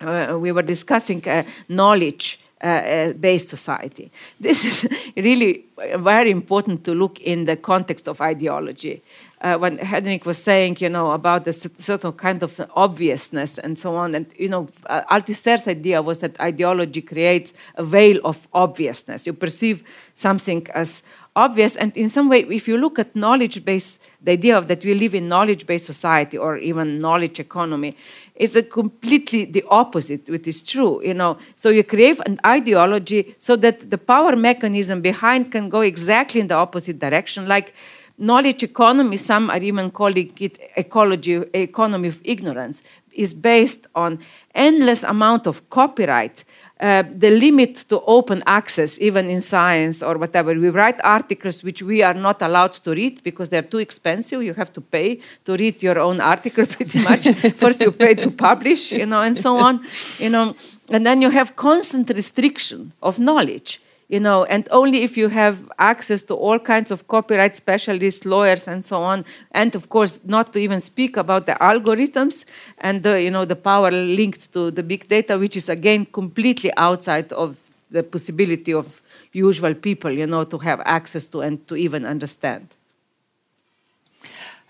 uh, 0.02 0.38
we 0.40 0.52
were 0.52 0.62
discussing 0.62 1.28
uh, 1.28 1.44
knowledge. 1.68 2.40
Uh, 2.62 2.68
uh 2.68 3.14
based 3.14 3.48
society. 3.48 4.12
This 4.38 4.66
is 4.66 4.86
really 5.16 5.64
very 5.96 6.30
important 6.30 6.84
to 6.84 6.94
look 6.94 7.22
in 7.22 7.46
the 7.46 7.56
context 7.56 8.10
of 8.10 8.20
ideology 8.20 9.02
uh, 9.41 9.57
when 9.57 9.78
Henrik 9.78 10.26
was 10.26 10.38
saying, 10.38 10.78
you 10.80 10.90
know, 10.90 11.11
about 11.11 11.45
the 11.45 11.53
certain 11.53 12.11
kind 12.14 12.44
of 12.44 12.60
obviousness 12.76 13.57
and 13.57 13.80
so 13.80 13.95
on. 13.95 14.16
And, 14.16 14.34
you 14.38 14.49
know, 14.49 14.68
uh, 14.88 15.02
Althusser's 15.10 15.68
idea 15.68 16.02
was 16.02 16.20
that 16.20 16.40
ideology 16.40 17.02
creates 17.02 17.53
a 17.76 17.84
veil 17.84 18.20
of 18.26 18.48
obviousness. 18.53 19.26
You 19.26 19.34
perceive 19.34 19.84
something 20.16 20.68
as 20.74 21.03
obvious. 21.36 21.78
And 21.78 21.95
in 21.95 22.10
some 22.10 22.28
way, 22.28 22.41
if 22.41 22.68
you 22.68 22.78
look 22.78 22.99
at 22.99 23.16
knowledge 23.16 23.64
based, 23.64 24.02
the 24.22 24.34
idea 24.34 24.57
of 24.57 24.68
that 24.68 24.84
we 24.84 24.94
live 24.94 25.16
in 25.16 25.30
knowledge 25.30 25.66
based 25.66 25.86
society 25.86 26.38
or 26.38 26.57
even 26.57 26.99
knowledge 26.99 27.40
economy, 27.40 27.95
it's 28.36 28.56
a 28.56 28.64
completely 28.64 29.45
the 29.45 29.64
opposite, 29.70 30.30
which 30.30 30.48
is 30.48 30.61
true, 30.61 31.02
you 31.02 31.14
know. 31.14 31.38
So 31.56 31.70
you 31.70 31.84
create 31.86 32.20
an 32.26 32.40
ideology 32.45 33.36
so 33.38 33.56
that 33.57 33.90
the 33.90 33.98
power 33.98 34.36
mechanism 34.36 34.99
behind 35.02 35.52
can 35.52 35.70
go 35.70 35.82
exactly 35.82 36.41
in 36.41 36.48
the 36.48 36.56
opposite 36.56 36.99
direction. 36.99 37.48
Like, 37.48 37.74
knowledge 38.20 38.64
economy, 38.64 39.18
some 39.18 39.50
are 39.50 39.62
even 39.62 39.90
calling 39.91 40.32
it 40.40 40.60
ecology, 40.76 41.36
economy 41.54 42.10
of 42.10 42.22
ignorance, 42.24 42.84
is 43.14 43.34
based 43.34 43.88
on 43.96 44.20
endless 44.54 45.04
amount 45.04 45.48
of 45.48 45.70
copyright, 45.70 46.44
uh, 46.80 47.04
the 47.12 47.32
limit 47.32 47.76
to 47.90 48.00
open 48.02 48.41
access, 48.46 49.00
even 49.00 49.30
in 49.30 49.41
science 49.41 50.02
or 50.02 50.18
whatever. 50.18 50.54
We 50.54 50.70
write 50.70 51.00
articles 51.04 51.64
which 51.64 51.82
we 51.82 52.02
are 52.02 52.14
not 52.14 52.41
allowed 52.41 52.74
to 52.74 52.91
read 52.91 53.22
because 53.24 53.50
they're 53.50 53.62
too 53.62 53.80
expensive. 53.80 54.44
You 54.44 54.54
have 54.54 54.72
to 54.74 54.82
pay 54.82 55.20
to 55.46 55.58
read 55.58 55.84
your 55.84 56.00
own 56.00 56.22
article 56.22 56.66
pretty 56.76 57.00
much. 57.04 57.28
First 57.56 57.82
you 57.82 57.91
pay 57.91 58.14
to 58.16 58.32
publish, 58.32 58.91
you 58.91 59.06
know, 59.06 59.22
and 59.22 59.36
so 59.38 59.58
on, 59.58 59.86
you 60.20 60.30
know, 60.30 60.56
and 60.90 61.06
then 61.06 61.22
you 61.22 61.30
have 61.30 61.56
constant 61.56 62.10
restriction 62.10 62.94
of 63.02 63.20
knowledge 63.20 63.82
you 64.10 64.19
know 64.19 64.44
and 64.45 64.68
only 64.72 65.03
if 65.03 65.15
you 65.15 65.30
have 65.30 65.72
access 65.77 66.23
to 66.23 66.34
all 66.34 66.60
kinds 66.60 66.91
of 66.91 67.07
copyright 67.07 67.56
specialists 67.56 68.26
lawyers 68.26 68.68
and 68.68 68.84
so 68.84 69.02
on 69.02 69.23
and 69.52 69.76
of 69.76 69.88
course 69.90 70.19
not 70.26 70.52
to 70.52 70.60
even 70.60 70.81
speak 70.81 71.15
about 71.15 71.45
the 71.45 71.53
algorithms 71.61 72.44
and 72.80 73.03
the 73.03 73.22
you 73.22 73.31
know 73.31 73.45
the 73.45 73.56
power 73.56 73.91
linked 73.91 74.52
to 74.52 74.72
the 74.72 74.84
big 74.84 75.07
data 75.07 75.38
which 75.38 75.56
is 75.56 75.69
again 75.69 76.06
completely 76.06 76.72
outside 76.76 77.31
of 77.34 77.57
the 77.91 78.03
possibility 78.03 78.73
of 78.73 79.02
usual 79.31 79.73
people 79.73 80.11
you 80.11 80.26
know 80.27 80.44
to 80.44 80.57
have 80.57 80.81
access 80.86 81.27
to 81.27 81.41
and 81.41 81.65
to 81.68 81.76
even 81.76 82.06
understand. 82.06 82.68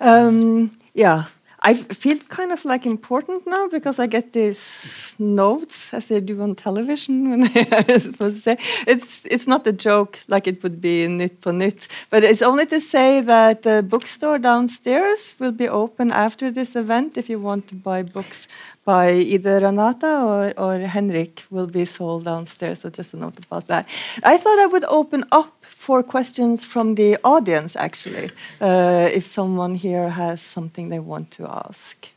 Um, 0.02 0.72
yeah 0.94 1.26
I 1.61 1.73
feel 1.73 2.18
kind 2.30 2.52
of 2.52 2.64
like 2.64 2.86
important 2.86 3.45
now 3.45 3.68
because 3.68 3.99
I 3.99 4.07
get 4.07 4.31
these 4.31 5.15
notes 5.19 5.94
as 5.94 6.06
they 6.06 6.22
do 6.22 6.41
on 6.41 6.56
television 6.56 7.30
when 7.30 7.41
they 7.53 7.65
are 7.69 7.99
supposed 7.99 8.36
to 8.38 8.41
say. 8.41 8.57
It's 8.88 9.26
it's 9.26 9.48
not 9.48 9.68
a 9.68 9.73
joke 9.73 10.19
like 10.27 10.48
it 10.48 10.64
would 10.64 10.80
be 10.80 11.03
in 11.03 11.18
Nytt 11.18 11.41
på 11.41 11.52
Nytt, 11.52 11.88
but 12.10 12.23
it's 12.23 12.41
only 12.41 12.65
to 12.68 12.80
say 12.80 13.22
that 13.22 13.64
the 13.64 13.84
bookstore 13.84 14.40
downstairs 14.40 15.36
will 15.40 15.52
be 15.52 15.68
open 15.68 16.11
after 16.11 16.49
this 16.52 16.76
event 16.76 17.18
if 17.18 17.30
you 17.30 17.40
want 17.40 17.68
to 17.68 17.76
buy 17.76 18.03
books 18.03 18.48
by 18.86 19.11
either 19.11 19.60
Renata 19.60 20.07
or, 20.07 20.53
or 20.57 20.80
Henrik 20.80 21.44
will 21.52 21.68
be 21.68 21.86
sold 21.86 22.23
downstairs. 22.23 22.80
So 22.80 22.90
just 22.90 23.14
a 23.14 23.18
note 23.18 23.38
about 23.45 23.68
that. 23.68 23.88
I 24.23 24.38
thought 24.38 24.60
I 24.60 24.65
would 24.65 24.86
open 24.86 25.26
up 25.31 25.59
for 25.90 26.03
questions 26.03 26.64
from 26.64 26.94
the 26.94 27.18
audience, 27.24 27.76
actually, 27.76 28.30
uh, 28.61 29.10
if 29.11 29.26
someone 29.26 29.74
here 29.74 30.10
has 30.10 30.40
something 30.40 30.90
they 30.90 30.99
want 30.99 31.32
to 31.32 31.48
ask. 31.48 32.10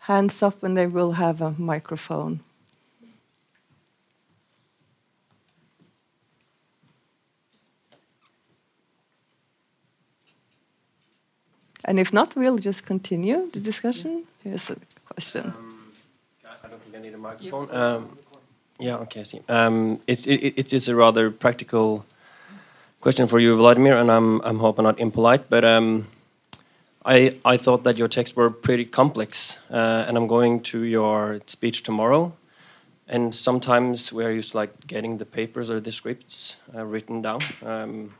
Hands 0.00 0.42
up 0.42 0.62
and 0.62 0.76
they 0.76 0.86
will 0.86 1.12
have 1.12 1.40
a 1.40 1.52
microphone. 1.56 2.40
And 11.86 11.98
if 11.98 12.12
not, 12.12 12.36
we'll 12.36 12.58
just 12.58 12.84
continue 12.84 13.50
the 13.50 13.60
discussion. 13.60 14.24
Here's 14.44 14.68
a 14.68 14.76
question. 15.08 15.44
Um, 15.46 15.92
I 16.44 16.68
don't 16.68 16.82
think 16.82 16.96
I 16.96 17.00
need 17.00 17.14
a 17.14 17.16
microphone. 17.16 17.74
Um, 17.74 18.18
yeah, 18.78 19.04
okay, 19.04 19.20
I 19.20 19.22
see. 19.22 19.40
Um, 19.48 20.00
it's, 20.06 20.26
it, 20.26 20.52
it 20.62 20.74
is 20.74 20.86
a 20.90 20.94
rather 20.94 21.30
practical 21.30 22.04
question 23.06 23.28
for 23.28 23.38
you, 23.38 23.54
Vladimir, 23.54 23.96
and 23.96 24.10
I'm 24.10 24.40
I'm 24.42 24.58
hoping 24.58 24.82
not 24.82 24.98
impolite, 24.98 25.48
but 25.48 25.64
um, 25.64 26.08
I 27.04 27.38
I 27.44 27.56
thought 27.56 27.84
that 27.84 27.96
your 27.96 28.08
texts 28.08 28.34
were 28.36 28.50
pretty 28.50 28.84
complex, 28.84 29.60
uh, 29.70 30.08
and 30.08 30.16
I'm 30.16 30.26
going 30.26 30.58
to 30.72 30.78
your 30.82 31.38
speech 31.46 31.84
tomorrow, 31.84 32.32
and 33.06 33.32
sometimes 33.32 34.12
we're 34.12 34.32
used 34.32 34.50
to 34.52 34.56
like 34.62 34.72
getting 34.88 35.18
the 35.18 35.24
papers 35.24 35.70
or 35.70 35.78
the 35.78 35.92
scripts 35.92 36.56
uh, 36.74 36.84
written 36.84 37.22
down. 37.22 37.40
Um, 37.62 38.10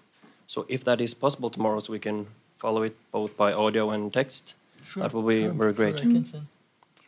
so 0.47 0.65
if 0.69 0.85
that 0.85 1.01
is 1.01 1.15
possible 1.15 1.51
tomorrow, 1.51 1.81
so 1.81 1.93
we 1.93 1.99
can 1.99 2.27
follow 2.57 2.85
it 2.85 2.95
both 3.11 3.37
by 3.37 3.53
audio 3.53 3.91
and 3.91 4.13
text, 4.13 4.55
sure, 4.85 5.03
that 5.03 5.13
will 5.13 5.27
be 5.27 5.41
sure, 5.41 5.53
very 5.53 5.73
great. 5.73 5.99
Sure, 5.99 6.43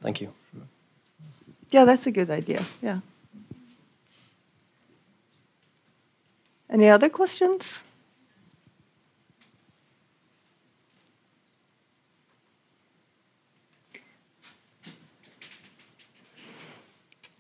Thank 0.03 0.21
you. 0.21 0.29
Yeah, 1.71 1.87
that's 1.87 2.07
a 2.07 2.11
good 2.11 2.31
idea. 2.31 2.63
Yeah. 2.83 3.01
Any 6.71 6.91
other 6.91 7.09
questions? 7.09 7.83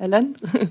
Ellen? 0.00 0.36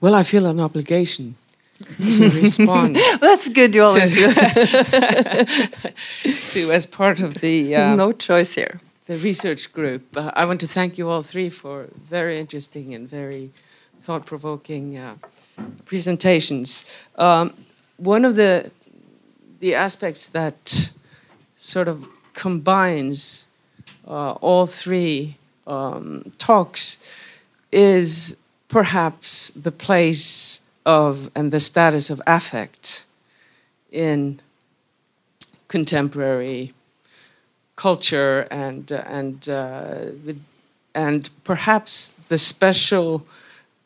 well, 0.00 0.14
I 0.14 0.24
feel 0.24 0.46
an 0.46 0.58
obligation 0.60 1.36
to 1.78 2.30
respond. 2.40 2.96
That's 3.20 3.48
good. 3.48 3.74
You 3.74 3.84
always 3.84 4.12
to, 4.14 4.32
to 6.42 6.72
as 6.72 6.86
part 6.86 7.20
of 7.20 7.34
the 7.34 7.76
um, 7.76 7.96
no 7.96 8.12
choice 8.12 8.54
here 8.54 8.80
the 9.06 9.16
research 9.18 9.72
group. 9.72 10.16
Uh, 10.16 10.32
I 10.34 10.44
want 10.46 10.60
to 10.60 10.68
thank 10.68 10.98
you 10.98 11.08
all 11.08 11.22
three 11.22 11.48
for 11.48 11.86
very 11.94 12.38
interesting 12.38 12.92
and 12.92 13.08
very 13.08 13.50
thought 14.00 14.26
provoking 14.26 14.98
uh, 14.98 15.16
presentations. 15.84 16.84
Um, 17.16 17.54
one 17.96 18.24
of 18.24 18.36
the 18.36 18.70
the 19.60 19.74
aspects 19.74 20.28
that 20.28 20.92
sort 21.56 21.88
of 21.88 22.06
combines 22.34 23.46
uh, 24.06 24.32
all 24.32 24.66
three 24.66 25.36
um, 25.66 26.30
talks 26.36 27.24
is 27.72 28.36
perhaps 28.68 29.50
the 29.50 29.72
place 29.72 30.60
of 30.84 31.30
and 31.34 31.52
the 31.52 31.60
status 31.60 32.10
of 32.10 32.20
affect 32.26 33.06
in 33.90 34.40
contemporary 35.68 36.74
culture 37.76 38.46
and 38.50 38.90
and 38.90 39.48
uh, 39.48 40.10
the, 40.24 40.36
and 40.94 41.30
perhaps 41.44 42.08
the 42.28 42.38
special 42.38 43.26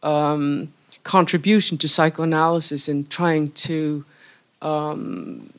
um, 0.03 0.73
contribution 1.03 1.77
to 1.79 1.89
psychoanalysis 1.89 2.89
in 2.89 3.07
trying 3.07 3.51
to 3.51 4.05
um, 4.63 5.53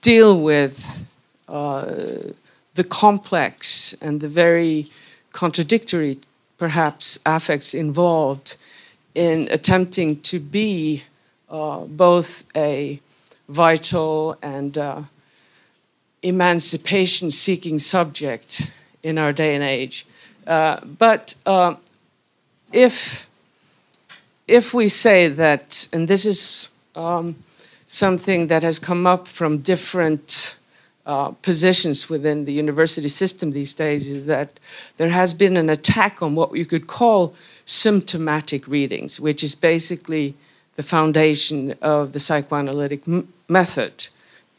deal 0.00 0.40
with 0.40 1.06
uh, 1.48 1.86
the 2.74 2.84
complex 2.84 3.92
and 4.00 4.20
the 4.20 4.28
very 4.28 4.86
contradictory, 5.32 6.18
perhaps, 6.58 7.18
affects 7.26 7.74
involved 7.74 8.56
in 9.14 9.48
attempting 9.50 10.20
to 10.20 10.38
be 10.38 11.02
uh, 11.50 11.80
both 11.80 12.44
a 12.56 13.00
vital 13.48 14.36
and 14.42 14.78
uh, 14.78 15.02
emancipation 16.22 17.30
seeking 17.30 17.78
subject 17.78 18.74
in 19.02 19.18
our 19.18 19.32
day 19.32 19.54
and 19.54 19.64
age. 19.64 20.06
Uh, 20.46 20.80
but 20.98 21.34
uh, 21.46 21.74
if, 22.72 23.26
if 24.46 24.74
we 24.74 24.88
say 24.88 25.28
that, 25.28 25.88
and 25.92 26.08
this 26.08 26.26
is 26.26 26.68
um, 26.94 27.36
something 27.86 28.48
that 28.48 28.62
has 28.62 28.78
come 28.78 29.06
up 29.06 29.28
from 29.28 29.58
different 29.58 30.58
uh, 31.06 31.30
positions 31.42 32.10
within 32.10 32.44
the 32.44 32.52
university 32.52 33.08
system 33.08 33.52
these 33.52 33.74
days, 33.74 34.10
is 34.10 34.26
that 34.26 34.60
there 34.96 35.08
has 35.08 35.34
been 35.34 35.56
an 35.56 35.70
attack 35.70 36.22
on 36.22 36.34
what 36.34 36.54
you 36.54 36.64
could 36.64 36.86
call 36.86 37.34
symptomatic 37.64 38.66
readings, 38.68 39.20
which 39.20 39.42
is 39.42 39.54
basically 39.54 40.34
the 40.74 40.82
foundation 40.82 41.74
of 41.82 42.12
the 42.12 42.18
psychoanalytic 42.18 43.02
method. 43.48 44.08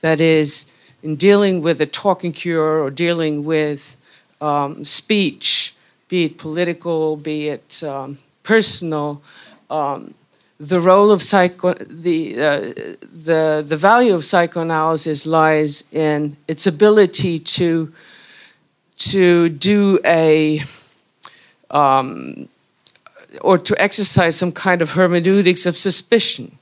That 0.01 0.19
is, 0.19 0.70
in 1.03 1.15
dealing 1.15 1.61
with 1.61 1.81
a 1.81 1.85
talking 1.85 2.31
cure 2.31 2.83
or 2.83 2.89
dealing 2.89 3.43
with 3.43 3.97
um, 4.39 4.83
speech, 4.85 5.75
be 6.07 6.25
it 6.25 6.37
political, 6.37 7.15
be 7.15 7.49
it 7.49 7.83
um, 7.83 8.17
personal, 8.43 9.21
um, 9.69 10.13
the 10.61 10.79
role 10.79 11.09
of 11.09 11.23
psycho 11.23 11.73
the, 11.73 12.35
uh, 12.35 12.59
the 13.25 13.63
the 13.65 13.75
value 13.75 14.13
of 14.13 14.23
psychoanalysis 14.23 15.25
lies 15.25 15.91
in 15.91 16.37
its 16.47 16.67
ability 16.67 17.39
to 17.39 17.91
to 18.95 19.49
do 19.49 19.99
a 20.05 20.61
um, 21.71 22.47
or 23.41 23.57
to 23.57 23.81
exercise 23.81 24.35
some 24.35 24.51
kind 24.51 24.83
of 24.83 24.91
hermeneutics 24.91 25.65
of 25.65 25.75
suspicion. 25.75 26.57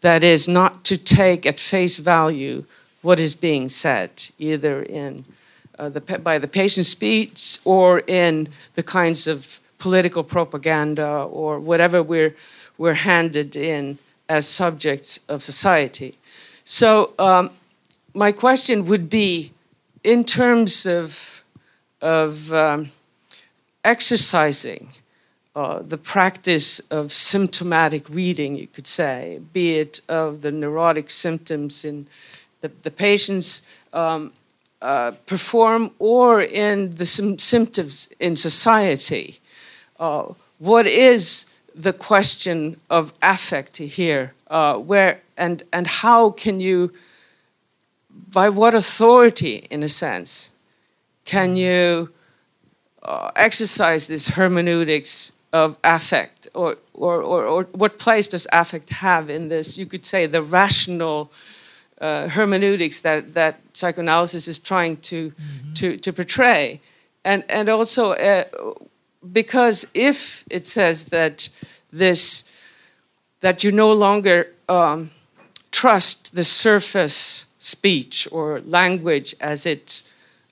That 0.00 0.24
is 0.24 0.48
not 0.48 0.84
to 0.84 0.96
take 0.98 1.46
at 1.46 1.60
face 1.60 1.98
value 1.98 2.64
what 3.06 3.20
is 3.20 3.36
being 3.36 3.68
said 3.68 4.10
either 4.36 4.82
in 4.82 5.24
uh, 5.78 5.88
the, 5.88 6.00
by 6.18 6.38
the 6.38 6.48
patient's 6.48 6.88
speech 6.88 7.58
or 7.64 8.02
in 8.08 8.48
the 8.72 8.82
kinds 8.82 9.28
of 9.28 9.60
political 9.78 10.24
propaganda 10.24 11.22
or 11.30 11.60
whatever 11.60 12.02
we're, 12.02 12.34
we're 12.78 13.00
handed 13.12 13.54
in 13.54 13.96
as 14.28 14.48
subjects 14.48 15.24
of 15.28 15.40
society. 15.40 16.18
So, 16.64 17.12
um, 17.20 17.50
my 18.12 18.32
question 18.32 18.86
would 18.86 19.08
be 19.08 19.52
in 20.02 20.24
terms 20.24 20.84
of, 20.84 21.44
of 22.00 22.52
um, 22.52 22.88
exercising 23.84 24.88
uh, 25.54 25.80
the 25.80 25.98
practice 25.98 26.80
of 26.90 27.12
symptomatic 27.12 28.08
reading, 28.10 28.56
you 28.56 28.66
could 28.66 28.88
say, 28.88 29.40
be 29.52 29.78
it 29.78 30.00
of 30.08 30.40
the 30.40 30.50
neurotic 30.50 31.08
symptoms 31.08 31.84
in 31.84 32.08
the, 32.66 32.72
the 32.82 32.90
patients 32.90 33.80
um, 33.92 34.32
uh, 34.82 35.12
perform 35.26 35.90
or 35.98 36.40
in 36.40 36.90
the 36.96 37.04
symptoms 37.04 38.12
in 38.20 38.36
society. 38.36 39.38
Uh, 39.98 40.24
what 40.58 40.86
is 40.86 41.52
the 41.74 41.92
question 41.92 42.76
of 42.90 43.12
affect 43.22 43.76
here? 43.78 44.32
Uh, 44.48 44.74
where 44.76 45.20
and 45.36 45.62
and 45.72 45.86
how 45.86 46.30
can 46.30 46.60
you, 46.60 46.92
by 48.32 48.48
what 48.48 48.74
authority, 48.74 49.66
in 49.70 49.82
a 49.82 49.88
sense, 49.88 50.54
can 51.24 51.56
you 51.56 52.10
uh, 53.02 53.30
exercise 53.36 54.08
this 54.08 54.28
hermeneutics 54.28 55.32
of 55.52 55.78
affect, 55.82 56.48
or, 56.54 56.76
or 56.94 57.22
or 57.22 57.44
or 57.44 57.62
what 57.72 57.98
place 57.98 58.28
does 58.28 58.46
affect 58.52 58.90
have 58.90 59.30
in 59.30 59.48
this? 59.48 59.78
You 59.78 59.86
could 59.86 60.04
say 60.04 60.26
the 60.26 60.42
rational. 60.42 61.30
Uh, 61.98 62.28
hermeneutics 62.28 63.00
that, 63.00 63.32
that 63.32 63.58
psychoanalysis 63.72 64.48
is 64.48 64.58
trying 64.58 64.98
to, 64.98 65.30
mm-hmm. 65.30 65.72
to, 65.72 65.96
to 65.96 66.12
portray. 66.12 66.78
And, 67.24 67.42
and 67.48 67.68
also, 67.70 68.12
uh, 68.12 68.44
because 69.32 69.90
if 69.94 70.44
it 70.50 70.66
says 70.66 71.06
that 71.06 71.48
this 71.90 72.52
that 73.40 73.62
you 73.62 73.70
no 73.70 73.92
longer 73.92 74.52
um, 74.68 75.10
trust 75.70 76.34
the 76.34 76.44
surface 76.44 77.46
speech 77.58 78.26
or 78.32 78.60
language 78.60 79.34
as 79.40 79.66
it 79.66 80.02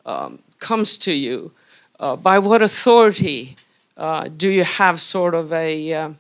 um, 0.07 0.39
comes 0.59 0.99
to 0.99 1.13
you, 1.13 1.51
uh, 1.99 2.17
by 2.17 2.39
what 2.39 2.63
authority 2.63 3.57
uh, 3.97 4.29
do 4.37 4.49
you 4.49 4.65
have 4.65 5.01
sort 5.01 5.35
of 5.35 5.53
a 5.53 5.93
uh, 5.93 6.11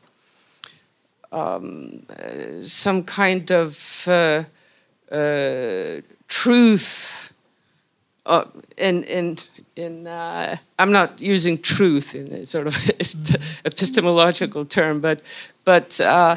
um, 1.32 2.02
some 2.60 3.02
kind 3.02 3.50
of 3.50 3.70
uh, 5.14 6.00
truth 6.28 7.32
uh, 8.26 8.44
in 8.76 9.36
in 9.76 10.06
uh, 10.06 10.56
I'm 10.78 10.92
not 10.92 11.20
using 11.20 11.58
truth 11.58 12.14
in 12.14 12.32
a 12.32 12.46
sort 12.46 12.66
of 12.66 12.76
epistemological 13.64 14.64
term, 14.64 15.00
but 15.00 15.20
but 15.64 16.00
uh, 16.00 16.36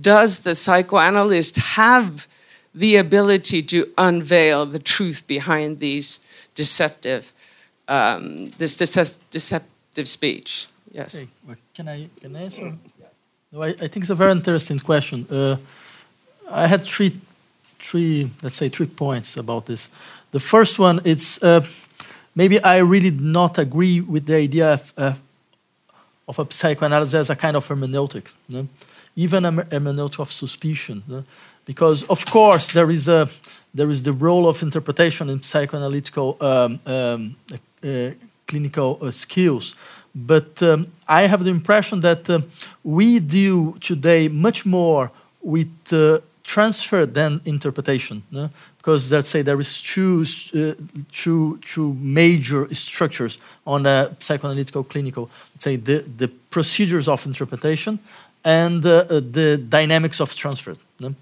does 0.00 0.40
the 0.40 0.54
psychoanalyst 0.54 1.56
have 1.56 2.26
the 2.74 2.96
ability 2.96 3.62
to 3.62 3.86
unveil 3.98 4.66
the 4.66 4.78
truth 4.78 5.26
behind 5.26 5.80
these 5.80 6.48
deceptive 6.54 7.32
um, 7.88 8.50
this 8.58 8.76
deceptive 8.76 10.08
speech? 10.08 10.66
Yes. 10.92 11.16
Can 11.74 11.88
I 11.88 12.08
can 12.20 12.36
I 12.36 12.40
answer? 12.42 12.72
No, 13.52 13.62
I, 13.62 13.68
I, 13.68 13.88
think 13.88 13.96
it's 13.96 14.10
a 14.10 14.14
very 14.14 14.30
interesting 14.30 14.78
question. 14.78 15.26
Uh, 15.28 15.56
I 16.48 16.68
had 16.68 16.84
three 16.84 17.20
three 17.80 18.30
let's 18.42 18.56
say 18.56 18.68
three 18.68 18.86
points 18.86 19.36
about 19.36 19.66
this. 19.66 19.90
The 20.30 20.40
first 20.40 20.78
one 20.78 21.00
it's 21.04 21.42
uh, 21.42 21.66
maybe 22.34 22.62
I 22.62 22.78
really 22.78 23.10
not 23.10 23.58
agree 23.58 24.00
with 24.00 24.26
the 24.26 24.36
idea 24.36 24.74
of, 24.74 24.92
uh, 24.96 25.14
of 26.28 26.38
a 26.38 26.52
psychoanalysis 26.52 27.14
as 27.14 27.30
a 27.30 27.36
kind 27.36 27.56
of 27.56 27.66
hermeneutics, 27.66 28.36
no? 28.48 28.68
even 29.16 29.44
a 29.44 29.52
hermeneutic 29.52 30.20
of 30.20 30.30
suspicion, 30.30 31.02
no? 31.08 31.24
because 31.66 32.04
of 32.04 32.24
course 32.26 32.72
there 32.72 32.90
is 32.90 33.08
a 33.08 33.28
there 33.74 33.90
is 33.90 34.02
the 34.02 34.12
role 34.12 34.48
of 34.48 34.62
interpretation 34.62 35.28
in 35.28 35.40
psychoanalytical 35.40 36.40
um, 36.42 36.80
um, 36.86 37.36
uh, 37.84 38.10
clinical 38.46 38.98
uh, 39.00 39.10
skills. 39.10 39.76
But 40.12 40.60
um, 40.62 40.88
I 41.08 41.22
have 41.28 41.44
the 41.44 41.50
impression 41.50 42.00
that 42.00 42.28
uh, 42.28 42.40
we 42.82 43.20
deal 43.20 43.74
today 43.80 44.26
much 44.28 44.66
more 44.66 45.12
with 45.40 45.70
uh, 45.92 46.18
transfer 46.44 47.06
then 47.06 47.40
interpretation. 47.44 48.22
No? 48.30 48.50
because 48.80 49.12
let's 49.12 49.28
say 49.28 49.42
there 49.42 49.60
is 49.60 49.82
two, 49.82 50.24
uh, 50.54 50.72
two, 51.12 51.58
two 51.58 51.92
major 52.00 52.66
structures 52.74 53.38
on 53.66 53.84
a 53.84 54.16
psychoanalytical 54.20 54.88
clinical, 54.88 55.28
let's 55.54 55.64
say 55.64 55.76
the, 55.76 55.98
the 56.16 56.28
procedures 56.28 57.06
of 57.06 57.26
interpretation 57.26 57.98
and 58.42 58.84
uh, 58.86 59.02
the 59.02 59.62
dynamics 59.68 60.18
of 60.18 60.34
transfer. 60.34 60.74
No? 60.98 61.14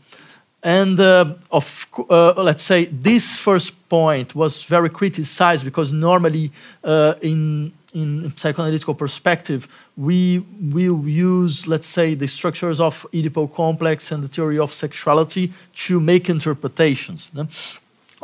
And 0.62 1.00
uh, 1.00 1.34
of, 1.50 1.86
uh, 2.08 2.32
let's 2.34 2.62
say 2.62 2.84
this 2.84 3.36
first 3.36 3.88
point 3.88 4.36
was 4.36 4.62
very 4.62 4.88
criticized 4.88 5.64
because 5.64 5.92
normally 5.92 6.52
uh, 6.84 7.14
in 7.22 7.72
in 7.94 8.30
psychoanalytical 8.32 8.96
perspective, 8.96 9.66
we 9.96 10.44
will 10.60 11.08
use, 11.08 11.66
let's 11.66 11.86
say, 11.86 12.14
the 12.14 12.26
structures 12.26 12.80
of 12.80 13.06
Oedipal 13.12 13.52
complex 13.52 14.12
and 14.12 14.22
the 14.22 14.28
theory 14.28 14.58
of 14.58 14.72
sexuality 14.72 15.52
to 15.74 15.98
make 15.98 16.28
interpretations 16.28 17.32
no? 17.34 17.48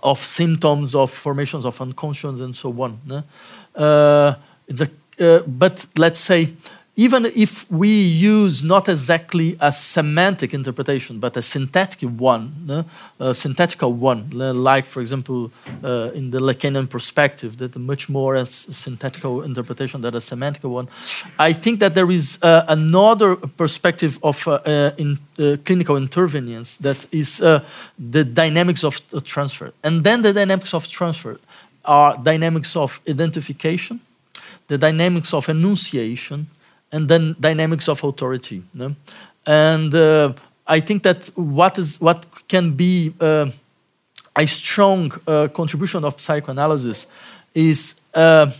of 0.02 0.18
symptoms, 0.18 0.94
of 0.94 1.10
formations 1.10 1.64
of 1.64 1.80
unconscious, 1.80 2.40
and 2.40 2.54
so 2.54 2.70
on. 2.82 3.00
No? 3.06 3.22
Uh, 3.74 4.34
a, 4.68 4.88
uh, 5.20 5.42
but 5.46 5.86
let's 5.96 6.20
say 6.20 6.52
even 6.96 7.26
if 7.26 7.68
we 7.70 7.88
use 7.88 8.62
not 8.62 8.88
exactly 8.88 9.56
a 9.60 9.72
semantic 9.72 10.54
interpretation, 10.54 11.18
but 11.18 11.36
a 11.36 11.42
synthetic 11.42 12.08
one, 12.08 12.52
no? 12.66 12.84
a 13.18 13.34
synthetical 13.34 13.92
one, 13.92 14.30
like, 14.30 14.86
for 14.86 15.00
example, 15.00 15.50
uh, 15.82 16.10
in 16.14 16.30
the 16.30 16.38
Lacanian 16.38 16.88
perspective, 16.88 17.56
that 17.56 17.76
much 17.76 18.08
more 18.08 18.36
as 18.36 18.68
a 18.68 18.72
synthetical 18.72 19.42
interpretation 19.42 20.02
than 20.02 20.14
a 20.14 20.20
semantic 20.20 20.62
one, 20.62 20.86
I 21.36 21.52
think 21.52 21.80
that 21.80 21.96
there 21.96 22.10
is 22.12 22.38
uh, 22.42 22.64
another 22.68 23.34
perspective 23.36 24.20
of 24.22 24.46
uh, 24.46 24.92
in, 24.96 25.18
clinical 25.64 25.96
intervenience 25.96 26.78
that 26.78 27.06
is 27.10 27.38
the 27.38 28.24
dynamics 28.24 28.84
of 28.84 29.00
transfer. 29.24 29.72
And 29.82 30.04
then 30.04 30.22
the 30.22 30.32
dynamics 30.32 30.72
of 30.72 30.86
transfer 30.86 31.40
are 31.84 32.16
dynamics 32.16 32.76
of 32.76 33.00
identification, 33.08 33.98
the 34.68 34.78
dynamics 34.78 35.34
of 35.34 35.48
enunciation, 35.48 36.46
and 36.94 37.08
then 37.08 37.34
dynamics 37.40 37.88
of 37.88 38.04
authority. 38.04 38.62
No? 38.72 38.94
And 39.44 39.92
uh, 39.94 40.32
I 40.66 40.80
think 40.80 41.02
that 41.02 41.26
what 41.34 41.78
is 41.78 42.00
what 42.00 42.24
can 42.48 42.70
be 42.70 43.12
uh, 43.20 43.50
a 44.36 44.46
strong 44.46 45.12
uh, 45.26 45.48
contribution 45.48 46.04
of 46.04 46.20
psychoanalysis 46.20 47.06
is 47.54 48.00
uh, 48.14 48.50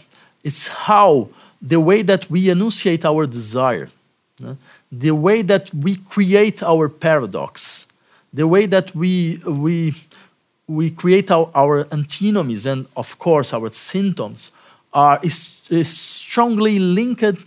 it's 0.42 0.66
how 0.66 1.28
the 1.62 1.80
way 1.80 2.02
that 2.02 2.28
we 2.28 2.50
enunciate 2.50 3.04
our 3.04 3.26
desires, 3.26 3.96
no? 4.40 4.56
the 4.90 5.12
way 5.12 5.42
that 5.42 5.72
we 5.72 5.96
create 5.96 6.62
our 6.62 6.88
paradox, 6.88 7.86
the 8.32 8.46
way 8.46 8.66
that 8.66 8.94
we 8.94 9.38
we 9.46 9.94
we 10.66 10.90
create 10.90 11.30
our, 11.30 11.50
our 11.54 11.86
antinomies 11.92 12.66
and 12.66 12.86
of 12.96 13.18
course 13.18 13.52
our 13.52 13.70
symptoms 13.70 14.50
are 14.92 15.20
is, 15.22 15.60
is 15.70 15.88
strongly 15.96 16.78
linked 16.78 17.44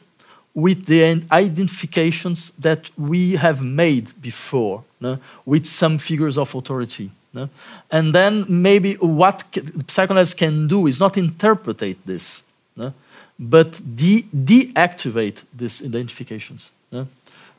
with 0.57 0.87
the 0.87 1.23
identifications 1.31 2.49
that 2.57 2.89
we 2.97 3.35
have 3.35 3.61
made 3.61 4.11
before 4.19 4.83
no? 4.99 5.19
with 5.45 5.67
some 5.67 5.99
figures 5.99 6.35
of 6.35 6.55
authority. 6.55 7.11
No? 7.31 7.47
And 7.91 8.15
then 8.15 8.43
maybe 8.49 8.95
what 8.95 9.43
psychoanalysis 9.87 10.33
can 10.33 10.67
do 10.67 10.87
is 10.87 10.99
not 10.99 11.15
interpret 11.15 11.77
this, 12.05 12.41
no? 12.75 12.91
but 13.37 13.79
de 13.95 14.23
deactivate 14.33 15.43
these 15.55 15.83
identifications. 15.85 16.71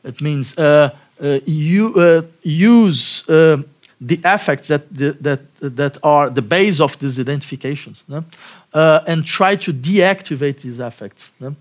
It 0.03 0.21
means 0.21 0.57
uh, 0.57 0.89
uh, 1.21 1.39
you 1.45 1.95
uh, 1.95 2.23
use 2.43 3.29
uh, 3.29 3.61
the 4.01 4.19
affects 4.25 4.67
that, 4.67 4.93
that, 4.93 5.39
that 5.61 5.97
are 6.03 6.29
the 6.29 6.41
base 6.41 6.81
of 6.81 6.99
these 6.99 7.17
identifications 7.17 8.03
no? 8.09 8.25
Uh, 8.73 8.99
and 9.07 9.25
try 9.25 9.55
to 9.55 9.71
deactivate 9.71 10.61
these 10.61 10.79
affects. 10.79 11.31
No? 11.39 11.55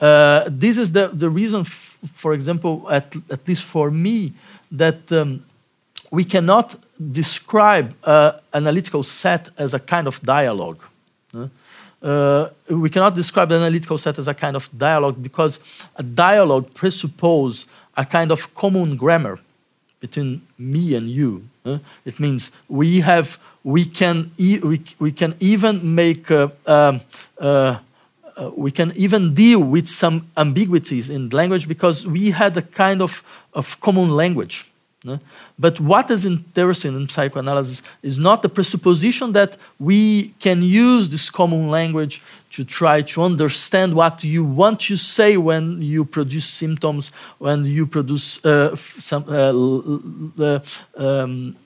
Uh, 0.00 0.44
this 0.48 0.78
is 0.78 0.92
the, 0.92 1.08
the 1.08 1.28
reason, 1.28 1.64
for 1.64 2.32
example, 2.32 2.86
at, 2.90 3.16
at 3.30 3.46
least 3.46 3.64
for 3.64 3.90
me, 3.90 4.32
that 4.72 5.12
um, 5.12 5.44
we 6.10 6.24
cannot 6.24 6.76
describe 7.12 7.94
an 8.04 8.34
analytical 8.52 9.02
set 9.02 9.48
as 9.56 9.74
a 9.74 9.78
kind 9.78 10.06
of 10.06 10.20
dialogue. 10.22 10.82
Uh, 12.02 12.48
we 12.68 12.88
cannot 12.88 13.14
describe 13.14 13.50
the 13.50 13.56
analytical 13.56 13.98
set 13.98 14.18
as 14.18 14.26
a 14.26 14.34
kind 14.34 14.56
of 14.56 14.68
dialogue 14.76 15.22
because 15.22 15.60
a 15.96 16.02
dialogue 16.02 16.72
presupposes 16.72 17.66
a 17.96 18.04
kind 18.04 18.32
of 18.32 18.54
common 18.54 18.96
grammar 18.96 19.38
between 20.00 20.40
me 20.58 20.94
and 20.94 21.10
you. 21.10 21.44
Uh, 21.64 21.78
it 22.06 22.18
means 22.18 22.52
we 22.68 23.00
have, 23.00 23.38
we 23.62 23.84
can, 23.84 24.30
e 24.38 24.58
we, 24.58 24.80
we 24.98 25.12
can 25.12 25.34
even 25.40 25.94
make, 25.94 26.30
uh, 26.30 26.48
um, 26.66 27.00
uh, 28.40 28.50
we 28.56 28.70
can 28.70 28.92
even 28.96 29.34
deal 29.34 29.60
with 29.60 29.86
some 29.86 30.26
ambiguities 30.36 31.10
in 31.10 31.28
language 31.28 31.68
because 31.68 32.06
we 32.06 32.30
had 32.30 32.56
a 32.56 32.62
kind 32.62 33.02
of, 33.02 33.22
of 33.52 33.78
common 33.80 34.10
language. 34.10 34.66
But 35.58 35.80
what 35.80 36.10
is 36.10 36.26
interesting 36.26 36.94
in 36.94 37.08
psychoanalysis 37.08 37.82
is 38.02 38.18
not 38.18 38.42
the 38.42 38.50
presupposition 38.50 39.32
that 39.32 39.56
we 39.78 40.34
can 40.40 40.62
use 40.62 41.08
this 41.08 41.30
common 41.30 41.70
language 41.70 42.22
to 42.50 42.64
try 42.64 43.00
to 43.02 43.22
understand 43.22 43.94
what 43.94 44.22
you 44.24 44.44
want 44.44 44.80
to 44.80 44.96
say 44.96 45.38
when 45.38 45.80
you 45.80 46.04
produce 46.04 46.44
symptoms, 46.44 47.12
when 47.38 47.64
you 47.64 47.86
produce 47.86 48.44
uh, 48.44 48.76
some, 48.76 49.24
uh, 49.28 49.54
uh, 50.44 50.60
um, 50.96 51.56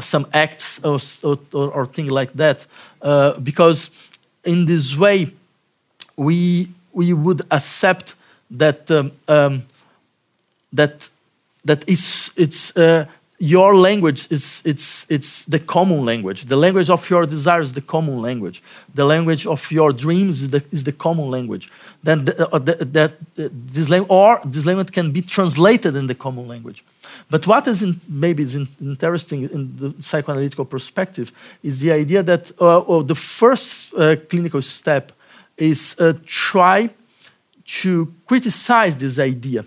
some 0.00 0.26
acts 0.32 0.82
or, 0.84 0.98
or, 1.22 1.68
or 1.70 1.86
things 1.86 2.10
like 2.10 2.32
that. 2.34 2.66
Uh, 3.02 3.38
because 3.38 3.90
in 4.44 4.64
this 4.66 4.96
way, 4.96 5.30
we, 6.16 6.68
we 6.92 7.12
would 7.12 7.42
accept 7.50 8.14
that, 8.50 8.90
um, 8.90 9.12
um, 9.28 9.62
that 10.72 11.08
that 11.64 11.88
is 11.88 12.32
it's 12.36 12.76
uh, 12.76 13.06
your 13.38 13.74
language 13.74 14.30
is 14.30 14.62
it's 14.64 15.10
it's 15.10 15.44
the 15.44 15.58
common 15.58 16.04
language. 16.04 16.44
The 16.44 16.56
language 16.56 16.90
of 16.90 17.08
your 17.10 17.26
desires 17.26 17.68
is 17.68 17.72
the 17.74 17.80
common 17.80 18.20
language. 18.20 18.62
The 18.94 19.04
language 19.04 19.46
of 19.46 19.70
your 19.70 19.92
dreams 19.92 20.42
is 20.42 20.50
the, 20.50 20.62
is 20.70 20.84
the 20.84 20.92
common 20.92 21.30
language. 21.30 21.70
Then 22.02 22.24
the, 22.24 22.48
uh, 22.52 22.58
the, 22.58 22.74
that 22.84 23.12
uh, 23.38 23.48
this 23.52 23.90
or 24.08 24.40
this 24.44 24.66
language 24.66 24.92
can 24.92 25.12
be 25.12 25.22
translated 25.22 25.96
in 25.96 26.06
the 26.06 26.14
common 26.14 26.48
language. 26.48 26.84
But 27.32 27.46
what 27.46 27.66
is 27.66 27.82
in, 27.82 27.98
maybe 28.06 28.42
is 28.42 28.56
in, 28.56 28.68
interesting 28.78 29.44
in 29.44 29.74
the 29.74 29.88
psychoanalytical 30.02 30.68
perspective 30.68 31.32
is 31.62 31.80
the 31.80 31.90
idea 31.90 32.22
that 32.22 32.52
uh, 32.60 32.84
well, 32.86 33.02
the 33.02 33.14
first 33.14 33.94
uh, 33.94 34.16
clinical 34.28 34.60
step 34.60 35.12
is 35.56 35.96
uh, 35.98 36.12
try 36.26 36.90
to 37.64 38.12
criticize 38.26 38.96
this 38.96 39.18
idea 39.18 39.64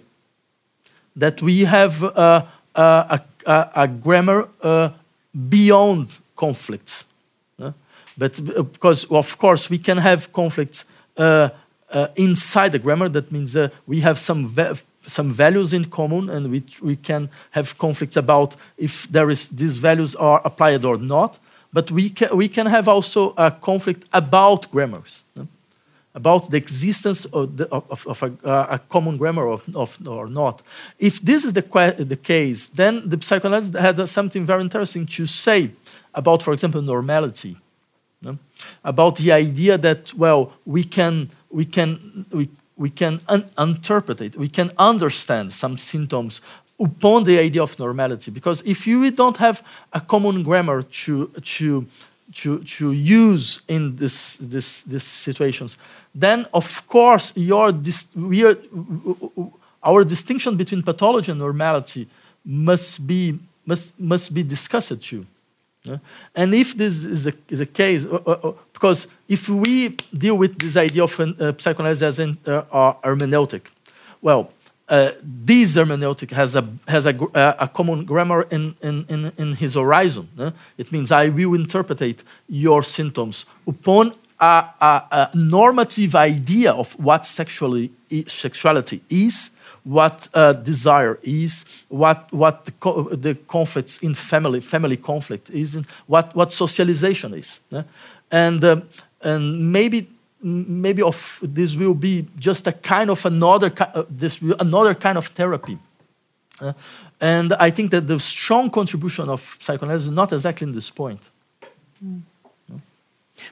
that 1.16 1.42
we 1.42 1.64
have 1.64 2.04
uh, 2.04 2.46
a, 2.76 3.20
a, 3.48 3.70
a, 3.76 3.88
grammar 3.88 4.48
uh, 4.62 4.90
beyond 5.50 6.20
conflicts. 6.36 7.06
Uh, 7.60 7.72
but 8.16 8.40
because, 8.74 9.06
of 9.06 9.40
course, 9.40 9.72
we 9.72 9.80
can 9.80 9.98
have 9.98 10.32
conflicts 10.32 10.86
inside 12.16 12.74
the 12.74 12.80
grammar. 12.80 13.10
That 13.10 13.32
means 13.32 13.58
we 13.88 14.02
have 14.02 14.20
some 14.20 14.54
some 15.08 15.32
values 15.32 15.74
in 15.74 15.86
common 15.86 16.30
and 16.30 16.52
we, 16.52 16.64
we 16.82 16.96
can 16.96 17.30
have 17.52 17.78
conflicts 17.78 18.18
about 18.18 18.56
if 18.78 19.08
there 19.12 19.30
is 19.30 19.50
these 19.50 19.78
values 19.78 20.16
are 20.16 20.42
applied 20.46 20.84
or 20.86 20.98
not 20.98 21.40
but 21.74 21.92
we 21.92 22.10
can, 22.10 22.36
we 22.36 22.48
can 22.48 22.68
have 22.68 22.88
also 22.88 23.34
a 23.38 23.52
conflict 23.52 24.06
about 24.14 24.72
grammars 24.72 25.24
about 26.16 26.50
the 26.50 26.56
existence 26.58 27.26
of, 27.26 27.58
the, 27.58 27.68
of, 27.68 28.08
of 28.08 28.24
a, 28.24 28.50
uh, 28.50 28.68
a, 28.72 28.80
common 28.80 29.18
grammar 29.18 29.46
or, 29.46 29.62
of, 29.76 29.98
or 30.08 30.28
not. 30.28 30.64
If 30.98 31.20
this 31.20 31.44
is 31.44 31.52
the, 31.52 31.62
the 31.98 32.16
case, 32.16 32.68
then 32.68 33.08
the 33.08 33.22
psychoanalyst 33.22 33.74
had 33.74 34.08
something 34.08 34.46
very 34.46 34.62
interesting 34.62 35.06
to 35.08 35.28
say 35.28 35.72
about, 36.14 36.42
for 36.42 36.54
example, 36.54 36.82
normality. 36.82 37.58
No? 38.22 38.38
About 38.84 39.18
the 39.18 39.34
idea 39.34 39.78
that, 39.78 40.14
well, 40.14 40.54
we 40.66 40.86
can, 40.86 41.30
we 41.50 41.66
can, 41.66 42.26
we, 42.32 42.50
we 42.78 42.90
can 42.90 43.22
interpret 43.58 44.22
it, 44.22 44.36
we 44.36 44.50
can 44.50 44.72
understand 44.78 45.54
some 45.54 45.78
symptoms 45.78 46.42
upon 46.80 47.24
the 47.24 47.40
idea 47.40 47.64
of 47.64 47.78
normality. 47.80 48.32
Because 48.32 48.62
if 48.64 48.86
you 48.86 49.10
don't 49.12 49.38
have 49.38 49.64
a 49.94 50.02
common 50.02 50.44
grammar 50.44 50.82
to, 50.82 51.28
to, 51.28 51.88
to, 52.34 52.64
to 52.64 52.92
use 52.92 53.62
in 53.68 53.96
this, 53.96 54.38
this, 54.38 54.86
situations, 55.04 55.78
then 56.14 56.46
of 56.54 56.88
course 56.88 57.36
your 57.36 57.74
we 58.16 58.44
are, 58.44 58.58
our 59.84 60.04
distinction 60.04 60.58
between 60.58 60.82
pathology 60.82 61.32
and 61.32 61.40
normality 61.40 62.08
must 62.44 63.06
be, 63.08 63.40
must, 63.66 64.00
must 64.00 64.34
be 64.34 64.44
discussed 64.44 65.02
too. 65.02 65.26
And 66.36 66.54
if 66.54 66.76
this 66.76 67.04
is 67.04 67.60
a 67.60 67.66
case, 67.66 68.06
uh, 68.06 68.20
uh, 68.26 68.32
uh 68.32 68.52
because 68.74 69.08
if 69.28 69.48
we 69.50 69.90
deal 70.14 70.36
with 70.36 70.60
this 70.60 70.76
idea 70.78 71.04
of 71.04 71.20
uh, 71.20 71.54
psychoanalysis 71.58 72.04
as 72.04 72.20
an 72.20 72.38
uh, 72.46 72.94
hermeneutic, 73.04 73.62
well, 74.22 74.52
uh, 74.90 75.12
this 75.24 75.78
hermeneutic 75.78 76.32
has 76.32 76.56
a, 76.56 76.68
has 76.88 77.06
a, 77.08 77.16
a 77.60 77.68
common 77.68 78.06
grammar 78.06 78.44
in, 78.52 78.76
in, 78.82 79.06
in, 79.10 79.32
in 79.38 79.54
his 79.54 79.76
horizon. 79.76 80.28
It 80.78 80.92
means 80.92 81.12
I 81.12 81.30
will 81.30 81.56
interpret 81.56 82.24
your 82.48 82.84
symptoms 82.84 83.46
upon 83.66 84.14
a, 84.40 84.66
a, 84.82 85.04
a 85.12 85.30
normative 85.34 86.16
idea 86.16 86.72
of 86.72 86.94
what 87.00 87.26
sexually, 87.26 87.92
sexuality 88.28 89.02
is, 89.10 89.52
what 89.86 90.28
uh, 90.34 90.52
desire 90.54 91.20
is, 91.24 91.64
what, 91.90 92.32
what 92.34 92.66
the, 92.66 92.72
co 92.72 93.04
the, 93.04 93.36
conflicts 93.48 94.00
in 94.00 94.14
family, 94.14 94.60
family 94.60 94.98
conflict 94.98 95.50
is, 95.52 95.76
and 95.76 95.86
what, 96.08 96.36
what 96.36 96.52
socialization 96.52 97.34
is. 97.34 97.62
Yeah? 97.70 97.84
And, 98.32 98.64
uh, 98.64 98.82
and 99.22 99.72
maybe, 99.72 100.08
maybe 100.42 101.02
of 101.02 101.40
this 101.42 101.76
will 101.76 101.94
be 101.94 102.28
just 102.40 102.68
a 102.68 102.72
kind 102.72 103.10
of 103.10 103.26
another, 103.26 103.72
uh, 103.80 104.04
this 104.10 104.42
another 104.60 104.96
kind 104.96 105.18
of 105.18 105.28
therapy. 105.28 105.78
And 107.22 107.54
I 107.54 107.70
think 107.70 107.92
that 107.92 108.08
the 108.08 108.20
strong 108.20 108.70
contribution 108.70 109.30
of 109.30 109.58
psychoanalysis 109.60 110.08
is 110.08 110.14
not 110.14 110.34
exactly 110.34 110.68
in 110.68 110.74
this 110.74 110.90
point. 110.90 111.30
Mm. 112.04 112.22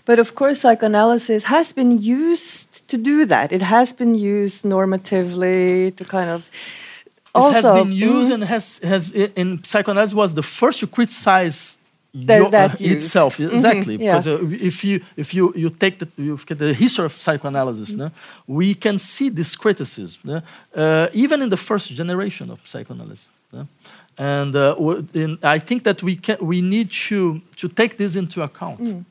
But 0.05 0.19
of 0.19 0.35
course, 0.35 0.61
psychoanalysis 0.61 1.45
has 1.45 1.73
been 1.73 2.01
used 2.01 2.88
to 2.88 2.97
do 2.97 3.26
that. 3.26 3.51
It 3.51 3.61
has 3.61 3.93
been 3.93 4.15
used 4.15 4.65
normatively 4.65 5.95
to 5.95 6.05
kind 6.05 6.30
of. 6.30 6.49
Also, 7.35 7.49
it 7.49 7.64
has 7.64 7.84
been 7.84 7.91
used 7.91 8.30
mm, 8.30 8.35
and 8.35 8.43
has, 8.43 8.80
has 8.80 9.11
in 9.11 9.64
psychoanalysis 9.64 10.14
was 10.14 10.34
the 10.35 10.43
first 10.43 10.80
to 10.81 10.88
criticize 10.88 11.77
your, 12.14 12.49
that 12.51 12.80
uh, 12.80 12.85
itself 12.85 13.39
exactly 13.39 13.97
mm 13.97 14.01
-hmm, 14.01 14.05
because 14.05 14.27
uh, 14.27 14.65
if 14.69 14.84
you 14.84 14.99
if 15.15 15.34
you 15.34 15.51
you 15.55 15.69
take 15.69 15.97
the 15.97 16.07
you 16.15 16.38
get 16.45 16.57
the 16.57 16.73
history 16.73 17.05
of 17.05 17.14
psychoanalysis 17.19 17.89
mm 17.89 17.99
-hmm. 17.99 18.11
no, 18.47 18.55
we 18.60 18.76
can 18.76 18.99
see 18.99 19.34
this 19.34 19.55
criticism 19.55 20.19
no, 20.23 20.34
uh, 20.34 21.23
even 21.23 21.41
in 21.41 21.49
the 21.49 21.57
first 21.57 21.88
generation 21.95 22.49
of 22.51 22.60
psychoanalysts 22.64 23.31
no? 23.51 23.68
and 24.18 24.55
uh, 24.55 25.03
in, 25.14 25.39
I 25.41 25.60
think 25.60 25.84
that 25.84 26.01
we 26.01 26.15
can 26.15 26.38
we 26.39 26.61
need 26.61 26.89
to 27.07 27.41
to 27.55 27.68
take 27.68 27.95
this 27.95 28.15
into 28.15 28.41
account. 28.41 28.80
Mm. 28.80 29.05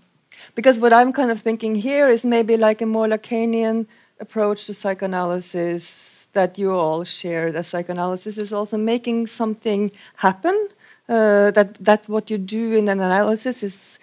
Because 0.55 0.78
what 0.78 0.93
I'm 0.93 1.12
kind 1.12 1.31
of 1.31 1.40
thinking 1.40 1.74
here 1.74 2.09
is 2.09 2.24
maybe 2.24 2.56
like 2.56 2.81
a 2.81 2.86
more 2.86 3.06
Lacanian 3.06 3.86
approach 4.20 4.66
to 4.66 4.74
psychoanalysis 4.74 6.28
that 6.32 6.59
you 6.59 6.73
all 6.73 7.05
share. 7.05 7.52
That 7.52 7.66
psychoanalysis 7.66 8.39
is 8.39 8.52
also 8.52 8.77
making 8.77 9.27
something 9.27 9.90
happen. 10.16 10.69
Uh, 11.09 11.51
that 11.51 11.74
that 11.81 12.09
what 12.09 12.31
you 12.31 12.39
do 12.39 12.73
in 12.73 12.89
an 12.89 13.01
analysis 13.01 13.62
is 13.62 13.98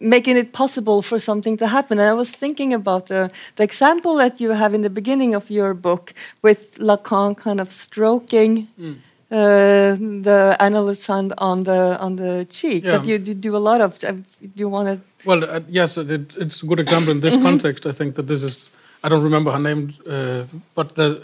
making 0.00 0.36
it 0.36 0.52
possible 0.52 1.02
for 1.02 1.18
something 1.18 1.56
to 1.58 1.66
happen. 1.66 1.98
And 1.98 2.08
I 2.08 2.14
was 2.14 2.30
thinking 2.30 2.72
about 2.72 3.06
the, 3.06 3.30
the 3.56 3.62
example 3.62 4.16
that 4.16 4.40
you 4.40 4.50
have 4.50 4.72
in 4.72 4.80
the 4.80 4.90
beginning 4.90 5.34
of 5.34 5.50
your 5.50 5.74
book 5.74 6.14
with 6.40 6.78
Lacan 6.78 7.36
kind 7.36 7.60
of 7.60 7.70
stroking. 7.70 8.68
Mm. 8.80 8.96
Uh, 9.30 9.94
the 9.94 10.56
analyst 10.58 11.08
on, 11.08 11.32
on 11.38 11.62
the 11.62 11.96
on 12.00 12.16
the 12.16 12.44
cheek 12.50 12.82
yeah. 12.82 12.98
that 12.98 13.06
you, 13.06 13.14
you, 13.14 13.34
do 13.34 13.56
a 13.56 13.62
lot 13.70 13.80
of. 13.80 14.02
Uh, 14.02 14.14
you 14.56 14.68
want 14.68 14.88
to 14.88 15.00
well, 15.24 15.44
uh, 15.44 15.60
yes, 15.68 15.96
it, 15.96 16.34
it's 16.36 16.62
a 16.62 16.66
good 16.66 16.80
example 16.80 17.12
in 17.12 17.20
this 17.20 17.34
mm 17.34 17.40
-hmm. 17.40 17.50
context. 17.50 17.86
I 17.86 17.92
think 17.92 18.14
that 18.14 18.26
this 18.26 18.42
is 18.42 18.70
I 19.02 19.08
don't 19.08 19.22
remember 19.22 19.52
her 19.52 19.58
name, 19.58 19.92
uh, 20.06 20.44
but 20.74 20.94
the, 20.94 21.22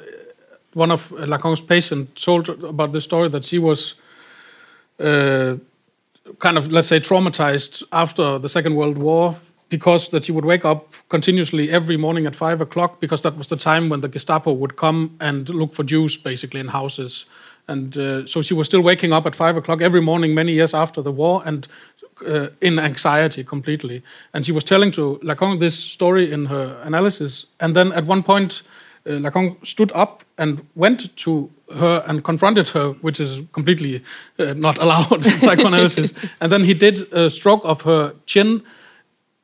one 0.73 0.91
of 0.91 1.11
Lacan's 1.11 1.61
patients 1.61 2.25
told 2.25 2.49
about 2.49 2.93
the 2.93 3.01
story 3.01 3.29
that 3.29 3.45
she 3.45 3.59
was 3.59 3.95
uh, 4.99 5.57
kind 6.39 6.59
of, 6.59 6.71
let's 6.71 6.89
say, 6.89 7.01
traumatized 7.01 7.83
after 7.93 8.39
the 8.39 8.49
Second 8.49 8.75
World 8.77 8.99
War 8.99 9.37
because 9.69 10.11
that 10.11 10.25
she 10.25 10.33
would 10.33 10.45
wake 10.45 10.65
up 10.65 10.95
continuously 11.09 11.71
every 11.71 11.97
morning 11.97 12.27
at 12.27 12.37
five 12.37 12.61
o'clock 12.61 13.01
because 13.01 13.23
that 13.23 13.37
was 13.37 13.49
the 13.49 13.57
time 13.57 13.89
when 13.89 14.01
the 14.01 14.09
Gestapo 14.09 14.53
would 14.53 14.77
come 14.77 15.17
and 15.21 15.49
look 15.49 15.75
for 15.75 15.83
Jews 15.83 16.17
basically 16.17 16.61
in 16.61 16.69
houses. 16.69 17.27
And 17.69 17.97
uh, 17.97 18.27
so 18.27 18.43
she 18.43 18.55
was 18.55 18.67
still 18.67 18.83
waking 18.83 19.13
up 19.13 19.27
at 19.27 19.35
five 19.35 19.57
o'clock 19.57 19.81
every 19.83 20.01
morning 20.01 20.35
many 20.35 20.53
years 20.53 20.75
after 20.75 21.03
the 21.03 21.11
war 21.11 21.43
and 21.45 21.67
uh, 22.27 22.49
in 22.61 22.79
anxiety 22.79 23.45
completely. 23.45 24.03
And 24.33 24.47
she 24.47 24.53
was 24.53 24.65
telling 24.65 24.93
to 24.93 25.19
Lacan 25.23 25.59
this 25.59 25.77
story 25.77 26.33
in 26.33 26.47
her 26.47 26.81
analysis. 26.85 27.47
And 27.59 27.75
then 27.75 27.93
at 27.93 28.07
one 28.07 28.23
point, 28.23 28.63
uh, 29.07 29.19
Lacan 29.19 29.57
stood 29.67 29.93
up 29.93 30.25
and 30.39 30.67
went 30.75 31.17
to 31.17 31.51
her 31.75 32.05
and 32.07 32.23
confronted 32.23 32.69
her, 32.71 32.93
which 33.03 33.21
is 33.21 33.43
completely 33.53 34.03
uh, 34.39 34.55
not 34.55 34.79
allowed 34.83 35.27
in 35.27 35.41
psychoanalysis. 35.41 36.15
and 36.41 36.53
then 36.53 36.65
he 36.65 36.75
did 36.75 37.13
a 37.13 37.31
stroke 37.31 37.65
of 37.65 37.83
her 37.83 38.15
chin 38.27 38.63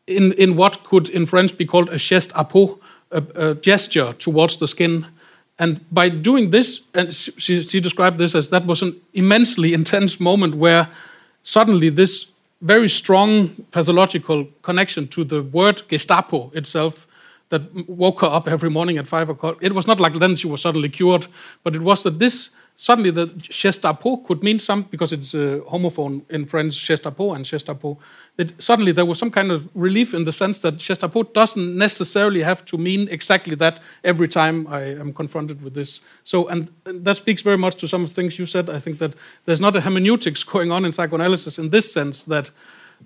in, 0.07 0.33
in 0.33 0.57
what 0.57 0.85
could 0.85 1.09
in 1.09 1.27
French 1.27 1.57
be 1.57 1.67
called 1.67 1.89
a 1.89 1.99
geste 1.99 2.33
à 2.35 2.79
a, 3.11 3.23
a 3.35 3.55
gesture 3.55 4.15
towards 4.15 4.57
the 4.57 4.67
skin. 4.67 5.07
And 5.59 5.81
by 5.91 6.09
doing 6.09 6.51
this, 6.51 6.81
and 6.95 7.15
she, 7.15 7.63
she 7.63 7.81
described 7.81 8.19
this 8.19 8.35
as 8.35 8.49
that 8.49 8.67
was 8.67 8.83
an 8.83 9.01
immensely 9.13 9.75
intense 9.75 10.19
moment 10.19 10.55
where 10.55 10.89
suddenly 11.43 11.89
this 11.89 12.27
very 12.61 12.89
strong 12.89 13.49
pathological 13.71 14.47
connection 14.63 15.09
to 15.09 15.25
the 15.25 15.43
word 15.43 15.83
Gestapo 15.89 16.51
itself 16.55 17.07
that 17.49 17.63
woke 17.89 18.23
her 18.23 18.29
up 18.29 18.49
every 18.49 18.71
morning 18.71 18.99
at 18.99 19.07
five 19.07 19.29
o'clock. 19.29 19.59
It 19.61 19.75
was 19.75 19.87
not 19.87 20.01
like 20.01 20.15
then 20.19 20.37
she 20.37 20.47
was 20.47 20.63
suddenly 20.63 20.89
cured, 20.89 21.27
but 21.63 21.75
it 21.75 21.83
was 21.83 22.03
that 22.05 22.19
this 22.19 22.51
suddenly 22.77 23.11
the 23.11 23.27
Gestapo 23.27 24.17
could 24.17 24.43
mean 24.43 24.59
something 24.59 24.89
because 24.91 25.13
it's 25.13 25.35
a 25.35 25.61
homophone 25.71 26.23
in 26.31 26.47
French, 26.47 26.75
Gestapo 26.75 27.35
and 27.35 27.45
geste 27.45 27.69
à 27.69 27.79
peau. 27.79 27.99
It, 28.39 28.63
suddenly 28.63 28.93
there 28.93 29.05
was 29.05 29.19
some 29.19 29.31
kind 29.31 29.51
of 29.51 29.69
relief 29.75 30.15
in 30.15 30.25
the 30.25 30.33
sense 30.33 30.63
that 30.63 30.79
Gestapo 30.79 31.23
doesn't 31.23 31.77
necessarily 31.77 32.43
have 32.43 32.65
to 32.65 32.79
mean 32.79 33.07
exactly 33.11 33.55
that 33.57 33.79
every 34.03 34.27
time 34.27 34.67
I 34.69 34.81
am 34.83 35.13
confronted 35.13 35.63
with 35.63 35.75
this. 35.75 36.01
So, 36.25 36.49
and, 36.49 36.71
and 36.87 37.05
that 37.05 37.17
speaks 37.17 37.43
very 37.43 37.59
much 37.59 37.77
to 37.77 37.89
some 37.89 38.03
of 38.03 38.09
the 38.09 38.15
things 38.15 38.39
you 38.39 38.47
said. 38.47 38.71
I 38.71 38.79
think 38.79 38.99
that 39.01 39.15
there's 39.45 39.61
not 39.61 39.77
a 39.77 39.83
hermeneutics 39.83 40.43
going 40.53 40.71
on 40.73 40.85
in 40.85 40.93
psychoanalysis 40.93 41.59
in 41.59 41.71
this 41.71 41.93
sense 41.93 42.25
that 42.25 42.51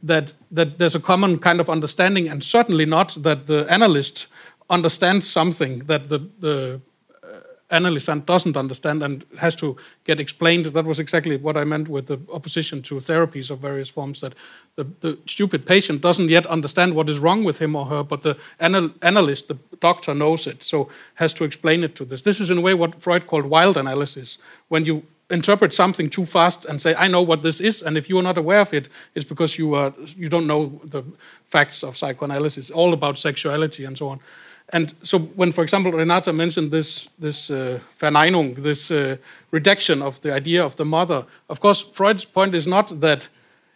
that 0.02 0.34
that 0.50 0.78
there's 0.78 0.94
a 0.94 1.00
common 1.00 1.38
kind 1.38 1.60
of 1.60 1.70
understanding, 1.70 2.28
and 2.28 2.42
certainly 2.42 2.86
not 2.86 3.16
that 3.22 3.46
the 3.46 3.66
analyst 3.70 4.26
understands 4.68 5.28
something 5.28 5.80
that 5.86 6.08
the 6.08 6.18
the 6.38 6.80
uh, 7.22 7.28
analysand 7.70 8.26
doesn't 8.26 8.56
understand 8.56 9.02
and 9.02 9.24
has 9.38 9.54
to 9.56 9.76
get 10.04 10.20
explained. 10.20 10.66
That 10.66 10.84
was 10.84 11.00
exactly 11.00 11.36
what 11.36 11.56
I 11.56 11.64
meant 11.64 11.88
with 11.88 12.06
the 12.06 12.18
opposition 12.32 12.82
to 12.82 12.96
therapies 12.96 13.50
of 13.50 13.58
various 13.60 13.88
forms. 13.88 14.20
That 14.20 14.34
the, 14.76 14.84
the 15.00 15.18
stupid 15.26 15.64
patient 15.66 16.02
doesn't 16.02 16.28
yet 16.28 16.46
understand 16.46 16.94
what 16.94 17.08
is 17.08 17.18
wrong 17.18 17.44
with 17.44 17.58
him 17.58 17.74
or 17.74 17.86
her, 17.86 18.02
but 18.02 18.22
the 18.22 18.36
anal 18.60 18.90
analyst, 19.02 19.48
the 19.48 19.58
doctor, 19.80 20.14
knows 20.14 20.46
it, 20.46 20.62
so 20.62 20.88
has 21.14 21.32
to 21.34 21.44
explain 21.44 21.82
it 21.82 21.96
to 21.96 22.04
this. 22.04 22.22
This 22.22 22.40
is 22.40 22.50
in 22.50 22.58
a 22.58 22.60
way 22.60 22.74
what 22.74 23.00
Freud 23.00 23.26
called 23.26 23.46
wild 23.46 23.76
analysis, 23.76 24.38
when 24.68 24.84
you 24.84 25.02
interpret 25.30 25.74
something 25.74 26.08
too 26.08 26.26
fast 26.26 26.64
and 26.66 26.80
say, 26.80 26.94
"I 26.94 27.08
know 27.08 27.22
what 27.22 27.42
this 27.42 27.60
is," 27.60 27.82
and 27.82 27.96
if 27.96 28.08
you 28.08 28.18
are 28.18 28.22
not 28.22 28.38
aware 28.38 28.60
of 28.60 28.72
it, 28.72 28.88
it's 29.14 29.24
because 29.24 29.58
you 29.58 29.74
are 29.74 29.92
you 30.16 30.28
don't 30.28 30.46
know 30.46 30.80
the 30.84 31.02
facts 31.46 31.82
of 31.82 31.96
psychoanalysis, 31.96 32.70
all 32.70 32.92
about 32.92 33.18
sexuality 33.18 33.84
and 33.84 33.96
so 33.96 34.08
on. 34.08 34.20
And 34.72 34.94
so, 35.02 35.20
when, 35.20 35.52
for 35.52 35.62
example, 35.62 35.92
Renata 35.92 36.32
mentioned 36.32 36.72
this, 36.72 37.08
this 37.20 37.50
uh, 37.50 37.78
Verneinung, 38.00 38.56
this 38.56 38.90
uh, 38.90 39.16
reduction 39.52 40.02
of 40.02 40.20
the 40.22 40.34
idea 40.34 40.64
of 40.64 40.74
the 40.74 40.84
mother, 40.84 41.24
of 41.48 41.60
course, 41.60 41.80
Freud's 41.80 42.24
point 42.24 42.52
is 42.52 42.66
not 42.66 43.00
that 43.00 43.28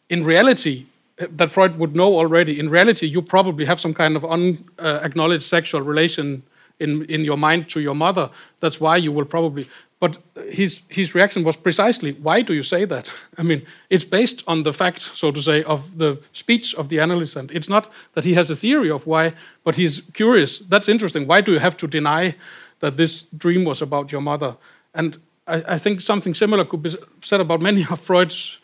in 0.09 0.25
reality, 0.25 0.87
that 1.29 1.51
Freud 1.51 1.79
would 1.79 1.95
know 1.95 2.15
already, 2.15 2.59
in 2.59 2.71
reality, 2.71 3.07
you 3.07 3.23
probably 3.23 3.65
have 3.67 3.81
some 3.81 3.95
kind 3.95 4.17
of 4.17 4.25
unacknowledged 4.25 5.43
sexual 5.43 5.83
relation 5.83 6.43
in, 6.79 7.05
in 7.05 7.25
your 7.25 7.37
mind 7.37 7.69
to 7.71 7.81
your 7.81 7.95
mother. 7.95 8.31
That's 8.61 8.81
why 8.81 8.97
you 8.97 9.13
will 9.13 9.27
probably. 9.27 9.69
But 10.01 10.17
his, 10.49 10.81
his 10.89 11.15
reaction 11.15 11.45
was 11.45 11.57
precisely, 11.57 12.13
why 12.13 12.41
do 12.41 12.55
you 12.55 12.63
say 12.63 12.87
that? 12.87 13.13
I 13.39 13.43
mean, 13.43 13.67
it's 13.91 14.05
based 14.05 14.43
on 14.47 14.63
the 14.63 14.73
fact, 14.73 15.03
so 15.03 15.31
to 15.31 15.43
say, 15.43 15.63
of 15.65 15.99
the 15.99 16.19
speech 16.33 16.75
of 16.75 16.89
the 16.89 17.01
analyst. 17.01 17.37
And 17.37 17.51
it's 17.53 17.69
not 17.69 17.93
that 18.15 18.25
he 18.25 18.35
has 18.35 18.51
a 18.51 18.57
theory 18.57 18.91
of 18.91 19.07
why, 19.07 19.35
but 19.63 19.77
he's 19.77 20.01
curious. 20.15 20.59
That's 20.59 20.89
interesting. 20.89 21.27
Why 21.27 21.43
do 21.43 21.53
you 21.53 21.59
have 21.59 21.77
to 21.77 21.87
deny 21.87 22.35
that 22.79 22.97
this 22.97 23.25
dream 23.25 23.65
was 23.65 23.83
about 23.83 24.11
your 24.11 24.23
mother? 24.23 24.57
And 24.95 25.19
I, 25.47 25.75
I 25.75 25.79
think 25.79 26.01
something 26.01 26.35
similar 26.35 26.65
could 26.65 26.83
be 26.83 26.97
said 27.21 27.41
about 27.41 27.61
many 27.61 27.85
of 27.91 28.01
Freud's 28.01 28.59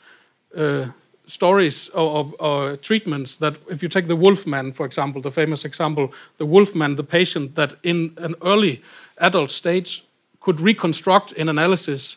uh, 0.56 0.86
stories 1.26 1.88
or, 1.90 2.08
or, 2.10 2.32
or, 2.38 2.76
treatments. 2.76 3.36
That 3.36 3.58
if 3.68 3.82
you 3.82 3.88
take 3.88 4.06
the 4.06 4.16
Wolfman, 4.16 4.72
for 4.72 4.86
example, 4.86 5.20
the 5.20 5.30
famous 5.30 5.64
example, 5.64 6.12
the 6.36 6.46
Wolfman, 6.46 6.96
the 6.96 7.04
patient 7.04 7.54
that 7.54 7.74
in 7.82 8.14
an 8.18 8.34
early 8.42 8.82
adult 9.18 9.50
stage 9.50 10.04
could 10.40 10.60
reconstruct 10.60 11.32
in 11.32 11.48
analysis 11.48 12.16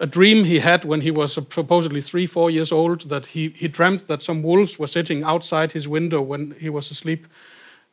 a 0.00 0.06
dream 0.06 0.44
he 0.44 0.60
had 0.60 0.84
when 0.84 1.02
he 1.02 1.10
was 1.10 1.34
supposedly 1.34 2.00
three, 2.00 2.26
four 2.26 2.50
years 2.50 2.72
old, 2.72 3.02
that 3.10 3.26
he, 3.26 3.50
he 3.50 3.68
dreamt 3.68 4.06
that 4.06 4.22
some 4.22 4.42
wolves 4.42 4.78
were 4.78 4.86
sitting 4.86 5.22
outside 5.22 5.72
his 5.72 5.86
window 5.86 6.22
when 6.22 6.52
he 6.58 6.70
was 6.70 6.90
asleep. 6.90 7.26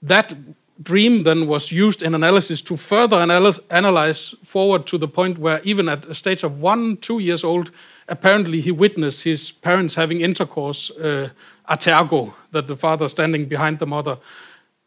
That 0.01 0.33
dream 0.81 1.23
then 1.23 1.47
was 1.47 1.71
used 1.71 2.03
in 2.03 2.15
analysis 2.15 2.61
to 2.61 2.77
further 2.77 3.17
analyze, 3.17 3.59
analyze 3.69 4.35
forward 4.43 4.85
to 4.87 4.97
the 4.97 5.07
point 5.07 5.37
where, 5.37 5.59
even 5.63 5.89
at 5.89 6.05
a 6.05 6.13
stage 6.13 6.43
of 6.43 6.61
one, 6.61 6.97
two 6.97 7.19
years 7.19 7.43
old, 7.43 7.71
apparently 8.07 8.61
he 8.61 8.71
witnessed 8.71 9.23
his 9.23 9.51
parents 9.51 9.95
having 9.95 10.21
intercourse, 10.21 10.91
uh, 10.91 11.29
a 11.69 11.77
tergo, 11.77 12.33
that 12.51 12.67
the 12.67 12.75
father 12.75 13.07
standing 13.07 13.45
behind 13.45 13.79
the 13.79 13.87
mother. 13.87 14.17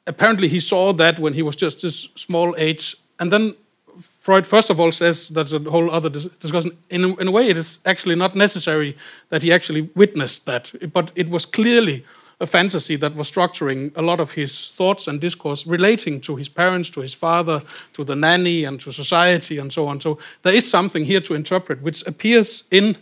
Apparently, 0.07 0.49
he 0.49 0.61
saw 0.61 0.93
that 0.93 1.19
when 1.19 1.35
he 1.35 1.43
was 1.43 1.57
just 1.57 1.83
this 1.83 2.09
small 2.15 2.55
age. 2.57 2.97
And 3.19 3.31
then 3.31 3.55
Freud, 4.21 4.47
first 4.47 4.71
of 4.71 4.81
all, 4.81 4.93
says 4.93 5.29
that's 5.29 5.53
a 5.53 5.59
whole 5.59 5.91
other 5.91 6.09
discussion. 6.09 6.77
In, 6.89 7.19
in 7.21 7.29
a 7.29 7.31
way, 7.31 7.49
it 7.49 7.59
is 7.59 7.81
actually 7.85 8.15
not 8.15 8.35
necessary 8.35 8.97
that 9.29 9.43
he 9.43 9.53
actually 9.53 9.91
witnessed 9.95 10.47
that, 10.47 10.73
but 10.93 11.13
it 11.15 11.29
was 11.29 11.45
clearly 11.45 12.05
a 12.41 12.47
fantasy 12.47 12.97
that 12.97 13.15
was 13.15 13.31
structuring 13.31 13.93
a 13.97 14.03
lot 14.03 14.19
of 14.19 14.33
his 14.33 14.75
thoughts 14.75 15.07
and 15.07 15.21
discourse 15.21 15.67
relating 15.67 16.21
to 16.23 16.37
his 16.37 16.49
parents, 16.49 16.89
to 16.91 17.01
his 17.03 17.13
father, 17.15 17.63
to 17.93 18.03
the 18.03 18.17
nanny, 18.17 18.65
and 18.65 18.81
to 18.81 18.91
society, 18.91 19.59
and 19.59 19.73
so 19.73 19.87
on. 19.87 20.01
So 20.01 20.19
there 20.43 20.55
is 20.55 20.69
something 20.69 21.05
here 21.05 21.21
to 21.21 21.35
interpret, 21.35 21.83
which 21.83 22.07
appears 22.07 22.65
in 22.71 22.97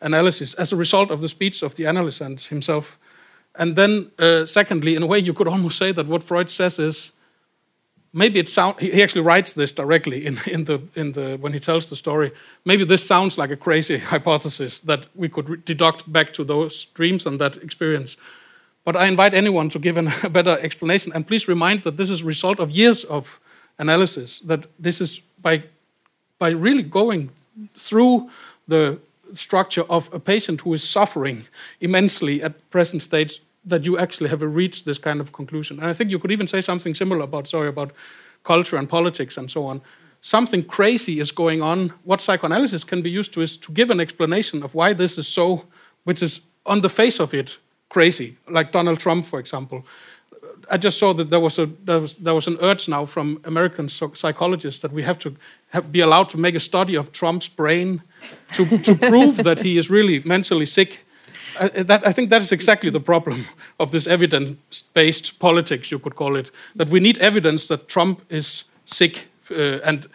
analysis 0.00 0.54
as 0.54 0.72
a 0.72 0.76
result 0.76 1.10
of 1.10 1.20
the 1.20 1.28
speech 1.28 1.62
of 1.62 1.74
the 1.74 1.86
analyst 1.86 2.20
and 2.20 2.40
himself. 2.40 2.98
And 3.56 3.74
then, 3.74 4.10
uh, 4.18 4.46
secondly, 4.46 4.94
in 4.94 5.02
a 5.02 5.06
way, 5.06 5.18
you 5.18 5.34
could 5.34 5.48
almost 5.48 5.78
say 5.78 5.92
that 5.92 6.06
what 6.06 6.22
Freud 6.22 6.50
says 6.50 6.78
is 6.78 7.12
maybe 8.12 8.38
it 8.38 8.48
sounds 8.48 8.78
he 8.78 9.02
actually 9.02 9.22
writes 9.22 9.54
this 9.54 9.72
directly 9.72 10.24
in, 10.24 10.38
in 10.46 10.64
the 10.64 10.80
in 10.94 11.12
the 11.12 11.36
when 11.40 11.52
he 11.52 11.58
tells 11.58 11.90
the 11.90 11.96
story 11.96 12.30
maybe 12.64 12.84
this 12.84 13.04
sounds 13.04 13.36
like 13.36 13.50
a 13.50 13.56
crazy 13.56 13.98
hypothesis 14.12 14.80
that 14.80 15.08
we 15.14 15.28
could 15.28 15.64
deduct 15.64 16.10
back 16.10 16.32
to 16.32 16.44
those 16.44 16.84
dreams 16.94 17.26
and 17.26 17.40
that 17.40 17.56
experience 17.56 18.16
but 18.84 18.96
i 18.96 19.06
invite 19.06 19.34
anyone 19.34 19.68
to 19.68 19.78
give 19.78 19.96
an, 19.96 20.10
a 20.22 20.30
better 20.30 20.58
explanation 20.60 21.12
and 21.14 21.26
please 21.26 21.48
remind 21.48 21.82
that 21.82 21.96
this 21.96 22.10
is 22.10 22.22
a 22.22 22.24
result 22.24 22.60
of 22.60 22.70
years 22.70 23.04
of 23.04 23.40
analysis 23.78 24.40
that 24.40 24.66
this 24.78 25.00
is 25.00 25.20
by 25.40 25.62
by 26.38 26.50
really 26.50 26.82
going 26.82 27.30
through 27.76 28.30
the 28.68 28.98
structure 29.32 29.84
of 29.88 30.12
a 30.12 30.18
patient 30.18 30.60
who 30.62 30.74
is 30.74 30.88
suffering 30.88 31.46
immensely 31.80 32.42
at 32.42 32.70
present 32.70 33.02
stage 33.02 33.40
that 33.64 33.84
you 33.84 33.98
actually 33.98 34.28
have 34.30 34.42
reached 34.42 34.84
this 34.84 34.98
kind 34.98 35.20
of 35.20 35.32
conclusion. 35.32 35.78
And 35.78 35.86
I 35.86 35.92
think 35.92 36.10
you 36.10 36.18
could 36.18 36.30
even 36.30 36.46
say 36.46 36.60
something 36.60 36.94
similar 36.94 37.22
about, 37.22 37.48
sorry, 37.48 37.68
about 37.68 37.92
culture 38.42 38.76
and 38.76 38.88
politics 38.88 39.36
and 39.36 39.50
so 39.50 39.64
on. 39.64 39.80
Something 40.20 40.64
crazy 40.64 41.20
is 41.20 41.30
going 41.30 41.62
on. 41.62 41.92
What 42.04 42.20
psychoanalysis 42.20 42.84
can 42.84 43.02
be 43.02 43.10
used 43.10 43.32
to 43.34 43.42
is 43.42 43.56
to 43.58 43.72
give 43.72 43.90
an 43.90 44.00
explanation 44.00 44.62
of 44.62 44.74
why 44.74 44.92
this 44.92 45.18
is 45.18 45.26
so, 45.26 45.64
which 46.04 46.22
is 46.22 46.40
on 46.66 46.80
the 46.80 46.88
face 46.88 47.20
of 47.20 47.34
it 47.34 47.58
crazy, 47.88 48.36
like 48.48 48.72
Donald 48.72 48.98
Trump, 48.98 49.26
for 49.26 49.38
example. 49.38 49.84
I 50.70 50.78
just 50.78 50.98
saw 50.98 51.12
that 51.14 51.28
there 51.28 51.40
was 51.40 51.58
a 51.58 51.66
there 51.66 52.00
was, 52.00 52.16
there 52.16 52.34
was 52.34 52.46
an 52.46 52.56
urge 52.60 52.88
now 52.88 53.06
from 53.06 53.40
American 53.44 53.88
psychologists 53.88 54.80
that 54.80 54.92
we 54.92 55.02
have 55.02 55.18
to 55.18 55.36
have, 55.68 55.92
be 55.92 56.00
allowed 56.00 56.30
to 56.30 56.38
make 56.38 56.54
a 56.54 56.60
study 56.60 56.96
of 56.96 57.12
Trump's 57.12 57.48
brain 57.48 58.02
to, 58.52 58.78
to 58.78 58.94
prove 59.10 59.36
that 59.44 59.60
he 59.60 59.76
is 59.78 59.90
really 59.90 60.22
mentally 60.24 60.66
sick 60.66 61.04
I, 61.60 61.68
that, 61.68 62.06
I 62.06 62.12
think 62.12 62.30
that 62.30 62.42
is 62.42 62.52
exactly 62.52 62.90
the 62.90 63.00
problem 63.00 63.44
of 63.78 63.90
this 63.90 64.06
evidence 64.06 64.82
based 64.94 65.38
politics, 65.38 65.90
you 65.90 65.98
could 65.98 66.16
call 66.16 66.36
it. 66.36 66.50
That 66.74 66.88
we 66.88 67.00
need 67.00 67.18
evidence 67.18 67.68
that 67.68 67.88
Trump 67.88 68.22
is 68.28 68.64
sick. 68.86 69.28
Uh, 69.50 69.78
and 69.84 70.06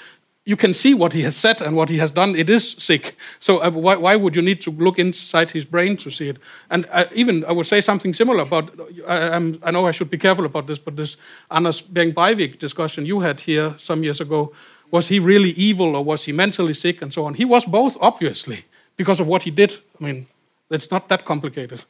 you 0.50 0.58
can 0.58 0.74
see 0.74 0.96
what 0.96 1.14
he 1.14 1.22
has 1.22 1.36
said 1.36 1.62
and 1.62 1.76
what 1.76 1.90
he 1.90 2.00
has 2.00 2.12
done. 2.12 2.36
It 2.36 2.50
is 2.50 2.76
sick. 2.80 3.16
So 3.40 3.62
uh, 3.62 3.70
why, 3.70 3.98
why 3.98 4.16
would 4.16 4.36
you 4.36 4.42
need 4.42 4.62
to 4.62 4.72
look 4.72 4.98
inside 4.98 5.52
his 5.52 5.64
brain 5.64 5.96
to 5.98 6.10
see 6.10 6.30
it? 6.30 6.40
And 6.72 6.88
uh, 6.92 7.06
even 7.14 7.46
I 7.46 7.52
would 7.52 7.68
say 7.68 7.82
something 7.82 8.16
similar 8.16 8.42
about. 8.42 8.72
I, 9.08 9.36
I, 9.64 9.72
know 9.72 9.86
I 9.86 9.92
should 9.92 10.10
be 10.10 10.18
careful 10.18 10.46
about 10.46 10.66
this, 10.66 10.80
but 10.80 10.96
this 10.96 11.18
Anders 11.52 11.82
Behring 11.82 12.14
Breivik 12.14 12.58
discussion 12.58 13.06
you 13.06 13.20
had 13.20 13.42
here 13.42 13.76
some 13.78 14.04
years 14.04 14.22
ago. 14.22 14.52
Was 14.92 15.10
he 15.10 15.20
really 15.20 15.52
evil 15.52 15.96
or 15.96 16.04
was 16.04 16.26
he 16.26 16.32
mentally 16.32 16.74
sick 16.74 17.04
and 17.04 17.14
so 17.14 17.26
on? 17.26 17.36
He 17.36 17.46
was 17.46 17.66
both, 17.66 17.96
obviously, 18.02 18.64
because 18.98 19.20
of 19.22 19.28
what 19.28 19.44
he 19.44 19.52
did. 19.52 19.78
I 20.02 20.04
mean, 20.04 20.26
it's 20.72 20.90
not 20.90 21.08
that 21.10 21.26
complicated. 21.26 21.84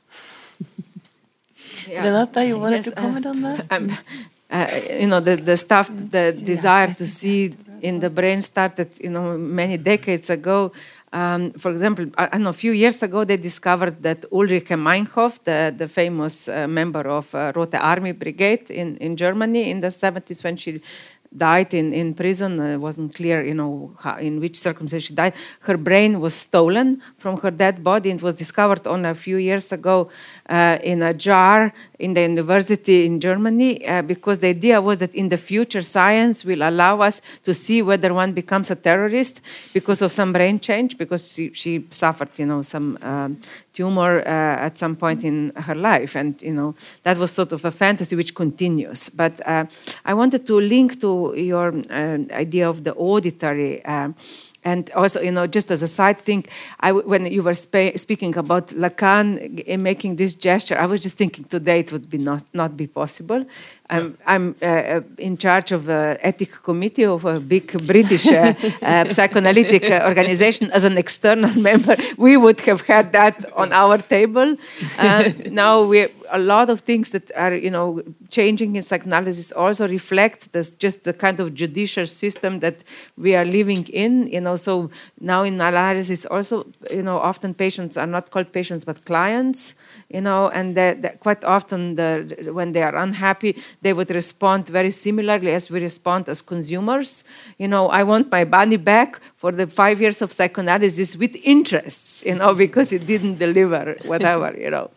yeah. 1.87 2.03
Renata, 2.03 2.45
you 2.45 2.59
wanted 2.59 2.85
yes, 2.85 2.85
to 2.85 2.91
comment 2.91 3.25
uh, 3.25 3.29
on 3.29 3.41
that? 3.41 3.71
Um, 3.71 3.97
uh, 4.51 4.81
you 4.99 5.07
know, 5.07 5.21
the, 5.21 5.37
the 5.37 5.55
stuff, 5.55 5.89
the 6.11 6.33
desire 6.33 6.93
to 6.95 7.07
see 7.07 7.53
in 7.81 7.99
the 7.99 8.09
brain 8.09 8.41
started, 8.41 8.93
you 8.99 9.09
know, 9.09 9.37
many 9.37 9.77
decades 9.77 10.29
ago. 10.29 10.71
Um, 11.11 11.51
for 11.53 11.71
example, 11.71 12.05
I, 12.17 12.29
I, 12.33 12.37
know 12.37 12.49
a 12.49 12.53
few 12.53 12.71
years 12.71 13.01
ago 13.01 13.23
they 13.23 13.37
discovered 13.37 14.03
that 14.03 14.29
Ulrike 14.31 14.77
Meinhof, 14.77 15.43
the, 15.43 15.73
the 15.75 15.87
famous 15.87 16.47
uh, 16.47 16.67
member 16.67 17.01
of 17.07 17.33
uh, 17.33 17.51
Rote 17.55 17.73
Army 17.73 18.11
Brigade 18.11 18.69
in, 18.69 18.95
in 18.97 19.15
Germany 19.15 19.71
in 19.71 19.81
the 19.81 19.87
70s, 19.87 20.43
when 20.43 20.55
she 20.55 20.81
died 21.35 21.73
in, 21.73 21.93
in 21.93 22.13
prison. 22.13 22.59
Uh, 22.59 22.73
it 22.73 22.77
wasn't 22.77 23.13
clear, 23.13 23.43
you 23.43 23.53
know, 23.53 23.95
how, 23.99 24.17
in 24.17 24.39
which 24.39 24.59
circumstances 24.59 25.07
she 25.07 25.13
died. 25.13 25.33
Her 25.61 25.77
brain 25.77 26.19
was 26.19 26.33
stolen 26.33 27.01
from 27.17 27.39
her 27.41 27.51
dead 27.51 27.83
body. 27.83 28.11
It 28.11 28.21
was 28.21 28.35
discovered 28.35 28.87
only 28.87 29.09
a 29.09 29.15
few 29.15 29.37
years 29.37 29.71
ago 29.71 30.09
uh, 30.49 30.79
in 30.83 31.01
a 31.01 31.13
jar 31.13 31.73
in 31.99 32.13
the 32.13 32.21
university 32.21 33.05
in 33.05 33.19
Germany 33.19 33.85
uh, 33.85 34.01
because 34.01 34.39
the 34.39 34.47
idea 34.47 34.81
was 34.81 34.97
that 34.99 35.13
in 35.13 35.29
the 35.29 35.37
future 35.37 35.81
science 35.81 36.45
will 36.45 36.61
allow 36.61 37.01
us 37.01 37.21
to 37.43 37.53
see 37.53 37.81
whether 37.81 38.13
one 38.13 38.31
becomes 38.31 38.71
a 38.71 38.75
terrorist 38.75 39.41
because 39.73 40.01
of 40.01 40.11
some 40.11 40.31
brain 40.31 40.59
change 40.59 40.97
because 40.97 41.33
she, 41.33 41.51
she 41.53 41.85
suffered, 41.91 42.29
you 42.37 42.45
know, 42.45 42.61
some 42.61 42.97
um, 43.01 43.37
tumor 43.73 44.19
uh, 44.19 44.65
at 44.65 44.77
some 44.77 44.95
point 44.95 45.23
in 45.23 45.51
her 45.55 45.75
life. 45.75 46.15
And, 46.15 46.41
you 46.41 46.53
know, 46.53 46.73
that 47.03 47.17
was 47.17 47.31
sort 47.31 47.51
of 47.51 47.65
a 47.65 47.71
fantasy 47.71 48.15
which 48.15 48.33
continues. 48.33 49.09
But 49.09 49.45
uh, 49.45 49.65
I 50.05 50.13
wanted 50.13 50.47
to 50.47 50.59
link 50.59 51.01
to 51.01 51.33
your 51.35 51.73
uh, 51.89 52.17
idea 52.31 52.69
of 52.69 52.83
the 52.85 52.93
auditory. 52.93 53.83
And 54.63 54.91
also, 54.91 55.21
you 55.21 55.31
know, 55.31 55.47
just 55.47 55.71
as 55.71 55.81
a 55.83 55.87
side 55.87 56.19
thing, 56.19 56.45
I, 56.81 56.91
when 56.91 57.25
you 57.25 57.43
were 57.43 57.53
speaking 57.53 58.37
about 58.37 58.67
Lacan 58.67 59.63
eh, 59.65 59.77
making 59.77 60.17
this 60.17 60.35
gesture, 60.35 60.77
I 60.77 60.85
was 60.85 60.99
just 60.99 61.17
thinking 61.17 61.45
today 61.45 61.79
it 61.79 61.91
would 61.91 62.09
be 62.09 62.17
not, 62.17 62.43
not 62.53 62.75
be 62.75 62.87
possible. 62.87 63.45
I'm, 63.89 64.17
I'm 64.25 64.55
uh, 64.61 64.65
uh 64.65 65.01
in 65.17 65.37
charge 65.37 65.71
of 65.71 65.89
an 65.89 66.17
ethic 66.21 66.51
committee 66.63 67.05
of 67.05 67.25
a 67.25 67.39
big 67.39 67.65
British 67.87 68.27
uh, 68.27 68.53
uh, 68.81 69.05
psychoanalytic 69.05 69.89
uh, 69.89 70.05
organization. 70.05 70.69
As 70.71 70.83
an 70.83 70.97
external 70.97 71.53
member, 71.69 71.95
we 72.17 72.37
would 72.37 72.59
have 72.61 72.81
had 72.81 73.11
that 73.13 73.51
on 73.53 73.73
our 73.73 73.97
table. 73.97 74.55
Uh, 74.97 75.31
now 75.49 75.83
we 75.83 76.07
a 76.31 76.39
lot 76.39 76.69
of 76.69 76.81
things 76.81 77.09
that 77.09 77.31
are 77.35 77.55
you 77.55 77.71
know 77.71 78.01
changing 78.29 78.75
in 78.75 78.81
psychoanalysis 78.81 79.51
also 79.51 79.87
reflect 79.87 80.51
this 80.53 80.73
just 80.73 81.03
the 81.03 81.13
kind 81.13 81.39
of 81.39 81.53
judicial 81.55 82.05
system 82.05 82.59
that 82.59 82.83
we 83.17 83.35
are 83.35 83.45
living 83.45 83.87
in. 83.87 84.27
You 84.27 84.41
know, 84.41 84.55
so 84.55 84.89
now 85.19 85.43
in 85.43 85.55
analysis 85.55 86.25
also 86.25 86.67
you 86.91 87.03
know 87.03 87.17
often 87.17 87.53
patients 87.53 87.97
are 87.97 88.07
not 88.07 88.29
called 88.29 88.51
patients 88.51 88.85
but 88.85 89.05
clients. 89.05 89.75
You 90.09 90.21
know, 90.21 90.49
and 90.49 90.75
that, 90.75 91.01
that 91.01 91.19
quite 91.19 91.43
often 91.43 91.95
the, 91.95 92.49
when 92.53 92.71
they 92.71 92.81
are 92.81 92.95
unhappy 92.95 93.61
they 93.81 93.93
would 93.93 94.09
respond 94.09 94.67
very 94.67 94.91
similarly 94.91 95.51
as 95.51 95.69
we 95.69 95.79
respond 95.79 96.29
as 96.29 96.41
consumers. 96.41 97.23
You 97.57 97.67
know, 97.67 97.89
I 97.89 98.03
want 98.03 98.31
my 98.31 98.43
money 98.43 98.77
back 98.77 99.19
for 99.37 99.51
the 99.51 99.67
five 99.67 100.01
years 100.01 100.21
of 100.21 100.31
psychoanalysis 100.31 101.15
with 101.15 101.35
interests, 101.43 102.23
you 102.25 102.35
know, 102.35 102.53
because 102.53 102.91
it 102.91 103.05
didn't 103.05 103.37
deliver 103.39 103.95
whatever, 104.05 104.55
you 104.57 104.69
know. 104.69 104.91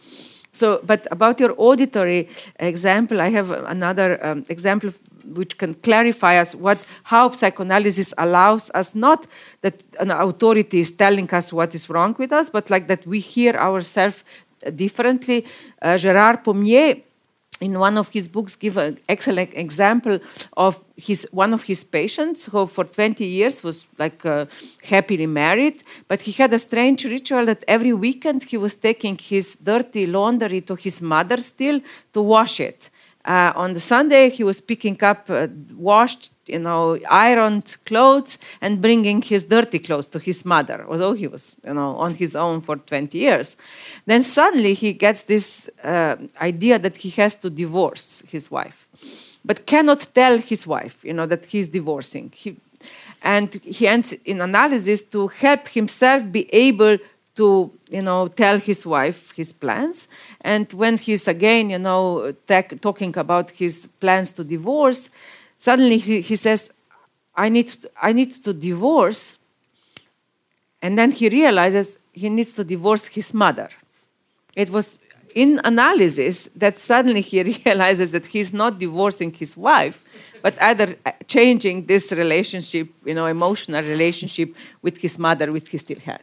So, 0.53 0.81
but 0.85 1.07
about 1.11 1.41
your 1.41 1.55
auditory 1.57 2.29
example, 2.59 3.21
I 3.21 3.31
have 3.31 3.51
another 3.51 4.25
um, 4.25 4.45
example 4.51 4.91
which 5.25 5.57
can 5.57 5.75
clarify 5.75 6.37
us 6.37 6.55
what 6.55 6.79
how 7.05 7.31
psychoanalysis 7.31 8.13
allows 8.19 8.71
us 8.75 8.95
not 8.95 9.27
that 9.63 9.83
an 10.01 10.11
authority 10.11 10.81
is 10.81 10.91
telling 10.91 11.33
us 11.33 11.53
what 11.53 11.75
is 11.75 11.89
wrong 11.89 12.15
with 12.19 12.33
us, 12.33 12.51
but 12.51 12.69
like 12.71 12.89
that 12.89 13.07
we 13.07 13.21
hear 13.21 13.55
ourselves 13.55 14.25
differently. 14.71 15.45
Uh, 15.81 15.97
Gerard 15.97 16.45
Pommier 16.45 17.03
in 17.63 17.79
one 17.79 17.97
of 17.97 18.09
his 18.09 18.27
books 18.29 18.57
give 18.57 18.77
an 18.77 18.99
excellent 19.09 19.51
example 19.55 20.19
of 20.57 20.83
his 20.97 21.29
one 21.33 21.55
of 21.55 21.63
his 21.63 21.85
patients 21.85 22.47
who 22.47 22.67
for 22.67 22.85
20 22.85 23.25
years 23.25 23.63
was 23.63 23.87
like 23.99 24.27
uh, 24.27 24.47
happily 24.83 25.27
married 25.27 25.83
but 26.09 26.21
he 26.23 26.33
had 26.33 26.53
a 26.53 26.59
strange 26.59 27.05
ritual 27.05 27.47
that 27.47 27.65
every 27.69 27.93
weekend 27.93 28.43
he 28.45 28.57
was 28.57 28.75
taking 28.75 29.17
his 29.17 29.57
dirty 29.57 30.07
laundry 30.07 30.61
to 30.61 30.75
his 30.75 31.01
mother 31.01 31.37
still 31.37 31.81
to 32.13 32.21
wash 32.21 32.59
it 32.59 32.91
uh, 33.25 33.53
on 33.55 33.75
the 33.75 33.81
Sunday, 33.81 34.31
he 34.31 34.43
was 34.43 34.61
picking 34.61 35.03
up 35.03 35.31
uh, 35.31 35.47
washed, 35.75 36.33
you 36.47 36.59
know, 36.59 36.99
ironed 37.09 37.77
clothes 37.87 38.37
and 38.61 38.81
bringing 38.81 39.23
his 39.23 39.45
dirty 39.45 39.79
clothes 39.79 40.09
to 40.09 40.19
his 40.19 40.45
mother, 40.45 40.85
although 40.89 41.13
he 41.13 41.29
was, 41.29 41.55
you 41.65 41.75
know, 41.75 41.95
on 41.97 42.15
his 42.15 42.35
own 42.35 42.61
for 42.61 42.77
20 42.77 43.17
years. 43.17 43.57
Then 44.07 44.25
suddenly 44.25 44.75
he 44.75 44.93
gets 44.93 45.23
this 45.23 45.71
uh, 45.85 46.17
idea 46.41 46.81
that 46.81 46.97
he 46.97 47.11
has 47.11 47.37
to 47.37 47.51
divorce 47.51 48.25
his 48.29 48.51
wife, 48.51 48.89
but 49.45 49.67
cannot 49.67 50.09
tell 50.15 50.39
his 50.39 50.67
wife, 50.67 51.05
you 51.05 51.13
know, 51.13 51.27
that 51.27 51.45
he's 51.45 51.69
divorcing. 51.69 52.33
He, 52.35 52.57
and 53.23 53.55
he 53.63 53.87
ends 53.87 54.13
in 54.25 54.41
analysis 54.41 55.05
to 55.05 55.29
help 55.29 55.69
himself 55.69 56.25
be 56.33 56.53
able 56.53 56.99
to 57.35 57.71
you 57.91 58.03
know 58.03 58.29
tell 58.29 58.59
his 58.59 58.85
wife 58.85 59.33
his 59.33 59.53
plans. 59.53 60.09
And 60.45 60.73
when 60.73 60.99
he's 60.99 61.29
again 61.29 61.71
you 61.71 61.79
know 61.79 62.33
talking 62.81 63.17
about 63.17 63.51
his 63.51 63.89
plans 64.01 64.33
to 64.33 64.45
divorce 64.45 65.11
suddenly 65.57 65.99
he, 65.99 66.21
he 66.21 66.37
says 66.37 66.73
i 67.37 67.49
need 67.49 67.69
to, 67.69 67.91
i 68.01 68.13
need 68.13 68.33
to 68.45 68.53
divorce. 68.53 69.39
And 70.85 70.99
then 70.99 71.13
he 71.13 71.29
realizes 71.29 71.99
he 72.13 72.29
needs 72.29 72.55
to 72.57 72.65
divorce 72.65 73.07
his 73.07 73.33
mother. 73.33 73.69
It 74.57 74.69
was 74.71 74.99
in 75.35 75.61
analysis 75.65 76.51
that 76.57 76.79
suddenly 76.79 77.21
he 77.21 77.43
realizes 77.65 78.13
that 78.13 78.27
he's 78.27 78.53
not 78.53 78.79
divorcing 78.79 79.33
his 79.33 79.57
wife 79.57 80.05
but 80.43 80.61
either 80.61 80.97
uh, 81.07 81.13
changing 81.27 81.87
this 81.87 82.13
relationship 82.13 82.89
you 83.05 83.15
know 83.15 83.27
emotional 83.27 83.83
relationship 83.83 84.55
with 84.83 84.99
his 84.99 85.19
mother 85.19 85.51
which 85.51 85.69
he 85.71 85.79
still 85.79 86.01
had 86.01 86.23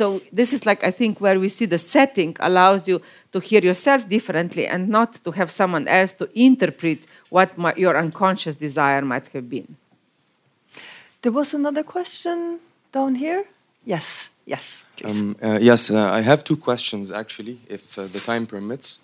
so 0.00 0.18
this 0.32 0.50
is 0.56 0.64
like 0.64 0.82
I 0.90 0.92
think 1.00 1.20
where 1.20 1.38
we 1.38 1.48
see 1.48 1.66
the 1.66 1.82
setting 1.96 2.32
allows 2.40 2.88
you 2.88 2.96
to 3.32 3.38
hear 3.48 3.62
yourself 3.70 4.08
differently 4.16 4.64
and 4.72 4.88
not 4.88 5.10
to 5.24 5.30
have 5.32 5.50
someone 5.50 5.86
else 5.98 6.12
to 6.20 6.24
interpret 6.34 7.00
what 7.28 7.48
my, 7.58 7.72
your 7.76 7.94
unconscious 8.04 8.56
desire 8.56 9.02
might 9.02 9.26
have 9.34 9.46
been. 9.56 9.68
There 11.22 11.34
was 11.40 11.52
another 11.52 11.82
question 11.82 12.60
down 12.92 13.14
here. 13.14 13.44
Yes, 13.84 14.30
yes. 14.46 14.82
Um, 15.04 15.36
uh, 15.42 15.58
yes, 15.60 15.90
uh, 15.90 16.18
I 16.18 16.22
have 16.30 16.44
two 16.44 16.56
questions 16.56 17.10
actually, 17.22 17.58
if 17.68 17.98
uh, 17.98 18.06
the 18.06 18.20
time 18.20 18.46
permits. 18.46 19.00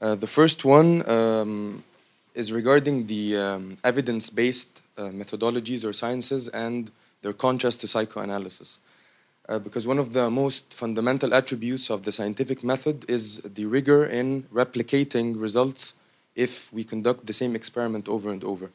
Uh, 0.00 0.14
the 0.14 0.30
first 0.38 0.64
one 0.64 0.90
um, 1.06 1.84
is 2.34 2.50
regarding 2.50 3.06
the 3.08 3.24
um, 3.36 3.76
evidence-based 3.84 4.82
uh, 4.96 5.02
methodologies 5.20 5.84
or 5.86 5.92
sciences 5.92 6.48
and 6.48 6.90
their 7.20 7.34
contrast 7.34 7.82
to 7.82 7.86
psychoanalysis 7.86 8.80
uh, 9.48 9.58
because 9.58 9.86
one 9.86 9.98
of 9.98 10.12
the 10.12 10.30
most 10.30 10.74
fundamental 10.74 11.34
attributes 11.34 11.90
of 11.90 12.04
the 12.04 12.12
scientific 12.12 12.64
method 12.64 13.04
is 13.08 13.40
the 13.42 13.66
rigor 13.66 14.04
in 14.06 14.42
replicating 14.44 15.40
results 15.40 15.94
if 16.34 16.72
we 16.72 16.84
conduct 16.84 17.26
the 17.26 17.32
same 17.32 17.54
experiment 17.54 18.08
over 18.08 18.30
and 18.30 18.42
over. 18.44 18.70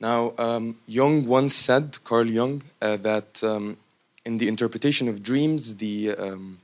Now, 0.00 0.34
um, 0.38 0.76
Jung 0.86 1.26
once 1.26 1.54
said, 1.54 1.98
Carl 2.04 2.26
Jung, 2.26 2.62
uh, 2.82 2.96
that 2.98 3.42
um, 3.44 3.76
in 4.24 4.38
the 4.38 4.48
interpretation 4.48 5.08
of 5.08 5.22
dreams, 5.22 5.76
the 5.76 6.14
um, 6.18 6.58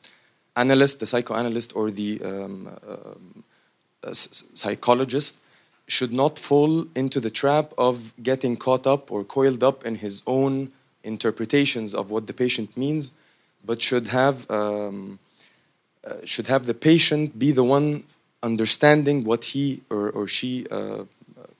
analyst, 0.56 1.00
the 1.00 1.06
psychoanalyst, 1.06 1.74
or 1.76 1.90
the 1.90 2.20
um, 2.24 2.68
uh, 2.86 4.12
psychologist 4.12 5.40
should 5.86 6.12
not 6.12 6.38
fall 6.38 6.86
into 6.94 7.20
the 7.20 7.30
trap 7.30 7.72
of 7.78 8.12
getting 8.22 8.56
caught 8.56 8.86
up 8.86 9.10
or 9.10 9.24
coiled 9.24 9.62
up 9.62 9.84
in 9.84 9.96
his 9.96 10.22
own 10.26 10.70
interpretations 11.02 11.94
of 11.94 12.10
what 12.10 12.26
the 12.26 12.32
patient 12.32 12.76
means 12.76 13.14
but 13.64 13.80
should 13.80 14.08
have 14.08 14.50
um, 14.50 15.18
uh, 16.04 16.14
should 16.24 16.46
have 16.46 16.66
the 16.66 16.74
patient 16.74 17.38
be 17.38 17.52
the 17.52 17.64
one 17.64 18.04
understanding 18.42 19.24
what 19.24 19.44
he 19.44 19.82
or, 19.90 20.10
or 20.10 20.26
she 20.26 20.66
uh, 20.70 21.04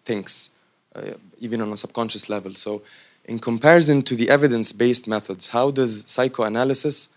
thinks, 0.03 0.51
uh, 0.95 1.13
even 1.39 1.61
on 1.61 1.73
a 1.73 1.77
subconscious 1.77 2.29
level. 2.29 2.55
So, 2.55 2.83
in 3.27 3.39
comparison 3.39 4.03
to 4.03 4.17
the 4.17 4.31
evidence-based 4.31 5.07
methods, 5.07 5.49
how 5.49 5.71
does 5.71 6.05
psychoanalysis 6.07 7.11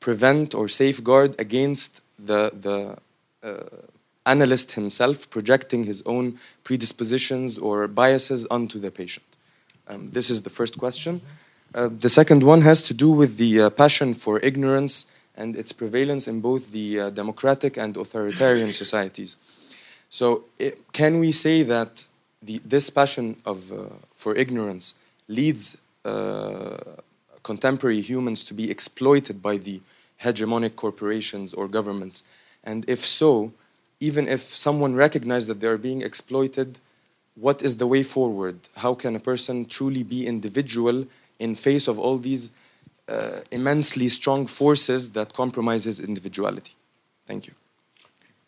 prevent 0.00 0.54
or 0.54 0.66
safeguard 0.68 1.38
against 1.38 2.02
the 2.18 2.50
the 2.52 2.96
uh, 3.46 3.82
analyst 4.24 4.72
himself 4.72 5.28
projecting 5.30 5.84
his 5.84 6.02
own 6.06 6.38
predispositions 6.64 7.58
or 7.58 7.86
biases 7.86 8.46
onto 8.46 8.78
the 8.78 8.90
patient? 8.90 9.26
Um, 9.88 10.10
this 10.10 10.30
is 10.30 10.42
the 10.42 10.50
first 10.50 10.78
question. 10.78 11.20
Uh, 11.76 11.90
the 11.92 12.08
second 12.08 12.42
one 12.42 12.62
has 12.62 12.82
to 12.82 12.94
do 12.94 13.10
with 13.10 13.36
the 13.36 13.60
uh, 13.60 13.68
passion 13.68 14.14
for 14.14 14.40
ignorance 14.40 15.12
and 15.36 15.54
its 15.54 15.72
prevalence 15.72 16.26
in 16.26 16.40
both 16.40 16.72
the 16.72 16.98
uh, 16.98 17.10
democratic 17.10 17.76
and 17.76 17.98
authoritarian 17.98 18.72
societies. 18.72 19.36
So, 20.08 20.44
it, 20.58 20.90
can 20.92 21.18
we 21.18 21.32
say 21.32 21.62
that 21.64 22.06
the, 22.40 22.62
this 22.64 22.88
passion 22.88 23.36
of, 23.44 23.70
uh, 23.70 23.88
for 24.14 24.34
ignorance 24.34 24.94
leads 25.28 25.76
uh, 26.06 26.78
contemporary 27.42 28.00
humans 28.00 28.42
to 28.44 28.54
be 28.54 28.70
exploited 28.70 29.42
by 29.42 29.58
the 29.58 29.82
hegemonic 30.22 30.76
corporations 30.76 31.52
or 31.52 31.68
governments? 31.68 32.22
And 32.64 32.88
if 32.88 33.00
so, 33.00 33.52
even 34.00 34.28
if 34.28 34.40
someone 34.40 34.94
recognizes 34.94 35.48
that 35.48 35.60
they 35.60 35.66
are 35.66 35.76
being 35.76 36.00
exploited, 36.00 36.80
what 37.34 37.62
is 37.62 37.76
the 37.76 37.86
way 37.86 38.02
forward? 38.02 38.56
How 38.76 38.94
can 38.94 39.14
a 39.14 39.20
person 39.20 39.66
truly 39.66 40.02
be 40.02 40.26
individual 40.26 41.04
in 41.38 41.54
face 41.54 41.88
of 41.88 41.98
all 41.98 42.18
these 42.18 42.52
uh, 43.08 43.40
immensely 43.50 44.08
strong 44.08 44.46
forces 44.46 45.10
that 45.12 45.32
compromise 45.32 45.84
his 45.84 46.00
individuality? 46.00 46.74
Thank 47.26 47.46
you. 47.46 47.54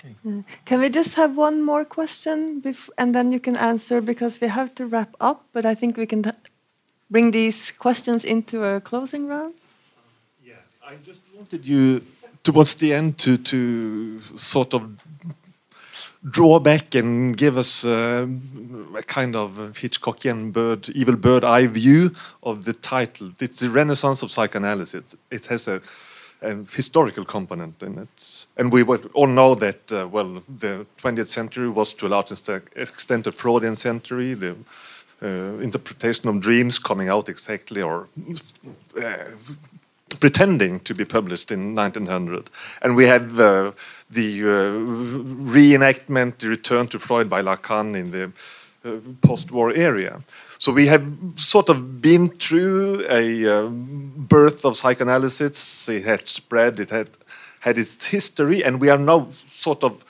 Uh, 0.05 0.43
Can 0.65 0.81
we 0.81 0.89
just 0.91 1.15
have 1.15 1.37
one 1.37 1.61
more 1.61 1.85
question 1.85 2.63
bef- 2.63 2.91
and 2.97 3.15
then 3.15 3.33
you 3.33 3.41
can 3.41 3.57
answer 3.57 4.01
because 4.01 4.41
we 4.41 4.47
have 4.49 4.73
to 4.77 4.87
wrap 4.87 5.17
up, 5.21 5.45
but 5.53 5.67
I 5.67 5.75
think 5.75 5.97
we 5.97 6.07
can 6.07 6.33
bring 7.11 7.33
these 7.33 7.73
questions 7.73 8.25
into 8.25 8.65
a 8.65 8.81
closing 8.81 9.27
round. 9.27 9.55
Yeah, 10.45 10.55
I 10.83 10.95
just 11.05 11.21
wanted 11.35 11.67
you 11.67 12.03
towards 12.43 12.77
the 12.77 12.95
end 12.95 13.19
to 13.19 13.39
to 13.39 14.21
sort 14.37 14.75
of 14.75 14.83
draw 16.25 16.59
back 16.59 16.95
and 16.95 17.37
give 17.37 17.57
us 17.57 17.85
um, 17.85 18.95
a 18.97 19.03
kind 19.03 19.37
of 19.37 19.53
Hitchcockian 19.75 20.53
bird, 20.53 20.89
evil 20.91 21.17
bird 21.17 21.45
eye 21.45 21.67
view 21.67 22.13
of 22.43 22.65
the 22.65 22.73
title. 22.73 23.33
It's 23.41 23.61
the 23.61 23.71
Renaissance 23.71 24.23
of 24.23 24.31
psychoanalysis. 24.31 25.17
It 25.31 25.47
has 25.47 25.69
a, 25.69 25.81
a 26.43 26.55
historical 26.75 27.25
component 27.25 27.83
in 27.83 27.99
it, 27.99 28.47
and 28.57 28.73
we 28.73 28.83
all 28.83 29.27
know 29.27 29.55
that. 29.55 29.93
Uh, 29.93 30.09
well, 30.09 30.43
the 30.49 30.87
20th 30.99 31.29
century 31.29 31.69
was 31.69 31.93
to 31.95 32.07
a 32.07 32.09
large 32.09 32.33
extent- 32.33 32.69
extent 32.75 33.27
a 33.27 33.33
Freudian 33.33 33.77
century. 33.77 34.35
The 34.35 34.57
uh, 35.21 35.59
interpretation 35.61 36.29
of 36.29 36.41
dreams 36.41 36.79
coming 36.79 37.09
out 37.09 37.29
exactly 37.29 37.83
or 37.83 38.07
uh, 39.03 39.25
pretending 40.21 40.81
to 40.81 40.95
be 40.95 41.05
published 41.05 41.53
in 41.53 41.75
1900. 41.75 42.51
And 42.83 42.97
we 42.97 43.07
have 43.07 43.39
uh, 43.39 43.73
the 44.11 44.43
uh, 44.43 44.47
reenactment, 45.53 46.39
the 46.39 46.49
return 46.49 46.87
to 46.89 46.99
Freud 46.99 47.29
by 47.29 47.43
Lacan 47.43 47.97
in 47.97 48.11
the 48.11 48.33
uh, 48.85 49.01
post-war 49.21 49.73
area. 49.75 50.23
So 50.59 50.73
we 50.73 50.87
have 50.87 51.05
sort 51.37 51.69
of 51.69 52.01
been 52.01 52.29
through 52.29 53.05
a 53.09 53.47
um, 53.47 54.13
birth 54.17 54.65
of 54.65 54.77
psychoanalysis. 54.77 55.89
It 55.89 56.05
had 56.05 56.27
spread, 56.29 56.81
it 56.81 56.91
had 56.91 57.11
had 57.61 57.77
its 57.79 58.07
history, 58.07 58.65
and 58.65 58.81
we 58.81 58.89
are 58.89 58.99
now 58.99 59.29
sort 59.33 59.83
of 59.83 60.05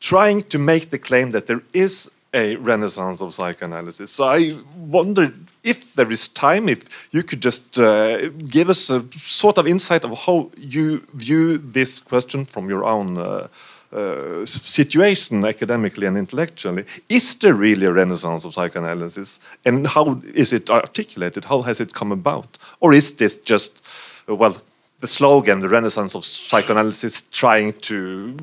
trying 0.00 0.42
to 0.42 0.58
make 0.58 0.90
the 0.90 0.98
claim 0.98 1.30
that 1.30 1.46
there 1.46 1.62
is 1.72 2.10
a 2.34 2.56
renaissance 2.56 3.22
of 3.22 3.32
psychoanalysis. 3.32 4.10
So 4.10 4.24
I 4.24 4.58
wonder 4.76 5.32
if 5.64 5.94
there 5.94 6.12
is 6.12 6.28
time, 6.28 6.68
if 6.68 7.08
you 7.10 7.22
could 7.22 7.40
just 7.40 7.78
uh, 7.78 8.28
give 8.28 8.68
us 8.68 8.90
a 8.90 9.02
sort 9.12 9.58
of 9.58 9.66
insight 9.66 10.04
of 10.04 10.16
how 10.26 10.50
you 10.58 10.98
view 11.14 11.56
this 11.58 11.98
question 11.98 12.44
from 12.44 12.68
your 12.68 12.84
own 12.84 13.18
uh, 13.18 13.48
uh, 13.92 14.44
situation, 14.44 15.44
academically 15.44 16.06
and 16.06 16.16
intellectually. 16.16 16.84
Is 17.08 17.38
there 17.38 17.54
really 17.54 17.86
a 17.86 17.92
renaissance 17.92 18.44
of 18.44 18.52
psychoanalysis, 18.52 19.40
and 19.64 19.86
how 19.86 20.20
is 20.34 20.52
it 20.52 20.70
articulated? 20.70 21.44
How 21.46 21.62
has 21.62 21.80
it 21.80 21.94
come 21.94 22.12
about, 22.12 22.58
or 22.80 22.92
is 22.92 23.16
this 23.16 23.40
just 23.40 23.82
well? 24.28 24.56
The 25.00 25.08
slogan, 25.08 25.58
the 25.58 25.68
Renaissance 25.68 26.14
of 26.14 26.24
psychoanalysis, 26.24 27.28
trying 27.28 27.74
to 27.82 28.36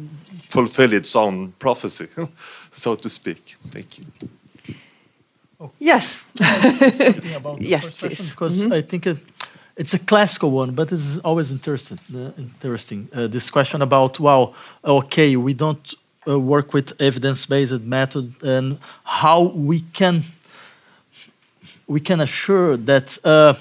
fulfill 0.44 0.94
its 0.94 1.16
own 1.16 1.54
prophecy, 1.54 2.08
so 2.72 2.96
to 2.96 3.10
speak. 3.10 3.56
Thank 3.72 3.98
you. 3.98 4.06
Yes. 5.80 6.24
Something 6.36 7.34
about 7.36 7.60
the 7.60 7.68
Yes, 7.70 7.84
first 7.84 8.00
question, 8.00 8.26
please. 8.26 8.30
because 8.30 8.72
I 8.72 8.82
think 8.82 9.06
it, 9.06 9.18
it's 9.76 9.94
a 9.94 10.00
classical 10.00 10.52
one, 10.52 10.72
but 10.76 10.92
it's 10.92 11.18
always 11.24 11.52
interesting. 11.52 12.00
Uh, 12.14 12.32
interesting. 12.38 13.08
Uh, 13.14 13.28
this 13.28 13.50
question 13.52 13.82
about 13.82 14.20
wow, 14.20 14.54
okay, 14.84 15.36
we 15.36 15.54
don't 15.54 15.94
uh, 16.28 16.40
work 16.40 16.74
with 16.74 16.94
evidence-based 17.00 17.82
method, 17.82 18.34
and 18.44 18.78
how 19.04 19.42
we 19.56 19.82
can 19.94 20.24
we 21.88 22.00
can 22.00 22.20
assure 22.22 22.78
that 22.78 23.18
uh, 23.26 23.54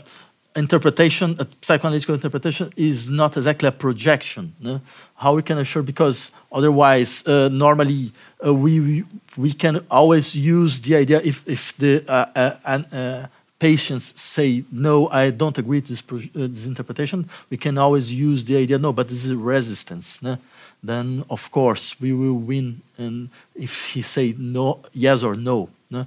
interpretation, 0.57 1.37
a 1.39 1.45
psychoanalytical 1.63 2.15
interpretation, 2.15 2.71
is 2.77 3.09
not 3.11 3.37
exactly 3.37 3.69
a 3.69 3.73
projection. 3.73 4.53
no? 4.61 4.81
How 5.17 5.35
we 5.35 5.43
can 5.43 5.59
assure 5.59 5.83
because 5.83 6.31
otherwise, 6.53 7.27
uh, 7.27 7.49
normally 7.53 8.13
uh, 8.45 8.55
we 8.55 9.05
we- 9.37 9.53
can 9.53 9.85
always 9.91 10.35
use 10.35 10.81
the 10.81 10.97
idea 10.97 11.21
if 11.23 11.47
if 11.47 11.77
the 11.77 12.03
uh, 12.09 12.27
uh, 12.35 12.83
uh, 12.93 13.27
patients 13.59 14.21
say 14.21 14.65
no, 14.73 15.09
I 15.09 15.31
don't 15.31 15.59
agree 15.59 15.83
to 15.83 15.89
this, 15.89 16.03
uh, 16.11 16.49
this 16.49 16.67
interpretation. 16.67 17.29
We 17.51 17.57
can 17.57 17.77
always 17.79 18.13
use 18.13 18.45
the 18.45 18.57
idea 18.57 18.79
no, 18.79 18.93
but 18.93 19.09
this 19.09 19.25
is 19.25 19.35
resistance. 19.35 20.23
no? 20.23 20.39
Then 20.83 21.25
of 21.29 21.51
course 21.51 22.01
we 22.01 22.13
will 22.13 22.39
win, 22.39 22.81
and 22.99 23.29
if 23.55 23.93
he 23.95 24.03
say 24.03 24.35
no, 24.39 24.79
yes 24.95 25.23
or 25.23 25.37
no. 25.37 25.69
no? 25.91 26.07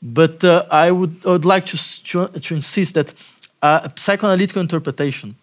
But 0.00 0.44
I 0.70 0.90
would 0.92 1.14
I 1.26 1.30
would 1.30 1.44
like 1.44 1.66
to 1.66 1.76
to, 2.04 2.28
to 2.40 2.54
insist 2.54 2.94
that 2.94 3.12
uh, 3.62 3.88
psychoanalytical 3.94 4.60
interpretation 4.60 5.34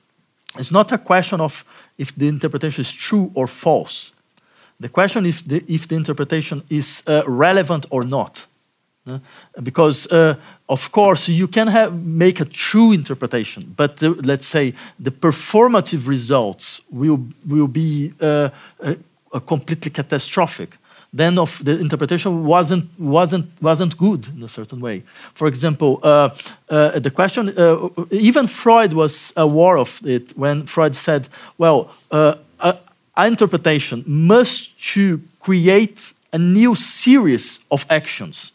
is 0.57 0.71
not 0.71 0.91
a 0.91 0.97
question 0.97 1.41
of 1.41 1.65
if 1.97 2.15
the 2.15 2.27
interpretation 2.27 2.81
is 2.81 2.91
true 2.91 3.31
or 3.33 3.47
false. 3.47 4.11
The 4.79 4.89
question 4.89 5.25
is 5.25 5.43
the, 5.43 5.63
if 5.67 5.87
the 5.87 5.95
interpretation 5.95 6.63
is 6.69 7.03
uh, 7.07 7.23
relevant 7.27 7.85
or 7.89 8.03
not. 8.03 8.45
Uh, 9.07 9.19
because, 9.63 10.07
uh, 10.11 10.35
of 10.67 10.91
course, 10.91 11.29
you 11.29 11.47
can 11.47 11.67
have, 11.67 11.93
make 11.93 12.39
a 12.39 12.45
true 12.45 12.91
interpretation, 12.91 13.73
but 13.75 13.97
the, 13.97 14.09
let's 14.09 14.45
say 14.45 14.73
the 14.99 15.11
performative 15.11 16.07
results 16.07 16.81
will, 16.91 17.19
will 17.47 17.67
be 17.67 18.11
uh, 18.21 18.49
completely 19.45 19.91
catastrophic. 19.91 20.77
Then 21.11 21.39
of 21.39 21.63
the 21.65 21.79
interpretation 21.79 22.45
wasn't, 22.45 22.85
wasn't, 22.99 23.45
wasn't 23.61 23.97
good 23.97 24.27
in 24.27 24.43
a 24.43 24.47
certain 24.47 24.79
way. 24.79 25.03
For 25.33 25.47
example, 25.47 25.99
uh, 26.03 26.29
uh, 26.69 26.99
the 26.99 27.09
question, 27.11 27.49
uh, 27.57 27.89
even 28.11 28.47
Freud 28.47 28.93
was 28.93 29.33
aware 29.35 29.77
of 29.77 30.01
it 30.05 30.37
when 30.37 30.67
Freud 30.67 30.95
said, 30.95 31.27
well, 31.57 31.89
uh, 32.11 32.35
interpretation 33.27 34.03
must 34.05 34.81
to 34.93 35.21
create 35.39 36.13
a 36.31 36.37
new 36.37 36.75
series 36.75 37.59
of 37.71 37.85
actions. 37.89 38.51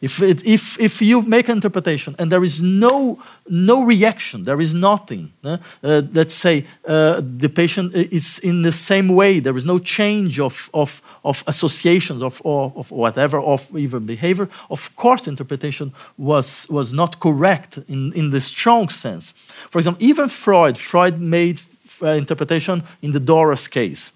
If, 0.00 0.20
it, 0.22 0.44
if, 0.44 0.78
if 0.78 1.00
you 1.00 1.22
make 1.22 1.48
an 1.48 1.56
interpretation 1.56 2.14
and 2.18 2.30
there 2.30 2.44
is 2.44 2.62
no, 2.62 3.18
no 3.48 3.82
reaction, 3.82 4.42
there 4.42 4.60
is 4.60 4.74
nothing, 4.74 5.32
no? 5.42 5.58
Uh, 5.82 6.02
let's 6.12 6.34
say 6.34 6.64
uh, 6.86 7.20
the 7.20 7.48
patient 7.48 7.94
is 7.94 8.38
in 8.40 8.62
the 8.62 8.72
same 8.72 9.08
way, 9.08 9.40
there 9.40 9.56
is 9.56 9.64
no 9.64 9.78
change 9.78 10.38
of, 10.38 10.68
of, 10.74 11.00
of 11.24 11.42
associations 11.46 12.22
of, 12.22 12.42
or, 12.44 12.72
of 12.76 12.90
whatever, 12.90 13.40
of 13.40 13.74
even 13.76 14.04
behavior, 14.04 14.48
of 14.68 14.94
course, 14.96 15.26
interpretation 15.26 15.92
was, 16.18 16.66
was 16.68 16.92
not 16.92 17.18
correct 17.20 17.78
in, 17.88 18.12
in 18.12 18.30
the 18.30 18.40
strong 18.40 18.88
sense. 18.90 19.32
For 19.70 19.78
example, 19.78 20.02
even 20.02 20.28
Freud, 20.28 20.76
Freud 20.76 21.20
made 21.20 21.60
uh, 22.02 22.08
interpretation 22.08 22.82
in 23.00 23.12
the 23.12 23.20
Dora's 23.20 23.68
case. 23.68 24.12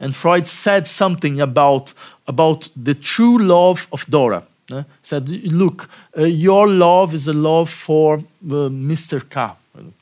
And 0.00 0.16
Freud 0.16 0.48
said 0.48 0.86
something 0.86 1.40
about, 1.40 1.92
about 2.26 2.70
the 2.74 2.94
true 2.94 3.38
love 3.38 3.86
of 3.92 4.06
Dora. 4.06 4.44
No? 4.70 4.84
Said, 5.02 5.28
look, 5.28 5.88
uh, 6.16 6.22
your 6.22 6.68
love 6.68 7.14
is 7.14 7.28
a 7.28 7.32
love 7.32 7.68
for 7.68 8.14
uh, 8.16 8.70
Mr. 8.70 9.20
K. 9.28 9.50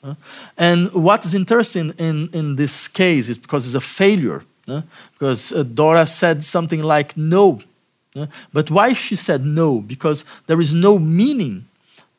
uh, 0.03 0.15
And 0.57 0.93
what 0.93 1.25
is 1.25 1.35
interesting 1.35 1.95
in, 1.99 2.29
in 2.33 2.57
this 2.57 2.89
case 2.89 3.29
is 3.29 3.39
because 3.39 3.67
it's 3.67 3.75
a 3.75 3.81
failure. 3.81 4.43
Because 5.13 5.53
uh, 5.53 5.63
Dora 5.63 6.07
said 6.07 6.45
something 6.45 6.83
like 6.83 7.17
no. 7.17 7.61
But 8.53 8.71
why 8.71 8.95
she 8.95 9.17
said 9.17 9.45
no? 9.45 9.81
Because 9.81 10.25
there 10.47 10.61
is 10.61 10.75
no 10.75 10.99
meaning, 10.99 11.67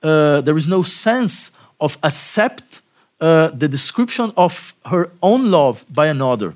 uh, 0.02 0.42
there 0.42 0.58
is 0.58 0.68
no 0.68 0.82
sense 0.82 1.52
of 1.80 1.98
accept 2.02 2.82
uh, 3.20 3.50
the 3.50 3.68
description 3.68 4.32
of 4.36 4.74
her 4.86 5.10
own 5.22 5.52
love 5.52 5.86
by 5.94 6.08
another. 6.08 6.54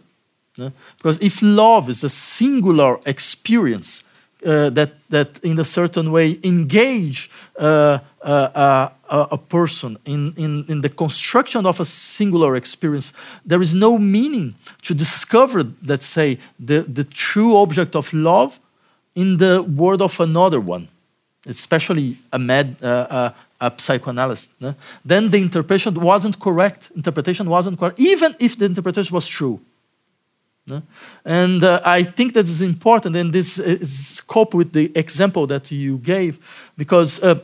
Because 0.98 1.20
if 1.20 1.42
love 1.42 1.90
is 1.90 2.04
a 2.04 2.10
singular 2.10 3.00
experience 3.06 4.04
uh, 4.46 4.70
that, 4.70 4.94
that 5.10 5.40
in 5.44 5.60
a 5.60 5.64
certain 5.64 6.12
way 6.12 6.38
engage 6.44 7.30
uh, 7.60 8.00
uh, 8.22 8.26
uh, 8.26 8.90
a 9.10 9.28
a 9.32 9.38
person 9.38 9.98
in, 10.06 10.34
in, 10.38 10.66
in 10.68 10.82
the 10.82 10.90
construction 10.90 11.66
of 11.66 11.80
a 11.80 11.86
singular 11.86 12.56
experience, 12.56 13.14
there 13.46 13.62
is 13.62 13.76
no 13.76 13.98
meaning 13.98 14.56
to 14.82 14.94
discover, 14.94 15.64
let's 15.86 16.06
say, 16.06 16.40
the, 16.60 16.82
the 16.82 17.04
true 17.04 17.58
object 17.58 17.96
of 17.96 18.12
love 18.14 18.60
in 19.16 19.38
the 19.38 19.62
word 19.62 20.02
of 20.02 20.20
another 20.20 20.60
one, 20.60 20.88
especially 21.46 22.18
a, 22.32 22.40
med, 22.40 22.76
uh, 22.82 22.88
uh, 22.88 23.34
a 23.62 23.72
psychoanalyst, 23.78 24.52
then 25.06 25.30
the 25.30 25.38
interpretation 25.38 25.94
wasn't 25.94 26.40
correct. 26.40 26.92
Interpretation 26.96 27.48
wasn't 27.50 27.78
correct, 27.78 28.00
even 28.00 28.36
if 28.40 28.58
the 28.58 28.66
interpretation 28.66 29.14
was 29.14 29.28
true. 29.28 29.60
And 31.26 31.64
uh, 31.64 31.82
I 31.84 32.04
think 32.04 32.34
that 32.34 32.46
is 32.46 32.62
important, 32.62 33.16
and 33.16 33.34
this 33.34 33.60
is 33.60 34.22
cope 34.28 34.54
with 34.54 34.72
the 34.72 34.92
example 34.96 35.46
that 35.48 35.72
you 35.72 35.98
gave, 35.98 36.38
because 36.78 37.22
uh, 37.22 37.40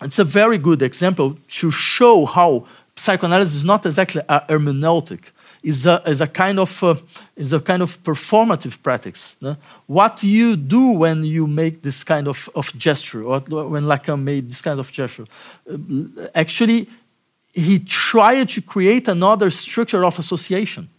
it's 0.00 0.18
a 0.18 0.24
very 0.24 0.58
good 0.58 0.82
example 0.82 1.36
to 1.48 1.70
show 1.70 2.24
how 2.24 2.66
psychoanalysis 2.96 3.56
is 3.56 3.64
not 3.64 3.84
exactly 3.84 4.22
a 4.28 4.40
hermeneutic. 4.48 5.30
Is 5.62 5.86
a, 5.86 6.02
is 6.06 6.20
a 6.20 6.26
kind 6.26 6.58
of 6.58 6.84
uh, 6.84 6.94
is 7.36 7.54
a 7.54 7.60
kind 7.60 7.82
of 7.82 8.02
performative 8.02 8.82
practice. 8.82 9.34
No? 9.40 9.56
What 9.86 10.22
you 10.22 10.56
do 10.56 10.88
when 10.88 11.24
you 11.24 11.46
make 11.46 11.80
this 11.80 12.04
kind 12.04 12.28
of, 12.28 12.50
of 12.54 12.70
gesture, 12.76 13.22
or 13.22 13.40
when 13.40 13.84
Lacan 13.84 14.22
made 14.22 14.50
this 14.50 14.60
kind 14.60 14.78
of 14.78 14.92
gesture, 14.92 15.24
uh, 15.70 15.78
actually, 16.34 16.86
he 17.54 17.78
tried 17.78 18.50
to 18.50 18.60
create 18.60 19.08
another 19.08 19.48
structure 19.48 20.04
of 20.04 20.18
association 20.18 20.90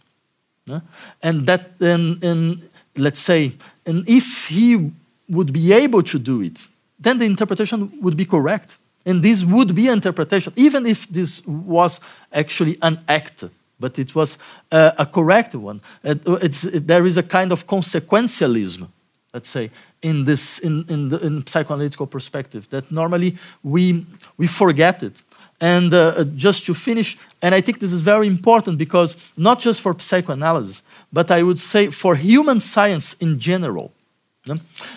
and 1.22 1.46
that, 1.46 1.70
and, 1.80 2.68
let's 2.96 3.20
say, 3.20 3.52
and 3.84 4.08
if 4.08 4.48
he 4.48 4.90
would 5.28 5.52
be 5.52 5.72
able 5.72 6.02
to 6.02 6.18
do 6.18 6.42
it, 6.42 6.68
then 6.98 7.18
the 7.18 7.24
interpretation 7.24 7.92
would 8.00 8.16
be 8.16 8.24
correct. 8.24 8.78
And 9.04 9.22
this 9.22 9.44
would 9.44 9.74
be 9.74 9.86
an 9.86 9.94
interpretation, 9.94 10.52
even 10.56 10.86
if 10.86 11.06
this 11.08 11.46
was 11.46 12.00
actually 12.32 12.76
an 12.82 12.98
act, 13.08 13.44
but 13.78 13.98
it 13.98 14.14
was 14.14 14.38
uh, 14.72 14.92
a 14.98 15.06
correct 15.06 15.54
one. 15.54 15.80
It, 16.02 16.26
it, 16.26 16.86
there 16.86 17.06
is 17.06 17.16
a 17.16 17.22
kind 17.22 17.52
of 17.52 17.66
consequentialism, 17.66 18.88
let's 19.32 19.48
say, 19.48 19.70
in 20.02 20.24
this 20.24 20.58
in, 20.58 20.84
in 20.88 21.08
the 21.08 21.18
in 21.18 21.42
psychoanalytical 21.44 22.08
perspective 22.10 22.68
that 22.70 22.90
normally 22.90 23.36
we 23.62 24.04
we 24.36 24.46
forget 24.46 25.02
it 25.02 25.22
and 25.60 25.92
uh, 25.92 25.98
uh, 25.98 26.24
just 26.36 26.66
to 26.66 26.74
finish, 26.74 27.16
and 27.40 27.54
I 27.54 27.60
think 27.60 27.80
this 27.80 27.92
is 27.92 28.00
very 28.00 28.26
important 28.26 28.78
because 28.78 29.16
not 29.36 29.60
just 29.60 29.80
for 29.80 29.98
psychoanalysis, 29.98 30.82
but 31.12 31.30
I 31.30 31.42
would 31.42 31.58
say 31.58 31.90
for 31.90 32.14
human 32.14 32.60
science 32.60 33.14
in 33.14 33.38
general. 33.38 33.92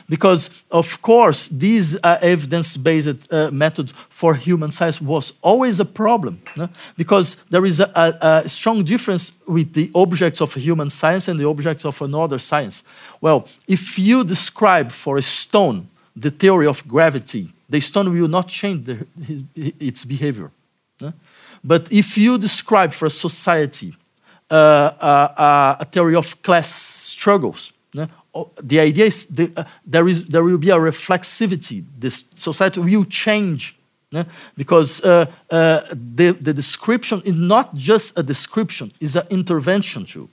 Because, 0.07 0.49
of 0.69 1.01
course, 1.01 1.47
these 1.47 1.95
uh, 2.03 2.19
evidence 2.21 2.77
based 2.77 3.33
uh, 3.33 3.49
for 4.09 4.35
human 4.35 4.71
science 4.71 5.01
was 5.01 5.33
always 5.41 5.79
a 5.79 5.85
problem. 5.85 6.39
Because 6.95 7.35
there 7.49 7.65
is 7.65 7.79
a, 7.79 7.91
a, 7.95 8.41
a, 8.43 8.49
strong 8.49 8.83
difference 8.83 9.33
with 9.47 9.73
the 9.73 9.89
objects 9.95 10.41
of 10.41 10.53
human 10.53 10.89
science 10.89 11.27
and 11.27 11.39
the 11.39 11.47
objects 11.47 11.85
of 11.85 11.99
another 12.01 12.37
science. 12.37 12.83
Well, 13.21 13.47
if 13.67 13.97
you 13.97 14.23
describe 14.23 14.91
for 14.91 15.17
a 15.17 15.21
stone 15.21 15.87
the 16.15 16.29
theory 16.29 16.67
of 16.67 16.87
gravity, 16.87 17.49
the 17.69 17.79
stone 17.79 18.11
will 18.13 18.27
not 18.27 18.47
change 18.47 18.85
the, 18.85 19.05
his, 19.23 19.43
its 19.55 20.05
behavior. 20.05 20.51
But 21.63 21.91
if 21.91 22.17
you 22.17 22.37
describe 22.37 22.93
for 22.93 23.05
a 23.05 23.09
society 23.09 23.95
uh, 24.51 24.55
uh, 24.55 25.75
a 25.79 25.85
theory 25.85 26.15
of 26.15 26.41
class 26.41 26.73
struggles, 26.73 27.73
the 28.61 28.79
idea 28.79 29.05
is 29.05 29.25
the, 29.25 29.51
uh, 29.55 29.63
there, 29.85 30.07
is, 30.07 30.25
there 30.27 30.43
will 30.43 30.57
be 30.57 30.69
a 30.69 30.77
reflexivity. 30.77 31.83
This 31.97 32.25
society 32.35 32.79
will 32.79 33.05
change 33.05 33.77
because 34.55 35.03
uh, 35.03 35.25
uh, 35.49 35.81
the, 35.91 36.31
the 36.31 36.53
description 36.53 37.21
is 37.25 37.33
not 37.33 37.75
just 37.75 38.17
a 38.17 38.23
description, 38.23 38.91
it's 38.99 39.15
an 39.15 39.27
intervention 39.29 40.05
too. 40.05 40.29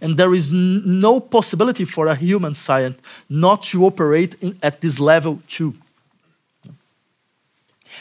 And 0.00 0.16
there 0.16 0.34
is 0.34 0.50
no 0.52 1.20
possibility 1.20 1.84
for 1.84 2.06
a 2.06 2.14
human 2.14 2.54
science 2.54 2.98
not 3.28 3.62
to 3.64 3.84
operate 3.84 4.34
in, 4.40 4.58
at 4.62 4.80
this 4.80 4.98
level 4.98 5.42
too. 5.46 5.74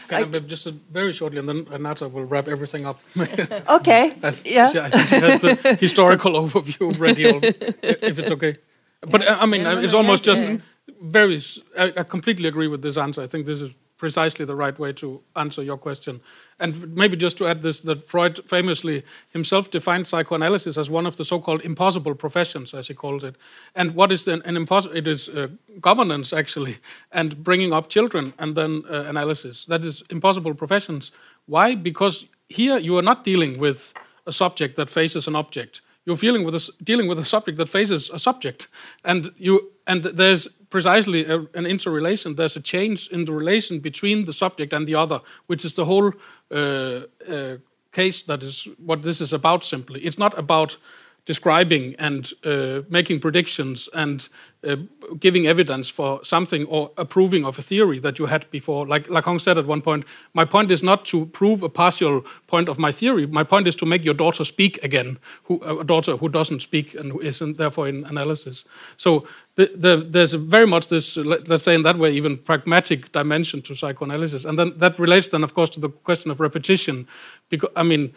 Can 0.08 0.34
I, 0.34 0.38
I 0.38 0.40
just 0.40 0.68
very 0.92 1.14
shortly, 1.14 1.40
and 1.40 1.48
then 1.50 1.66
Renata 1.66 2.08
will 2.08 2.26
wrap 2.26 2.48
everything 2.48 2.86
up. 2.86 3.00
okay. 3.70 4.14
As, 4.24 4.44
yeah. 4.46 4.72
I 4.74 4.90
think 4.90 5.08
she 5.08 5.16
has 5.16 5.42
the 5.42 5.78
historical 5.80 6.34
overview 6.34 6.98
ready, 7.00 7.26
if 7.82 8.20
it's 8.20 8.32
okay. 8.32 8.58
But 9.02 9.28
uh, 9.28 9.38
I 9.40 9.46
mean, 9.46 9.66
it's 9.66 9.94
almost 9.94 10.24
just 10.24 10.44
very. 11.02 11.42
I, 11.78 11.94
I 11.98 12.04
completely 12.04 12.48
agree 12.48 12.68
with 12.68 12.82
this 12.82 12.98
answer. 12.98 13.22
I 13.22 13.28
think 13.28 13.46
this 13.46 13.62
is 13.62 13.72
precisely 13.98 14.46
the 14.46 14.56
right 14.56 14.78
way 14.80 14.94
to 14.94 15.22
answer 15.36 15.64
your 15.64 15.78
question. 15.78 16.22
And 16.60 16.96
maybe 16.96 17.18
just 17.18 17.38
to 17.38 17.48
add 17.48 17.62
this, 17.62 17.82
that 17.82 18.08
Freud 18.08 18.40
famously 18.48 19.04
himself 19.30 19.72
defined 19.72 20.08
psychoanalysis 20.08 20.78
as 20.78 20.90
one 20.90 21.06
of 21.06 21.18
the 21.18 21.26
so-called 21.26 21.62
impossible 21.62 22.16
professions, 22.16 22.74
as 22.74 22.88
he 22.88 22.94
calls 22.94 23.24
it. 23.24 23.36
And 23.76 23.96
what 23.96 24.12
is 24.12 24.28
an, 24.28 24.42
an 24.46 24.56
impossible? 24.56 24.96
It 24.96 25.08
is 25.08 25.30
uh, 25.30 25.48
governance 25.82 26.34
actually, 26.34 26.78
and 27.12 27.44
bringing 27.44 27.74
up 27.74 27.90
children, 27.90 28.34
and 28.38 28.56
then 28.56 28.84
uh, 28.90 29.04
analysis. 29.08 29.66
That 29.66 29.84
is 29.84 30.04
impossible 30.10 30.54
professions. 30.54 31.12
Why? 31.46 31.76
Because 31.76 32.28
here 32.50 32.78
you 32.78 32.98
are 32.98 33.04
not 33.04 33.24
dealing 33.24 33.60
with 33.60 33.94
a 34.26 34.32
subject 34.32 34.76
that 34.76 34.90
faces 34.90 35.28
an 35.28 35.36
object. 35.36 35.82
You're 36.08 36.16
dealing 36.16 36.46
with 36.46 36.56
a, 36.56 36.72
dealing 36.82 37.10
with 37.10 37.20
a 37.20 37.26
subject 37.26 37.58
that 37.58 37.68
faces 37.68 38.10
a 38.10 38.18
subject, 38.18 38.70
and 39.04 39.30
you 39.38 39.74
and 39.86 40.04
there's 40.04 40.48
precisely 40.70 41.26
a, 41.26 41.40
an 41.54 41.66
interrelation. 41.66 42.36
There's 42.36 42.56
a 42.56 42.62
change 42.62 43.10
in 43.12 43.26
the 43.26 43.34
relation 43.34 43.80
between 43.80 44.24
the 44.24 44.32
subject 44.32 44.72
and 44.72 44.88
the 44.88 44.96
other, 44.96 45.20
which 45.48 45.66
is 45.66 45.74
the 45.74 45.84
whole 45.84 46.14
uh, 46.50 47.02
uh, 47.30 47.58
case 47.92 48.24
that 48.24 48.42
is 48.42 48.70
what 48.86 49.02
this 49.02 49.20
is 49.20 49.34
about 49.34 49.66
simply. 49.66 50.00
It's 50.00 50.18
not 50.18 50.38
about 50.40 50.78
describing 51.28 51.94
and 52.00 52.32
uh, 52.46 52.82
making 52.90 53.20
predictions 53.20 53.90
and 53.94 54.30
uh, 54.64 54.78
giving 55.20 55.46
evidence 55.46 55.90
for 55.90 56.24
something 56.24 56.66
or 56.66 56.90
approving 56.98 57.46
of 57.46 57.60
a 57.60 57.62
theory 57.62 58.00
that 58.00 58.18
you 58.18 58.28
had 58.28 58.50
before. 58.50 58.88
Like 58.88 59.08
Lacan 59.08 59.40
said 59.40 59.58
at 59.58 59.66
one 59.66 59.82
point, 59.82 60.06
my 60.34 60.46
point 60.46 60.72
is 60.72 60.82
not 60.82 61.06
to 61.08 61.26
prove 61.26 61.64
a 61.64 61.70
partial 61.70 62.24
point 62.48 62.70
of 62.70 62.80
my 62.80 62.94
theory. 62.94 63.28
My 63.28 63.44
point 63.44 63.68
is 63.68 63.76
to 63.76 63.86
make 63.86 64.06
your 64.06 64.14
daughter 64.14 64.46
speak 64.46 64.82
again, 64.84 65.18
who, 65.44 65.62
a 65.82 65.84
daughter 65.84 66.16
who 66.16 66.30
doesn't 66.30 66.62
speak 66.62 66.96
and 66.96 67.12
who 67.12 67.20
isn't 67.20 67.58
therefore 67.58 67.90
in 67.90 68.06
analysis. 68.06 68.64
So 68.96 69.28
the, 69.56 69.70
the, 69.76 70.08
there's 70.10 70.34
very 70.34 70.68
much 70.68 70.88
this, 70.88 71.18
let's 71.18 71.66
say 71.66 71.76
in 71.76 71.84
that 71.84 71.98
way, 71.98 72.12
even 72.12 72.38
pragmatic 72.38 73.12
dimension 73.12 73.62
to 73.64 73.76
psychoanalysis. 73.76 74.46
And 74.46 74.58
then 74.58 74.78
that 74.78 74.98
relates 74.98 75.28
then, 75.28 75.44
of 75.44 75.54
course, 75.54 75.70
to 75.72 75.82
the 75.82 75.90
question 75.90 76.32
of 76.32 76.40
repetition. 76.40 77.06
Because, 77.50 77.72
I 77.76 77.84
mean, 77.84 78.14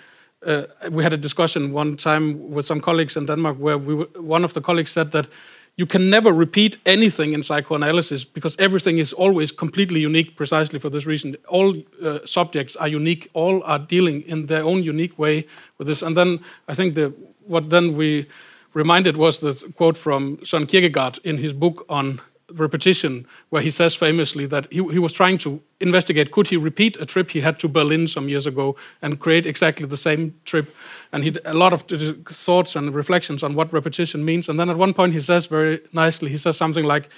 uh, 0.47 0.63
we 0.91 1.03
had 1.03 1.13
a 1.13 1.17
discussion 1.17 1.73
one 1.73 1.97
time 1.97 2.51
with 2.51 2.65
some 2.67 2.81
colleagues 2.81 3.17
in 3.17 3.27
Denmark 3.27 3.57
where 3.59 3.79
we 3.79 3.95
were, 3.95 4.09
one 4.17 4.45
of 4.45 4.53
the 4.55 4.61
colleagues 4.61 4.91
said 4.91 5.13
that 5.13 5.29
you 5.77 5.87
can 5.87 6.11
never 6.11 6.33
repeat 6.33 6.77
anything 6.85 7.33
in 7.33 7.43
psychoanalysis 7.43 8.25
because 8.25 8.57
everything 8.59 8.99
is 8.99 9.13
always 9.13 9.53
completely 9.53 10.01
unique 10.01 10.37
precisely 10.37 10.79
for 10.79 10.91
this 10.91 11.07
reason. 11.07 11.37
All 11.49 11.75
uh, 12.03 12.19
subjects 12.25 12.77
are 12.77 12.89
unique, 12.89 13.31
all 13.33 13.63
are 13.65 13.79
dealing 13.79 14.23
in 14.23 14.47
their 14.47 14.63
own 14.63 14.83
unique 14.83 15.19
way 15.19 15.47
with 15.79 15.87
this. 15.87 16.03
And 16.03 16.17
then 16.17 16.41
I 16.69 16.75
think 16.75 16.95
the, 16.95 17.15
what 17.47 17.71
then 17.71 17.97
we 17.97 18.27
reminded 18.75 19.17
was 19.17 19.39
the 19.41 19.73
quote 19.77 19.97
from 19.97 20.37
Søren 20.39 20.67
Kierkegaard 20.67 21.19
in 21.25 21.39
his 21.39 21.53
book 21.53 21.85
on 21.89 22.21
repetition, 22.55 23.27
where 23.49 23.63
he 23.63 23.71
says 23.71 23.95
famously 23.95 24.47
that 24.47 24.67
he, 24.71 24.83
he 24.93 24.99
was 24.99 25.13
trying 25.13 25.39
to 25.39 25.61
investigate 25.81 26.31
could 26.31 26.49
he 26.49 26.57
repeat 26.57 26.97
a 27.01 27.07
trip 27.07 27.31
he 27.31 27.41
had 27.41 27.59
to 27.59 27.69
Berlin 27.69 28.07
some 28.07 28.29
years 28.29 28.47
ago 28.47 28.77
and 29.01 29.19
create 29.19 29.47
exactly 29.47 29.87
the 29.87 29.97
same 29.97 30.35
trip. 30.45 30.75
And 31.13 31.25
he 31.25 31.35
a 31.45 31.55
lot 31.55 31.73
of 31.73 31.83
thoughts 32.29 32.77
and 32.77 32.95
reflections 32.95 33.43
on 33.43 33.55
what 33.55 33.73
repetition 33.73 34.25
means. 34.25 34.49
And 34.49 34.59
then 34.59 34.71
at 34.71 34.77
one 34.77 34.95
point 34.95 35.13
he 35.13 35.21
says 35.21 35.47
very 35.47 35.81
nicely, 35.93 36.29
he 36.29 36.37
says 36.37 36.57
something 36.57 36.85
like, 36.85 37.09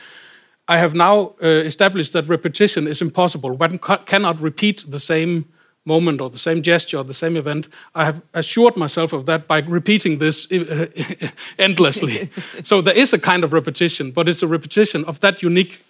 I 0.68 0.78
have 0.78 0.94
now 0.94 1.34
uh, 1.42 1.46
established 1.46 2.12
that 2.12 2.28
repetition 2.28 2.86
is 2.86 3.02
impossible. 3.02 3.50
One 3.50 3.78
cannot 3.78 4.40
repeat 4.40 4.84
the 4.88 5.00
same 5.00 5.51
moment 5.84 6.20
or 6.20 6.30
the 6.30 6.38
same 6.38 6.62
gesture 6.62 6.98
or 6.98 7.04
the 7.04 7.14
same 7.14 7.36
event. 7.36 7.68
I 7.94 8.04
have 8.04 8.22
assured 8.34 8.76
myself 8.76 9.12
of 9.12 9.26
that 9.26 9.46
by 9.46 9.60
repeating 9.60 10.18
this 10.18 10.46
endlessly. 11.58 12.30
so 12.62 12.80
there 12.80 12.96
is 12.96 13.12
a 13.12 13.18
kind 13.18 13.44
of 13.44 13.52
repetition, 13.52 14.10
but 14.12 14.28
it's 14.28 14.42
a 14.42 14.46
repetition 14.46 15.04
of 15.04 15.20
that 15.20 15.42
unique. 15.42 15.84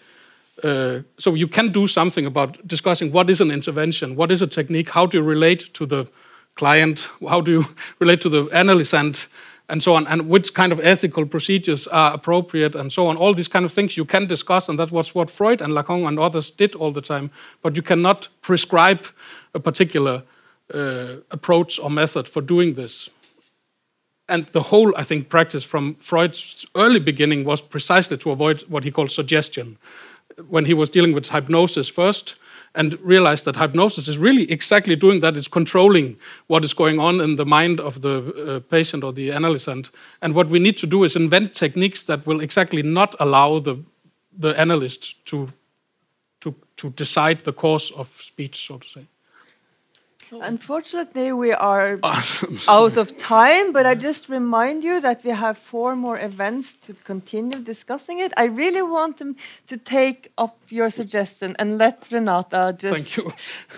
Uh, 0.62 1.00
so 1.18 1.34
you 1.34 1.48
can 1.48 1.72
do 1.72 1.86
something 1.86 2.26
about 2.26 2.66
discussing 2.66 3.12
what 3.12 3.28
is 3.28 3.40
an 3.40 3.50
intervention, 3.50 4.16
what 4.16 4.30
is 4.30 4.42
a 4.42 4.46
technique, 4.46 4.90
how 4.90 5.06
do 5.06 5.18
you 5.18 5.24
relate 5.24 5.72
to 5.74 5.86
the 5.86 6.06
client, 6.54 7.08
how 7.28 7.40
do 7.40 7.52
you 7.52 7.64
relate 7.98 8.20
to 8.20 8.28
the 8.28 8.44
analysand, 8.46 9.26
and 9.68 9.82
so 9.82 9.94
on, 9.94 10.06
and 10.06 10.28
which 10.28 10.52
kind 10.52 10.72
of 10.72 10.80
ethical 10.80 11.24
procedures 11.24 11.86
are 11.86 12.12
appropriate, 12.12 12.74
and 12.74 12.92
so 12.92 13.06
on. 13.06 13.16
All 13.16 13.32
these 13.32 13.48
kind 13.48 13.64
of 13.64 13.72
things 13.72 13.96
you 13.96 14.04
can 14.04 14.26
discuss, 14.26 14.68
and 14.68 14.78
that 14.78 14.90
was 14.90 15.14
what 15.14 15.30
Freud 15.30 15.62
and 15.62 15.72
Lacan 15.72 16.06
and 16.06 16.18
others 16.18 16.50
did 16.50 16.74
all 16.74 16.92
the 16.92 17.00
time. 17.00 17.30
But 17.62 17.74
you 17.74 17.82
cannot 17.82 18.28
prescribe 18.42 19.06
a 19.54 19.60
particular 19.60 20.22
uh, 20.72 21.16
approach 21.30 21.78
or 21.78 21.90
method 21.90 22.28
for 22.28 22.40
doing 22.40 22.74
this. 22.74 23.10
And 24.28 24.44
the 24.46 24.62
whole, 24.62 24.96
I 24.96 25.02
think, 25.02 25.28
practice 25.28 25.64
from 25.64 25.94
Freud's 25.96 26.64
early 26.74 27.00
beginning 27.00 27.44
was 27.44 27.60
precisely 27.60 28.16
to 28.18 28.30
avoid 28.30 28.62
what 28.68 28.84
he 28.84 28.90
called 28.90 29.10
suggestion. 29.10 29.76
When 30.48 30.64
he 30.64 30.74
was 30.74 30.88
dealing 30.88 31.12
with 31.12 31.28
hypnosis 31.28 31.88
first, 31.88 32.36
and 32.74 32.98
realized 33.00 33.44
that 33.44 33.56
hypnosis 33.56 34.08
is 34.08 34.18
really 34.18 34.50
exactly 34.50 34.96
doing 34.96 35.20
that. 35.20 35.36
It's 35.36 35.48
controlling 35.48 36.16
what 36.46 36.64
is 36.64 36.72
going 36.74 36.98
on 36.98 37.20
in 37.20 37.36
the 37.36 37.44
mind 37.44 37.80
of 37.80 38.00
the 38.00 38.56
uh, 38.56 38.60
patient 38.70 39.04
or 39.04 39.12
the 39.12 39.30
analysand. 39.30 39.90
And 40.22 40.34
what 40.34 40.48
we 40.48 40.58
need 40.58 40.78
to 40.78 40.86
do 40.86 41.04
is 41.04 41.16
invent 41.16 41.54
techniques 41.54 42.04
that 42.04 42.26
will 42.26 42.40
exactly 42.40 42.82
not 42.82 43.14
allow 43.20 43.58
the, 43.58 43.76
the 44.36 44.58
analyst 44.58 45.24
to, 45.26 45.48
to, 46.40 46.54
to 46.76 46.90
decide 46.90 47.44
the 47.44 47.52
course 47.52 47.90
of 47.90 48.08
speech, 48.08 48.66
so 48.66 48.78
to 48.78 48.88
say. 48.88 49.06
Unfortunately, 50.40 51.32
we 51.32 51.52
are 51.52 51.98
out 52.68 52.96
of 52.96 53.18
time, 53.18 53.72
but 53.72 53.84
I 53.86 53.94
just 53.94 54.28
remind 54.28 54.82
you 54.82 55.00
that 55.00 55.22
we 55.24 55.30
have 55.30 55.58
four 55.58 55.94
more 55.94 56.18
events 56.18 56.74
to 56.78 56.94
continue 56.94 57.58
discussing 57.58 58.20
it. 58.20 58.32
I 58.36 58.44
really 58.44 58.82
want 58.82 59.18
them 59.18 59.36
to 59.66 59.76
take 59.76 60.32
up 60.38 60.56
your 60.70 60.88
suggestion 60.90 61.54
and 61.58 61.76
let 61.76 62.08
Renata 62.10 62.74
just 62.78 63.20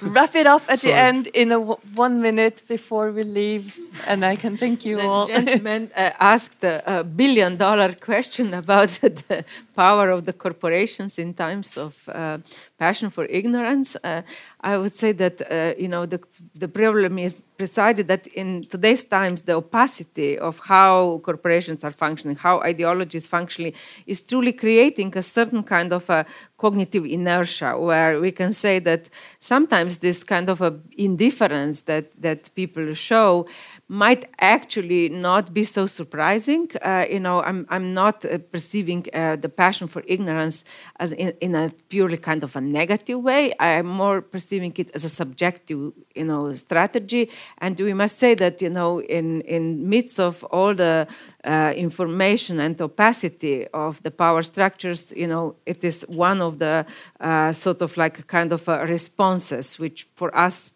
wrap 0.00 0.34
it 0.36 0.46
up 0.46 0.62
at 0.68 0.80
the 0.80 0.92
end 0.92 1.26
in 1.28 1.50
a 1.50 1.58
one 1.58 2.20
minute 2.20 2.62
before 2.68 3.10
we 3.10 3.24
leave, 3.24 3.76
and 4.06 4.24
I 4.24 4.36
can 4.36 4.56
thank 4.56 4.84
you 4.84 4.98
the 4.98 5.06
all. 5.06 5.26
gentleman 5.34 5.90
uh, 5.96 6.10
asked 6.20 6.62
a, 6.62 7.00
a 7.00 7.04
billion 7.04 7.56
dollar 7.56 7.94
question 7.94 8.54
about 8.54 8.88
the 9.00 9.44
power 9.74 10.10
of 10.10 10.24
the 10.24 10.32
corporations 10.32 11.18
in 11.18 11.34
times 11.34 11.76
of 11.76 12.08
uh, 12.08 12.38
passion 12.84 13.08
for 13.16 13.24
ignorance. 13.40 13.88
Uh, 13.96 14.22
I 14.60 14.72
would 14.80 14.94
say 15.02 15.10
that 15.22 15.36
uh, 15.42 15.74
you 15.82 15.88
know 15.94 16.04
the 16.12 16.20
the 16.62 16.68
problem 16.80 17.18
is 17.18 17.42
precisely 17.56 18.04
that 18.12 18.26
in 18.40 18.48
today's 18.74 19.04
times 19.18 19.38
the 19.48 19.54
opacity 19.62 20.38
of 20.48 20.54
how 20.72 21.20
corporations 21.28 21.80
are 21.86 21.94
functioning, 22.04 22.36
how 22.46 22.56
ideologies 22.72 23.26
functioning, 23.36 23.72
is 24.06 24.18
truly 24.30 24.52
creating 24.64 25.10
a 25.16 25.22
certain 25.22 25.62
kind 25.74 25.92
of 25.92 26.04
a 26.10 26.20
cognitive 26.64 27.04
inertia 27.16 27.70
where 27.88 28.12
we 28.24 28.30
can 28.40 28.52
say 28.52 28.74
that 28.90 29.02
sometimes 29.52 29.92
this 29.98 30.18
kind 30.24 30.48
of 30.48 30.58
a 30.68 30.72
indifference 31.08 31.76
that 31.90 32.06
that 32.26 32.40
people 32.54 32.86
show 32.94 33.46
might 33.88 34.24
actually 34.40 35.10
not 35.10 35.52
be 35.52 35.62
so 35.62 35.86
surprising. 35.86 36.70
Uh, 36.80 37.04
you 37.10 37.20
know, 37.20 37.42
I'm, 37.42 37.66
I'm 37.68 37.92
not 37.92 38.24
uh, 38.24 38.38
perceiving 38.38 39.06
uh, 39.12 39.36
the 39.36 39.50
passion 39.50 39.88
for 39.88 40.02
ignorance 40.06 40.64
as 40.98 41.12
in, 41.12 41.34
in, 41.40 41.54
a 41.54 41.70
purely 41.88 42.16
kind 42.16 42.42
of 42.42 42.56
a 42.56 42.60
negative 42.60 43.22
way. 43.22 43.52
I'm 43.60 43.86
more 43.86 44.22
perceiving 44.22 44.72
it 44.76 44.90
as 44.94 45.04
a 45.04 45.08
subjective, 45.10 45.92
you 46.14 46.24
know, 46.24 46.54
strategy. 46.54 47.30
And 47.58 47.78
we 47.78 47.92
must 47.92 48.18
say 48.18 48.34
that, 48.36 48.62
you 48.62 48.70
know, 48.70 49.02
in, 49.02 49.42
in 49.42 49.86
midst 49.86 50.18
of 50.18 50.42
all 50.44 50.74
the 50.74 51.06
uh, 51.44 51.74
information 51.76 52.60
and 52.60 52.80
opacity 52.80 53.66
of 53.68 54.02
the 54.02 54.10
power 54.10 54.42
structures, 54.42 55.12
you 55.14 55.26
know, 55.26 55.56
it 55.66 55.84
is 55.84 56.06
one 56.08 56.40
of 56.40 56.58
the 56.58 56.86
uh, 57.20 57.52
sort 57.52 57.82
of 57.82 57.96
like 57.98 58.26
kind 58.28 58.50
of 58.50 58.66
responses 58.66 59.78
which 59.78 60.08
for 60.14 60.34
us 60.34 60.72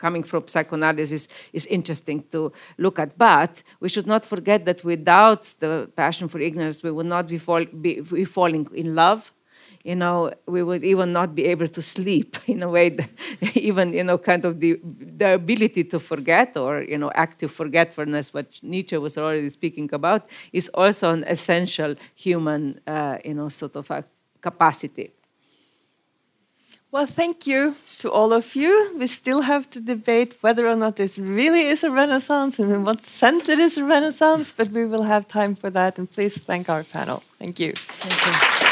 coming 0.00 0.22
from 0.22 0.48
psychoanalysis 0.48 1.28
is 1.52 1.66
interesting 1.66 2.24
to 2.32 2.52
look 2.78 2.98
at. 2.98 3.16
But 3.18 3.62
we 3.80 3.88
should 3.88 4.06
not 4.06 4.24
forget 4.24 4.64
that 4.64 4.82
without 4.82 5.42
the 5.60 5.90
passion 5.94 6.28
for 6.28 6.40
ignorance, 6.40 6.82
we 6.82 6.90
would 6.90 7.06
not 7.06 7.28
be, 7.28 7.38
fall, 7.38 7.64
be, 7.64 8.00
be 8.00 8.24
falling 8.24 8.66
in 8.74 8.94
love. 8.94 9.32
You 9.84 9.96
know, 9.96 10.30
we 10.46 10.62
would 10.62 10.84
even 10.84 11.12
not 11.12 11.34
be 11.34 11.44
able 11.46 11.68
to 11.68 11.80
sleep 11.80 12.36
in 12.46 12.62
a 12.62 12.68
way, 12.68 12.90
that 12.90 13.08
even, 13.56 13.92
you 13.92 14.04
know, 14.04 14.18
kind 14.18 14.44
of 14.44 14.60
the, 14.60 14.78
the 14.84 15.34
ability 15.34 15.84
to 15.84 15.98
forget 15.98 16.56
or, 16.56 16.82
you 16.82 16.98
know, 16.98 17.10
active 17.14 17.50
forgetfulness, 17.50 18.34
what 18.34 18.46
Nietzsche 18.62 18.98
was 18.98 19.16
already 19.16 19.48
speaking 19.48 19.88
about, 19.92 20.28
is 20.52 20.68
also 20.74 21.12
an 21.12 21.24
essential 21.24 21.94
human, 22.14 22.80
uh, 22.86 23.18
you 23.24 23.34
know, 23.34 23.48
sort 23.48 23.76
of 23.76 23.90
a 23.90 24.04
capacity. 24.42 25.12
Well, 26.92 27.06
thank 27.06 27.46
you 27.46 27.76
to 28.00 28.10
all 28.10 28.32
of 28.32 28.56
you. 28.56 28.92
We 28.98 29.06
still 29.06 29.42
have 29.42 29.70
to 29.70 29.80
debate 29.80 30.36
whether 30.40 30.68
or 30.68 30.74
not 30.74 30.96
this 30.96 31.18
really 31.18 31.68
is 31.68 31.84
a 31.84 31.90
renaissance 31.90 32.58
and 32.58 32.72
in 32.72 32.84
what 32.84 33.02
sense 33.02 33.48
it 33.48 33.60
is 33.60 33.78
a 33.78 33.84
renaissance, 33.84 34.50
but 34.50 34.70
we 34.70 34.84
will 34.84 35.04
have 35.04 35.28
time 35.28 35.54
for 35.54 35.70
that. 35.70 35.98
And 35.98 36.10
please 36.10 36.38
thank 36.38 36.68
our 36.68 36.82
panel. 36.82 37.22
Thank 37.38 37.60
you. 37.60 37.74
Thank 37.74 38.64
you. 38.64 38.69